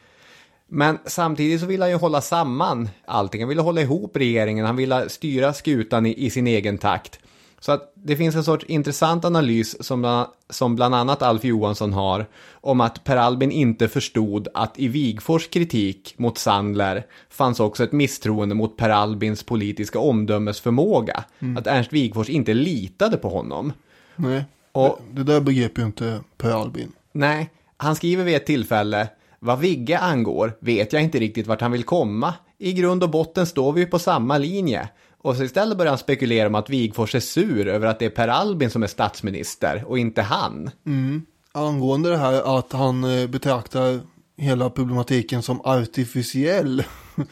Men 0.68 0.97
samtidigt 1.05 1.61
så 1.61 1.66
vill 1.66 1.82
han 1.82 1.91
ju 1.91 1.97
hålla 1.97 2.22
samman 2.22 2.89
allting. 3.05 3.41
Han 3.41 3.49
vill 3.49 3.59
hålla 3.59 3.82
ihop 3.82 4.18
regeringen, 4.18 4.66
han 4.66 4.76
vill 4.76 4.95
styra 5.07 5.53
skutan 5.53 6.05
i, 6.05 6.26
i 6.26 6.30
sin 6.30 6.47
egen 6.47 6.78
takt. 6.78 7.20
Så 7.59 7.72
att 7.72 7.93
det 7.93 8.16
finns 8.16 8.36
en 8.36 8.43
sorts 8.43 8.66
intressant 8.66 9.26
analys 9.26 9.86
som, 9.86 10.26
som 10.49 10.76
bland 10.76 10.95
annat 10.95 11.22
Alf 11.22 11.43
Johansson 11.43 11.93
har 11.93 12.26
om 12.51 12.82
att 12.82 13.03
Per 13.03 13.18
Albin 13.18 13.51
inte 13.51 13.88
förstod 13.88 14.47
att 14.53 14.80
i 14.80 14.88
Wigfors 14.88 15.47
kritik 15.47 16.13
mot 16.18 16.38
Sandler 16.38 17.05
fanns 17.30 17.59
också 17.59 17.84
ett 17.84 17.91
misstroende 17.91 18.55
mot 18.55 18.78
Per 18.78 18.89
Albins 18.89 19.43
politiska 19.43 19.99
omdömesförmåga. 19.99 21.24
Mm. 21.39 21.57
Att 21.57 21.68
Ernst 21.68 21.93
Wigfors 21.93 22.30
inte 22.30 22.53
litade 22.53 23.18
på 23.18 23.30
honom. 23.30 23.74
Nej, 24.16 24.45
och, 24.72 24.99
det, 25.11 25.24
det 25.24 25.34
där 25.34 25.41
begrep 25.41 25.78
ju 25.78 25.84
inte 25.84 26.20
Per 26.38 26.51
Albin. 26.51 26.91
Nej, 27.11 27.49
han 27.78 27.95
skriver 27.95 28.24
vid 28.24 28.36
ett 28.36 28.45
tillfälle 28.45 29.07
vad 29.45 29.59
Vigge 29.59 29.99
angår 29.99 30.57
vet 30.59 30.93
jag 30.93 31.01
inte 31.01 31.19
riktigt 31.19 31.47
vart 31.47 31.61
han 31.61 31.71
vill 31.71 31.83
komma. 31.83 32.33
I 32.57 32.73
grund 32.73 33.03
och 33.03 33.09
botten 33.09 33.45
står 33.45 33.73
vi 33.73 33.81
ju 33.81 33.87
på 33.87 33.99
samma 33.99 34.37
linje. 34.37 34.89
Och 35.17 35.35
så 35.35 35.43
istället 35.43 35.77
börjar 35.77 35.91
han 35.91 35.97
spekulera 35.97 36.47
om 36.47 36.55
att 36.55 36.69
Wigfors 36.69 37.15
är 37.15 37.19
sur 37.19 37.67
över 37.67 37.87
att 37.87 37.99
det 37.99 38.05
är 38.05 38.09
Per 38.09 38.27
Albin 38.27 38.69
som 38.69 38.83
är 38.83 38.87
statsminister 38.87 39.83
och 39.87 39.99
inte 39.99 40.21
han. 40.21 40.69
Mm. 40.85 41.25
Angående 41.51 42.09
det 42.09 42.17
här 42.17 42.59
att 42.59 42.71
han 42.71 43.03
eh, 43.03 43.27
betraktar 43.27 43.99
hela 44.37 44.69
problematiken 44.69 45.41
som 45.41 45.61
artificiell 45.61 46.83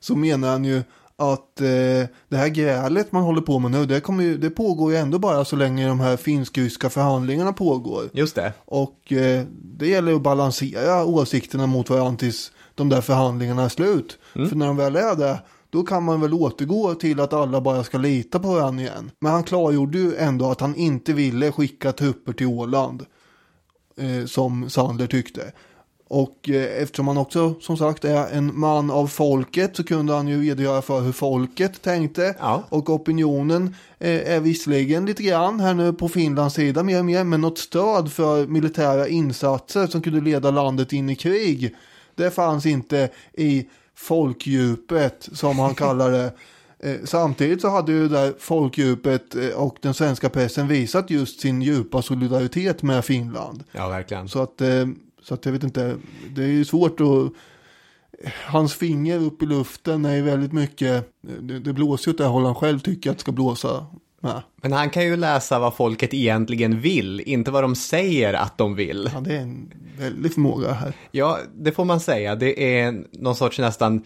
så 0.00 0.16
menar 0.16 0.48
han 0.48 0.64
ju 0.64 0.82
att 1.18 1.60
eh, 1.60 2.08
det 2.28 2.36
här 2.36 2.48
grälet 2.48 3.12
man 3.12 3.22
håller 3.22 3.40
på 3.40 3.58
med 3.58 3.70
nu, 3.70 3.86
det, 3.86 4.00
kommer 4.00 4.24
ju, 4.24 4.38
det 4.38 4.50
pågår 4.50 4.92
ju 4.92 4.98
ändå 4.98 5.18
bara 5.18 5.44
så 5.44 5.56
länge 5.56 5.88
de 5.88 6.00
här 6.00 6.16
finsk-ryska 6.16 6.90
förhandlingarna 6.90 7.52
pågår. 7.52 8.10
Just 8.12 8.34
det. 8.34 8.52
Och 8.64 9.12
eh, 9.12 9.44
det 9.62 9.88
gäller 9.88 10.14
att 10.14 10.22
balansera 10.22 11.04
åsikterna 11.04 11.66
mot 11.66 11.90
varandra 11.90 12.18
tills 12.18 12.52
de 12.74 12.88
där 12.88 13.00
förhandlingarna 13.00 13.62
är 13.62 13.68
slut. 13.68 14.18
Mm. 14.34 14.48
För 14.48 14.56
när 14.56 14.66
de 14.66 14.76
väl 14.76 14.96
är 14.96 15.16
det, 15.16 15.42
då 15.70 15.82
kan 15.82 16.02
man 16.02 16.20
väl 16.20 16.34
återgå 16.34 16.94
till 16.94 17.20
att 17.20 17.32
alla 17.32 17.60
bara 17.60 17.84
ska 17.84 17.98
lita 17.98 18.38
på 18.38 18.48
varandra 18.48 18.82
igen. 18.82 19.10
Men 19.20 19.32
han 19.32 19.44
klargjorde 19.44 19.98
ju 19.98 20.16
ändå 20.16 20.50
att 20.50 20.60
han 20.60 20.74
inte 20.74 21.12
ville 21.12 21.52
skicka 21.52 21.92
trupper 21.92 22.32
till 22.32 22.46
Åland. 22.46 23.06
Eh, 23.96 24.26
som 24.26 24.70
Sandler 24.70 25.06
tyckte. 25.06 25.52
Och 26.08 26.48
eh, 26.48 26.82
eftersom 26.82 27.08
han 27.08 27.18
också 27.18 27.54
som 27.60 27.76
sagt 27.76 28.04
är 28.04 28.26
en 28.32 28.58
man 28.58 28.90
av 28.90 29.06
folket 29.06 29.76
så 29.76 29.84
kunde 29.84 30.12
han 30.12 30.28
ju 30.28 30.42
redogöra 30.42 30.82
för 30.82 31.00
hur 31.00 31.12
folket 31.12 31.82
tänkte. 31.82 32.34
Ja. 32.38 32.64
Och 32.68 32.90
opinionen 32.90 33.76
eh, 33.98 34.34
är 34.34 34.40
visserligen 34.40 35.06
lite 35.06 35.22
grann 35.22 35.60
här 35.60 35.74
nu 35.74 35.92
på 35.92 36.08
Finlands 36.08 36.54
sida 36.54 36.82
mer 36.82 36.98
och 36.98 37.04
mer. 37.04 37.24
Men 37.24 37.40
något 37.40 37.58
stöd 37.58 38.12
för 38.12 38.46
militära 38.46 39.08
insatser 39.08 39.86
som 39.86 40.02
kunde 40.02 40.20
leda 40.20 40.50
landet 40.50 40.92
in 40.92 41.10
i 41.10 41.16
krig. 41.16 41.74
Det 42.14 42.30
fanns 42.30 42.66
inte 42.66 43.08
i 43.32 43.68
folkdjupet 43.94 45.28
som 45.32 45.58
han 45.58 45.74
kallar 45.84 46.10
det. 46.10 46.32
Eh, 46.80 46.96
samtidigt 47.04 47.60
så 47.60 47.68
hade 47.68 47.92
ju 47.92 48.08
där 48.08 48.34
folkdjupet 48.38 49.34
och 49.56 49.76
den 49.80 49.94
svenska 49.94 50.28
pressen 50.28 50.68
visat 50.68 51.10
just 51.10 51.40
sin 51.40 51.62
djupa 51.62 52.02
solidaritet 52.02 52.82
med 52.82 53.04
Finland. 53.04 53.64
Ja, 53.72 53.88
verkligen. 53.88 54.28
Så 54.28 54.42
att 54.42 54.62
så 55.22 55.34
att 55.34 55.44
jag 55.44 55.52
vet 55.52 55.64
inte, 55.64 55.96
det 56.30 56.42
är 56.42 56.48
ju 56.48 56.64
svårt 56.64 57.00
att... 57.00 57.32
Hans 58.46 58.74
finger 58.74 59.18
upp 59.20 59.42
i 59.42 59.46
luften 59.46 60.04
är 60.04 60.16
ju 60.16 60.22
väldigt 60.22 60.52
mycket, 60.52 61.12
det, 61.40 61.58
det 61.58 61.72
blåser 61.72 62.08
ju 62.08 62.12
åt 62.12 62.18
det 62.18 62.24
håll 62.24 62.44
han 62.44 62.54
själv 62.54 62.78
tycker 62.78 63.10
att 63.10 63.16
det 63.16 63.20
ska 63.20 63.32
blåsa. 63.32 63.86
med. 64.20 64.42
Men 64.62 64.72
han 64.72 64.90
kan 64.90 65.04
ju 65.04 65.16
läsa 65.16 65.58
vad 65.58 65.74
folket 65.74 66.14
egentligen 66.14 66.80
vill, 66.80 67.20
inte 67.20 67.50
vad 67.50 67.64
de 67.64 67.74
säger 67.74 68.34
att 68.34 68.58
de 68.58 68.74
vill. 68.74 69.10
Ja, 69.14 69.20
det 69.20 69.36
är 69.36 69.40
en 69.40 69.72
väldig 69.98 70.34
förmåga 70.34 70.72
här. 70.72 70.92
Ja, 71.10 71.38
det 71.54 71.72
får 71.72 71.84
man 71.84 72.00
säga. 72.00 72.34
Det 72.34 72.78
är 72.78 73.04
någon 73.12 73.36
sorts 73.36 73.58
nästan 73.58 74.04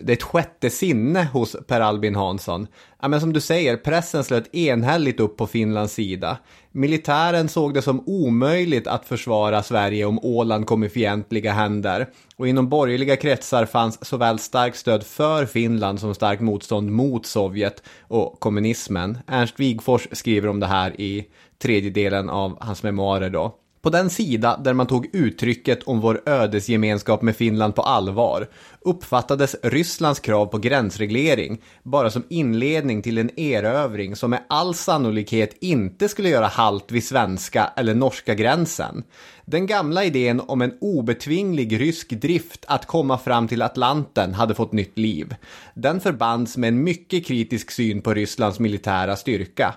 det 0.00 0.12
är 0.12 0.16
ett 0.16 0.22
sjätte 0.22 0.70
sinne 0.70 1.24
hos 1.24 1.56
Per 1.66 1.80
Albin 1.80 2.14
Hansson. 2.14 2.66
Ja, 3.02 3.08
men 3.08 3.20
som 3.20 3.32
du 3.32 3.40
säger, 3.40 3.76
pressen 3.76 4.24
slöt 4.24 4.54
enhälligt 4.54 5.20
upp 5.20 5.36
på 5.36 5.46
Finlands 5.46 5.94
sida. 5.94 6.38
Militären 6.72 7.48
såg 7.48 7.74
det 7.74 7.82
som 7.82 8.08
omöjligt 8.08 8.86
att 8.86 9.06
försvara 9.06 9.62
Sverige 9.62 10.04
om 10.04 10.18
Åland 10.22 10.66
kom 10.66 10.84
i 10.84 10.88
fientliga 10.88 11.52
händer. 11.52 12.08
Och 12.36 12.48
inom 12.48 12.68
borgerliga 12.68 13.16
kretsar 13.16 13.66
fanns 13.66 14.04
såväl 14.04 14.38
starkt 14.38 14.76
stöd 14.76 15.02
för 15.02 15.46
Finland 15.46 16.00
som 16.00 16.14
starkt 16.14 16.42
motstånd 16.42 16.90
mot 16.90 17.26
Sovjet 17.26 17.82
och 18.00 18.40
kommunismen. 18.40 19.18
Ernst 19.26 19.60
Wigfors 19.60 20.08
skriver 20.12 20.48
om 20.48 20.60
det 20.60 20.66
här 20.66 21.00
i 21.00 21.26
tredje 21.62 21.90
delen 21.90 22.30
av 22.30 22.56
hans 22.60 22.82
memoarer 22.82 23.30
då. 23.30 23.58
På 23.82 23.90
den 23.90 24.10
sida 24.10 24.56
där 24.56 24.74
man 24.74 24.86
tog 24.86 25.08
uttrycket 25.12 25.82
om 25.82 26.00
vår 26.00 26.22
ödesgemenskap 26.26 27.22
med 27.22 27.36
Finland 27.36 27.74
på 27.74 27.82
allvar 27.82 28.48
uppfattades 28.80 29.56
Rysslands 29.62 30.20
krav 30.20 30.46
på 30.46 30.58
gränsreglering 30.58 31.62
bara 31.82 32.10
som 32.10 32.22
inledning 32.28 33.02
till 33.02 33.18
en 33.18 33.40
erövring 33.40 34.16
som 34.16 34.30
med 34.30 34.42
all 34.48 34.74
sannolikhet 34.74 35.56
inte 35.60 36.08
skulle 36.08 36.28
göra 36.28 36.46
halt 36.46 36.92
vid 36.92 37.04
svenska 37.04 37.72
eller 37.76 37.94
norska 37.94 38.34
gränsen. 38.34 39.04
Den 39.44 39.66
gamla 39.66 40.04
idén 40.04 40.40
om 40.40 40.62
en 40.62 40.78
obetvinglig 40.80 41.80
rysk 41.80 42.10
drift 42.10 42.64
att 42.68 42.86
komma 42.86 43.18
fram 43.18 43.48
till 43.48 43.62
Atlanten 43.62 44.34
hade 44.34 44.54
fått 44.54 44.72
nytt 44.72 44.98
liv. 44.98 45.34
Den 45.74 46.00
förbands 46.00 46.56
med 46.56 46.68
en 46.68 46.84
mycket 46.84 47.26
kritisk 47.26 47.70
syn 47.70 48.02
på 48.02 48.14
Rysslands 48.14 48.58
militära 48.58 49.16
styrka. 49.16 49.74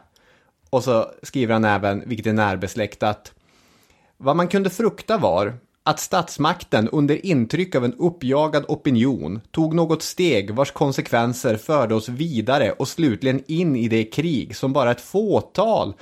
Och 0.70 0.84
så 0.84 1.12
skriver 1.24 1.54
han 1.54 1.66
även, 1.66 2.04
vilket 2.06 2.28
är 2.28 2.34
närbesläktat, 2.34 3.32
vad 4.18 4.36
man 4.36 4.48
kunde 4.48 4.70
frukta 4.70 5.18
var 5.18 5.54
att 5.84 6.00
statsmakten 6.00 6.90
under 6.90 7.26
intryck 7.26 7.76
av 7.76 7.86
en 7.86 7.94
uppjagad 7.94 8.66
opinion 8.68 9.42
tog 9.52 9.76
något 9.76 10.02
steg 10.02 10.52
vars 10.52 10.72
konsekvenser 10.72 11.58
förde 11.58 11.96
oss 11.96 12.10
vidare 12.10 12.72
och 12.72 12.88
slutligen 12.88 13.44
in 13.48 13.76
i 13.76 13.88
det 13.88 14.04
krig 14.04 14.56
som 14.56 14.74
bara 14.74 14.92
ett 14.92 15.02
fåtal 15.02 15.94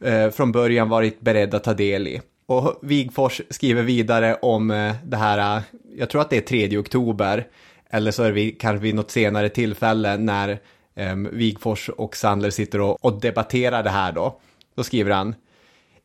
eh, 0.00 0.30
från 0.30 0.52
början 0.52 0.88
varit 0.88 1.20
beredda 1.20 1.56
att 1.56 1.64
ta 1.64 1.74
del 1.74 2.08
i. 2.08 2.20
Och 2.46 2.78
Wigfors 2.82 3.40
skriver 3.50 3.82
vidare 3.82 4.34
om 4.34 4.70
eh, 4.70 4.94
det 5.04 5.16
här, 5.16 5.56
eh, 5.56 5.62
jag 5.96 6.10
tror 6.10 6.20
att 6.20 6.30
det 6.30 6.36
är 6.36 6.68
3 6.68 6.78
oktober, 6.78 7.46
eller 7.90 8.10
så 8.10 8.22
är 8.22 8.32
det 8.32 8.50
kanske 8.50 8.82
vid 8.82 8.94
något 8.94 9.10
senare 9.10 9.48
tillfälle 9.48 10.16
när 10.16 10.58
eh, 10.94 11.14
Wigfors 11.14 11.88
och 11.88 12.16
Sandler 12.16 12.50
sitter 12.50 12.80
och, 12.80 13.04
och 13.04 13.20
debatterar 13.20 13.82
det 13.82 13.90
här 13.90 14.12
då. 14.12 14.40
Då 14.74 14.82
skriver 14.84 15.10
han 15.10 15.34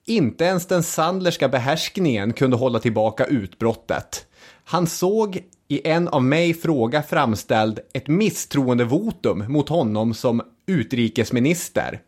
inte 0.06 0.46
ens 0.46 0.66
den 0.66 0.84
Sandlerska 0.84 1.50
behärskningen 1.50 2.34
kunde 2.34 2.58
hålla 2.58 2.80
tillbaka 2.80 3.26
utbrottet. 3.26 4.26
Han 4.64 4.88
såg 4.88 5.44
i 5.68 5.88
en 5.88 6.08
av 6.08 6.24
mig 6.24 6.54
fråga 6.54 7.04
framställd 7.04 7.80
ett 7.94 8.08
misstroendevotum 8.08 9.46
mot 9.48 9.70
honom 9.70 10.14
som 10.14 10.42
utrikesminister. 10.68 12.02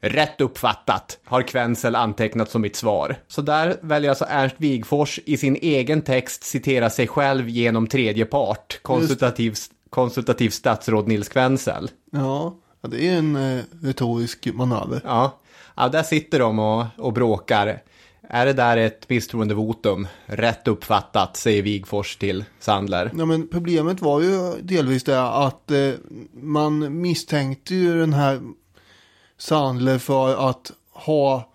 Rätt 0.00 0.40
uppfattat, 0.40 1.18
har 1.24 1.42
Kvensel 1.42 1.94
antecknat 1.94 2.50
som 2.50 2.62
mitt 2.62 2.76
svar. 2.76 3.16
Så 3.28 3.42
där 3.42 3.76
väljer 3.82 4.10
alltså 4.10 4.24
Ernst 4.28 4.56
Wigfors 4.58 5.20
i 5.24 5.36
sin 5.36 5.56
egen 5.56 6.02
text 6.02 6.44
citera 6.44 6.90
sig 6.90 7.06
själv 7.06 7.48
genom 7.48 7.86
tredje 7.86 8.24
part, 8.24 8.78
konsultativ, 8.82 9.54
konsultativ 9.90 10.50
statsråd 10.50 11.08
Nils 11.08 11.28
Kvensel. 11.28 11.90
Ja, 12.12 12.56
det 12.82 13.08
är 13.08 13.18
en 13.18 13.36
eh, 13.36 13.64
retorisk 13.82 14.48
manöver. 14.54 15.00
Ja, 15.04 15.39
ja, 15.80 15.88
där 15.88 16.02
sitter 16.02 16.38
de 16.38 16.58
och, 16.58 16.86
och 16.96 17.12
bråkar. 17.12 17.82
Är 18.22 18.46
det 18.46 18.52
där 18.52 18.76
ett 18.76 19.08
misstroendevotum? 19.08 20.08
Rätt 20.26 20.68
uppfattat, 20.68 21.36
säger 21.36 21.62
Wigfors 21.62 22.16
till 22.16 22.44
Sandler. 22.58 23.10
Ja, 23.18 23.24
men 23.24 23.48
problemet 23.48 24.02
var 24.02 24.20
ju 24.20 24.62
delvis 24.62 25.04
det 25.04 25.22
att 25.22 25.70
eh, 25.70 25.92
man 26.32 27.00
misstänkte 27.00 27.74
ju 27.74 28.00
den 28.00 28.12
här 28.12 28.40
Sandler 29.38 29.98
för 29.98 30.50
att 30.50 30.72
ha 30.92 31.52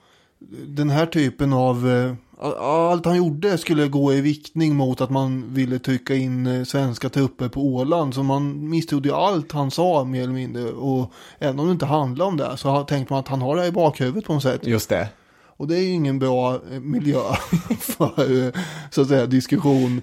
den 0.68 0.90
här 0.90 1.06
typen 1.06 1.54
av 1.54 1.90
eh, 1.90 2.14
allt 2.40 3.06
han 3.06 3.18
gjorde 3.18 3.58
skulle 3.58 3.88
gå 3.88 4.14
i 4.14 4.22
viktning 4.22 4.76
mot 4.76 5.02
att 5.02 5.10
man 5.10 5.54
ville 5.54 5.80
trycka 5.80 6.16
in 6.16 6.48
eh, 6.48 6.64
svenska 6.64 7.10
trupper 7.10 7.50
på 7.50 7.62
Åland. 7.62 8.14
Så 8.14 8.24
man 8.24 8.70
misstrodde 8.70 9.10
ju 9.10 9.16
allt 9.16 9.52
han 9.52 9.72
sa 9.72 10.04
mer 10.04 10.24
eller 10.24 10.34
mindre. 10.34 10.64
Och 10.64 11.12
även 11.40 11.60
om 11.60 11.66
det 11.66 11.72
inte 11.72 11.86
handlade 11.86 12.30
om 12.30 12.38
det 12.38 12.58
så 12.58 12.84
tänkte 12.84 13.14
man 13.14 13.20
att 13.20 13.28
han 13.28 13.42
har 13.42 13.56
det 13.56 13.66
i 13.66 13.72
bakhuvudet 13.72 14.26
på 14.26 14.34
något 14.34 14.44
sätt. 14.44 14.68
Just 14.68 14.90
det. 14.90 15.10
Och 15.58 15.68
det 15.68 15.76
är 15.76 15.82
ju 15.82 15.90
ingen 15.90 16.20
bra 16.20 16.54
eh, 16.54 16.80
miljö 16.80 17.22
för 17.80 18.46
eh, 18.46 18.54
så 18.92 19.02
att 19.02 19.08
säga 19.08 19.26
diskussion 19.26 20.02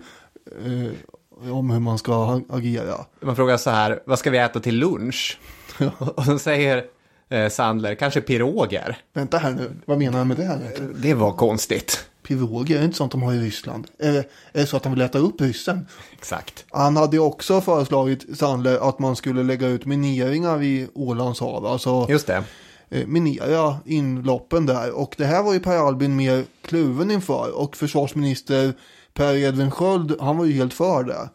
eh, 0.65 1.53
om 1.53 1.71
hur 1.71 1.81
man 1.81 1.99
ska 1.99 2.41
agera. 2.49 2.95
Man 3.21 3.37
frågar 3.37 3.57
så 3.57 3.71
här, 3.71 4.03
vad 4.07 4.19
ska 4.19 4.31
vi 4.31 4.39
äta 4.39 4.61
till 4.61 4.79
lunch? 4.79 5.39
och 5.99 6.25
så 6.25 6.39
säger 6.39 6.85
eh, 7.29 7.49
Sandler, 7.49 7.95
kanske 7.95 8.21
piroger. 8.21 8.97
Vänta 9.13 9.39
här 9.39 9.51
nu, 9.51 9.71
vad 9.85 9.99
menar 9.99 10.19
han 10.19 10.29
med 10.29 10.37
det 10.37 10.45
här? 10.45 10.61
Det 10.97 11.15
var 11.15 11.33
konstigt 11.33 12.09
piroger, 12.37 12.75
är 12.75 12.79
det 12.79 12.85
inte 12.85 12.97
sånt 12.97 13.13
de 13.13 13.23
har 13.23 13.33
i 13.33 13.39
Ryssland? 13.39 13.87
Är 13.99 14.13
det, 14.13 14.19
är 14.53 14.61
det 14.61 14.67
så 14.67 14.77
att 14.77 14.85
han 14.85 14.95
vill 14.95 15.03
äta 15.03 15.19
upp 15.19 15.41
ryssen? 15.41 15.87
Exakt. 16.13 16.65
Han 16.71 16.97
hade 16.97 17.19
också 17.19 17.61
föreslagit 17.61 18.39
Sandler 18.39 18.89
att 18.89 18.99
man 18.99 19.17
skulle 19.17 19.43
lägga 19.43 19.67
ut 19.67 19.87
mineringar 19.87 20.57
vid 20.57 20.89
Ålands 20.95 21.41
hav. 21.41 21.67
Alltså, 21.67 22.07
Just 22.09 22.27
det. 22.27 22.45
Eh, 22.91 23.07
minera 23.07 23.77
inloppen 23.85 24.67
där. 24.67 24.91
Och 24.91 25.15
det 25.19 25.25
här 25.25 25.43
var 25.43 25.53
ju 25.53 25.61
Per 25.61 25.77
Albin 25.77 26.17
mer 26.17 26.45
kluven 26.63 27.11
inför. 27.11 27.59
Och 27.59 27.77
försvarsminister 27.77 28.75
Per 29.15 29.35
Edvin 29.35 29.71
Sköld, 29.71 30.17
han 30.21 30.37
var 30.37 30.45
ju 30.45 30.53
helt 30.53 30.75
för 30.75 31.05
det. 31.05 31.31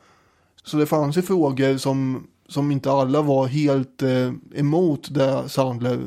Så 0.63 0.77
det 0.77 0.85
fanns 0.85 1.17
ju 1.17 1.21
frågor 1.21 1.77
som, 1.77 2.27
som 2.47 2.71
inte 2.71 2.91
alla 2.91 3.21
var 3.21 3.47
helt 3.47 4.01
eh, 4.01 4.33
emot 4.55 5.13
det 5.13 5.49
Sandler 5.49 5.99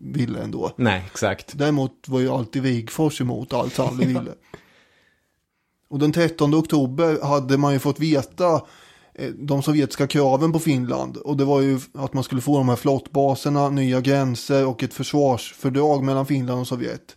ville 0.00 0.42
ändå. 0.42 0.70
Nej, 0.76 1.02
exakt. 1.06 1.58
Däremot 1.58 2.08
var 2.08 2.20
ju 2.20 2.28
alltid 2.28 2.62
Wigfors 2.62 3.20
emot 3.20 3.52
allt 3.52 3.74
Sandler 3.74 4.06
ville. 4.06 4.34
Och 5.88 5.98
den 5.98 6.12
13 6.12 6.54
oktober 6.54 7.18
hade 7.22 7.58
man 7.58 7.72
ju 7.72 7.78
fått 7.78 8.00
veta 8.00 8.54
eh, 9.14 9.30
de 9.30 9.62
sovjetiska 9.62 10.06
kraven 10.06 10.52
på 10.52 10.58
Finland. 10.58 11.16
Och 11.16 11.36
det 11.36 11.44
var 11.44 11.60
ju 11.60 11.80
att 11.94 12.14
man 12.14 12.24
skulle 12.24 12.40
få 12.40 12.58
de 12.58 12.68
här 12.68 12.76
flottbaserna, 12.76 13.68
nya 13.68 14.00
gränser 14.00 14.66
och 14.66 14.82
ett 14.82 14.94
försvarsfördrag 14.94 16.04
mellan 16.04 16.26
Finland 16.26 16.60
och 16.60 16.66
Sovjet. 16.66 17.16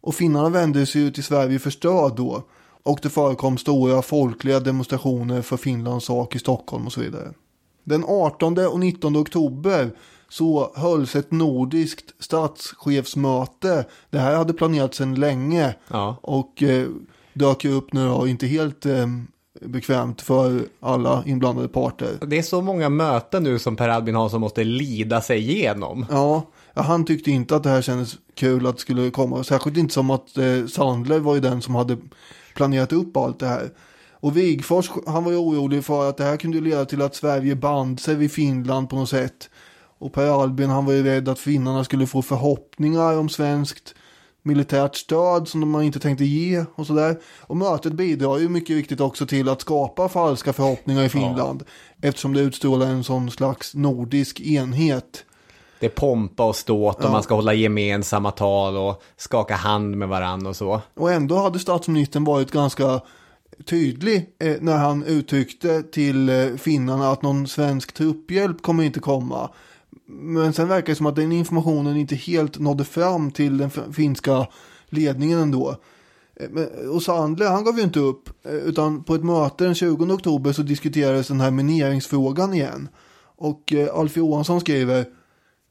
Och 0.00 0.14
finnarna 0.14 0.48
vände 0.48 0.86
sig 0.86 1.02
ju 1.02 1.10
till 1.10 1.24
Sverige 1.24 1.58
för 1.58 1.70
stöd 1.70 2.16
då. 2.16 2.42
Och 2.82 2.98
det 3.02 3.10
förekom 3.10 3.58
stora 3.58 4.02
folkliga 4.02 4.60
demonstrationer 4.60 5.42
för 5.42 5.56
Finlands 5.56 6.06
sak 6.06 6.36
i 6.36 6.38
Stockholm 6.38 6.86
och 6.86 6.92
så 6.92 7.00
vidare. 7.00 7.32
Den 7.84 8.04
18 8.04 8.58
och 8.58 8.80
19 8.80 9.16
oktober 9.16 9.90
så 10.28 10.72
hölls 10.76 11.16
ett 11.16 11.30
nordiskt 11.30 12.14
statschefsmöte. 12.18 13.84
Det 14.10 14.18
här 14.18 14.36
hade 14.36 14.52
planerats 14.52 14.98
sedan 14.98 15.14
länge. 15.14 15.74
Ja. 15.88 16.16
Och 16.22 16.62
eh, 16.62 16.88
dök 17.32 17.64
upp 17.64 17.92
nu 17.92 18.08
då, 18.08 18.26
inte 18.26 18.46
helt 18.46 18.86
eh, 18.86 19.06
bekvämt 19.60 20.20
för 20.20 20.62
alla 20.80 21.22
inblandade 21.26 21.68
parter. 21.68 22.18
Det 22.26 22.38
är 22.38 22.42
så 22.42 22.60
många 22.60 22.88
möten 22.88 23.42
nu 23.42 23.58
som 23.58 23.76
Per 23.76 23.88
Albin 23.88 24.14
Hansson 24.14 24.40
måste 24.40 24.64
lida 24.64 25.20
sig 25.20 25.38
igenom. 25.38 26.06
Ja, 26.10 26.42
han 26.74 27.04
tyckte 27.04 27.30
inte 27.30 27.56
att 27.56 27.62
det 27.62 27.70
här 27.70 27.82
kändes 27.82 28.16
kul 28.34 28.66
att 28.66 28.74
det 28.74 28.80
skulle 28.80 29.10
komma. 29.10 29.44
Särskilt 29.44 29.76
inte 29.76 29.94
som 29.94 30.10
att 30.10 30.38
eh, 30.38 30.66
Sandler 30.66 31.18
var 31.18 31.34
ju 31.34 31.40
den 31.40 31.62
som 31.62 31.74
hade 31.74 31.96
planerat 32.54 32.92
upp 32.92 33.16
allt 33.16 33.38
det 33.38 33.46
här. 33.46 33.70
Och 34.24 34.36
Wigfors, 34.36 34.90
han 35.06 35.24
var 35.24 35.32
ju 35.32 35.38
orolig 35.38 35.84
för 35.84 36.08
att 36.08 36.16
det 36.16 36.24
här 36.24 36.36
kunde 36.36 36.60
leda 36.60 36.84
till 36.84 37.02
att 37.02 37.14
Sverige 37.14 37.56
band 37.56 38.00
sig 38.00 38.14
vid 38.14 38.32
Finland 38.32 38.90
på 38.90 38.96
något 38.96 39.08
sätt. 39.08 39.50
Och 39.98 40.12
Per 40.12 40.42
Albin, 40.42 40.70
han 40.70 40.84
var 40.84 40.92
ju 40.92 41.02
rädd 41.02 41.28
att 41.28 41.38
finnarna 41.38 41.84
skulle 41.84 42.06
få 42.06 42.22
förhoppningar 42.22 43.18
om 43.18 43.28
svenskt 43.28 43.94
militärt 44.42 44.96
stöd 44.96 45.48
som 45.48 45.60
de 45.60 45.82
inte 45.82 45.98
tänkte 45.98 46.24
ge 46.24 46.64
och 46.74 46.86
sådär. 46.86 47.16
Och 47.40 47.56
mötet 47.56 47.92
bidrar 47.92 48.38
ju 48.38 48.48
mycket 48.48 48.76
viktigt 48.76 49.00
också 49.00 49.26
till 49.26 49.48
att 49.48 49.60
skapa 49.60 50.08
falska 50.08 50.52
förhoppningar 50.52 51.04
i 51.04 51.08
Finland. 51.08 51.64
Ja. 51.66 52.08
Eftersom 52.08 52.32
det 52.32 52.40
utstrålar 52.40 52.86
en 52.86 53.04
sån 53.04 53.30
slags 53.30 53.74
nordisk 53.74 54.40
enhet. 54.40 55.24
Det 55.80 55.86
är 55.86 55.90
pompa 55.90 56.44
och 56.44 56.56
ståt 56.56 56.98
och 56.98 57.04
ja. 57.04 57.10
man 57.10 57.22
ska 57.22 57.34
hålla 57.34 57.54
gemensamma 57.54 58.30
tal 58.30 58.76
och 58.76 59.02
skaka 59.16 59.54
hand 59.54 59.96
med 59.96 60.08
varandra 60.08 60.48
och 60.48 60.56
så. 60.56 60.80
Och 60.94 61.12
ändå 61.12 61.36
hade 61.36 61.58
statsministern 61.58 62.24
varit 62.24 62.50
ganska 62.50 63.00
tydlig 63.64 64.34
eh, 64.38 64.56
när 64.60 64.76
han 64.76 65.04
uttryckte 65.04 65.82
till 65.82 66.28
eh, 66.28 66.56
finnarna 66.56 67.10
att 67.10 67.22
någon 67.22 67.46
svensk 67.46 67.92
trupphjälp 67.92 68.62
kommer 68.62 68.84
inte 68.84 69.00
komma. 69.00 69.50
Men 70.06 70.52
sen 70.52 70.68
verkar 70.68 70.86
det 70.86 70.96
som 70.96 71.06
att 71.06 71.16
den 71.16 71.32
informationen 71.32 71.96
inte 71.96 72.14
helt 72.14 72.58
nådde 72.58 72.84
fram 72.84 73.30
till 73.30 73.58
den 73.58 73.70
finska 73.92 74.46
ledningen 74.88 75.38
ändå. 75.38 75.76
Eh, 76.36 76.88
och 76.88 77.02
Sandler, 77.02 77.46
han 77.46 77.64
gav 77.64 77.78
ju 77.78 77.84
inte 77.84 78.00
upp, 78.00 78.46
eh, 78.46 78.54
utan 78.54 79.04
på 79.04 79.14
ett 79.14 79.24
möte 79.24 79.64
den 79.64 79.74
20 79.74 80.14
oktober 80.14 80.52
så 80.52 80.62
diskuterades 80.62 81.28
den 81.28 81.40
här 81.40 81.50
mineringsfrågan 81.50 82.54
igen. 82.54 82.88
Och 83.36 83.72
eh, 83.72 83.94
Alf 83.94 84.16
Johansson 84.16 84.60
skriver 84.60 85.06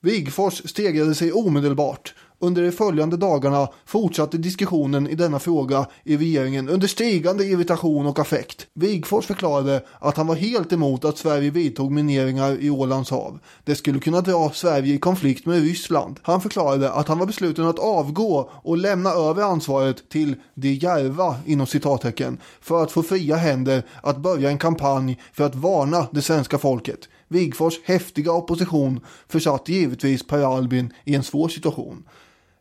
Wigfors 0.04 0.70
stegrade 0.70 1.16
sig 1.16 1.32
omedelbart 1.32 2.14
under 2.43 2.64
de 2.64 2.72
följande 2.72 3.18
dagarna 3.18 3.68
fortsatte 3.86 4.38
diskussionen 4.38 5.08
i 5.08 5.16
denna 5.16 5.39
fråga 5.39 5.86
i 6.04 6.18
regeringen 6.18 6.70
under 6.70 6.88
stigande 6.88 7.45
irritation 7.45 8.06
och 8.06 8.20
affekt. 8.20 8.68
Wigfors 8.74 9.26
förklarade 9.26 9.84
att 9.99 10.18
han 10.18 10.28
var 10.28 10.36
helt 10.36 10.74
emot 10.74 11.06
att 11.06 11.18
Sverige 11.18 11.49
vidtog 11.49 11.91
mineringar 11.91 12.58
i 12.62 12.70
Ålands 12.70 13.12
hav. 13.12 13.39
Det 13.64 13.76
skulle 13.76 13.99
kunna 13.99 14.22
dra 14.22 14.51
Sverige 14.54 14.93
i 14.93 14.97
konflikt 14.97 15.45
med 15.45 15.62
Ryssland. 15.62 16.20
Han 16.22 16.41
förklarade 16.41 16.91
att 16.91 17.08
han 17.08 17.20
var 17.20 17.26
besluten 17.26 17.66
att 17.66 17.80
avgå 17.80 18.49
och 18.54 18.78
lämna 18.78 19.10
över 19.10 19.43
ansvaret 19.43 20.10
till 20.10 20.36
de 20.54 20.74
järva 20.74 21.36
inom 21.45 21.68
citattecken 21.68 22.38
för 22.62 22.84
att 22.84 22.91
få 22.91 23.04
fria 23.04 23.36
händer 23.36 23.84
att 24.01 24.18
börja 24.18 24.49
en 24.49 24.58
kampanj 24.58 25.20
för 25.34 25.43
att 25.43 25.56
varna 25.56 26.08
det 26.12 26.22
svenska 26.22 26.58
folket. 26.58 26.99
Wigfors 27.34 27.79
häftiga 27.84 28.31
opposition 28.31 28.99
försatte 29.27 29.73
givetvis 29.73 30.27
Per 30.27 30.57
Albin 30.57 30.93
i 31.05 31.15
en 31.15 31.23
svår 31.23 31.47
situation. 31.49 32.03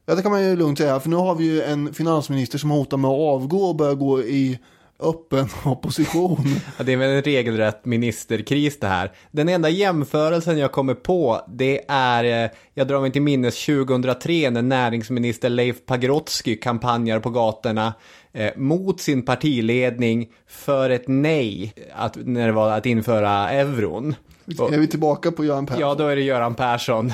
Ja, 0.06 0.14
det 0.14 0.22
kan 0.22 0.30
man 0.30 0.44
ju 0.44 0.56
lugnt 0.56 0.78
säga, 0.78 1.00
för 1.00 1.08
nu 1.08 1.16
har 1.16 1.34
vi 1.34 1.44
ju 1.44 1.62
en 1.62 1.94
finansminister 1.94 2.58
som 2.58 2.70
hotar 2.70 2.96
med 2.96 3.10
att 3.10 3.20
avgå 3.20 3.64
och 3.64 3.76
börja 3.76 3.94
gå 3.94 4.20
i 4.20 4.58
öppen 5.02 5.48
opposition. 5.64 6.44
Ja, 6.78 6.84
det 6.84 6.92
är 6.92 6.96
väl 6.96 7.10
en 7.10 7.22
regelrätt 7.22 7.84
ministerkris 7.84 8.80
det 8.80 8.86
här. 8.86 9.12
Den 9.30 9.48
enda 9.48 9.68
jämförelsen 9.68 10.58
jag 10.58 10.72
kommer 10.72 10.94
på, 10.94 11.40
det 11.48 11.84
är, 11.88 12.44
eh, 12.44 12.50
jag 12.74 12.88
drar 12.88 13.00
mig 13.00 13.12
till 13.12 13.22
minnes 13.22 13.66
2003 13.66 14.50
när 14.50 14.62
näringsminister 14.62 15.48
Leif 15.48 15.86
Pagrotsky 15.86 16.56
kampanjar 16.56 17.20
på 17.20 17.30
gatorna 17.30 17.94
eh, 18.32 18.50
mot 18.56 19.00
sin 19.00 19.24
partiledning 19.24 20.28
för 20.46 20.90
ett 20.90 21.08
nej 21.08 21.74
att, 21.94 22.16
när 22.16 22.46
det 22.46 22.52
var 22.52 22.70
att 22.70 22.86
införa 22.86 23.50
euron. 23.50 24.14
Är 24.46 24.78
vi 24.78 24.86
tillbaka 24.86 25.32
på 25.32 25.44
Göran 25.44 25.66
Persson? 25.66 25.80
Ja, 25.80 25.94
då 25.94 26.06
är 26.06 26.16
det 26.16 26.22
Göran 26.22 26.54
Persson. 26.54 27.12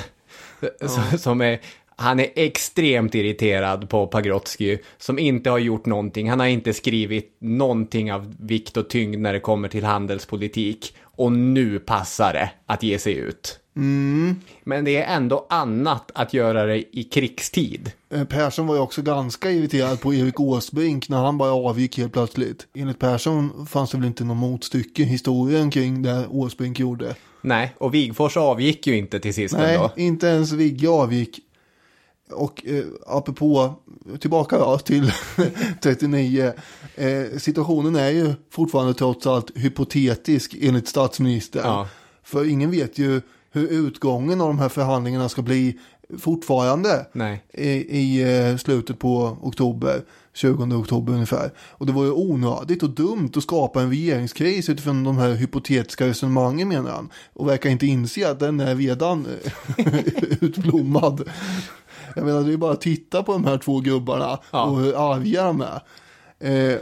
Ja. 0.60 1.18
Som 1.18 1.40
är 1.40 1.60
han 2.00 2.20
är 2.20 2.28
extremt 2.34 3.14
irriterad 3.14 3.88
på 3.88 4.06
Pagrotsky 4.06 4.78
som 4.98 5.18
inte 5.18 5.50
har 5.50 5.58
gjort 5.58 5.86
någonting. 5.86 6.30
Han 6.30 6.40
har 6.40 6.46
inte 6.46 6.72
skrivit 6.72 7.36
någonting 7.38 8.12
av 8.12 8.34
vikt 8.40 8.76
och 8.76 8.88
tyngd 8.88 9.18
när 9.18 9.32
det 9.32 9.40
kommer 9.40 9.68
till 9.68 9.84
handelspolitik. 9.84 10.94
Och 11.02 11.32
nu 11.32 11.78
passar 11.78 12.32
det 12.32 12.50
att 12.66 12.82
ge 12.82 12.98
sig 12.98 13.14
ut. 13.14 13.60
Mm. 13.78 14.36
Men 14.64 14.84
det 14.84 14.96
är 14.96 15.16
ändå 15.16 15.46
annat 15.50 16.10
att 16.14 16.34
göra 16.34 16.66
det 16.66 16.98
i 16.98 17.04
krigstid. 17.04 17.92
Eh, 18.10 18.24
Persson 18.24 18.66
var 18.66 18.74
ju 18.74 18.80
också 18.80 19.02
ganska 19.02 19.50
irriterad 19.50 20.00
på 20.00 20.14
Erik 20.14 20.40
Åsbrink 20.40 21.08
när 21.08 21.18
han 21.18 21.38
bara 21.38 21.52
avgick 21.52 21.98
helt 21.98 22.12
plötsligt. 22.12 22.66
Enligt 22.74 22.98
Persson 22.98 23.66
fanns 23.66 23.90
det 23.90 23.96
väl 23.98 24.06
inte 24.06 24.24
någon 24.24 24.36
motstycke 24.36 25.02
i 25.02 25.04
historien 25.04 25.70
kring 25.70 26.02
det 26.02 26.26
Åsbrink 26.30 26.78
gjorde. 26.80 27.14
Nej, 27.40 27.74
och 27.78 27.94
Wigfors 27.94 28.36
avgick 28.36 28.86
ju 28.86 28.96
inte 28.96 29.20
till 29.20 29.34
sist 29.34 29.54
Nej, 29.58 29.74
ändå. 29.74 29.90
inte 29.96 30.26
ens 30.26 30.52
Vigge 30.52 30.88
avgick. 30.88 31.40
Och 32.32 32.66
eh, 32.66 32.84
apropå, 33.06 33.74
tillbaka 34.20 34.58
då 34.58 34.78
till 34.78 35.12
39. 35.82 36.52
Eh, 36.94 37.38
situationen 37.38 37.96
är 37.96 38.10
ju 38.10 38.32
fortfarande 38.50 38.94
trots 38.94 39.26
allt 39.26 39.50
hypotetisk 39.56 40.56
enligt 40.60 40.88
statsministern. 40.88 41.62
Ja. 41.64 41.88
För 42.22 42.48
ingen 42.50 42.70
vet 42.70 42.98
ju 42.98 43.20
hur 43.50 43.68
utgången 43.68 44.40
av 44.40 44.48
de 44.48 44.58
här 44.58 44.68
förhandlingarna 44.68 45.28
ska 45.28 45.42
bli 45.42 45.78
fortfarande 46.18 47.06
Nej. 47.12 47.44
i, 47.52 47.70
i 47.98 48.22
eh, 48.50 48.56
slutet 48.56 48.98
på 48.98 49.38
oktober. 49.42 50.02
20 50.34 50.76
oktober 50.76 51.12
ungefär. 51.12 51.50
Och 51.58 51.86
det 51.86 51.92
var 51.92 52.04
ju 52.04 52.10
onödigt 52.10 52.82
och 52.82 52.90
dumt 52.90 53.30
att 53.36 53.42
skapa 53.42 53.82
en 53.82 53.90
regeringskris 53.90 54.68
utifrån 54.68 55.04
de 55.04 55.18
här 55.18 55.34
hypotetiska 55.34 56.06
resonemangen 56.06 56.68
menar 56.68 56.90
han. 56.90 57.10
Och 57.32 57.48
verkar 57.48 57.70
inte 57.70 57.86
inse 57.86 58.30
att 58.30 58.40
den 58.40 58.60
är 58.60 58.74
redan 58.74 59.26
utblommad. 60.40 61.28
Jag 62.14 62.24
menar 62.24 62.42
det 62.42 62.52
är 62.52 62.56
bara 62.56 62.72
att 62.72 62.80
titta 62.80 63.22
på 63.22 63.32
de 63.32 63.44
här 63.44 63.58
två 63.58 63.80
gubbarna 63.80 64.38
ja. 64.50 64.64
och 64.64 64.78
hur 64.78 65.12
arga 65.12 65.44
de 65.44 65.60
är. 65.60 65.80
Eh, 66.40 66.78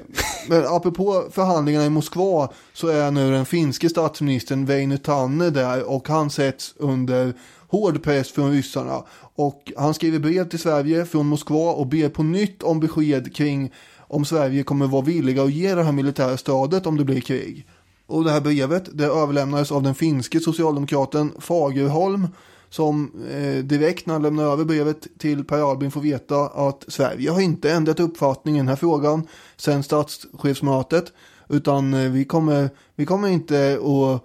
men 0.48 0.66
apropå 0.66 1.24
förhandlingarna 1.30 1.86
i 1.86 1.90
Moskva 1.90 2.48
så 2.72 2.88
är 2.88 3.10
nu 3.10 3.30
den 3.30 3.46
finske 3.46 3.88
statsministern 3.88 4.66
Väinö 4.66 4.96
Tanne 4.96 5.50
där 5.50 5.90
och 5.90 6.08
han 6.08 6.30
sätts 6.30 6.74
under 6.76 7.34
hård 7.68 8.02
press 8.02 8.32
från 8.32 8.52
ryssarna. 8.52 9.02
Och 9.34 9.72
han 9.76 9.94
skriver 9.94 10.18
brev 10.18 10.48
till 10.48 10.58
Sverige 10.58 11.04
från 11.04 11.26
Moskva 11.26 11.72
och 11.72 11.86
ber 11.86 12.08
på 12.08 12.22
nytt 12.22 12.62
om 12.62 12.80
besked 12.80 13.36
kring 13.36 13.72
om 14.08 14.24
Sverige 14.24 14.62
kommer 14.62 14.86
vara 14.86 15.02
villiga 15.02 15.42
att 15.42 15.52
ge 15.52 15.74
det 15.74 15.82
här 15.82 15.92
militära 15.92 16.36
stödet 16.36 16.86
om 16.86 16.96
det 16.96 17.04
blir 17.04 17.20
krig. 17.20 17.66
Och 18.06 18.24
det 18.24 18.30
här 18.30 18.40
brevet 18.40 18.88
det 18.92 19.04
överlämnades 19.04 19.72
av 19.72 19.82
den 19.82 19.94
finske 19.94 20.40
socialdemokraten 20.40 21.32
Fagerholm 21.38 22.28
som 22.76 23.12
eh, 23.30 23.64
direkt 23.64 24.06
när 24.06 24.14
han 24.14 24.22
lämnar 24.22 24.44
över 24.44 24.64
brevet 24.64 25.06
till 25.18 25.44
Per 25.44 25.70
Albin 25.70 25.90
får 25.90 26.00
veta 26.00 26.44
att 26.44 26.84
Sverige 26.88 27.30
har 27.30 27.40
inte 27.40 27.72
ändrat 27.72 28.00
uppfattning 28.00 28.54
i 28.54 28.58
den 28.58 28.68
här 28.68 28.76
frågan 28.76 29.26
sen 29.56 29.82
statschefsmötet. 29.82 31.12
Utan 31.48 31.94
eh, 31.94 32.10
vi, 32.10 32.24
kommer, 32.24 32.70
vi 32.94 33.06
kommer 33.06 33.28
inte 33.28 33.78
att 33.82 34.22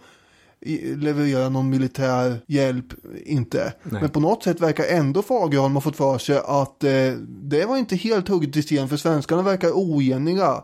leverera 0.96 1.50
någon 1.50 1.70
militär 1.70 2.42
hjälp, 2.48 2.86
inte. 3.26 3.74
Nej. 3.84 4.02
Men 4.02 4.10
på 4.10 4.20
något 4.20 4.44
sätt 4.44 4.62
verkar 4.62 4.84
ändå 4.84 5.22
Fagerholm 5.22 5.74
ha 5.74 5.82
fått 5.82 5.96
för 5.96 6.18
sig 6.18 6.42
att 6.46 6.84
eh, 6.84 7.12
det 7.28 7.66
var 7.66 7.78
inte 7.78 7.96
helt 7.96 8.28
hugget 8.28 8.58
i 8.58 8.62
sten 8.62 8.90
för 8.90 8.98
svenskarna 8.98 9.42
verkar 9.42 9.72
oeniga. 9.72 10.64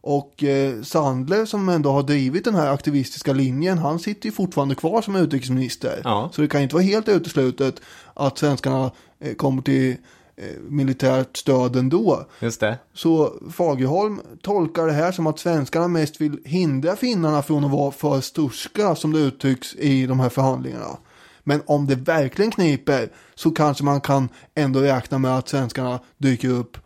Och 0.00 0.44
eh, 0.44 0.82
Sandler 0.82 1.44
som 1.44 1.68
ändå 1.68 1.90
har 1.90 2.02
drivit 2.02 2.44
den 2.44 2.54
här 2.54 2.72
aktivistiska 2.72 3.32
linjen, 3.32 3.78
han 3.78 3.98
sitter 3.98 4.26
ju 4.26 4.32
fortfarande 4.32 4.74
kvar 4.74 5.02
som 5.02 5.16
utrikesminister. 5.16 6.00
Ja. 6.04 6.30
Så 6.32 6.42
det 6.42 6.48
kan 6.48 6.62
inte 6.62 6.74
vara 6.74 6.84
helt 6.84 7.08
uteslutet 7.08 7.74
att 8.14 8.38
svenskarna 8.38 8.90
eh, 9.20 9.34
kommer 9.34 9.62
till 9.62 9.96
eh, 10.36 10.60
militärt 10.68 11.36
stöd 11.36 11.76
ändå. 11.76 12.24
Just 12.40 12.60
det. 12.60 12.78
Så 12.94 13.32
Fagerholm 13.52 14.20
tolkar 14.42 14.86
det 14.86 14.92
här 14.92 15.12
som 15.12 15.26
att 15.26 15.38
svenskarna 15.38 15.88
mest 15.88 16.20
vill 16.20 16.38
hindra 16.44 16.96
finnarna 16.96 17.42
från 17.42 17.64
att 17.64 17.70
vara 17.70 17.90
för 17.90 18.20
sturska 18.20 18.94
som 18.94 19.12
det 19.12 19.18
uttrycks 19.18 19.74
i 19.74 20.06
de 20.06 20.20
här 20.20 20.28
förhandlingarna. 20.28 20.98
Men 21.44 21.62
om 21.66 21.86
det 21.86 21.94
verkligen 21.94 22.50
kniper 22.50 23.08
så 23.34 23.50
kanske 23.50 23.84
man 23.84 24.00
kan 24.00 24.28
ändå 24.54 24.80
räkna 24.80 25.18
med 25.18 25.38
att 25.38 25.48
svenskarna 25.48 26.00
dyker 26.18 26.48
upp 26.48 26.76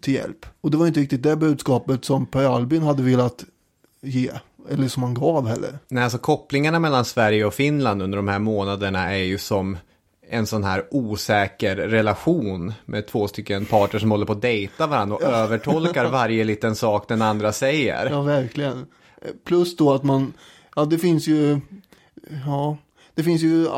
till 0.00 0.14
hjälp. 0.14 0.46
Och 0.60 0.70
det 0.70 0.76
var 0.76 0.86
inte 0.86 1.00
riktigt 1.00 1.22
det 1.22 1.36
budskapet 1.36 2.04
som 2.04 2.26
Per 2.26 2.44
Albin 2.44 2.82
hade 2.82 3.02
velat 3.02 3.44
ge. 4.00 4.30
Eller 4.70 4.88
som 4.88 5.02
han 5.02 5.14
gav 5.14 5.48
heller. 5.48 5.78
Nej, 5.88 6.04
alltså 6.04 6.18
kopplingarna 6.18 6.78
mellan 6.78 7.04
Sverige 7.04 7.44
och 7.44 7.54
Finland 7.54 8.02
under 8.02 8.16
de 8.16 8.28
här 8.28 8.38
månaderna 8.38 9.12
är 9.14 9.22
ju 9.22 9.38
som 9.38 9.76
en 10.28 10.46
sån 10.46 10.64
här 10.64 10.84
osäker 10.90 11.76
relation 11.76 12.72
med 12.84 13.06
två 13.06 13.28
stycken 13.28 13.64
parter 13.64 13.98
som 13.98 14.10
håller 14.10 14.26
på 14.26 14.32
att 14.32 14.42
dejta 14.42 14.86
varandra 14.86 15.16
och 15.16 15.22
ja. 15.22 15.28
övertolkar 15.28 16.10
varje 16.10 16.44
liten 16.44 16.76
sak 16.76 17.08
den 17.08 17.22
andra 17.22 17.52
säger. 17.52 18.10
Ja, 18.10 18.22
verkligen. 18.22 18.86
Plus 19.44 19.76
då 19.76 19.92
att 19.92 20.02
man, 20.02 20.32
ja 20.76 20.84
det 20.84 20.98
finns 20.98 21.28
ju, 21.28 21.60
ja, 22.46 22.76
det 23.14 23.22
finns 23.22 23.42
ju 23.42 23.68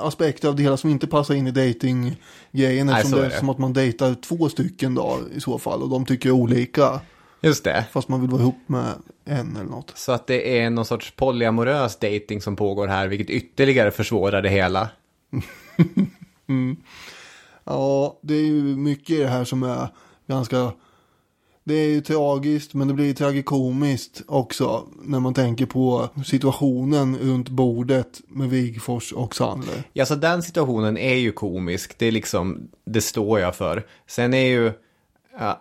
aspekter 0.00 0.48
av 0.48 0.56
det 0.56 0.62
hela 0.62 0.76
som 0.76 0.90
inte 0.90 1.06
passar 1.06 1.34
in 1.34 1.46
i 1.46 1.50
datinggrejen. 1.50 2.88
Eftersom 2.88 3.18
det 3.18 3.26
är 3.26 3.30
som 3.30 3.48
att 3.48 3.58
man 3.58 3.72
dejtar 3.72 4.14
två 4.14 4.48
stycken 4.48 4.94
då 4.94 5.18
i 5.34 5.40
så 5.40 5.58
fall 5.58 5.82
och 5.82 5.88
de 5.88 6.04
tycker 6.06 6.30
olika. 6.30 7.00
Just 7.40 7.64
det. 7.64 7.84
Fast 7.92 8.08
man 8.08 8.20
vill 8.20 8.30
vara 8.30 8.42
ihop 8.42 8.58
med 8.66 8.92
en 9.24 9.56
eller 9.56 9.70
något. 9.70 9.92
Så 9.94 10.12
att 10.12 10.26
det 10.26 10.58
är 10.58 10.70
någon 10.70 10.84
sorts 10.84 11.10
polyamorös 11.16 11.96
dating 11.96 12.40
som 12.40 12.56
pågår 12.56 12.86
här, 12.88 13.08
vilket 13.08 13.30
ytterligare 13.30 13.90
försvårar 13.90 14.42
det 14.42 14.48
hela. 14.48 14.88
mm. 16.48 16.76
Ja, 17.64 18.18
det 18.22 18.34
är 18.34 18.46
ju 18.46 18.62
mycket 18.62 19.10
i 19.10 19.18
det 19.18 19.28
här 19.28 19.44
som 19.44 19.62
är 19.62 19.88
ganska 20.26 20.72
det 21.64 21.74
är 21.74 21.88
ju 21.88 22.00
tragiskt 22.00 22.74
men 22.74 22.88
det 22.88 22.94
blir 22.94 23.14
tragikomiskt 23.14 24.22
också 24.26 24.86
när 25.02 25.20
man 25.20 25.34
tänker 25.34 25.66
på 25.66 26.08
situationen 26.26 27.18
runt 27.18 27.48
bordet 27.48 28.20
med 28.28 28.50
Wigfors 28.50 29.12
och 29.12 29.34
Sandler. 29.34 29.82
Ja, 29.92 30.06
så 30.06 30.14
den 30.14 30.42
situationen 30.42 30.98
är 30.98 31.14
ju 31.14 31.32
komisk. 31.32 31.98
Det 31.98 32.06
är 32.06 32.12
liksom, 32.12 32.68
det 32.84 33.00
står 33.00 33.40
jag 33.40 33.56
för. 33.56 33.86
Sen 34.06 34.34
är 34.34 34.46
ju 34.46 34.72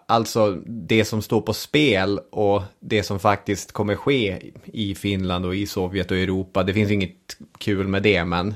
alltså 0.08 0.52
det 0.66 1.06
som 1.06 1.22
står 1.22 1.42
på 1.42 1.54
spel 1.54 2.20
och 2.32 2.62
det 2.80 3.04
som 3.04 3.20
faktiskt 3.20 3.72
kommer 3.72 3.96
ske 3.96 4.52
i 4.66 4.96
Finland 4.96 5.46
och 5.46 5.56
i 5.56 5.68
Sovjet 5.68 6.12
och 6.12 6.18
Europa. 6.18 6.64
Det 6.64 6.74
finns 6.74 6.92
inget 6.92 7.38
kul 7.58 7.88
med 7.88 8.04
det, 8.04 8.26
men 8.26 8.54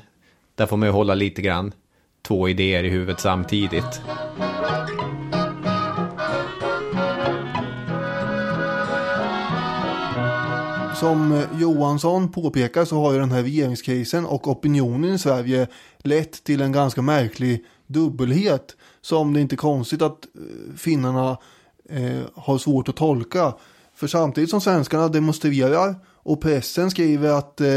där 0.55 0.65
får 0.65 0.77
man 0.77 0.87
ju 0.89 0.93
hålla 0.93 1.15
lite 1.15 1.41
grann 1.41 1.73
två 2.21 2.49
idéer 2.49 2.83
i 2.83 2.89
huvudet 2.89 3.19
samtidigt. 3.19 4.01
Som 10.99 11.43
Johansson 11.59 12.31
påpekar 12.31 12.85
så 12.85 13.01
har 13.01 13.13
ju 13.13 13.19
den 13.19 13.31
här 13.31 13.43
regeringskrisen 13.43 14.25
och 14.25 14.47
opinionen 14.47 15.13
i 15.13 15.19
Sverige 15.19 15.67
lett 15.97 16.43
till 16.43 16.61
en 16.61 16.71
ganska 16.71 17.01
märklig 17.01 17.65
dubbelhet 17.87 18.75
som 19.01 19.33
det 19.33 19.41
inte 19.41 19.55
är 19.55 19.57
konstigt 19.57 20.01
att 20.01 20.25
eh, 20.35 20.75
finnarna 20.77 21.37
eh, 21.89 22.21
har 22.35 22.57
svårt 22.57 22.89
att 22.89 22.95
tolka. 22.95 23.53
För 23.95 24.07
samtidigt 24.07 24.49
som 24.49 24.61
svenskarna 24.61 25.07
demonstrerar 25.07 25.95
och 26.13 26.41
pressen 26.41 26.91
skriver 26.91 27.29
att 27.29 27.61
eh, 27.61 27.67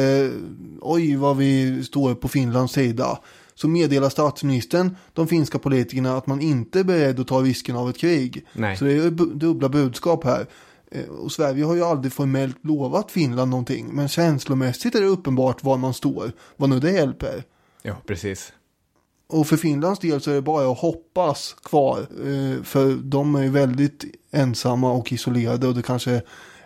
oj 0.80 1.16
vad 1.16 1.36
vi 1.36 1.84
står 1.84 2.14
på 2.14 2.28
Finlands 2.28 2.72
sida 2.72 3.18
så 3.54 3.68
meddelar 3.68 4.08
statsministern 4.08 4.96
de 5.12 5.28
finska 5.28 5.58
politikerna 5.58 6.16
att 6.16 6.26
man 6.26 6.40
inte 6.40 6.80
är 6.80 6.84
beredd 6.84 7.20
att 7.20 7.28
ta 7.28 7.40
risken 7.40 7.76
av 7.76 7.90
ett 7.90 7.98
krig. 7.98 8.46
Nej. 8.52 8.76
Så 8.76 8.84
det 8.84 8.92
är 8.92 9.10
dubbla 9.34 9.68
budskap 9.68 10.24
här. 10.24 10.46
Eh, 10.90 11.08
och 11.08 11.32
Sverige 11.32 11.64
har 11.64 11.74
ju 11.74 11.84
aldrig 11.84 12.12
formellt 12.12 12.64
lovat 12.64 13.10
Finland 13.10 13.50
någonting. 13.50 13.88
Men 13.92 14.08
känslomässigt 14.08 14.94
är 14.94 15.00
det 15.00 15.06
uppenbart 15.06 15.64
var 15.64 15.76
man 15.76 15.94
står. 15.94 16.32
Vad 16.56 16.70
nu 16.70 16.80
det 16.80 16.90
hjälper. 16.90 17.44
Ja, 17.82 17.96
precis. 18.06 18.52
Och 19.26 19.46
för 19.46 19.56
Finlands 19.56 20.00
del 20.00 20.20
så 20.20 20.30
är 20.30 20.34
det 20.34 20.42
bara 20.42 20.72
att 20.72 20.78
hoppas 20.78 21.56
kvar. 21.62 21.98
Eh, 21.98 22.62
för 22.62 22.94
de 23.02 23.34
är 23.34 23.42
ju 23.42 23.50
väldigt 23.50 24.04
ensamma 24.30 24.92
och 24.92 25.12
isolerade 25.12 25.66
och 25.68 25.74
det 25.74 25.82
kanske 25.82 26.22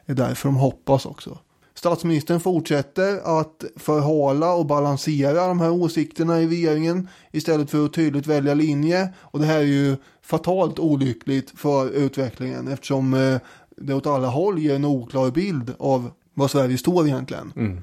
är 0.06 0.14
därför 0.14 0.48
de 0.48 0.56
hoppas 0.56 1.06
också. 1.06 1.38
Statsministern 1.74 2.40
fortsätter 2.40 3.40
att 3.40 3.64
förhala 3.76 4.52
och 4.54 4.66
balansera 4.66 5.46
de 5.46 5.60
här 5.60 5.70
åsikterna 5.70 6.40
i 6.40 6.46
regeringen 6.46 7.08
istället 7.30 7.70
för 7.70 7.84
att 7.84 7.92
tydligt 7.92 8.26
välja 8.26 8.54
linje. 8.54 9.12
Och 9.18 9.38
det 9.38 9.46
här 9.46 9.58
är 9.58 9.62
ju 9.62 9.96
fatalt 10.22 10.78
olyckligt 10.78 11.58
för 11.58 11.90
utvecklingen 11.90 12.68
eftersom 12.68 13.14
eh, 13.14 13.36
det 13.76 13.94
åt 13.94 14.06
alla 14.06 14.28
håll 14.28 14.58
ger 14.58 14.74
en 14.74 14.84
oklar 14.84 15.30
bild 15.30 15.74
av 15.78 16.10
vad 16.34 16.50
Sverige 16.50 16.78
står 16.78 17.06
egentligen. 17.06 17.52
Mm. 17.56 17.82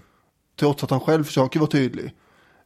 Trots 0.59 0.83
att 0.83 0.89
han 0.89 0.99
själv 0.99 1.23
försöker 1.23 1.59
vara 1.59 1.69
tydlig. 1.69 2.13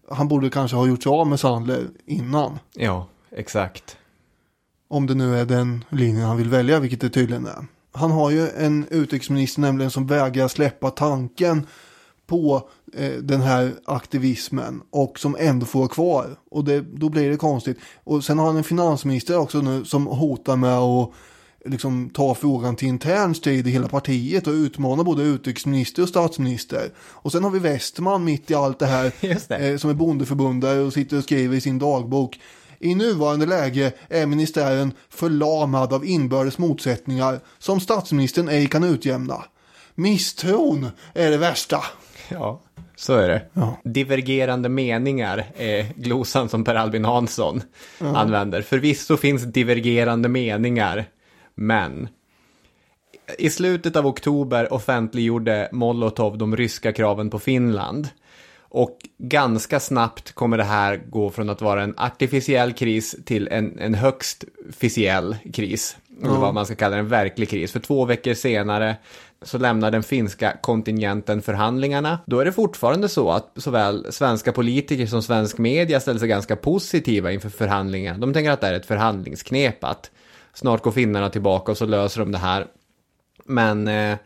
Han 0.09 0.27
borde 0.27 0.49
kanske 0.49 0.77
ha 0.77 0.87
gjort 0.87 1.03
sig 1.03 1.09
av 1.09 1.27
med 1.27 1.39
Sandler 1.39 1.87
innan. 2.05 2.59
Ja, 2.73 3.07
exakt. 3.31 3.97
Om 4.87 5.07
det 5.07 5.15
nu 5.15 5.39
är 5.39 5.45
den 5.45 5.85
linjen 5.89 6.25
han 6.25 6.37
vill 6.37 6.49
välja, 6.49 6.79
vilket 6.79 7.01
det 7.01 7.09
tydligen 7.09 7.45
är. 7.45 7.65
Han 7.91 8.11
har 8.11 8.31
ju 8.31 8.49
en 8.49 8.87
utrikesminister 8.89 9.61
nämligen 9.61 9.91
som 9.91 10.07
vägrar 10.07 10.47
släppa 10.47 10.89
tanken 10.89 11.67
på 12.27 12.69
eh, 12.93 13.11
den 13.11 13.41
här 13.41 13.73
aktivismen 13.85 14.81
och 14.89 15.19
som 15.19 15.35
ändå 15.39 15.65
får 15.65 15.87
kvar. 15.87 16.37
Och 16.51 16.63
det, 16.63 16.81
då 16.81 17.09
blir 17.09 17.29
det 17.29 17.37
konstigt. 17.37 17.77
Och 18.03 18.23
sen 18.23 18.39
har 18.39 18.45
han 18.45 18.57
en 18.57 18.63
finansminister 18.63 19.37
också 19.37 19.61
nu 19.61 19.85
som 19.85 20.07
hotar 20.07 20.55
med 20.55 20.77
att 20.77 21.11
liksom 21.65 22.09
ta 22.09 22.35
frågan 22.35 22.75
till 22.75 22.87
intern 22.87 23.35
strid 23.35 23.67
i 23.67 23.71
hela 23.71 23.87
partiet 23.87 24.47
och 24.47 24.53
utmana 24.53 25.03
både 25.03 25.23
utrikesminister 25.23 26.01
och 26.03 26.09
statsminister. 26.09 26.89
Och 26.99 27.31
sen 27.31 27.43
har 27.43 27.51
vi 27.51 27.59
Westman 27.59 28.23
mitt 28.23 28.51
i 28.51 28.55
allt 28.55 28.79
det 28.79 28.85
här 28.85 29.11
det. 29.47 29.55
Eh, 29.55 29.77
som 29.77 29.89
är 29.89 29.93
bondeförbundare 29.93 30.79
och 30.79 30.93
sitter 30.93 31.17
och 31.17 31.23
skriver 31.23 31.57
i 31.57 31.61
sin 31.61 31.79
dagbok. 31.79 32.39
I 32.79 32.95
nuvarande 32.95 33.45
läge 33.45 33.91
är 34.09 34.25
ministären 34.25 34.93
förlamad 35.09 35.93
av 35.93 36.05
inbördes 36.05 36.57
motsättningar 36.57 37.39
som 37.59 37.79
statsministern 37.79 38.49
ej 38.49 38.67
kan 38.67 38.83
utjämna. 38.83 39.43
Misstron 39.95 40.87
är 41.13 41.31
det 41.31 41.37
värsta. 41.37 41.77
Ja, 42.29 42.61
så 42.95 43.13
är 43.13 43.27
det. 43.29 43.41
Ja. 43.53 43.77
Divergerande 43.83 44.69
meningar 44.69 45.45
är 45.57 45.85
glosan 45.95 46.49
som 46.49 46.63
Per 46.63 46.75
Albin 46.75 47.05
Hansson 47.05 47.61
Ja. 47.99 48.17
använder. 48.17 48.61
Förvisso 48.61 49.17
finns 49.17 49.43
divergerande 49.43 50.29
meningar, 50.29 51.05
men 51.55 52.07
i 53.37 53.49
slutet 53.49 53.95
av 53.95 54.07
oktober 54.07 54.73
offentliggjorde 54.73 55.69
Molotov 55.71 56.37
de 56.37 56.55
ryska 56.55 56.91
kraven 56.91 57.29
på 57.29 57.39
Finland. 57.39 58.07
Och 58.75 58.97
ganska 59.17 59.79
snabbt 59.79 60.31
kommer 60.31 60.57
det 60.57 60.63
här 60.63 61.01
gå 61.09 61.29
från 61.29 61.49
att 61.49 61.61
vara 61.61 61.83
en 61.83 61.93
artificiell 61.97 62.73
kris 62.73 63.15
till 63.25 63.47
en, 63.51 63.79
en 63.79 63.93
högst 63.93 64.43
officiell 64.69 65.35
kris. 65.53 65.97
Eller 66.21 66.33
Ja. 66.33 66.39
vad 66.39 66.53
man 66.53 66.65
ska 66.65 66.75
kalla 66.75 66.95
det, 66.95 66.99
en 66.99 67.07
verklig 67.07 67.49
kris. 67.49 67.71
För 67.71 67.79
två 67.79 68.05
veckor 68.05 68.33
senare 68.33 68.95
så 69.41 69.57
lämnar 69.57 69.91
den 69.91 70.03
finska 70.03 70.57
kontingenten 70.61 71.41
förhandlingarna. 71.41 72.19
Då 72.25 72.39
är 72.39 72.45
det 72.45 72.51
fortfarande 72.51 73.09
så 73.09 73.31
att 73.31 73.51
såväl 73.55 74.07
svenska 74.09 74.51
politiker 74.51 75.05
som 75.05 75.23
svensk 75.23 75.57
media 75.57 75.99
ställer 75.99 76.19
sig 76.19 76.27
ganska 76.27 76.55
positiva 76.55 77.31
inför 77.31 77.49
förhandlingarna. 77.49 78.17
De 78.17 78.33
tänker 78.33 78.51
att 78.51 78.61
det 78.61 78.67
är 78.67 78.73
ett 78.73 78.85
förhandlingsknep 78.85 79.83
att 79.83 80.11
snart 80.53 80.83
går 80.83 80.91
finnarna 80.91 81.29
tillbaka 81.29 81.71
och 81.71 81.77
så 81.77 81.85
löser 81.85 82.19
de 82.19 82.31
det 82.31 82.37
här. 82.37 82.67
Men 83.45 83.87
eh, 83.87 84.17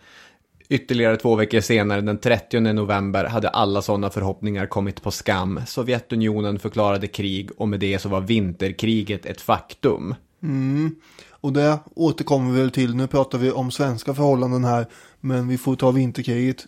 ytterligare 0.69 1.17
två 1.17 1.36
veckor 1.36 1.59
senare, 1.59 2.01
den 2.01 2.17
30 2.17 2.59
november, 2.59 3.25
hade 3.25 3.49
alla 3.49 3.82
sådana 3.82 4.09
förhoppningar 4.09 4.65
kommit 4.65 5.01
på 5.01 5.11
skam. 5.11 5.61
Sovjetunionen 5.67 6.59
förklarade 6.59 7.07
krig 7.07 7.49
och 7.57 7.67
med 7.67 7.80
det 7.80 7.99
så 7.99 8.09
var 8.09 8.21
vinterkriget 8.21 9.25
ett 9.25 9.41
faktum. 9.41 10.15
Mm. 10.43 10.95
Och 11.32 11.53
det 11.53 11.80
återkommer 11.95 12.51
vi 12.51 12.59
väl 12.59 12.71
till. 12.71 12.95
Nu 12.95 13.07
pratar 13.07 13.38
vi 13.38 13.51
om 13.51 13.71
svenska 13.71 14.13
förhållanden 14.13 14.63
här. 14.63 14.86
Men 15.19 15.47
vi 15.47 15.57
får 15.57 15.75
ta 15.75 15.91
vinterkriget 15.91 16.65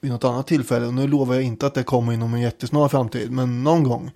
vid 0.00 0.12
något 0.12 0.24
annat 0.24 0.46
tillfälle. 0.46 0.86
Och 0.86 0.94
nu 0.94 1.06
lovar 1.06 1.34
jag 1.34 1.42
inte 1.42 1.66
att 1.66 1.74
det 1.74 1.82
kommer 1.82 2.12
inom 2.12 2.34
en 2.34 2.40
jättesnar 2.40 2.88
framtid. 2.88 3.30
Men 3.30 3.64
någon 3.64 3.84
gång. 3.84 4.10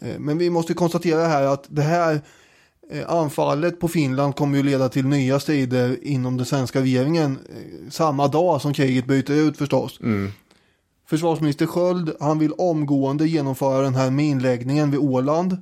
Eh, 0.00 0.18
men 0.18 0.38
vi 0.38 0.50
måste 0.50 0.74
konstatera 0.74 1.26
här 1.26 1.42
att 1.42 1.64
det 1.68 1.82
här 1.82 2.20
anfallet 3.06 3.80
på 3.80 3.88
Finland 3.88 4.36
kommer 4.36 4.56
ju 4.56 4.62
leda 4.62 4.88
till 4.88 5.06
nya 5.06 5.40
strider 5.40 5.98
inom 6.02 6.36
den 6.36 6.46
svenska 6.46 6.80
regeringen. 6.80 7.38
eh, 7.48 7.90
Samma 7.90 8.28
dag 8.28 8.60
som 8.60 8.74
kriget 8.74 9.06
bryter 9.06 9.34
ut 9.34 9.58
förstås. 9.58 10.00
Mm. 10.00 10.32
Försvarsminister 11.06 11.66
Sköld, 11.66 12.12
han 12.20 12.38
vill 12.38 12.52
omgående 12.52 13.28
genomföra 13.28 13.82
den 13.82 13.94
här 13.94 14.10
minläggningen 14.10 14.90
vid 14.90 15.00
Åland. 15.00 15.56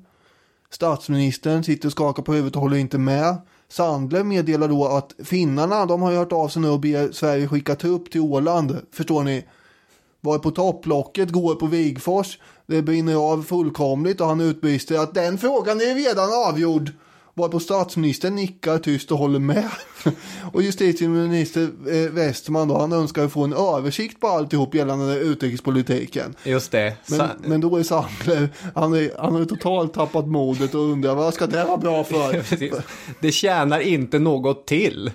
Statsministern 0.70 1.64
sitter 1.64 1.88
och 1.88 1.92
skakar 1.92 2.22
på 2.22 2.32
huvudet 2.32 2.56
och 2.56 2.62
håller 2.62 2.76
inte 2.76 2.98
med. 2.98 3.36
Sandler 3.68 4.24
meddelar 4.24 4.68
då 4.68 4.86
att 4.86 5.14
finnarna, 5.24 5.86
de 5.86 6.02
har 6.02 6.10
ju 6.10 6.16
hört 6.16 6.32
av 6.32 6.48
sig 6.48 6.62
nu 6.62 6.68
och 6.68 6.80
ber 6.80 7.12
Sverige 7.12 7.48
skicka 7.48 7.74
trupp 7.74 8.10
till 8.10 8.20
Åland. 8.20 8.76
Förstår 8.92 9.22
ni? 9.22 9.44
Var 10.20 10.38
på 10.38 10.50
topplocket, 10.50 11.30
går 11.30 11.54
på 11.54 11.66
Vigfors. 11.66 12.38
Det 12.66 12.82
brinner 12.82 13.14
av 13.14 13.42
fullkomligt 13.42 14.20
och 14.20 14.26
han 14.26 14.40
utbrister 14.40 14.98
att 14.98 15.14
den 15.14 15.38
frågan 15.38 15.80
är 15.80 15.94
redan 15.94 16.28
avgjord. 16.48 16.90
Varpå 17.34 17.60
statsministern 17.60 18.34
nickar 18.34 18.78
tyst 18.78 19.12
och 19.12 19.18
håller 19.18 19.38
med. 19.38 19.70
och 20.52 20.62
justitieminister 20.62 21.62
eh, 21.62 22.10
Westman 22.12 22.68
då, 22.68 22.78
han 22.78 22.92
önskar 22.92 23.28
få 23.28 23.44
en 23.44 23.52
översikt 23.52 24.20
på 24.20 24.28
alltihop 24.28 24.74
gällande 24.74 25.18
utrikespolitiken. 25.18 26.34
Just 26.44 26.72
det. 26.72 26.96
Men, 27.06 27.18
Sa- 27.18 27.28
men 27.38 27.60
då 27.60 27.76
är 27.76 27.82
Sandler, 27.82 28.48
han, 28.74 28.94
är, 28.94 29.10
han 29.18 29.34
har 29.34 29.44
totalt 29.44 29.94
tappat 29.94 30.26
modet 30.26 30.74
och 30.74 30.80
undrar 30.80 31.14
vad 31.14 31.34
ska 31.34 31.46
det 31.46 31.64
vara 31.64 31.76
bra 31.76 32.04
för? 32.04 32.42
Det 33.20 33.32
tjänar 33.32 33.80
inte 33.80 34.18
något 34.18 34.66
till. 34.66 35.10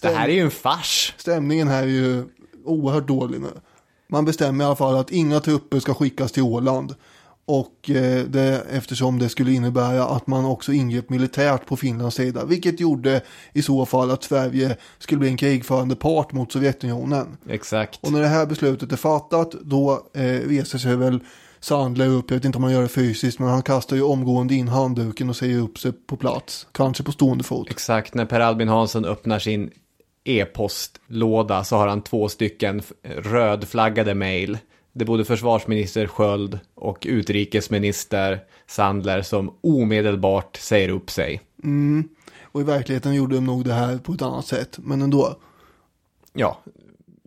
det 0.00 0.08
här 0.08 0.28
är 0.28 0.32
ju 0.32 0.40
en 0.40 0.50
fars. 0.50 1.14
Stämningen 1.16 1.68
här 1.68 1.82
är 1.82 1.86
ju 1.86 2.24
oerhört 2.64 3.08
dålig 3.08 3.40
nu. 3.40 3.50
Man 4.08 4.24
bestämmer 4.24 4.64
i 4.64 4.66
alla 4.66 4.76
fall 4.76 4.96
att 4.96 5.10
inga 5.10 5.40
trupper 5.40 5.80
ska 5.80 5.94
skickas 5.94 6.32
till 6.32 6.42
Åland. 6.42 6.94
Och 7.44 7.90
eh, 7.90 8.24
det, 8.24 8.62
eftersom 8.70 9.18
det 9.18 9.28
skulle 9.28 9.52
innebära 9.52 10.04
att 10.04 10.26
man 10.26 10.44
också 10.44 10.72
ingrep 10.72 11.10
militärt 11.10 11.66
på 11.66 11.76
Finlands 11.76 12.16
sida. 12.16 12.44
Vilket 12.44 12.80
gjorde 12.80 13.20
i 13.52 13.62
så 13.62 13.86
fall 13.86 14.10
att 14.10 14.24
Sverige 14.24 14.76
skulle 14.98 15.18
bli 15.18 15.28
en 15.28 15.36
krigförande 15.36 15.96
part 15.96 16.32
mot 16.32 16.52
Sovjetunionen. 16.52 17.36
Exakt. 17.48 17.98
Och 18.02 18.12
när 18.12 18.20
det 18.20 18.28
här 18.28 18.46
beslutet 18.46 18.92
är 18.92 18.96
fattat 18.96 19.50
då 19.50 20.06
eh, 20.14 20.22
reser 20.22 20.78
sig 20.78 20.96
väl 20.96 21.20
Sandler 21.60 22.08
upp, 22.08 22.30
jag 22.30 22.36
vet 22.36 22.44
inte 22.44 22.58
om 22.58 22.64
han 22.64 22.72
gör 22.72 22.82
det 22.82 22.88
fysiskt, 22.88 23.38
men 23.38 23.48
han 23.48 23.62
kastar 23.62 23.96
ju 23.96 24.02
omgående 24.02 24.54
in 24.54 24.68
handduken 24.68 25.28
och 25.28 25.36
säger 25.36 25.58
upp 25.58 25.78
sig 25.78 25.92
på 25.92 26.16
plats. 26.16 26.66
Kanske 26.72 27.02
på 27.02 27.12
stående 27.12 27.44
fot. 27.44 27.70
Exakt, 27.70 28.14
när 28.14 28.24
Per 28.24 28.40
Albin 28.40 28.68
Hansson 28.68 29.04
öppnar 29.04 29.38
sin 29.38 29.70
e-postlåda 30.24 31.64
så 31.64 31.76
har 31.76 31.88
han 31.88 32.02
två 32.02 32.28
stycken 32.28 32.82
rödflaggade 33.02 34.14
mejl. 34.14 34.58
Det 34.92 35.04
är 35.04 35.06
både 35.06 35.24
försvarsminister 35.24 36.06
Sköld 36.06 36.58
och 36.74 37.06
utrikesminister 37.08 38.40
Sandler 38.66 39.22
som 39.22 39.54
omedelbart 39.60 40.56
säger 40.56 40.88
upp 40.88 41.10
sig. 41.10 41.40
Mm. 41.64 42.08
Och 42.42 42.60
i 42.60 42.64
verkligheten 42.64 43.14
gjorde 43.14 43.34
de 43.34 43.46
nog 43.46 43.64
det 43.64 43.72
här 43.72 43.98
på 43.98 44.12
ett 44.12 44.22
annat 44.22 44.46
sätt, 44.46 44.78
men 44.78 45.02
ändå. 45.02 45.38
Ja, 46.32 46.62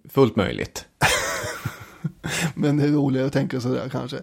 fullt 0.09 0.35
möjligt. 0.35 0.85
men 2.55 2.77
det 2.77 2.83
är 2.83 2.87
roligare 2.87 3.27
att 3.27 3.33
tänka 3.33 3.61
sådär 3.61 3.89
kanske. 3.91 4.17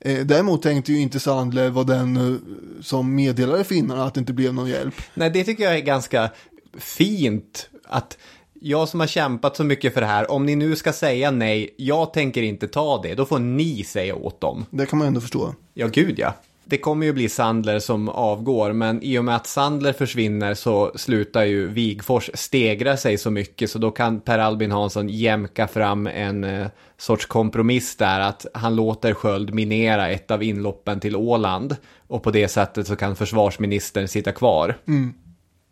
Eh, 0.00 0.26
däremot 0.26 0.62
tänkte 0.62 0.92
ju 0.92 0.98
inte 0.98 1.20
Sandler 1.20 1.70
vara 1.70 1.84
den 1.84 2.16
eh, 2.16 2.38
som 2.80 3.14
meddelade 3.14 3.64
finnarna 3.64 4.04
att 4.04 4.14
det 4.14 4.20
inte 4.20 4.32
blev 4.32 4.54
någon 4.54 4.68
hjälp. 4.68 4.94
Nej, 5.14 5.30
det 5.30 5.44
tycker 5.44 5.64
jag 5.64 5.76
är 5.76 5.80
ganska 5.80 6.30
fint. 6.78 7.70
Att 7.84 8.18
jag 8.62 8.88
som 8.88 9.00
har 9.00 9.06
kämpat 9.06 9.56
så 9.56 9.64
mycket 9.64 9.94
för 9.94 10.00
det 10.00 10.06
här, 10.06 10.30
om 10.30 10.46
ni 10.46 10.56
nu 10.56 10.76
ska 10.76 10.92
säga 10.92 11.30
nej, 11.30 11.74
jag 11.76 12.12
tänker 12.12 12.42
inte 12.42 12.68
ta 12.68 13.02
det, 13.02 13.14
då 13.14 13.24
får 13.24 13.38
ni 13.38 13.84
säga 13.84 14.14
åt 14.14 14.40
dem. 14.40 14.66
Det 14.70 14.86
kan 14.86 14.98
man 14.98 15.08
ändå 15.08 15.20
förstå. 15.20 15.54
Ja, 15.74 15.86
gud 15.86 16.18
ja. 16.18 16.34
Det 16.64 16.78
kommer 16.78 17.06
ju 17.06 17.12
bli 17.12 17.28
Sandler 17.28 17.78
som 17.78 18.08
avgår, 18.08 18.72
men 18.72 19.02
i 19.02 19.18
och 19.18 19.24
med 19.24 19.36
att 19.36 19.46
Sandler 19.46 19.92
försvinner 19.92 20.54
så 20.54 20.92
slutar 20.94 21.44
ju 21.44 21.66
Wigfors 21.66 22.30
stegra 22.34 22.96
sig 22.96 23.18
så 23.18 23.30
mycket, 23.30 23.70
så 23.70 23.78
då 23.78 23.90
kan 23.90 24.20
Per 24.20 24.38
Albin 24.38 24.72
Hansson 24.72 25.08
jämka 25.08 25.68
fram 25.68 26.06
en 26.06 26.44
eh, 26.44 26.66
sorts 26.98 27.26
kompromiss 27.26 27.96
där, 27.96 28.20
att 28.20 28.46
han 28.54 28.76
låter 28.76 29.14
Sköld 29.14 29.54
minera 29.54 30.10
ett 30.10 30.30
av 30.30 30.42
inloppen 30.42 31.00
till 31.00 31.16
Åland, 31.16 31.76
och 32.06 32.22
på 32.22 32.30
det 32.30 32.48
sättet 32.48 32.86
så 32.86 32.96
kan 32.96 33.16
försvarsministern 33.16 34.08
sitta 34.08 34.32
kvar. 34.32 34.78
Mm. 34.88 35.14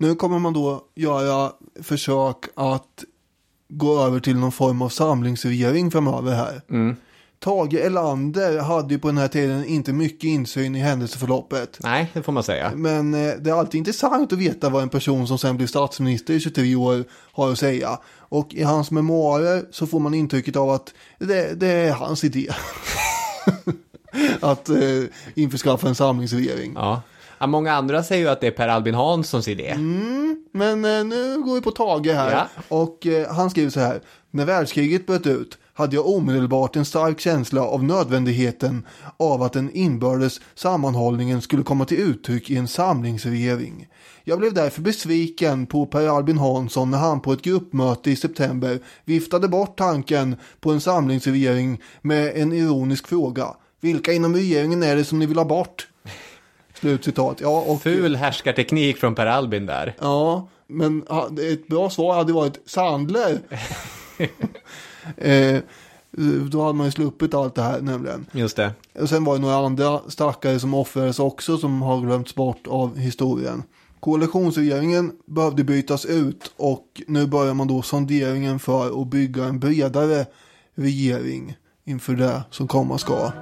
Nu 0.00 0.14
kommer 0.14 0.38
man 0.38 0.52
då 0.52 0.84
göra 0.94 1.52
försök 1.82 2.36
att 2.54 3.04
gå 3.68 4.00
över 4.00 4.20
till 4.20 4.36
någon 4.36 4.52
form 4.52 4.82
av 4.82 4.88
samlingsregering 4.88 5.90
framöver 5.90 6.34
här. 6.34 6.62
Mm. 6.70 6.96
Tage 7.38 7.74
Erlander 7.74 8.58
hade 8.58 8.94
ju 8.94 9.00
på 9.00 9.08
den 9.08 9.18
här 9.18 9.28
tiden 9.28 9.64
inte 9.64 9.92
mycket 9.92 10.24
insyn 10.24 10.76
i 10.76 10.78
händelseförloppet. 10.78 11.78
Nej, 11.82 12.10
det 12.12 12.22
får 12.22 12.32
man 12.32 12.42
säga. 12.42 12.72
Men 12.74 13.14
eh, 13.14 13.34
det 13.38 13.50
är 13.50 13.54
alltid 13.54 13.78
intressant 13.78 14.32
att 14.32 14.38
veta 14.38 14.68
vad 14.68 14.82
en 14.82 14.88
person 14.88 15.28
som 15.28 15.38
sen 15.38 15.56
blir 15.56 15.66
statsminister 15.66 16.34
i 16.34 16.40
23 16.40 16.74
år 16.74 17.04
har 17.32 17.52
att 17.52 17.58
säga. 17.58 17.98
Och 18.18 18.54
i 18.54 18.62
hans 18.62 18.90
memoarer 18.90 19.64
så 19.70 19.86
får 19.86 20.00
man 20.00 20.14
intrycket 20.14 20.56
av 20.56 20.70
att 20.70 20.94
det, 21.18 21.60
det 21.60 21.68
är 21.68 21.92
hans 21.92 22.24
idé. 22.24 22.50
att 24.40 24.68
eh, 24.68 25.02
införskaffa 25.34 25.88
en 25.88 25.94
samlingsregering. 25.94 26.72
Ja. 26.74 27.02
Många 27.46 27.72
andra 27.72 28.02
säger 28.02 28.22
ju 28.22 28.28
att 28.28 28.40
det 28.40 28.46
är 28.46 28.50
Per 28.50 28.68
Albin 28.68 28.94
Hanssons 28.94 29.48
idé. 29.48 29.68
Mm, 29.68 30.44
men 30.52 30.84
eh, 30.84 31.04
nu 31.04 31.42
går 31.42 31.54
vi 31.54 31.60
på 31.60 31.70
Tage 31.70 32.06
här. 32.06 32.32
Ja. 32.32 32.48
Och 32.68 33.06
eh, 33.06 33.32
han 33.32 33.50
skriver 33.50 33.70
så 33.70 33.80
här. 33.80 34.00
När 34.30 34.44
världskriget 34.44 35.06
bröt 35.06 35.26
ut 35.26 35.58
hade 35.74 35.96
jag 35.96 36.08
omedelbart 36.08 36.76
en 36.76 36.84
stark 36.84 37.20
känsla 37.20 37.62
av 37.62 37.84
nödvändigheten 37.84 38.86
av 39.16 39.42
att 39.42 39.52
den 39.52 39.70
inbördes 39.70 40.40
sammanhållningen 40.54 41.42
skulle 41.42 41.62
komma 41.62 41.84
till 41.84 41.98
uttryck 41.98 42.50
i 42.50 42.56
en 42.56 42.68
samlingsregering. 42.68 43.88
Jag 44.24 44.38
blev 44.38 44.54
därför 44.54 44.82
besviken 44.82 45.66
på 45.66 45.86
Per 45.86 46.16
Albin 46.16 46.38
Hansson 46.38 46.90
när 46.90 46.98
han 46.98 47.20
på 47.20 47.32
ett 47.32 47.42
gruppmöte 47.42 48.10
i 48.10 48.16
september 48.16 48.78
viftade 49.04 49.48
bort 49.48 49.78
tanken 49.78 50.36
på 50.60 50.70
en 50.70 50.80
samlingsregering 50.80 51.80
med 52.02 52.32
en 52.36 52.52
ironisk 52.52 53.08
fråga. 53.08 53.46
Vilka 53.80 54.12
inom 54.12 54.34
regeringen 54.34 54.82
är 54.82 54.96
det 54.96 55.04
som 55.04 55.18
ni 55.18 55.26
vill 55.26 55.38
ha 55.38 55.44
bort? 55.44 55.88
Slutcitat. 56.80 57.40
Ja, 57.40 57.64
och, 57.66 57.82
Ful 57.82 58.16
härskarteknik 58.16 58.96
från 58.96 59.14
Per 59.14 59.26
Albin 59.26 59.66
där. 59.66 59.96
Ja, 60.00 60.48
men 60.66 61.02
ett 61.52 61.68
bra 61.68 61.90
svar 61.90 62.14
hade 62.14 62.32
varit 62.32 62.60
Sandler. 62.66 63.38
eh, 65.16 65.58
då 66.50 66.62
hade 66.62 66.74
man 66.74 66.86
ju 66.86 66.90
sluppit 66.92 67.34
allt 67.34 67.54
det 67.54 67.62
här 67.62 67.80
nämligen. 67.80 68.26
Just 68.32 68.56
det. 68.56 68.72
Och 69.00 69.08
sen 69.08 69.24
var 69.24 69.34
det 69.34 69.40
några 69.40 69.56
andra 69.56 70.00
stackare 70.08 70.60
som 70.60 70.74
offrades 70.74 71.18
också 71.18 71.58
som 71.58 71.82
har 71.82 72.00
glömts 72.00 72.34
bort 72.34 72.66
av 72.66 72.98
historien. 72.98 73.62
Koalitionsregeringen 74.00 75.12
behövde 75.26 75.64
bytas 75.64 76.04
ut 76.04 76.52
och 76.56 77.02
nu 77.06 77.26
börjar 77.26 77.54
man 77.54 77.68
då 77.68 77.82
sonderingen 77.82 78.58
för 78.58 79.02
att 79.02 79.08
bygga 79.08 79.44
en 79.44 79.60
bredare 79.60 80.26
regering 80.74 81.56
inför 81.84 82.12
det 82.12 82.42
som 82.50 82.68
komma 82.68 82.98
ska. 82.98 83.32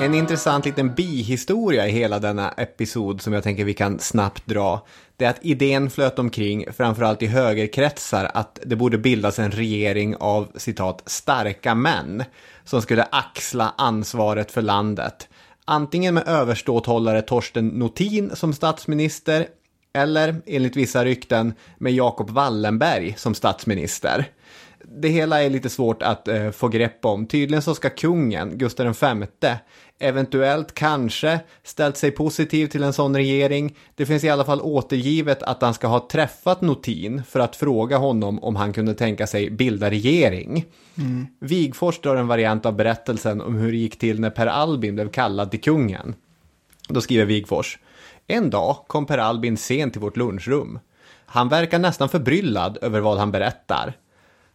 En 0.00 0.14
intressant 0.14 0.64
liten 0.64 0.94
bihistoria 0.94 1.88
i 1.88 1.90
hela 1.90 2.18
denna 2.18 2.50
episod 2.50 3.22
som 3.22 3.32
jag 3.32 3.42
tänker 3.42 3.64
vi 3.64 3.74
kan 3.74 3.98
snabbt 3.98 4.46
dra. 4.46 4.86
Det 5.16 5.24
är 5.24 5.30
att 5.30 5.44
idén 5.44 5.90
flöt 5.90 6.18
omkring, 6.18 6.72
framförallt 6.72 7.22
i 7.22 7.26
högerkretsar, 7.26 8.30
att 8.34 8.58
det 8.64 8.76
borde 8.76 8.98
bildas 8.98 9.38
en 9.38 9.50
regering 9.50 10.16
av 10.16 10.48
citat 10.54 11.02
starka 11.06 11.74
män 11.74 12.24
som 12.64 12.82
skulle 12.82 13.02
axla 13.02 13.74
ansvaret 13.78 14.50
för 14.50 14.62
landet. 14.62 15.28
Antingen 15.64 16.14
med 16.14 16.28
överståthållare 16.28 17.22
Torsten 17.22 17.68
Notin 17.68 18.30
som 18.34 18.52
statsminister 18.52 19.46
eller, 19.92 20.42
enligt 20.46 20.76
vissa 20.76 21.04
rykten, 21.04 21.54
med 21.78 21.92
Jakob 21.92 22.30
Wallenberg 22.30 23.14
som 23.18 23.34
statsminister 23.34 24.28
det 24.84 25.08
hela 25.08 25.42
är 25.42 25.50
lite 25.50 25.68
svårt 25.68 26.02
att 26.02 26.28
eh, 26.28 26.50
få 26.50 26.68
grepp 26.68 27.04
om. 27.04 27.26
Tydligen 27.26 27.62
så 27.62 27.74
ska 27.74 27.90
kungen, 27.90 28.58
Gustav 28.58 28.96
V, 29.00 29.56
eventuellt 29.98 30.74
kanske 30.74 31.40
ställt 31.62 31.96
sig 31.96 32.10
positiv 32.10 32.66
till 32.66 32.82
en 32.82 32.92
sån 32.92 33.16
regering. 33.16 33.76
Det 33.94 34.06
finns 34.06 34.24
i 34.24 34.28
alla 34.28 34.44
fall 34.44 34.60
återgivet 34.60 35.42
att 35.42 35.62
han 35.62 35.74
ska 35.74 35.86
ha 35.86 36.08
träffat 36.12 36.60
Notin 36.60 37.22
för 37.28 37.40
att 37.40 37.56
fråga 37.56 37.96
honom 37.96 38.44
om 38.44 38.56
han 38.56 38.72
kunde 38.72 38.94
tänka 38.94 39.26
sig 39.26 39.50
bilda 39.50 39.90
regering. 39.90 40.64
Mm. 40.98 41.26
Wigfors 41.40 42.00
drar 42.00 42.16
en 42.16 42.28
variant 42.28 42.66
av 42.66 42.76
berättelsen 42.76 43.40
om 43.40 43.54
hur 43.54 43.72
det 43.72 43.78
gick 43.78 43.98
till 43.98 44.20
när 44.20 44.30
Per 44.30 44.46
Albin 44.46 44.94
blev 44.94 45.10
kallad 45.10 45.50
till 45.50 45.60
kungen. 45.60 46.14
Då 46.88 47.00
skriver 47.00 47.24
Wigfors. 47.24 47.78
En 48.26 48.50
dag 48.50 48.76
kom 48.86 49.06
Per 49.06 49.18
Albin 49.18 49.56
sent 49.56 49.92
till 49.92 50.02
vårt 50.02 50.16
lunchrum. 50.16 50.78
Han 51.26 51.48
verkar 51.48 51.78
nästan 51.78 52.08
förbryllad 52.08 52.78
över 52.82 53.00
vad 53.00 53.18
han 53.18 53.30
berättar. 53.30 53.94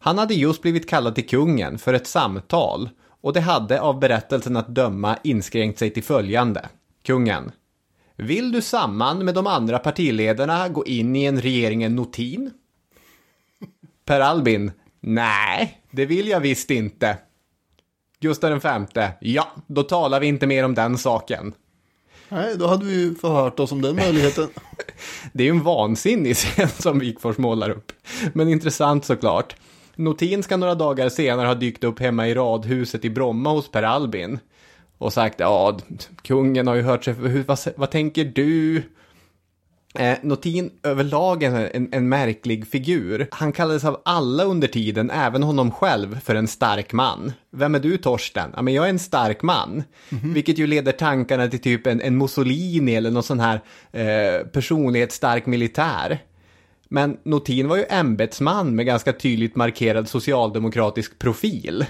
Han 0.06 0.18
hade 0.18 0.34
just 0.34 0.62
blivit 0.62 0.90
kallad 0.90 1.16
till 1.16 1.28
kungen 1.28 1.78
för 1.78 1.94
ett 1.94 2.08
samtal 2.08 2.90
och 3.22 3.34
det 3.34 3.42
hade 3.42 3.82
av 3.82 4.00
berättelsen 4.00 4.58
att 4.58 4.76
döma 4.76 5.18
inskränkt 5.24 5.80
sig 5.80 5.90
till 5.90 6.04
följande. 6.04 6.70
Kungen. 7.04 7.52
Vill 8.16 8.52
du 8.52 8.62
samman 8.62 9.26
med 9.26 9.36
de 9.36 9.48
andra 9.48 9.80
partiledarna 9.80 10.70
gå 10.70 10.86
in 10.86 11.16
i 11.16 11.26
en 11.26 11.42
regeringen 11.42 11.96
Notin? 11.96 12.52
Per 14.06 14.20
Albin. 14.20 14.72
Nej, 15.00 15.82
det 15.92 16.06
vill 16.06 16.28
jag 16.28 16.40
visst 16.40 16.72
inte. 16.72 17.18
Gustav 18.20 18.60
V. 18.94 19.10
Ja, 19.20 19.48
då 19.68 19.84
talar 19.84 20.20
vi 20.20 20.28
inte 20.28 20.48
mer 20.48 20.66
om 20.66 20.74
den 20.74 20.98
saken. 20.98 21.54
Nej, 22.30 22.58
då 22.58 22.68
hade 22.68 22.86
vi 22.86 23.02
ju 23.02 23.16
förhört 23.16 23.60
oss 23.60 23.72
om 23.72 23.82
den 23.82 23.96
möjligheten. 23.96 24.48
det 25.34 25.44
är 25.44 25.46
ju 25.46 25.52
en 25.52 25.64
vansinnig 25.64 26.36
scen 26.36 26.70
som 26.70 27.00
Wikfors 27.00 27.38
målar 27.38 27.70
upp. 27.70 27.92
Men 28.34 28.50
intressant 28.50 29.06
såklart. 29.06 29.56
Notin 29.96 30.44
ska 30.44 30.58
några 30.58 30.76
dagar 30.76 31.10
senare 31.10 31.48
ha 31.48 31.56
dykt 31.56 31.84
upp 31.84 32.00
hemma 32.00 32.28
i 32.28 32.34
radhuset 32.34 33.06
i 33.06 33.10
Bromma 33.10 33.50
hos 33.50 33.72
Per 33.72 33.84
Albin. 33.84 34.40
Och 34.98 35.14
sagt, 35.14 35.40
ja, 35.40 35.80
kungen 36.22 36.68
har 36.68 36.76
ju 36.76 36.82
hört 36.82 37.04
sig, 37.04 37.14
hur, 37.14 37.44
vad, 37.44 37.60
vad 37.76 37.92
tänker 37.92 38.26
du? 38.26 38.84
Eh, 40.00 40.18
Notin 40.22 40.72
överlag 40.84 41.44
en, 41.44 41.56
en, 41.56 41.90
en, 41.92 42.10
märklig 42.10 42.68
figur. 42.68 43.28
Han 43.32 43.52
kallades 43.52 43.86
av 43.86 44.02
alla 44.06 44.44
under 44.44 44.68
tiden, 44.68 45.10
även 45.10 45.44
honom 45.44 45.72
själv, 45.72 46.20
för 46.20 46.36
en 46.36 46.48
stark 46.48 46.94
man. 46.94 47.34
Vem 47.52 47.76
är 47.76 47.80
du 47.80 47.98
Torsten? 47.98 48.52
Ja, 48.56 48.62
men 48.62 48.74
jag 48.74 48.86
är 48.86 48.90
en 48.90 49.00
stark 49.00 49.42
man. 49.42 49.72
Mm 49.72 49.84
-hmm. 50.24 50.34
Vilket 50.34 50.58
ju 50.58 50.68
leder 50.68 50.92
tankarna 50.92 51.48
till 51.48 51.62
typ 51.62 51.88
en, 51.88 52.02
en 52.02 52.18
Mussolini 52.18 52.96
eller 52.96 53.12
någon 53.12 53.24
sån 53.24 53.40
här 53.40 53.62
eh, 53.92 54.48
personlighetsstark 54.48 55.46
militär. 55.46 56.20
Men 56.90 57.18
Notin 57.24 57.68
var 57.68 57.78
ju 57.78 57.86
ämbetsman 57.90 58.76
med 58.76 58.86
ganska 58.86 59.14
tydligt 59.14 59.56
markerad 59.56 60.10
socialdemokratisk 60.10 61.20
profil. 61.20 61.86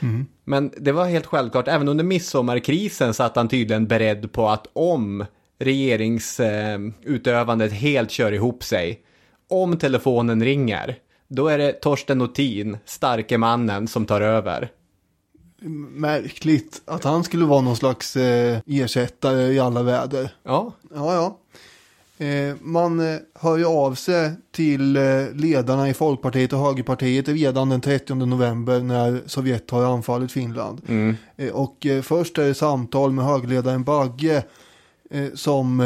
Mm. 0.00 0.26
Men 0.44 0.72
det 0.76 0.92
var 0.92 1.06
helt 1.06 1.26
självklart, 1.26 1.68
även 1.68 1.88
under 1.88 2.04
midsommarkrisen 2.04 3.14
satt 3.14 3.36
han 3.36 3.48
tydligen 3.48 3.86
beredd 3.86 4.32
på 4.32 4.48
att 4.48 4.66
om 4.72 5.24
regeringsutövandet 5.58 7.72
eh, 7.72 7.78
helt 7.78 8.10
kör 8.10 8.32
ihop 8.32 8.64
sig, 8.64 9.00
om 9.48 9.78
telefonen 9.78 10.44
ringer, 10.44 10.98
då 11.28 11.48
är 11.48 11.58
det 11.58 11.72
Torsten 11.72 12.18
Notin, 12.18 12.78
starke 12.84 13.38
mannen, 13.38 13.88
som 13.88 14.06
tar 14.06 14.20
över. 14.20 14.70
Märkligt 15.90 16.82
att 16.84 17.04
han 17.04 17.24
skulle 17.24 17.44
vara 17.44 17.60
någon 17.60 17.76
slags 17.76 18.16
eh, 18.16 18.58
ersättare 18.66 19.52
i 19.52 19.60
alla 19.60 19.82
väder. 19.82 20.34
Ja. 20.42 20.72
Ja, 20.94 21.14
ja. 21.14 21.38
Eh, 22.18 22.54
man 22.60 23.00
eh, 23.00 23.16
hör 23.34 23.56
ju 23.56 23.66
av 23.66 23.94
sig 23.94 24.32
till 24.52 24.96
eh, 24.96 25.02
ledarna 25.34 25.88
i 25.88 25.94
Folkpartiet 25.94 26.52
och 26.52 26.58
Högerpartiet 26.58 27.28
redan 27.28 27.68
den 27.68 27.80
30 27.80 28.14
november 28.14 28.80
när 28.80 29.22
Sovjet 29.26 29.70
har 29.70 29.84
anfallit 29.84 30.32
Finland. 30.32 30.80
Mm. 30.88 31.16
Och 31.52 31.86
först 32.02 32.38
är 32.38 32.44
det 32.44 32.54
samtal 32.54 33.12
med 33.12 33.24
högerledaren 33.24 33.84
Bagge 33.84 34.42
som 35.34 35.82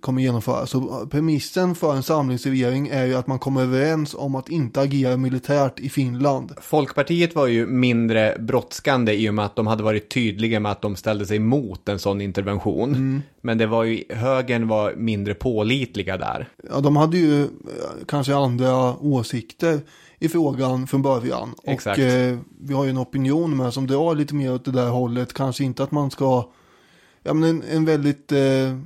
kommer 0.00 0.22
genomföras. 0.22 0.70
Så 0.70 1.06
premissen 1.10 1.74
för 1.74 1.94
en 1.96 2.02
samlingsregering 2.02 2.88
är 2.88 3.06
ju 3.06 3.14
att 3.14 3.26
man 3.26 3.38
kommer 3.38 3.62
överens 3.62 4.14
om 4.14 4.34
att 4.34 4.48
inte 4.48 4.80
agera 4.80 5.16
militärt 5.16 5.80
i 5.80 5.88
Finland. 5.88 6.52
Folkpartiet 6.60 7.34
var 7.34 7.46
ju 7.46 7.66
mindre 7.66 8.36
brådskande 8.38 9.12
i 9.12 9.30
och 9.30 9.34
med 9.34 9.44
att 9.44 9.56
de 9.56 9.66
hade 9.66 9.82
varit 9.82 10.08
tydliga 10.08 10.60
med 10.60 10.72
att 10.72 10.82
de 10.82 10.96
ställde 10.96 11.26
sig 11.26 11.38
mot 11.38 11.88
en 11.88 11.98
sån 11.98 12.20
intervention. 12.20 12.88
Mm. 12.88 13.22
Men 13.40 13.58
det 13.58 13.66
var 13.66 13.84
ju, 13.84 14.04
högern 14.10 14.68
var 14.68 14.94
mindre 14.96 15.34
pålitliga 15.34 16.16
där. 16.16 16.48
Ja, 16.70 16.80
de 16.80 16.96
hade 16.96 17.18
ju 17.18 17.48
kanske 18.06 18.34
andra 18.34 18.96
åsikter 18.96 19.80
i 20.18 20.28
frågan 20.28 20.86
från 20.86 21.02
början. 21.02 21.54
Exakt. 21.64 21.98
Och 21.98 22.04
eh, 22.04 22.38
vi 22.60 22.74
har 22.74 22.84
ju 22.84 22.90
en 22.90 22.98
opinion 22.98 23.56
med 23.56 23.72
som 23.72 23.86
drar 23.86 24.14
lite 24.14 24.34
mer 24.34 24.54
åt 24.54 24.64
det 24.64 24.70
där 24.70 24.88
hållet. 24.88 25.32
Kanske 25.32 25.64
inte 25.64 25.82
att 25.82 25.90
man 25.90 26.10
ska, 26.10 26.44
ja 27.22 27.34
men 27.34 27.50
en, 27.50 27.62
en 27.62 27.84
väldigt 27.84 28.32
eh, 28.32 28.78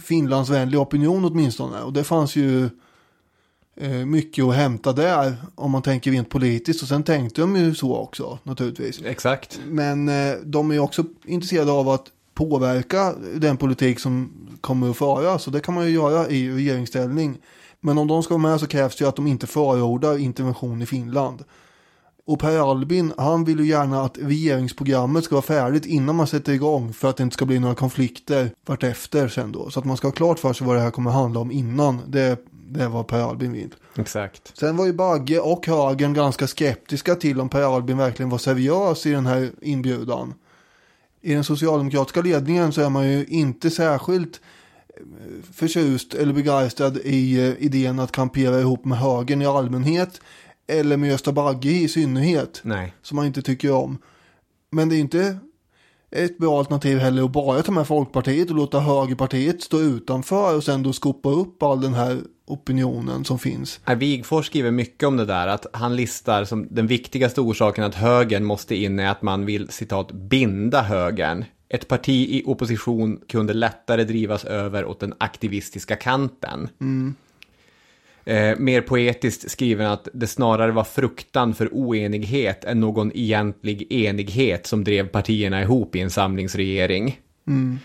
finlandsvänlig 0.00 0.80
opinion 0.80 1.24
åtminstone. 1.24 1.82
Och 1.82 1.92
det 1.92 2.04
fanns 2.04 2.36
ju 2.36 2.68
eh, 3.76 3.90
mycket 3.90 4.44
att 4.44 4.54
hämta 4.54 4.92
där 4.92 5.36
om 5.54 5.70
man 5.70 5.82
tänker 5.82 6.10
rent 6.10 6.28
politiskt. 6.28 6.82
Och 6.82 6.88
sen 6.88 7.02
tänkte 7.02 7.40
de 7.40 7.56
ju 7.56 7.74
så 7.74 7.96
också 7.96 8.38
naturligtvis. 8.42 9.02
Exakt. 9.02 9.60
Men 9.68 10.08
eh, 10.08 10.34
de 10.44 10.70
är 10.70 10.78
också 10.78 11.04
intresserade 11.24 11.72
av 11.72 11.88
att 11.88 12.06
påverka 12.34 13.14
den 13.34 13.56
politik 13.56 14.00
som 14.00 14.32
kommer 14.60 14.90
att 14.90 14.96
föras. 14.96 15.46
Och 15.46 15.52
det 15.52 15.60
kan 15.60 15.74
man 15.74 15.84
ju 15.84 15.90
göra 15.90 16.28
i 16.28 16.50
regeringsställning. 16.50 17.38
Men 17.80 17.98
om 17.98 18.08
de 18.08 18.22
ska 18.22 18.34
vara 18.34 18.50
med 18.50 18.60
så 18.60 18.66
krävs 18.66 18.96
det 18.96 19.04
ju 19.04 19.08
att 19.08 19.16
de 19.16 19.26
inte 19.26 19.46
förordar 19.46 20.18
intervention 20.18 20.82
i 20.82 20.86
Finland. 20.86 21.44
Och 22.26 22.40
Per 22.40 22.70
Albin, 22.70 23.12
han 23.18 23.44
vill 23.44 23.58
ju 23.58 23.66
gärna 23.66 24.02
att 24.02 24.18
regeringsprogrammet 24.18 25.24
ska 25.24 25.34
vara 25.34 25.42
färdigt 25.42 25.86
innan 25.86 26.16
man 26.16 26.26
sätter 26.26 26.52
igång 26.52 26.92
för 26.92 27.10
att 27.10 27.16
det 27.16 27.22
inte 27.22 27.34
ska 27.34 27.44
bli 27.44 27.58
några 27.58 27.74
konflikter 27.74 28.50
vartefter 28.66 29.28
sen 29.28 29.52
då. 29.52 29.70
Så 29.70 29.80
att 29.80 29.86
man 29.86 29.96
ska 29.96 30.06
ha 30.06 30.12
klart 30.12 30.38
för 30.38 30.52
sig 30.52 30.66
vad 30.66 30.76
det 30.76 30.82
här 30.82 30.90
kommer 30.90 31.10
handla 31.10 31.40
om 31.40 31.50
innan. 31.50 32.00
Det, 32.06 32.38
det 32.68 32.82
är 32.82 32.88
vad 32.88 33.06
Per 33.06 33.20
Albin 33.20 33.52
vill. 33.52 33.74
Exakt. 33.96 34.58
Sen 34.58 34.76
var 34.76 34.86
ju 34.86 34.92
Bagge 34.92 35.40
och 35.40 35.66
högern 35.66 36.14
ganska 36.14 36.46
skeptiska 36.46 37.14
till 37.14 37.40
om 37.40 37.48
Per 37.48 37.76
Albin 37.76 37.98
verkligen 37.98 38.30
var 38.30 38.38
seriös 38.38 39.06
i 39.06 39.10
den 39.10 39.26
här 39.26 39.50
inbjudan 39.62 40.34
i 41.26 41.34
den 41.34 41.44
socialdemokratiska 41.44 42.22
ledningen 42.22 42.72
så 42.72 42.80
är 42.80 42.90
man 42.90 43.08
ju 43.08 43.24
inte 43.24 43.70
särskilt 43.70 44.40
eh, 44.96 45.02
förtjust 45.52 46.14
eller 46.14 46.32
begeistrad 46.32 46.96
i 46.96 47.38
eh, 47.38 47.64
idén 47.64 47.98
att 47.98 48.12
kampera 48.12 48.60
ihop 48.60 48.84
med 48.84 48.98
högern 48.98 49.42
i 49.42 49.46
allmänhet 49.46 50.20
eller 50.66 50.96
med 50.96 51.10
Gösta 51.10 51.32
Bagge 51.32 51.70
i 51.70 51.88
synnerhet. 51.88 52.60
Nej. 52.62 52.94
Som 53.02 53.16
man 53.16 53.26
inte 53.26 53.42
tycker 53.42 53.72
om. 53.72 53.98
Men 54.70 54.88
det 54.88 54.96
är 54.96 55.00
inte 55.00 55.38
ett 56.10 56.38
bra 56.38 56.58
alternativ 56.58 56.98
heller 56.98 57.22
att 57.22 57.32
bara 57.32 57.62
ta 57.62 57.72
med 57.72 57.86
Folkpartiet 57.86 58.50
och 58.50 58.56
låta 58.56 58.80
högerpartiet 58.80 59.62
stå 59.62 59.80
utanför 59.80 60.56
och 60.56 60.64
sen 60.64 60.82
då 60.82 60.92
skopa 60.92 61.28
upp 61.28 61.62
all 61.62 61.80
den 61.80 61.94
här 61.94 62.20
opinionen 62.46 63.24
som 63.24 63.38
finns. 63.38 63.80
Wigfors 63.96 64.46
skriver 64.46 64.70
mycket 64.70 65.06
om 65.06 65.16
det 65.16 65.24
där, 65.24 65.46
att 65.46 65.66
han 65.72 65.96
listar 65.96 66.44
som 66.44 66.68
den 66.70 66.86
viktigaste 66.86 67.40
orsaken 67.40 67.84
att 67.84 67.94
högern 67.94 68.44
måste 68.44 68.76
in 68.76 68.98
är 68.98 69.10
att 69.10 69.22
man 69.22 69.46
vill 69.46 69.68
citat 69.68 70.12
binda 70.12 70.82
högern. 70.82 71.44
Ett 71.68 71.88
parti 71.88 72.28
i 72.28 72.42
opposition 72.46 73.20
kunde 73.28 73.54
lättare 73.54 74.04
drivas 74.04 74.44
över 74.44 74.84
åt 74.84 75.00
den 75.00 75.14
aktivistiska 75.18 75.96
kanten. 75.96 76.68
Mm. 76.80 77.14
Eh, 78.28 78.58
mer 78.58 78.80
poetiskt 78.80 79.50
skriven 79.50 79.86
att 79.86 80.08
det 80.12 80.26
snarare 80.26 80.72
var 80.72 80.84
fruktan 80.84 81.54
för 81.54 81.68
oenighet 81.72 82.64
än 82.64 82.80
någon 82.80 83.12
egentlig 83.14 83.92
enighet 83.92 84.66
som 84.66 84.84
drev 84.84 85.08
partierna 85.08 85.62
ihop 85.62 85.96
i 85.96 86.00
en 86.00 86.10
samlingsregering. 86.10 87.20
Mm. 87.46 87.78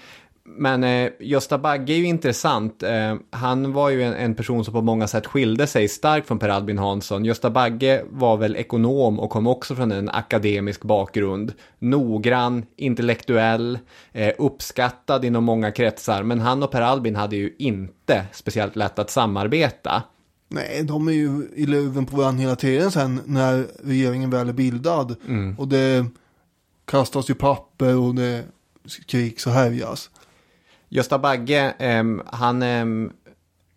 Men 0.44 0.84
eh, 0.84 1.12
Gösta 1.20 1.58
Bagge 1.58 1.94
är 1.94 1.98
ju 1.98 2.06
intressant. 2.06 2.84
Eh, 2.84 3.16
han 3.30 3.74
var 3.74 3.90
ju 3.90 4.04
en, 4.04 4.14
en, 4.14 4.36
person 4.36 4.66
som 4.66 4.74
på 4.74 4.82
många 4.82 5.08
sätt 5.08 5.28
skilde 5.28 5.68
sig 5.68 5.88
starkt 5.88 6.28
från 6.28 6.40
Per 6.40 6.50
Albin 6.50 6.78
Hansson. 6.78 7.26
Gösta 7.26 7.50
Bagge 7.50 8.04
var 8.10 8.38
väl 8.38 8.56
ekonom 8.56 9.20
och 9.20 9.30
kom 9.30 9.48
också 9.48 9.76
från 9.76 9.92
en 9.92 10.10
akademisk 10.10 10.84
bakgrund. 10.84 11.54
Noggrann, 11.80 12.66
intellektuell, 12.76 13.80
eh, 14.12 14.34
uppskattad 14.38 15.26
inom 15.26 15.44
många 15.44 15.72
kretsar. 15.72 16.24
Men 16.24 16.40
han 16.40 16.64
och 16.64 16.72
Per 16.72 16.82
Albin 16.82 17.16
hade 17.16 17.36
ju 17.36 17.56
inte 17.58 18.26
speciellt 18.32 18.76
lätt 18.76 19.00
att 19.00 19.10
samarbeta. 19.10 20.04
Nej, 20.54 20.84
de 20.84 21.08
är 21.08 21.12
ju 21.12 21.50
i 21.56 21.66
luven 21.66 22.06
på 22.06 22.18
varandra 22.18 22.42
hela 22.42 22.56
tiden 22.56 22.92
sen 22.92 23.22
när 23.26 23.68
regeringen 23.84 24.30
väl 24.30 24.50
är 24.50 24.54
bildad. 24.54 25.16
Mm. 25.28 25.60
Och 25.60 25.68
det 25.68 26.06
kastas 26.86 27.30
ju 27.30 27.34
papper 27.34 27.98
och 27.98 28.16
det 28.16 28.44
skriks 28.86 29.48
och 29.48 29.54
härjas. 29.54 30.10
Gösta 30.90 31.20
Bagge, 31.20 31.74
eh, 31.80 32.04
han, 32.26 32.62
eh, 32.64 32.86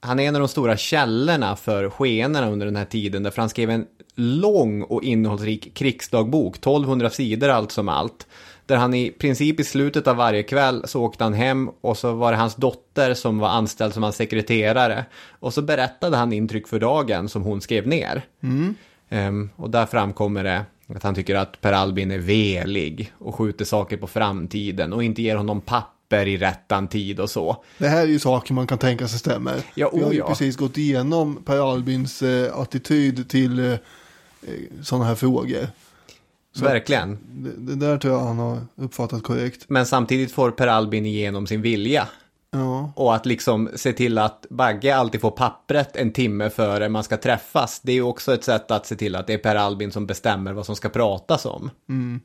han 0.00 0.18
är 0.20 0.28
en 0.28 0.34
av 0.34 0.40
de 0.40 0.48
stora 0.48 0.76
källorna 0.76 1.56
för 1.56 1.90
skenorna 1.90 2.50
under 2.50 2.66
den 2.66 2.76
här 2.76 2.84
tiden. 2.84 3.22
Därför 3.22 3.42
han 3.42 3.48
skrev 3.48 3.70
en 3.70 3.86
lång 4.14 4.82
och 4.82 5.02
innehållsrik 5.02 5.74
krigsdagbok, 5.74 6.56
1200 6.56 7.10
sidor 7.10 7.48
allt 7.48 7.72
som 7.72 7.88
allt. 7.88 8.26
Där 8.66 8.76
han 8.76 8.94
i 8.94 9.10
princip 9.10 9.60
i 9.60 9.64
slutet 9.64 10.06
av 10.06 10.16
varje 10.16 10.42
kväll 10.42 10.82
så 10.86 11.02
åkte 11.02 11.24
han 11.24 11.34
hem 11.34 11.70
och 11.80 11.98
så 11.98 12.12
var 12.12 12.32
det 12.32 12.38
hans 12.38 12.54
dotter 12.54 13.14
som 13.14 13.38
var 13.38 13.48
anställd 13.48 13.94
som 13.94 14.02
hans 14.02 14.16
sekreterare. 14.16 15.04
Och 15.30 15.54
så 15.54 15.62
berättade 15.62 16.16
han 16.16 16.32
intryck 16.32 16.68
för 16.68 16.80
dagen 16.80 17.28
som 17.28 17.42
hon 17.42 17.60
skrev 17.60 17.86
ner. 17.86 18.22
Mm. 18.42 18.74
Um, 19.10 19.50
och 19.56 19.70
där 19.70 19.86
framkommer 19.86 20.44
det 20.44 20.64
att 20.96 21.02
han 21.02 21.14
tycker 21.14 21.34
att 21.34 21.60
Per 21.60 21.72
Albin 21.72 22.10
är 22.10 22.18
velig 22.18 23.12
och 23.18 23.34
skjuter 23.34 23.64
saker 23.64 23.96
på 23.96 24.06
framtiden 24.06 24.92
och 24.92 25.04
inte 25.04 25.22
ger 25.22 25.36
honom 25.36 25.60
papper 25.60 26.28
i 26.28 26.36
rättan 26.36 26.88
tid 26.88 27.20
och 27.20 27.30
så. 27.30 27.64
Det 27.78 27.88
här 27.88 28.02
är 28.02 28.06
ju 28.06 28.18
saker 28.18 28.54
man 28.54 28.66
kan 28.66 28.78
tänka 28.78 29.08
sig 29.08 29.18
stämmer. 29.18 29.62
Ja, 29.74 29.90
Vi 29.94 30.02
har 30.02 30.12
ju 30.12 30.18
ja. 30.18 30.28
precis 30.28 30.56
gått 30.56 30.78
igenom 30.78 31.42
Per 31.44 31.72
Albins 31.72 32.22
eh, 32.22 32.58
attityd 32.58 33.28
till 33.28 33.70
eh, 33.70 33.78
sådana 34.82 35.04
här 35.04 35.14
frågor. 35.14 35.68
Så 36.54 36.64
Verkligen. 36.64 37.18
Det, 37.26 37.50
det, 37.56 37.74
där 37.74 37.98
tror 37.98 38.14
jag 38.14 38.20
han 38.20 38.38
har 38.38 38.58
uppfattat 38.76 39.22
korrekt. 39.22 39.64
Men 39.68 39.86
samtidigt 39.86 40.32
får 40.32 40.50
Per 40.50 40.66
Albin 40.66 41.06
igenom 41.06 41.46
sin 41.46 41.62
vilja. 41.62 42.08
Ja. 42.50 42.92
Och 42.96 43.14
att 43.14 43.26
liksom 43.26 43.68
se 43.74 43.92
till 43.92 44.18
att 44.18 44.46
Bagge 44.50 44.96
alltid 44.96 45.20
får 45.20 45.30
pappret 45.30 45.96
en 45.96 46.12
timme 46.12 46.50
före 46.50 46.88
man 46.88 47.04
ska 47.04 47.16
träffas. 47.16 47.80
Det 47.82 47.92
är 47.92 47.96
ju 47.96 48.02
också 48.02 48.34
ett 48.34 48.44
sätt 48.44 48.70
att 48.70 48.86
se 48.86 48.96
till 48.96 49.16
att 49.16 49.26
det 49.26 49.34
är 49.34 49.38
Per 49.38 49.56
Albin 49.56 49.92
som 49.92 50.06
bestämmer 50.06 50.52
vad 50.52 50.66
som 50.66 50.76
ska 50.76 50.88
pratas 50.88 51.46
om. 51.46 51.70
Mm. 51.88 52.20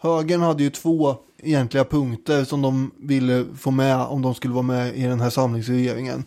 Högern 0.00 0.40
hade 0.40 0.62
ju 0.62 0.70
två 0.70 1.16
egentliga 1.42 1.84
punkter 1.84 2.44
som 2.44 2.62
de 2.62 2.90
ville 2.96 3.44
få 3.58 3.70
med 3.70 3.96
om 3.96 4.22
de 4.22 4.34
skulle 4.34 4.54
vara 4.54 4.62
med 4.62 4.96
i 4.96 5.02
den 5.02 5.20
här 5.20 5.30
samlingsregeringen. 5.30 6.24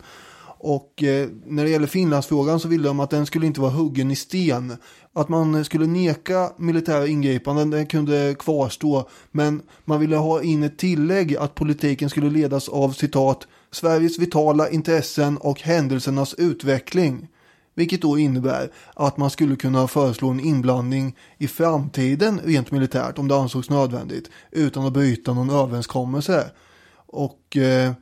Och 0.66 1.02
eh, 1.02 1.28
när 1.46 1.64
det 1.64 1.70
gäller 1.70 1.86
Finlandsfrågan 1.86 2.60
så 2.60 2.68
ville 2.68 2.88
de 2.88 3.00
att 3.00 3.10
den 3.10 3.26
skulle 3.26 3.46
inte 3.46 3.60
vara 3.60 3.70
huggen 3.70 4.10
i 4.10 4.16
sten. 4.16 4.76
Att 5.12 5.28
man 5.28 5.64
skulle 5.64 5.86
neka 5.86 6.52
militära 6.58 7.06
ingripanden, 7.06 7.70
den 7.70 7.86
kunde 7.86 8.34
kvarstå. 8.38 9.08
Men 9.30 9.62
man 9.84 10.00
ville 10.00 10.16
ha 10.16 10.42
in 10.42 10.62
ett 10.62 10.78
tillägg 10.78 11.36
att 11.36 11.54
politiken 11.54 12.10
skulle 12.10 12.30
ledas 12.30 12.68
av 12.68 12.90
citat 12.90 13.46
Sveriges 13.70 14.18
vitala 14.18 14.68
intressen 14.68 15.36
och 15.36 15.60
händelsernas 15.60 16.34
utveckling. 16.34 17.28
Vilket 17.74 18.02
då 18.02 18.18
innebär 18.18 18.70
att 18.94 19.16
man 19.16 19.30
skulle 19.30 19.56
kunna 19.56 19.88
föreslå 19.88 20.28
en 20.28 20.40
inblandning 20.40 21.16
i 21.38 21.48
framtiden 21.48 22.40
rent 22.44 22.70
militärt 22.70 23.18
om 23.18 23.28
det 23.28 23.36
ansågs 23.36 23.70
nödvändigt. 23.70 24.30
Utan 24.50 24.86
att 24.86 24.92
bryta 24.92 25.32
någon 25.32 25.50
överenskommelse. 25.50 26.50
Och 27.06 27.56
eh, 27.56 27.92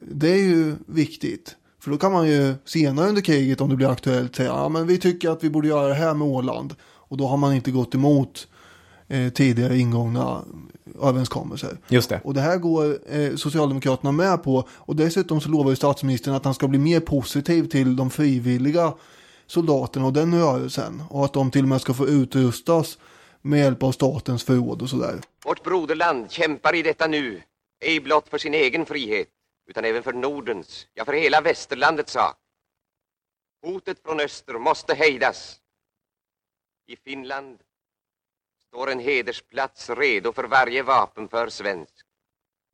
det 0.00 0.30
är 0.30 0.42
ju 0.42 0.74
viktigt. 0.86 1.56
För 1.82 1.90
då 1.90 1.98
kan 1.98 2.12
man 2.12 2.28
ju 2.28 2.54
senare 2.64 3.08
under 3.08 3.22
kriget 3.22 3.60
om 3.60 3.70
det 3.70 3.76
blir 3.76 3.90
aktuellt 3.90 4.36
säga 4.36 4.48
ja 4.48 4.68
men 4.68 4.86
vi 4.86 4.98
tycker 4.98 5.30
att 5.30 5.44
vi 5.44 5.50
borde 5.50 5.68
göra 5.68 5.88
det 5.88 5.94
här 5.94 6.14
med 6.14 6.28
Åland. 6.28 6.74
Och 6.82 7.16
då 7.16 7.26
har 7.26 7.36
man 7.36 7.54
inte 7.54 7.70
gått 7.70 7.94
emot 7.94 8.48
eh, 9.08 9.32
tidigare 9.32 9.78
ingångna 9.78 10.44
överenskommelser. 11.02 11.78
Just 11.88 12.08
det. 12.08 12.20
Och 12.24 12.34
det 12.34 12.40
här 12.40 12.58
går 12.58 12.98
eh, 13.16 13.34
Socialdemokraterna 13.34 14.12
med 14.12 14.42
på. 14.42 14.68
Och 14.70 14.96
dessutom 14.96 15.40
så 15.40 15.48
lovar 15.48 15.70
ju 15.70 15.76
statsministern 15.76 16.34
att 16.34 16.44
han 16.44 16.54
ska 16.54 16.68
bli 16.68 16.78
mer 16.78 17.00
positiv 17.00 17.68
till 17.68 17.96
de 17.96 18.10
frivilliga 18.10 18.94
soldaterna 19.46 20.06
och 20.06 20.12
den 20.12 20.34
rörelsen. 20.40 21.02
Och 21.10 21.24
att 21.24 21.32
de 21.32 21.50
till 21.50 21.62
och 21.62 21.68
med 21.68 21.80
ska 21.80 21.94
få 21.94 22.06
utrustas 22.08 22.98
med 23.40 23.60
hjälp 23.60 23.82
av 23.82 23.92
statens 23.92 24.44
förråd 24.44 24.82
och 24.82 24.90
sådär. 24.90 25.20
Vårt 25.44 25.64
broderland 25.64 26.30
kämpar 26.30 26.74
i 26.74 26.82
detta 26.82 27.06
nu, 27.06 27.42
ej 27.80 28.00
blott 28.00 28.28
för 28.28 28.38
sin 28.38 28.54
egen 28.54 28.86
frihet, 28.86 29.28
utan 29.66 29.84
även 29.84 30.02
för 30.02 30.12
Nordens, 30.12 30.86
ja 30.94 31.04
för 31.04 31.12
hela 31.12 31.40
västerlandets 31.40 32.12
sak. 32.12 32.36
Hotet 33.62 34.02
från 34.02 34.20
öster 34.20 34.54
måste 34.54 34.94
hejdas. 34.94 35.60
I 36.86 36.96
Finland 36.96 37.58
står 38.68 38.90
en 38.90 39.00
hedersplats 39.00 39.90
redo 39.90 40.32
för 40.32 40.44
varje 40.44 40.82
vapenför 40.82 41.48
svensk. 41.48 41.94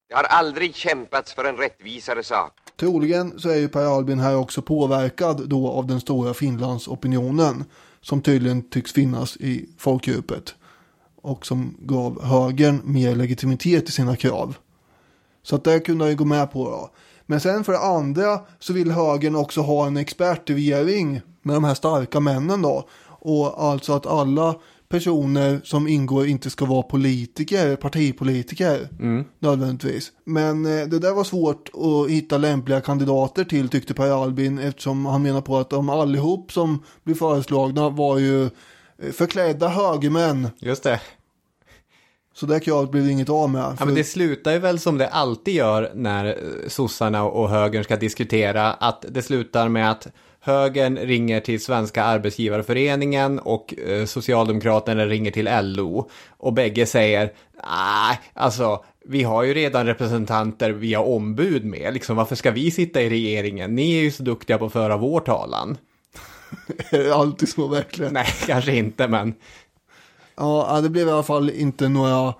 Det 0.09 0.15
har 0.15 0.25
aldrig 0.25 0.75
kämpats 0.75 1.35
för 1.35 1.45
en 1.45 1.57
rättvisare 1.57 2.23
sak. 2.23 2.53
Troligen 2.77 3.41
så 3.41 3.49
är 3.49 3.57
ju 3.57 3.69
Per 3.69 3.97
Albin 3.97 4.19
här 4.19 4.37
också 4.37 4.63
påverkad 4.63 5.49
då 5.49 5.69
av 5.69 5.87
den 5.87 6.01
stora 6.01 6.35
Finlandsopinionen 6.35 7.65
som 8.01 8.23
tydligen 8.23 8.71
tycks 8.71 8.93
finnas 8.93 9.37
i 9.37 9.69
folkdjupet 9.79 10.55
och 11.17 11.47
som 11.47 11.77
gav 11.79 12.23
högern 12.23 12.81
mer 12.85 13.15
legitimitet 13.15 13.89
i 13.89 13.93
sina 13.93 14.17
krav. 14.17 14.57
Så 15.43 15.57
att 15.57 15.65
det 15.65 15.81
kunde 15.81 16.05
jag 16.05 16.11
ju 16.11 16.17
gå 16.17 16.25
med 16.25 16.53
på 16.53 16.71
då. 16.71 16.91
Men 17.27 17.41
sen 17.41 17.65
för 17.65 17.73
det 17.73 17.79
andra 17.79 18.41
så 18.59 18.73
vill 18.73 18.91
högern 18.91 19.37
också 19.37 19.61
ha 19.61 19.87
en 19.87 19.97
expertregering 19.97 21.21
med 21.43 21.57
de 21.57 21.65
här 21.65 21.75
starka 21.75 22.21
männen 22.21 22.63
då. 22.63 22.89
Och 23.21 23.65
alltså 23.65 23.93
att 23.93 24.07
alla 24.07 24.55
personer 24.89 25.61
som 25.65 25.89
ingår 25.89 26.27
inte 26.27 26.51
ska 26.51 26.65
vara 26.65 26.83
politiker, 26.83 27.77
partipolitiker 27.77 28.89
mm. 29.01 29.25
nödvändigtvis. 29.39 30.13
Men 30.25 30.67
eh, 30.67 30.87
det 30.87 30.99
där 30.99 31.15
var 31.15 31.25
svårt 31.25 31.69
att 31.75 32.11
hitta 32.11 32.39
lämpliga 32.39 32.81
kandidater 32.81 33.45
till 33.45 33.69
tyckte 33.69 33.95
Per 33.95 34.23
Albin 34.23 34.59
eftersom 34.59 35.07
han 35.07 35.23
menar 35.23 35.41
på 35.41 35.57
att 35.57 35.71
de 35.71 35.89
allihop 35.89 36.53
som 36.53 36.83
blir 37.05 37.15
föreslagna 37.15 37.91
var 37.91 38.19
ju 38.19 38.45
eh, 38.45 39.13
förklädda 39.13 39.69
högermän. 39.69 40.49
Just 40.59 40.83
det. 40.83 41.01
Så 42.39 42.47
det 42.47 42.61
kravet 42.61 42.91
blev 42.91 43.05
det 43.05 43.11
inget 43.11 43.29
av 43.29 43.51
med. 43.51 43.77
Ja, 43.79 43.85
men 43.85 43.95
det 43.95 44.05
slutar 44.05 44.53
ju 44.53 44.59
väl 44.59 44.79
som 44.79 44.99
det 44.99 45.09
alltid 45.09 45.55
gör 45.55 45.91
när 45.95 46.25
eh, 46.25 46.69
sossarna 46.69 47.25
och 47.25 47.51
högern 47.51 47.85
ska 47.85 47.97
diskutera. 47.97 48.73
Att 48.73 49.05
det 49.09 49.23
slutar 49.23 49.69
med 49.69 49.91
att 49.91 50.07
högern 50.41 50.97
ringer 50.97 51.41
till 51.41 51.61
Svenska 51.65 52.05
Arbetsgivarföreningen 52.05 53.39
och 53.39 53.75
eh, 53.87 54.05
Socialdemokraterna 54.05 55.07
ringer 55.07 55.31
till 55.31 55.49
LO. 55.63 56.11
Och 56.29 56.53
bägge 56.53 56.87
säger, 56.87 57.33
nej, 57.65 58.21
alltså 58.35 58.85
vi 59.05 59.23
har 59.23 59.43
ju 59.43 59.55
redan 59.55 59.87
representanter 59.87 60.71
via 60.71 61.01
ombud 61.01 61.65
med. 61.65 61.95
Liksom, 61.95 62.17
varför 62.17 62.37
ska 62.37 62.51
vi 62.51 62.71
sitta 62.71 63.03
i 63.03 63.11
regeringen? 63.11 63.75
Ni 63.75 63.99
är 63.99 64.03
ju 64.03 64.11
så 64.11 64.23
duktiga 64.23 64.59
på 64.59 64.67
att 64.67 64.73
föra 64.73 64.97
vår 64.97 65.21
talan. 65.21 65.77
är 66.91 66.99
det 67.05 67.15
alltid 67.15 67.49
så 67.49 67.69
verkligen? 67.69 68.13
Nej, 68.13 68.27
kanske 68.47 68.77
inte, 68.77 69.09
men 69.09 69.35
Ja, 70.39 70.81
det 70.81 70.91
blev 70.91 71.09
i 71.09 71.11
alla 71.11 71.23
fall 71.23 71.51
inte 71.51 71.89
några 71.89 72.35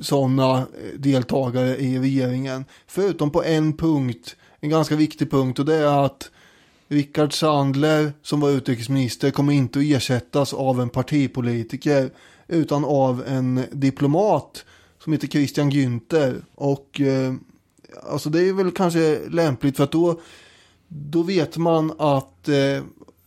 sådana 0.00 0.58
eh, 0.58 0.98
deltagare 0.98 1.76
i 1.76 1.98
regeringen. 1.98 2.64
Förutom 2.86 3.30
på 3.30 3.44
en 3.44 3.76
punkt, 3.76 4.36
en 4.60 4.70
ganska 4.70 4.96
viktig 4.96 5.30
punkt 5.30 5.58
och 5.58 5.64
det 5.64 5.74
är 5.74 6.04
att 6.04 6.30
Rickard 6.88 7.32
Sandler 7.32 8.12
som 8.22 8.40
var 8.40 8.50
utrikesminister 8.50 9.30
kommer 9.30 9.52
inte 9.52 9.78
att 9.78 9.84
ersättas 9.84 10.54
av 10.54 10.80
en 10.80 10.88
partipolitiker 10.88 12.10
utan 12.48 12.84
av 12.84 13.24
en 13.26 13.64
diplomat 13.72 14.64
som 15.04 15.12
heter 15.12 15.28
Christian 15.28 15.70
Günther. 15.70 16.42
Och 16.54 17.00
eh, 17.00 17.34
alltså 18.10 18.30
det 18.30 18.48
är 18.48 18.52
väl 18.52 18.70
kanske 18.70 19.20
lämpligt 19.28 19.76
för 19.76 19.84
att 19.84 19.92
då, 19.92 20.20
då 20.88 21.22
vet 21.22 21.56
man 21.56 21.92
att 21.98 22.48
eh, 22.48 22.82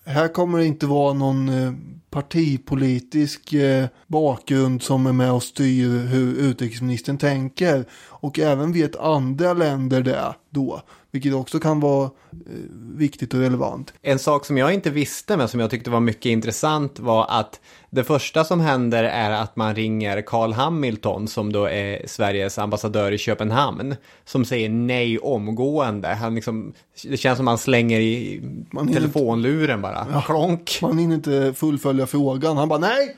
här 0.06 0.28
kommer 0.28 0.58
det 0.58 0.66
inte 0.66 0.86
vara 0.86 1.14
någon 1.14 1.50
eh, 1.50 1.74
partipolitisk 2.10 3.54
eh, 3.54 3.86
bakgrund 4.08 4.84
som 4.84 5.08
är 5.08 5.14
med 5.14 5.32
och 5.32 5.44
styr 5.44 5.90
hur 5.90 6.36
utrikesministern 6.36 7.18
tänker. 7.18 7.86
Och 8.08 8.40
även 8.40 8.74
vet 8.74 8.96
andra 8.96 9.54
länder 9.54 10.02
det 10.02 10.36
då. 10.50 10.82
Vilket 11.12 11.34
också 11.34 11.60
kan 11.60 11.80
vara 11.80 12.04
eh, 12.06 12.10
viktigt 12.96 13.34
och 13.34 13.40
relevant. 13.40 13.94
En 14.02 14.20
sak 14.20 14.46
som 14.46 14.58
jag 14.58 14.74
inte 14.74 14.90
visste 14.90 15.38
men 15.38 15.48
som 15.48 15.60
jag 15.60 15.70
tyckte 15.70 15.90
var 15.90 16.00
mycket 16.00 16.26
intressant 16.26 17.00
var 17.00 17.26
att 17.30 17.60
det 17.96 18.04
första 18.04 18.44
som 18.44 18.60
händer 18.60 19.04
är 19.04 19.32
att 19.32 19.56
man 19.56 19.76
ringer 19.76 20.22
Carl 20.22 20.54
Hamilton 20.54 21.28
som 21.28 21.54
då 21.54 21.66
är 21.66 22.08
Sveriges 22.08 22.58
ambassadör 22.58 23.12
i 23.12 23.18
Köpenhamn. 23.18 23.96
Som 24.26 24.46
säger 24.46 24.70
nej 24.70 25.20
omgående. 25.20 26.08
Han 26.08 26.36
liksom, 26.36 26.74
det 27.04 27.18
känns 27.18 27.38
som 27.38 27.48
han 27.48 27.58
slänger 27.58 28.00
i 28.00 28.42
man 28.72 28.94
telefonluren 28.94 29.82
bara. 29.82 30.08
Ja, 30.14 30.22
Klonk. 30.22 30.80
Man 30.82 30.98
hinner 30.98 31.16
inte 31.16 31.54
fullfölja 31.56 32.08
frågan. 32.08 32.58
Han 32.58 32.70
bara 32.70 32.80
nej, 32.80 33.16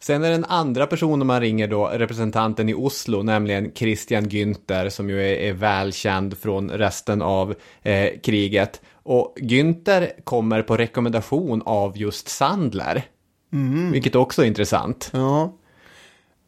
Sen 0.00 0.24
är 0.24 0.30
den 0.30 0.44
andra 0.44 0.86
personen 0.86 1.26
man 1.26 1.40
ringer 1.40 1.68
då 1.68 1.86
representanten 1.86 2.68
i 2.68 2.74
Oslo, 2.74 3.22
nämligen 3.22 3.72
Christian 3.74 4.26
Günther 4.26 4.88
som 4.88 5.10
ju 5.10 5.22
är, 5.22 5.36
är 5.36 5.52
välkänd 5.52 6.38
från 6.38 6.70
resten 6.70 7.22
av 7.22 7.54
eh, 7.82 8.08
kriget. 8.22 8.80
Och 8.92 9.34
Günther 9.40 10.10
kommer 10.24 10.62
på 10.62 10.76
rekommendation 10.76 11.62
av 11.64 11.98
just 11.98 12.28
Sandler. 12.28 13.02
Mm. 13.52 13.92
Vilket 13.92 14.14
också 14.14 14.42
är 14.42 14.46
intressant. 14.46 15.10
Ja. 15.12 15.52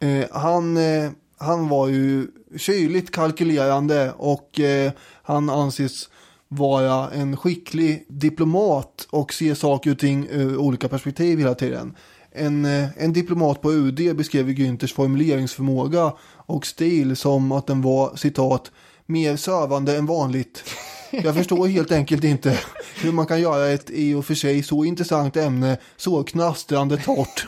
Eh, 0.01 0.27
han, 0.31 0.77
eh, 0.77 1.11
han 1.39 1.69
var 1.69 1.89
ju 1.89 2.27
kyligt 2.57 3.11
kalkylerande 3.11 4.13
och 4.17 4.61
eh, 4.61 4.93
han 5.23 5.51
anses 5.51 6.09
vara 6.49 7.11
en 7.11 7.37
skicklig 7.37 8.07
diplomat 8.09 9.07
och 9.11 9.33
se 9.33 9.55
saker 9.55 9.91
och 9.91 9.99
ting 9.99 10.27
ur 10.31 10.57
olika 10.57 10.89
perspektiv 10.89 11.39
hela 11.39 11.55
tiden. 11.55 11.97
En, 12.33 12.65
eh, 12.65 12.89
en 12.97 13.13
diplomat 13.13 13.63
på 13.63 13.73
UD 13.73 14.17
beskrev 14.17 14.49
Günthers 14.49 14.95
formuleringsförmåga 14.95 16.13
och 16.47 16.67
stil 16.67 17.17
som 17.17 17.53
att 17.53 17.67
den 17.67 17.83
var 17.83 18.17
citat 18.17 18.71
mer 19.07 19.37
sövande 19.37 19.97
än 19.97 20.07
vanligt. 20.07 20.65
Jag 21.11 21.35
förstår 21.35 21.67
helt 21.67 21.93
enkelt 21.93 22.25
inte 22.25 22.59
hur 22.97 23.13
man 23.13 23.27
kan 23.27 23.41
göra 23.41 23.69
ett 23.69 23.91
i 23.91 24.15
och 24.15 24.25
för 24.25 24.35
sig 24.35 24.63
så 24.63 24.85
intressant 24.85 25.37
ämne 25.37 25.79
så 25.97 26.23
knastrande 26.23 26.97
torrt. 26.97 27.47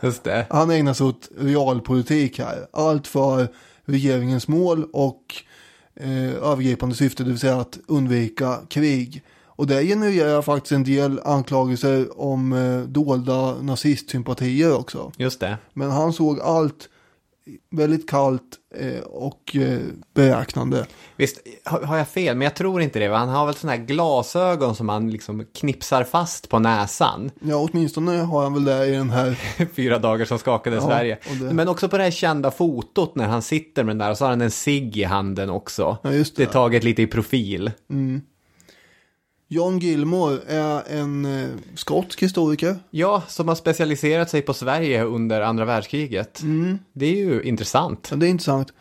Just 0.00 0.24
det. 0.24 0.46
Han 0.50 0.70
ägnar 0.70 0.94
sig 0.94 1.06
åt 1.06 1.30
realpolitik 1.38 2.38
här. 2.38 2.66
Allt 2.72 3.06
för 3.06 3.48
regeringens 3.84 4.48
mål 4.48 4.84
och 4.92 5.34
eh, 5.96 6.34
övergripande 6.34 6.94
syfte, 6.94 7.24
det 7.24 7.30
vill 7.30 7.38
säga 7.38 7.60
att 7.60 7.78
undvika 7.86 8.58
krig. 8.68 9.22
Och 9.46 9.66
det 9.66 9.84
genererar 9.84 10.42
faktiskt 10.42 10.72
en 10.72 10.84
del 10.84 11.20
anklagelser 11.24 12.20
om 12.20 12.52
eh, 12.52 12.80
dolda 12.80 13.54
nazistsympatier 13.62 14.74
också. 14.76 15.12
Just 15.16 15.40
det. 15.40 15.58
Men 15.72 15.90
han 15.90 16.12
såg 16.12 16.40
allt 16.40 16.88
väldigt 17.70 18.10
kallt 18.10 18.42
eh, 18.74 19.00
och 19.00 19.56
eh, 19.56 19.78
beräknande. 20.14 20.86
Visst, 21.16 21.40
har 21.64 21.96
jag 21.96 22.08
fel? 22.08 22.36
Men 22.36 22.44
jag 22.44 22.56
tror 22.56 22.82
inte 22.82 22.98
det. 22.98 23.08
Han 23.08 23.28
har 23.28 23.46
väl 23.46 23.54
sådana 23.54 23.76
här 23.76 23.84
glasögon 23.84 24.74
som 24.74 24.88
han 24.88 25.10
liksom 25.10 25.46
knipsar 25.54 26.04
fast 26.04 26.48
på 26.48 26.58
näsan. 26.58 27.30
Ja, 27.40 27.56
åtminstone 27.56 28.12
har 28.12 28.42
han 28.42 28.54
väl 28.54 28.64
det 28.64 28.86
i 28.86 28.90
den 28.90 29.10
här... 29.10 29.38
Fyra 29.74 29.98
dagar 29.98 30.24
som 30.24 30.38
skakade 30.38 30.76
ja, 30.76 30.82
Sverige. 30.82 31.18
Det... 31.40 31.54
Men 31.54 31.68
också 31.68 31.88
på 31.88 31.96
det 31.96 32.04
här 32.04 32.10
kända 32.10 32.50
fotot 32.50 33.14
när 33.14 33.28
han 33.28 33.42
sitter 33.42 33.84
med 33.84 33.90
den 33.90 33.98
där 33.98 34.10
och 34.10 34.18
så 34.18 34.24
har 34.24 34.30
han 34.30 34.40
en 34.40 34.50
cigg 34.50 34.96
i 34.96 35.04
handen 35.04 35.50
också. 35.50 35.98
Ja, 36.02 36.12
just 36.12 36.36
det. 36.36 36.42
det 36.42 36.48
är 36.48 36.52
taget 36.52 36.84
lite 36.84 37.02
i 37.02 37.06
profil. 37.06 37.70
Mm. 37.90 38.20
John 39.48 39.78
Gilmore 39.78 40.38
är 40.46 40.82
en 40.88 41.24
eh, 41.24 41.50
skotsk 41.74 42.22
historiker. 42.22 42.76
Ja, 42.90 43.22
som 43.28 43.48
har 43.48 43.54
specialiserat 43.54 44.30
sig 44.30 44.42
på 44.42 44.54
Sverige 44.54 45.04
under 45.04 45.40
andra 45.40 45.64
världskriget. 45.64 46.42
Mm. 46.42 46.78
Det 46.92 47.06
är 47.06 47.16
ju 47.16 47.42
intressant. 47.42 48.08
Ja, 48.10 48.16
det 48.16 48.26
är 48.26 48.30
intressant. 48.30 48.72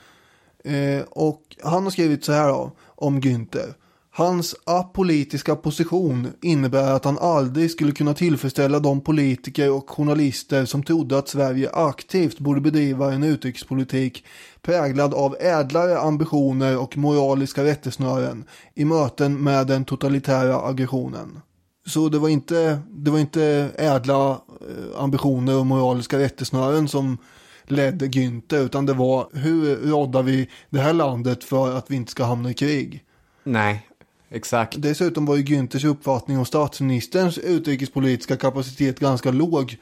Eh, 0.63 1.01
och 1.09 1.41
han 1.63 1.83
har 1.83 1.91
skrivit 1.91 2.25
så 2.25 2.31
här 2.31 2.47
då, 2.47 2.71
om 2.85 3.21
Günther. 3.21 3.73
Hans 4.15 4.55
apolitiska 4.63 5.55
position 5.55 6.27
innebär 6.41 6.91
att 6.91 7.05
han 7.05 7.17
aldrig 7.19 7.71
skulle 7.71 7.91
kunna 7.91 8.13
tillfredsställa 8.13 8.79
de 8.79 9.01
politiker 9.01 9.71
och 9.71 9.89
journalister 9.89 10.65
som 10.65 10.83
trodde 10.83 11.17
att 11.17 11.29
Sverige 11.29 11.69
aktivt 11.73 12.39
borde 12.39 12.61
bedriva 12.61 13.13
en 13.13 13.23
utrikespolitik 13.23 14.25
präglad 14.61 15.13
av 15.13 15.35
ädlare 15.39 15.99
ambitioner 15.99 16.77
och 16.77 16.97
moraliska 16.97 17.63
rättesnören 17.63 18.45
i 18.75 18.85
möten 18.85 19.43
med 19.43 19.67
den 19.67 19.85
totalitära 19.85 20.61
aggressionen. 20.61 21.39
Så 21.85 22.09
det 22.09 22.19
var 22.19 22.29
inte, 22.29 22.79
det 22.89 23.11
var 23.11 23.19
inte 23.19 23.71
ädla 23.75 24.29
eh, 24.31 25.01
ambitioner 25.01 25.59
och 25.59 25.65
moraliska 25.65 26.19
rättesnören 26.19 26.87
som 26.87 27.17
ledde 27.63 28.07
Günther 28.07 28.65
utan 28.65 28.85
det 28.85 28.93
var 28.93 29.27
hur 29.33 29.75
råddar 29.75 30.23
vi 30.23 30.49
det 30.69 30.79
här 30.79 30.93
landet 30.93 31.43
för 31.43 31.77
att 31.77 31.91
vi 31.91 31.95
inte 31.95 32.11
ska 32.11 32.23
hamna 32.23 32.49
i 32.49 32.53
krig. 32.53 33.03
Nej, 33.43 33.87
Exakt. 34.33 34.81
Dessutom 34.81 35.25
var 35.25 35.35
ju 35.35 35.43
Günthers 35.43 35.85
uppfattning 35.85 36.37
om 36.37 36.45
statsministerns 36.45 37.37
utrikespolitiska 37.37 38.37
kapacitet 38.37 38.99
ganska 38.99 39.31
låg. 39.31 39.77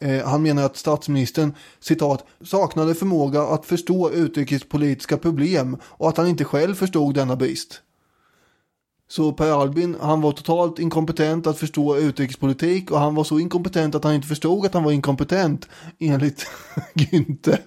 Eh, 0.00 0.24
han 0.28 0.42
menar 0.42 0.64
att 0.64 0.76
statsministern, 0.76 1.54
citat, 1.80 2.24
saknade 2.44 2.94
förmåga 2.94 3.42
att 3.42 3.66
förstå 3.66 4.10
utrikespolitiska 4.10 5.16
problem 5.16 5.76
och 5.84 6.08
att 6.08 6.16
han 6.16 6.26
inte 6.26 6.44
själv 6.44 6.74
förstod 6.74 7.14
denna 7.14 7.36
brist. 7.36 7.82
Så 9.12 9.32
Per 9.32 9.50
Albin, 9.62 9.96
han 10.00 10.20
var 10.20 10.32
totalt 10.32 10.78
inkompetent 10.78 11.46
att 11.46 11.58
förstå 11.58 11.96
utrikespolitik 11.96 12.90
och 12.90 12.98
han 12.98 13.14
var 13.14 13.24
så 13.24 13.38
inkompetent 13.38 13.94
att 13.94 14.04
han 14.04 14.14
inte 14.14 14.28
förstod 14.28 14.66
att 14.66 14.74
han 14.74 14.84
var 14.84 14.92
inkompetent 14.92 15.68
enligt 15.98 16.46
Günther. 16.94 17.58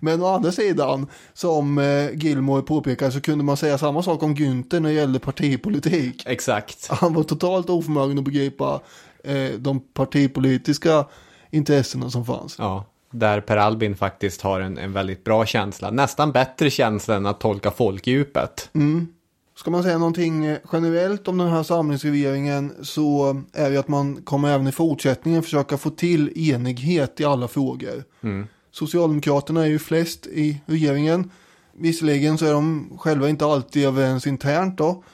Men 0.00 0.22
å 0.22 0.26
andra 0.26 0.52
sidan, 0.52 1.06
som 1.32 1.78
eh, 1.78 2.10
Gilmore 2.14 2.62
påpekar 2.62 3.10
så 3.10 3.20
kunde 3.20 3.44
man 3.44 3.56
säga 3.56 3.78
samma 3.78 4.02
sak 4.02 4.22
om 4.22 4.34
Günther 4.34 4.80
när 4.80 4.88
det 4.88 4.94
gällde 4.94 5.18
partipolitik. 5.18 6.22
Exakt. 6.26 6.88
Han 6.88 7.14
var 7.14 7.22
totalt 7.22 7.70
oförmögen 7.70 8.18
att 8.18 8.24
begripa 8.24 8.80
eh, 9.24 9.50
de 9.58 9.80
partipolitiska 9.80 11.04
intressena 11.50 12.10
som 12.10 12.24
fanns. 12.24 12.56
Ja, 12.58 12.84
där 13.10 13.40
Per 13.40 13.56
Albin 13.56 13.96
faktiskt 13.96 14.40
har 14.40 14.60
en, 14.60 14.78
en 14.78 14.92
väldigt 14.92 15.24
bra 15.24 15.46
känsla. 15.46 15.90
Nästan 15.90 16.32
bättre 16.32 16.70
känsla 16.70 17.14
än 17.14 17.26
att 17.26 17.40
tolka 17.40 17.70
folkdjupet. 17.70 18.70
Mm. 18.72 19.13
Ska 19.56 19.70
man 19.70 19.82
säga 19.82 19.98
någonting 19.98 20.44
eh, 20.44 20.58
generellt 20.72 21.28
om 21.28 21.38
den 21.38 21.48
här 21.48 21.62
samlingsregeringen 21.62 22.72
så 22.82 23.36
är 23.52 23.70
det 23.70 23.76
att 23.76 23.88
man 23.88 24.22
kommer 24.22 24.48
även 24.48 24.66
i 24.66 24.72
fortsättningen 24.72 25.42
försöka 25.42 25.78
få 25.78 25.90
till 25.90 26.50
enighet 26.50 27.20
i 27.20 27.24
alla 27.24 27.48
frågor. 27.48 28.04
Mm. 28.20 28.46
Socialdemokraterna 28.70 29.62
är 29.62 29.68
ju 29.68 29.78
flest 29.78 30.26
i 30.26 30.60
regeringen. 30.66 31.30
Visserligen 31.72 32.38
så 32.38 32.46
är 32.46 32.52
de 32.52 32.92
själva 32.98 33.28
inte 33.28 33.46
alltid 33.46 33.84
överens 33.84 34.26
internt 34.26 34.78
då. 34.78 35.04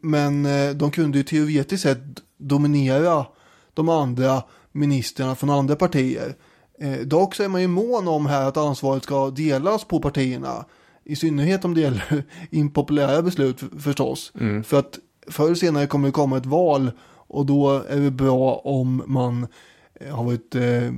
Men 0.00 0.46
eh, 0.46 0.70
de 0.70 0.90
kunde 0.90 1.18
ju 1.18 1.24
teoretiskt 1.24 1.82
sett 1.82 1.98
dominera 2.38 3.26
de 3.74 3.88
andra 3.88 4.42
ministrarna 4.72 5.34
från 5.34 5.50
andra 5.50 5.76
partier. 5.76 6.34
Eh, 6.80 6.98
dock 6.98 7.34
så 7.34 7.42
är 7.42 7.48
man 7.48 7.60
ju 7.60 7.68
mån 7.68 8.08
om 8.08 8.26
här 8.26 8.48
att 8.48 8.56
ansvaret 8.56 9.02
ska 9.02 9.30
delas 9.30 9.84
på 9.84 10.00
partierna. 10.00 10.64
I 11.04 11.16
synnerhet 11.16 11.64
om 11.64 11.74
det 11.74 11.80
gäller 11.80 12.24
impopulära 12.50 13.22
beslut 13.22 13.62
förstås. 13.78 14.32
Mm. 14.40 14.64
För 14.64 14.78
att 14.78 14.98
förr 15.28 15.44
eller 15.44 15.54
senare 15.54 15.86
kommer 15.86 16.08
det 16.08 16.12
komma 16.12 16.36
ett 16.36 16.46
val 16.46 16.90
och 17.26 17.46
då 17.46 17.82
är 17.88 18.00
det 18.00 18.10
bra 18.10 18.54
om 18.54 19.02
man 19.06 19.46
eh, 19.94 20.16
har 20.16 20.24
varit 20.24 20.54
eh, 20.54 20.92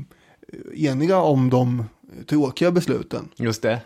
eniga 0.75 1.19
om 1.19 1.51
de 1.51 1.85
tråkiga 2.27 2.71
besluten. 2.71 3.29
Just 3.37 3.63
det. 3.63 3.81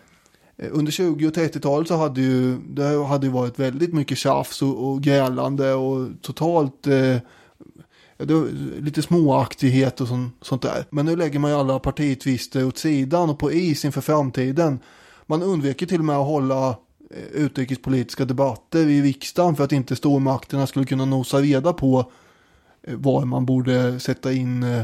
Eh, 0.56 0.68
under 0.70 0.92
20 0.92 1.26
och 1.26 1.32
30-talet 1.32 1.88
så 1.88 1.96
hade 1.96 2.20
ju 2.20 2.56
det 2.56 3.04
hade 3.04 3.26
ju 3.26 3.32
varit 3.32 3.58
väldigt 3.58 3.94
mycket 3.94 4.18
tjafs 4.18 4.62
och, 4.62 4.90
och 4.90 5.02
grälande 5.02 5.74
och 5.74 6.08
totalt 6.22 6.86
eh, 6.86 7.16
lite 8.78 9.02
småaktighet 9.02 10.00
och 10.00 10.08
sånt, 10.08 10.34
sånt 10.42 10.62
där. 10.62 10.84
Men 10.90 11.06
nu 11.06 11.16
lägger 11.16 11.38
man 11.38 11.50
ju 11.50 11.56
alla 11.56 11.78
partitvister 11.78 12.66
åt 12.66 12.78
sidan 12.78 13.30
och 13.30 13.38
på 13.38 13.52
is 13.52 13.84
inför 13.84 14.00
framtiden. 14.00 14.78
Man 15.30 15.42
undviker 15.42 15.86
till 15.86 15.98
och 15.98 16.04
med 16.04 16.16
att 16.16 16.26
hålla 16.26 16.68
eh, 17.10 17.42
utrikespolitiska 17.42 18.24
debatter 18.24 18.88
i 18.88 19.02
riksdagen 19.02 19.56
för 19.56 19.64
att 19.64 19.72
inte 19.72 19.96
stormakterna 19.96 20.66
skulle 20.66 20.86
kunna 20.86 21.04
nosa 21.04 21.40
reda 21.40 21.72
på 21.72 22.12
eh, 22.82 22.94
var 22.96 23.24
man 23.24 23.46
borde 23.46 24.00
sätta 24.00 24.32
in 24.32 24.62
eh, 24.62 24.82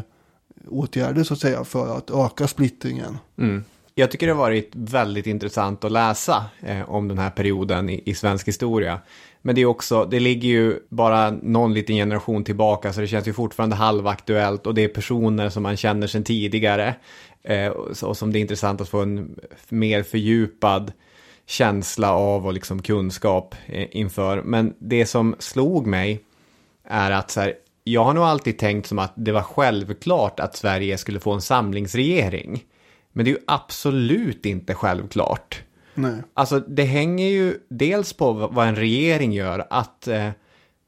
åtgärder 0.69 1.25
så 1.25 1.35
att 1.35 1.41
säga 1.41 1.65
för 1.65 1.97
att 1.97 2.11
öka 2.11 2.47
splittringen. 2.47 3.19
Mm. 3.39 3.65
Jag 3.95 4.11
tycker 4.11 4.27
det 4.27 4.33
har 4.33 4.39
varit 4.39 4.71
väldigt 4.73 5.27
intressant 5.27 5.85
att 5.85 5.93
läsa 5.93 6.45
eh, 6.61 6.91
om 6.91 7.09
den 7.09 7.19
här 7.19 7.31
perioden 7.31 7.91
i, 7.91 8.03
i, 8.05 8.15
svensk 8.15 8.49
historia. 8.49 9.01
Men 9.43 9.55
det 9.55 9.61
är 9.61 9.67
också, 9.67 10.05
det 10.05 10.21
ligger 10.21 10.49
ju 10.49 10.79
bara 10.89 11.31
någon 11.31 11.75
liten 11.75 11.97
generation 11.97 12.45
tillbaka 12.45 12.93
så 12.93 13.01
det 13.01 13.07
känns 13.07 13.29
ju 13.29 13.33
fortfarande 13.33 13.77
halvaktuellt 13.77 14.67
och 14.67 14.75
det 14.75 14.85
är 14.85 14.89
personer 14.89 15.49
som 15.49 15.63
man 15.63 15.77
känner 15.77 16.07
sedan 16.07 16.25
tidigare. 16.25 16.95
Eh, 17.47 17.69
och, 17.69 18.03
och 18.03 18.17
som 18.17 18.33
det 18.33 18.39
är 18.39 18.41
intressant 18.41 18.81
att 18.81 18.89
få 18.89 19.01
en 19.01 19.41
mer 19.69 20.03
fördjupad 20.03 20.93
känsla 21.47 22.13
av 22.13 22.47
och 22.47 22.53
liksom 22.53 22.83
kunskap 22.83 23.55
eh, 23.67 23.87
inför. 23.91 24.43
Men 24.43 24.75
det 24.79 25.07
som 25.07 25.37
slog 25.39 25.87
mig 25.87 26.21
är 26.85 27.11
att 27.11 27.31
så 27.31 27.41
här, 27.41 27.55
jag 27.85 28.05
har 28.05 28.15
nog 28.15 28.25
alltid 28.25 28.59
tänkt 28.59 28.87
som 28.87 28.99
att 28.99 29.13
det 29.17 29.33
var 29.33 29.43
självklart 29.43 30.41
att 30.41 30.57
Sverige 30.57 30.99
skulle 30.99 31.21
få 31.21 31.33
en 31.33 31.43
samlingsregering. 31.43 32.65
Men 33.13 33.25
det 33.25 33.31
är 33.31 33.33
ju 33.33 33.45
absolut 33.47 34.47
inte 34.47 34.75
självklart. 34.75 35.63
Nej. 35.95 36.23
Alltså 36.35 36.61
det 36.61 36.85
hänger 36.85 37.29
ju 37.29 37.59
dels 37.69 38.13
på 38.13 38.33
vad 38.33 38.69
en 38.69 38.77
regering 38.77 39.33
gör. 39.33 39.67
Att 39.71 40.09
eh, 40.09 40.31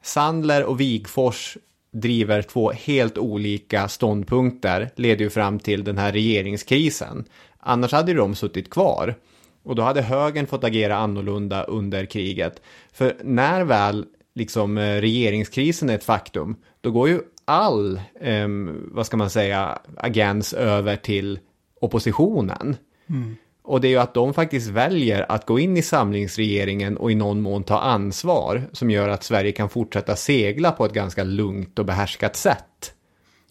Sandler 0.03 0.65
och 0.65 0.81
Wigfors 0.81 1.57
driver 1.91 2.43
två 2.43 2.71
helt 2.71 3.19
olika 3.19 3.89
ståndpunkter 3.89 4.91
leder 4.97 5.25
ju 5.25 5.31
fram 5.31 5.59
till 5.59 5.85
den 5.85 5.99
här 5.99 6.13
regeringskrisen. 6.13 7.25
Annars 7.59 7.93
hade 7.93 8.13
ju 8.13 8.19
de 8.19 8.35
suttit 8.35 8.71
kvar. 8.71 9.15
Och 9.63 9.75
då 9.75 9.83
hade 9.83 10.03
högern 10.03 10.47
fått 10.47 10.65
agera 10.65 10.97
annorlunda 10.97 11.63
under 11.63 12.05
kriget. 12.05 12.63
För 12.93 13.17
när 13.23 13.65
väl 13.65 14.07
liksom 14.35 14.79
eh, 14.79 15.01
regeringskrisen 15.01 15.91
är 15.91 15.95
ett 15.95 16.05
faktum, 16.05 16.57
då 16.81 16.91
går 16.91 17.09
ju 17.09 17.21
all, 17.45 18.01
eh, 18.21 18.49
vad 18.85 19.07
ska 19.07 19.17
man 19.17 19.31
säga, 19.31 19.79
agens 19.97 20.53
över 20.53 20.97
till 20.97 21.39
oppositionen. 21.81 22.77
Mm. 23.09 23.37
Och 23.69 23.81
det 23.81 23.89
är 23.89 23.91
ju 23.91 23.99
att 23.99 24.15
de 24.15 24.35
faktiskt 24.35 24.69
väljer 24.69 25.27
att 25.29 25.47
gå 25.47 25.59
in 25.59 25.77
i 25.77 25.83
samlingsregeringen 25.83 26.97
och 26.97 27.13
i 27.13 27.15
någon 27.15 27.41
mån 27.41 27.65
ta 27.65 27.79
ansvar 27.79 28.63
som 28.73 28.91
gör 28.91 29.09
att 29.09 29.25
Sverige 29.25 29.53
kan 29.53 29.69
fortsätta 29.69 30.17
segla 30.17 30.73
på 30.73 30.85
ett 30.85 30.93
ganska 30.93 31.25
lugnt 31.25 31.79
och 31.79 31.85
behärskat 31.85 32.37
sätt. 32.37 32.93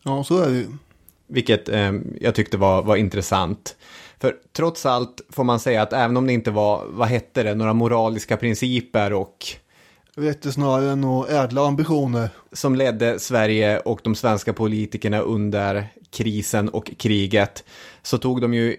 Ja, 0.03 0.23
så 0.23 0.37
är 0.37 0.49
det 0.49 0.55
ju. 0.55 0.67
Vilket 1.27 1.69
eh, 1.69 1.93
jag 2.21 2.35
tyckte 2.35 2.57
var, 2.57 2.83
var 2.83 2.95
intressant. 2.95 3.75
För 4.19 4.35
trots 4.55 4.85
allt 4.85 5.21
får 5.29 5.43
man 5.43 5.59
säga 5.59 5.81
att 5.81 5.93
även 5.93 6.17
om 6.17 6.27
det 6.27 6.33
inte 6.33 6.51
var, 6.51 6.85
vad 6.89 7.07
hette 7.07 7.43
det, 7.43 7.55
några 7.55 7.73
moraliska 7.73 8.37
principer 8.37 9.13
och 9.13 9.45
Rättesnören 10.15 11.03
och 11.03 11.31
ädla 11.31 11.67
ambitioner. 11.67 12.29
Som 12.51 12.75
ledde 12.75 13.19
Sverige 13.19 13.79
och 13.79 13.99
de 14.03 14.15
svenska 14.15 14.53
politikerna 14.53 15.19
under 15.19 15.87
krisen 16.09 16.69
och 16.69 16.91
kriget. 16.97 17.63
Så 18.01 18.17
tog 18.17 18.41
de 18.41 18.53
ju 18.53 18.75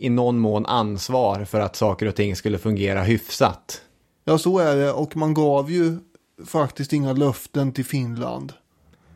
i 0.00 0.08
någon 0.08 0.38
mån 0.38 0.66
ansvar 0.66 1.44
för 1.44 1.60
att 1.60 1.76
saker 1.76 2.06
och 2.06 2.14
ting 2.14 2.36
skulle 2.36 2.58
fungera 2.58 3.02
hyfsat. 3.02 3.80
Ja, 4.24 4.38
så 4.38 4.58
är 4.58 4.76
det. 4.76 4.92
Och 4.92 5.16
man 5.16 5.34
gav 5.34 5.70
ju 5.70 5.98
faktiskt 6.46 6.92
inga 6.92 7.12
löften 7.12 7.72
till 7.72 7.84
Finland. 7.84 8.52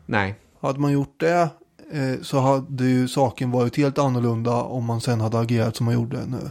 Nej. 0.05 0.35
Hade 0.59 0.79
man 0.79 0.91
gjort 0.91 1.19
det 1.19 1.49
eh, 1.91 2.21
så 2.21 2.39
hade 2.39 2.85
ju 2.85 3.07
saken 3.07 3.51
varit 3.51 3.77
helt 3.77 3.97
annorlunda 3.97 4.61
om 4.61 4.85
man 4.85 5.01
sen 5.01 5.21
hade 5.21 5.39
agerat 5.39 5.75
som 5.75 5.85
man 5.85 5.93
gjorde 5.93 6.25
nu. 6.25 6.49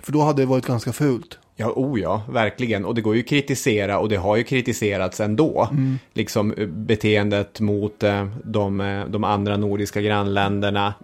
För 0.00 0.12
då 0.12 0.22
hade 0.22 0.42
det 0.42 0.46
varit 0.46 0.66
ganska 0.66 0.92
fult. 0.92 1.38
Ja, 1.56 1.72
oh 1.76 2.00
ja, 2.00 2.22
verkligen. 2.28 2.84
Och 2.84 2.94
det 2.94 3.00
går 3.00 3.14
ju 3.14 3.20
att 3.20 3.28
kritisera 3.28 3.98
och 3.98 4.08
det 4.08 4.16
har 4.16 4.36
ju 4.36 4.44
kritiserats 4.44 5.20
ändå. 5.20 5.68
Mm. 5.70 5.98
Liksom 6.12 6.52
eh, 6.52 6.66
beteendet 6.66 7.60
mot 7.60 8.02
eh, 8.02 8.26
de, 8.44 9.04
de 9.08 9.24
andra 9.24 9.56
nordiska 9.56 10.00
grannländerna. 10.00 10.94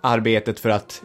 Arbetet 0.00 0.60
för 0.60 0.68
att 0.68 1.02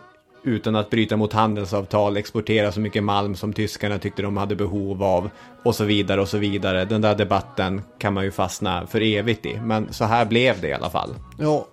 utan 0.48 0.76
att 0.76 0.90
bryta 0.90 1.18
mot 1.18 1.34
handelsavtal 1.34 2.18
exportera 2.18 2.72
så 2.72 2.80
mycket 2.80 3.04
malm 3.04 3.36
som 3.36 3.54
tyskarna 3.54 4.00
tyckte 4.00 4.22
de 4.22 4.38
hade 4.38 4.56
behov 4.56 5.04
av 5.04 5.30
och 5.64 5.76
så 5.76 5.84
vidare 5.84 6.22
och 6.22 6.28
så 6.28 6.38
vidare. 6.38 6.86
Den 6.86 7.02
där 7.02 7.16
debatten 7.16 7.82
kan 7.98 8.14
man 8.14 8.24
ju 8.24 8.32
fastna 8.32 8.88
för 8.88 9.02
evigt 9.02 9.46
i, 9.46 9.60
men 9.64 9.94
så 9.94 10.06
här 10.06 10.26
blev 10.26 10.62
det 10.62 10.68
i 10.68 10.74
alla 10.74 10.90
fall. 10.90 11.16
Ja, 11.40 11.68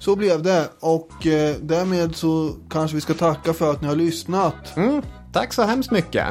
så 0.00 0.16
blev 0.16 0.42
det 0.42 0.68
och 0.80 1.26
eh, 1.26 1.56
därmed 1.60 2.16
så 2.16 2.52
kanske 2.70 2.94
vi 2.94 3.00
ska 3.00 3.14
tacka 3.14 3.52
för 3.52 3.70
att 3.70 3.82
ni 3.82 3.88
har 3.88 3.96
lyssnat. 3.96 4.76
Mm, 4.76 5.02
tack 5.32 5.52
så 5.52 5.62
hemskt 5.62 5.90
mycket. 5.90 6.26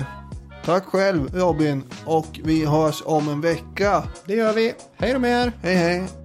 Tack 0.65 0.85
själv 0.85 1.35
Robin 1.35 1.83
och 2.05 2.39
vi 2.43 2.65
hörs 2.65 3.03
om 3.05 3.29
en 3.29 3.41
vecka. 3.41 4.03
Det 4.25 4.33
gör 4.33 4.53
vi. 4.53 4.73
Hej 4.97 5.13
då 5.13 5.19
med 5.19 5.45
er. 5.45 5.51
Hej 5.61 5.75
hej. 5.75 6.24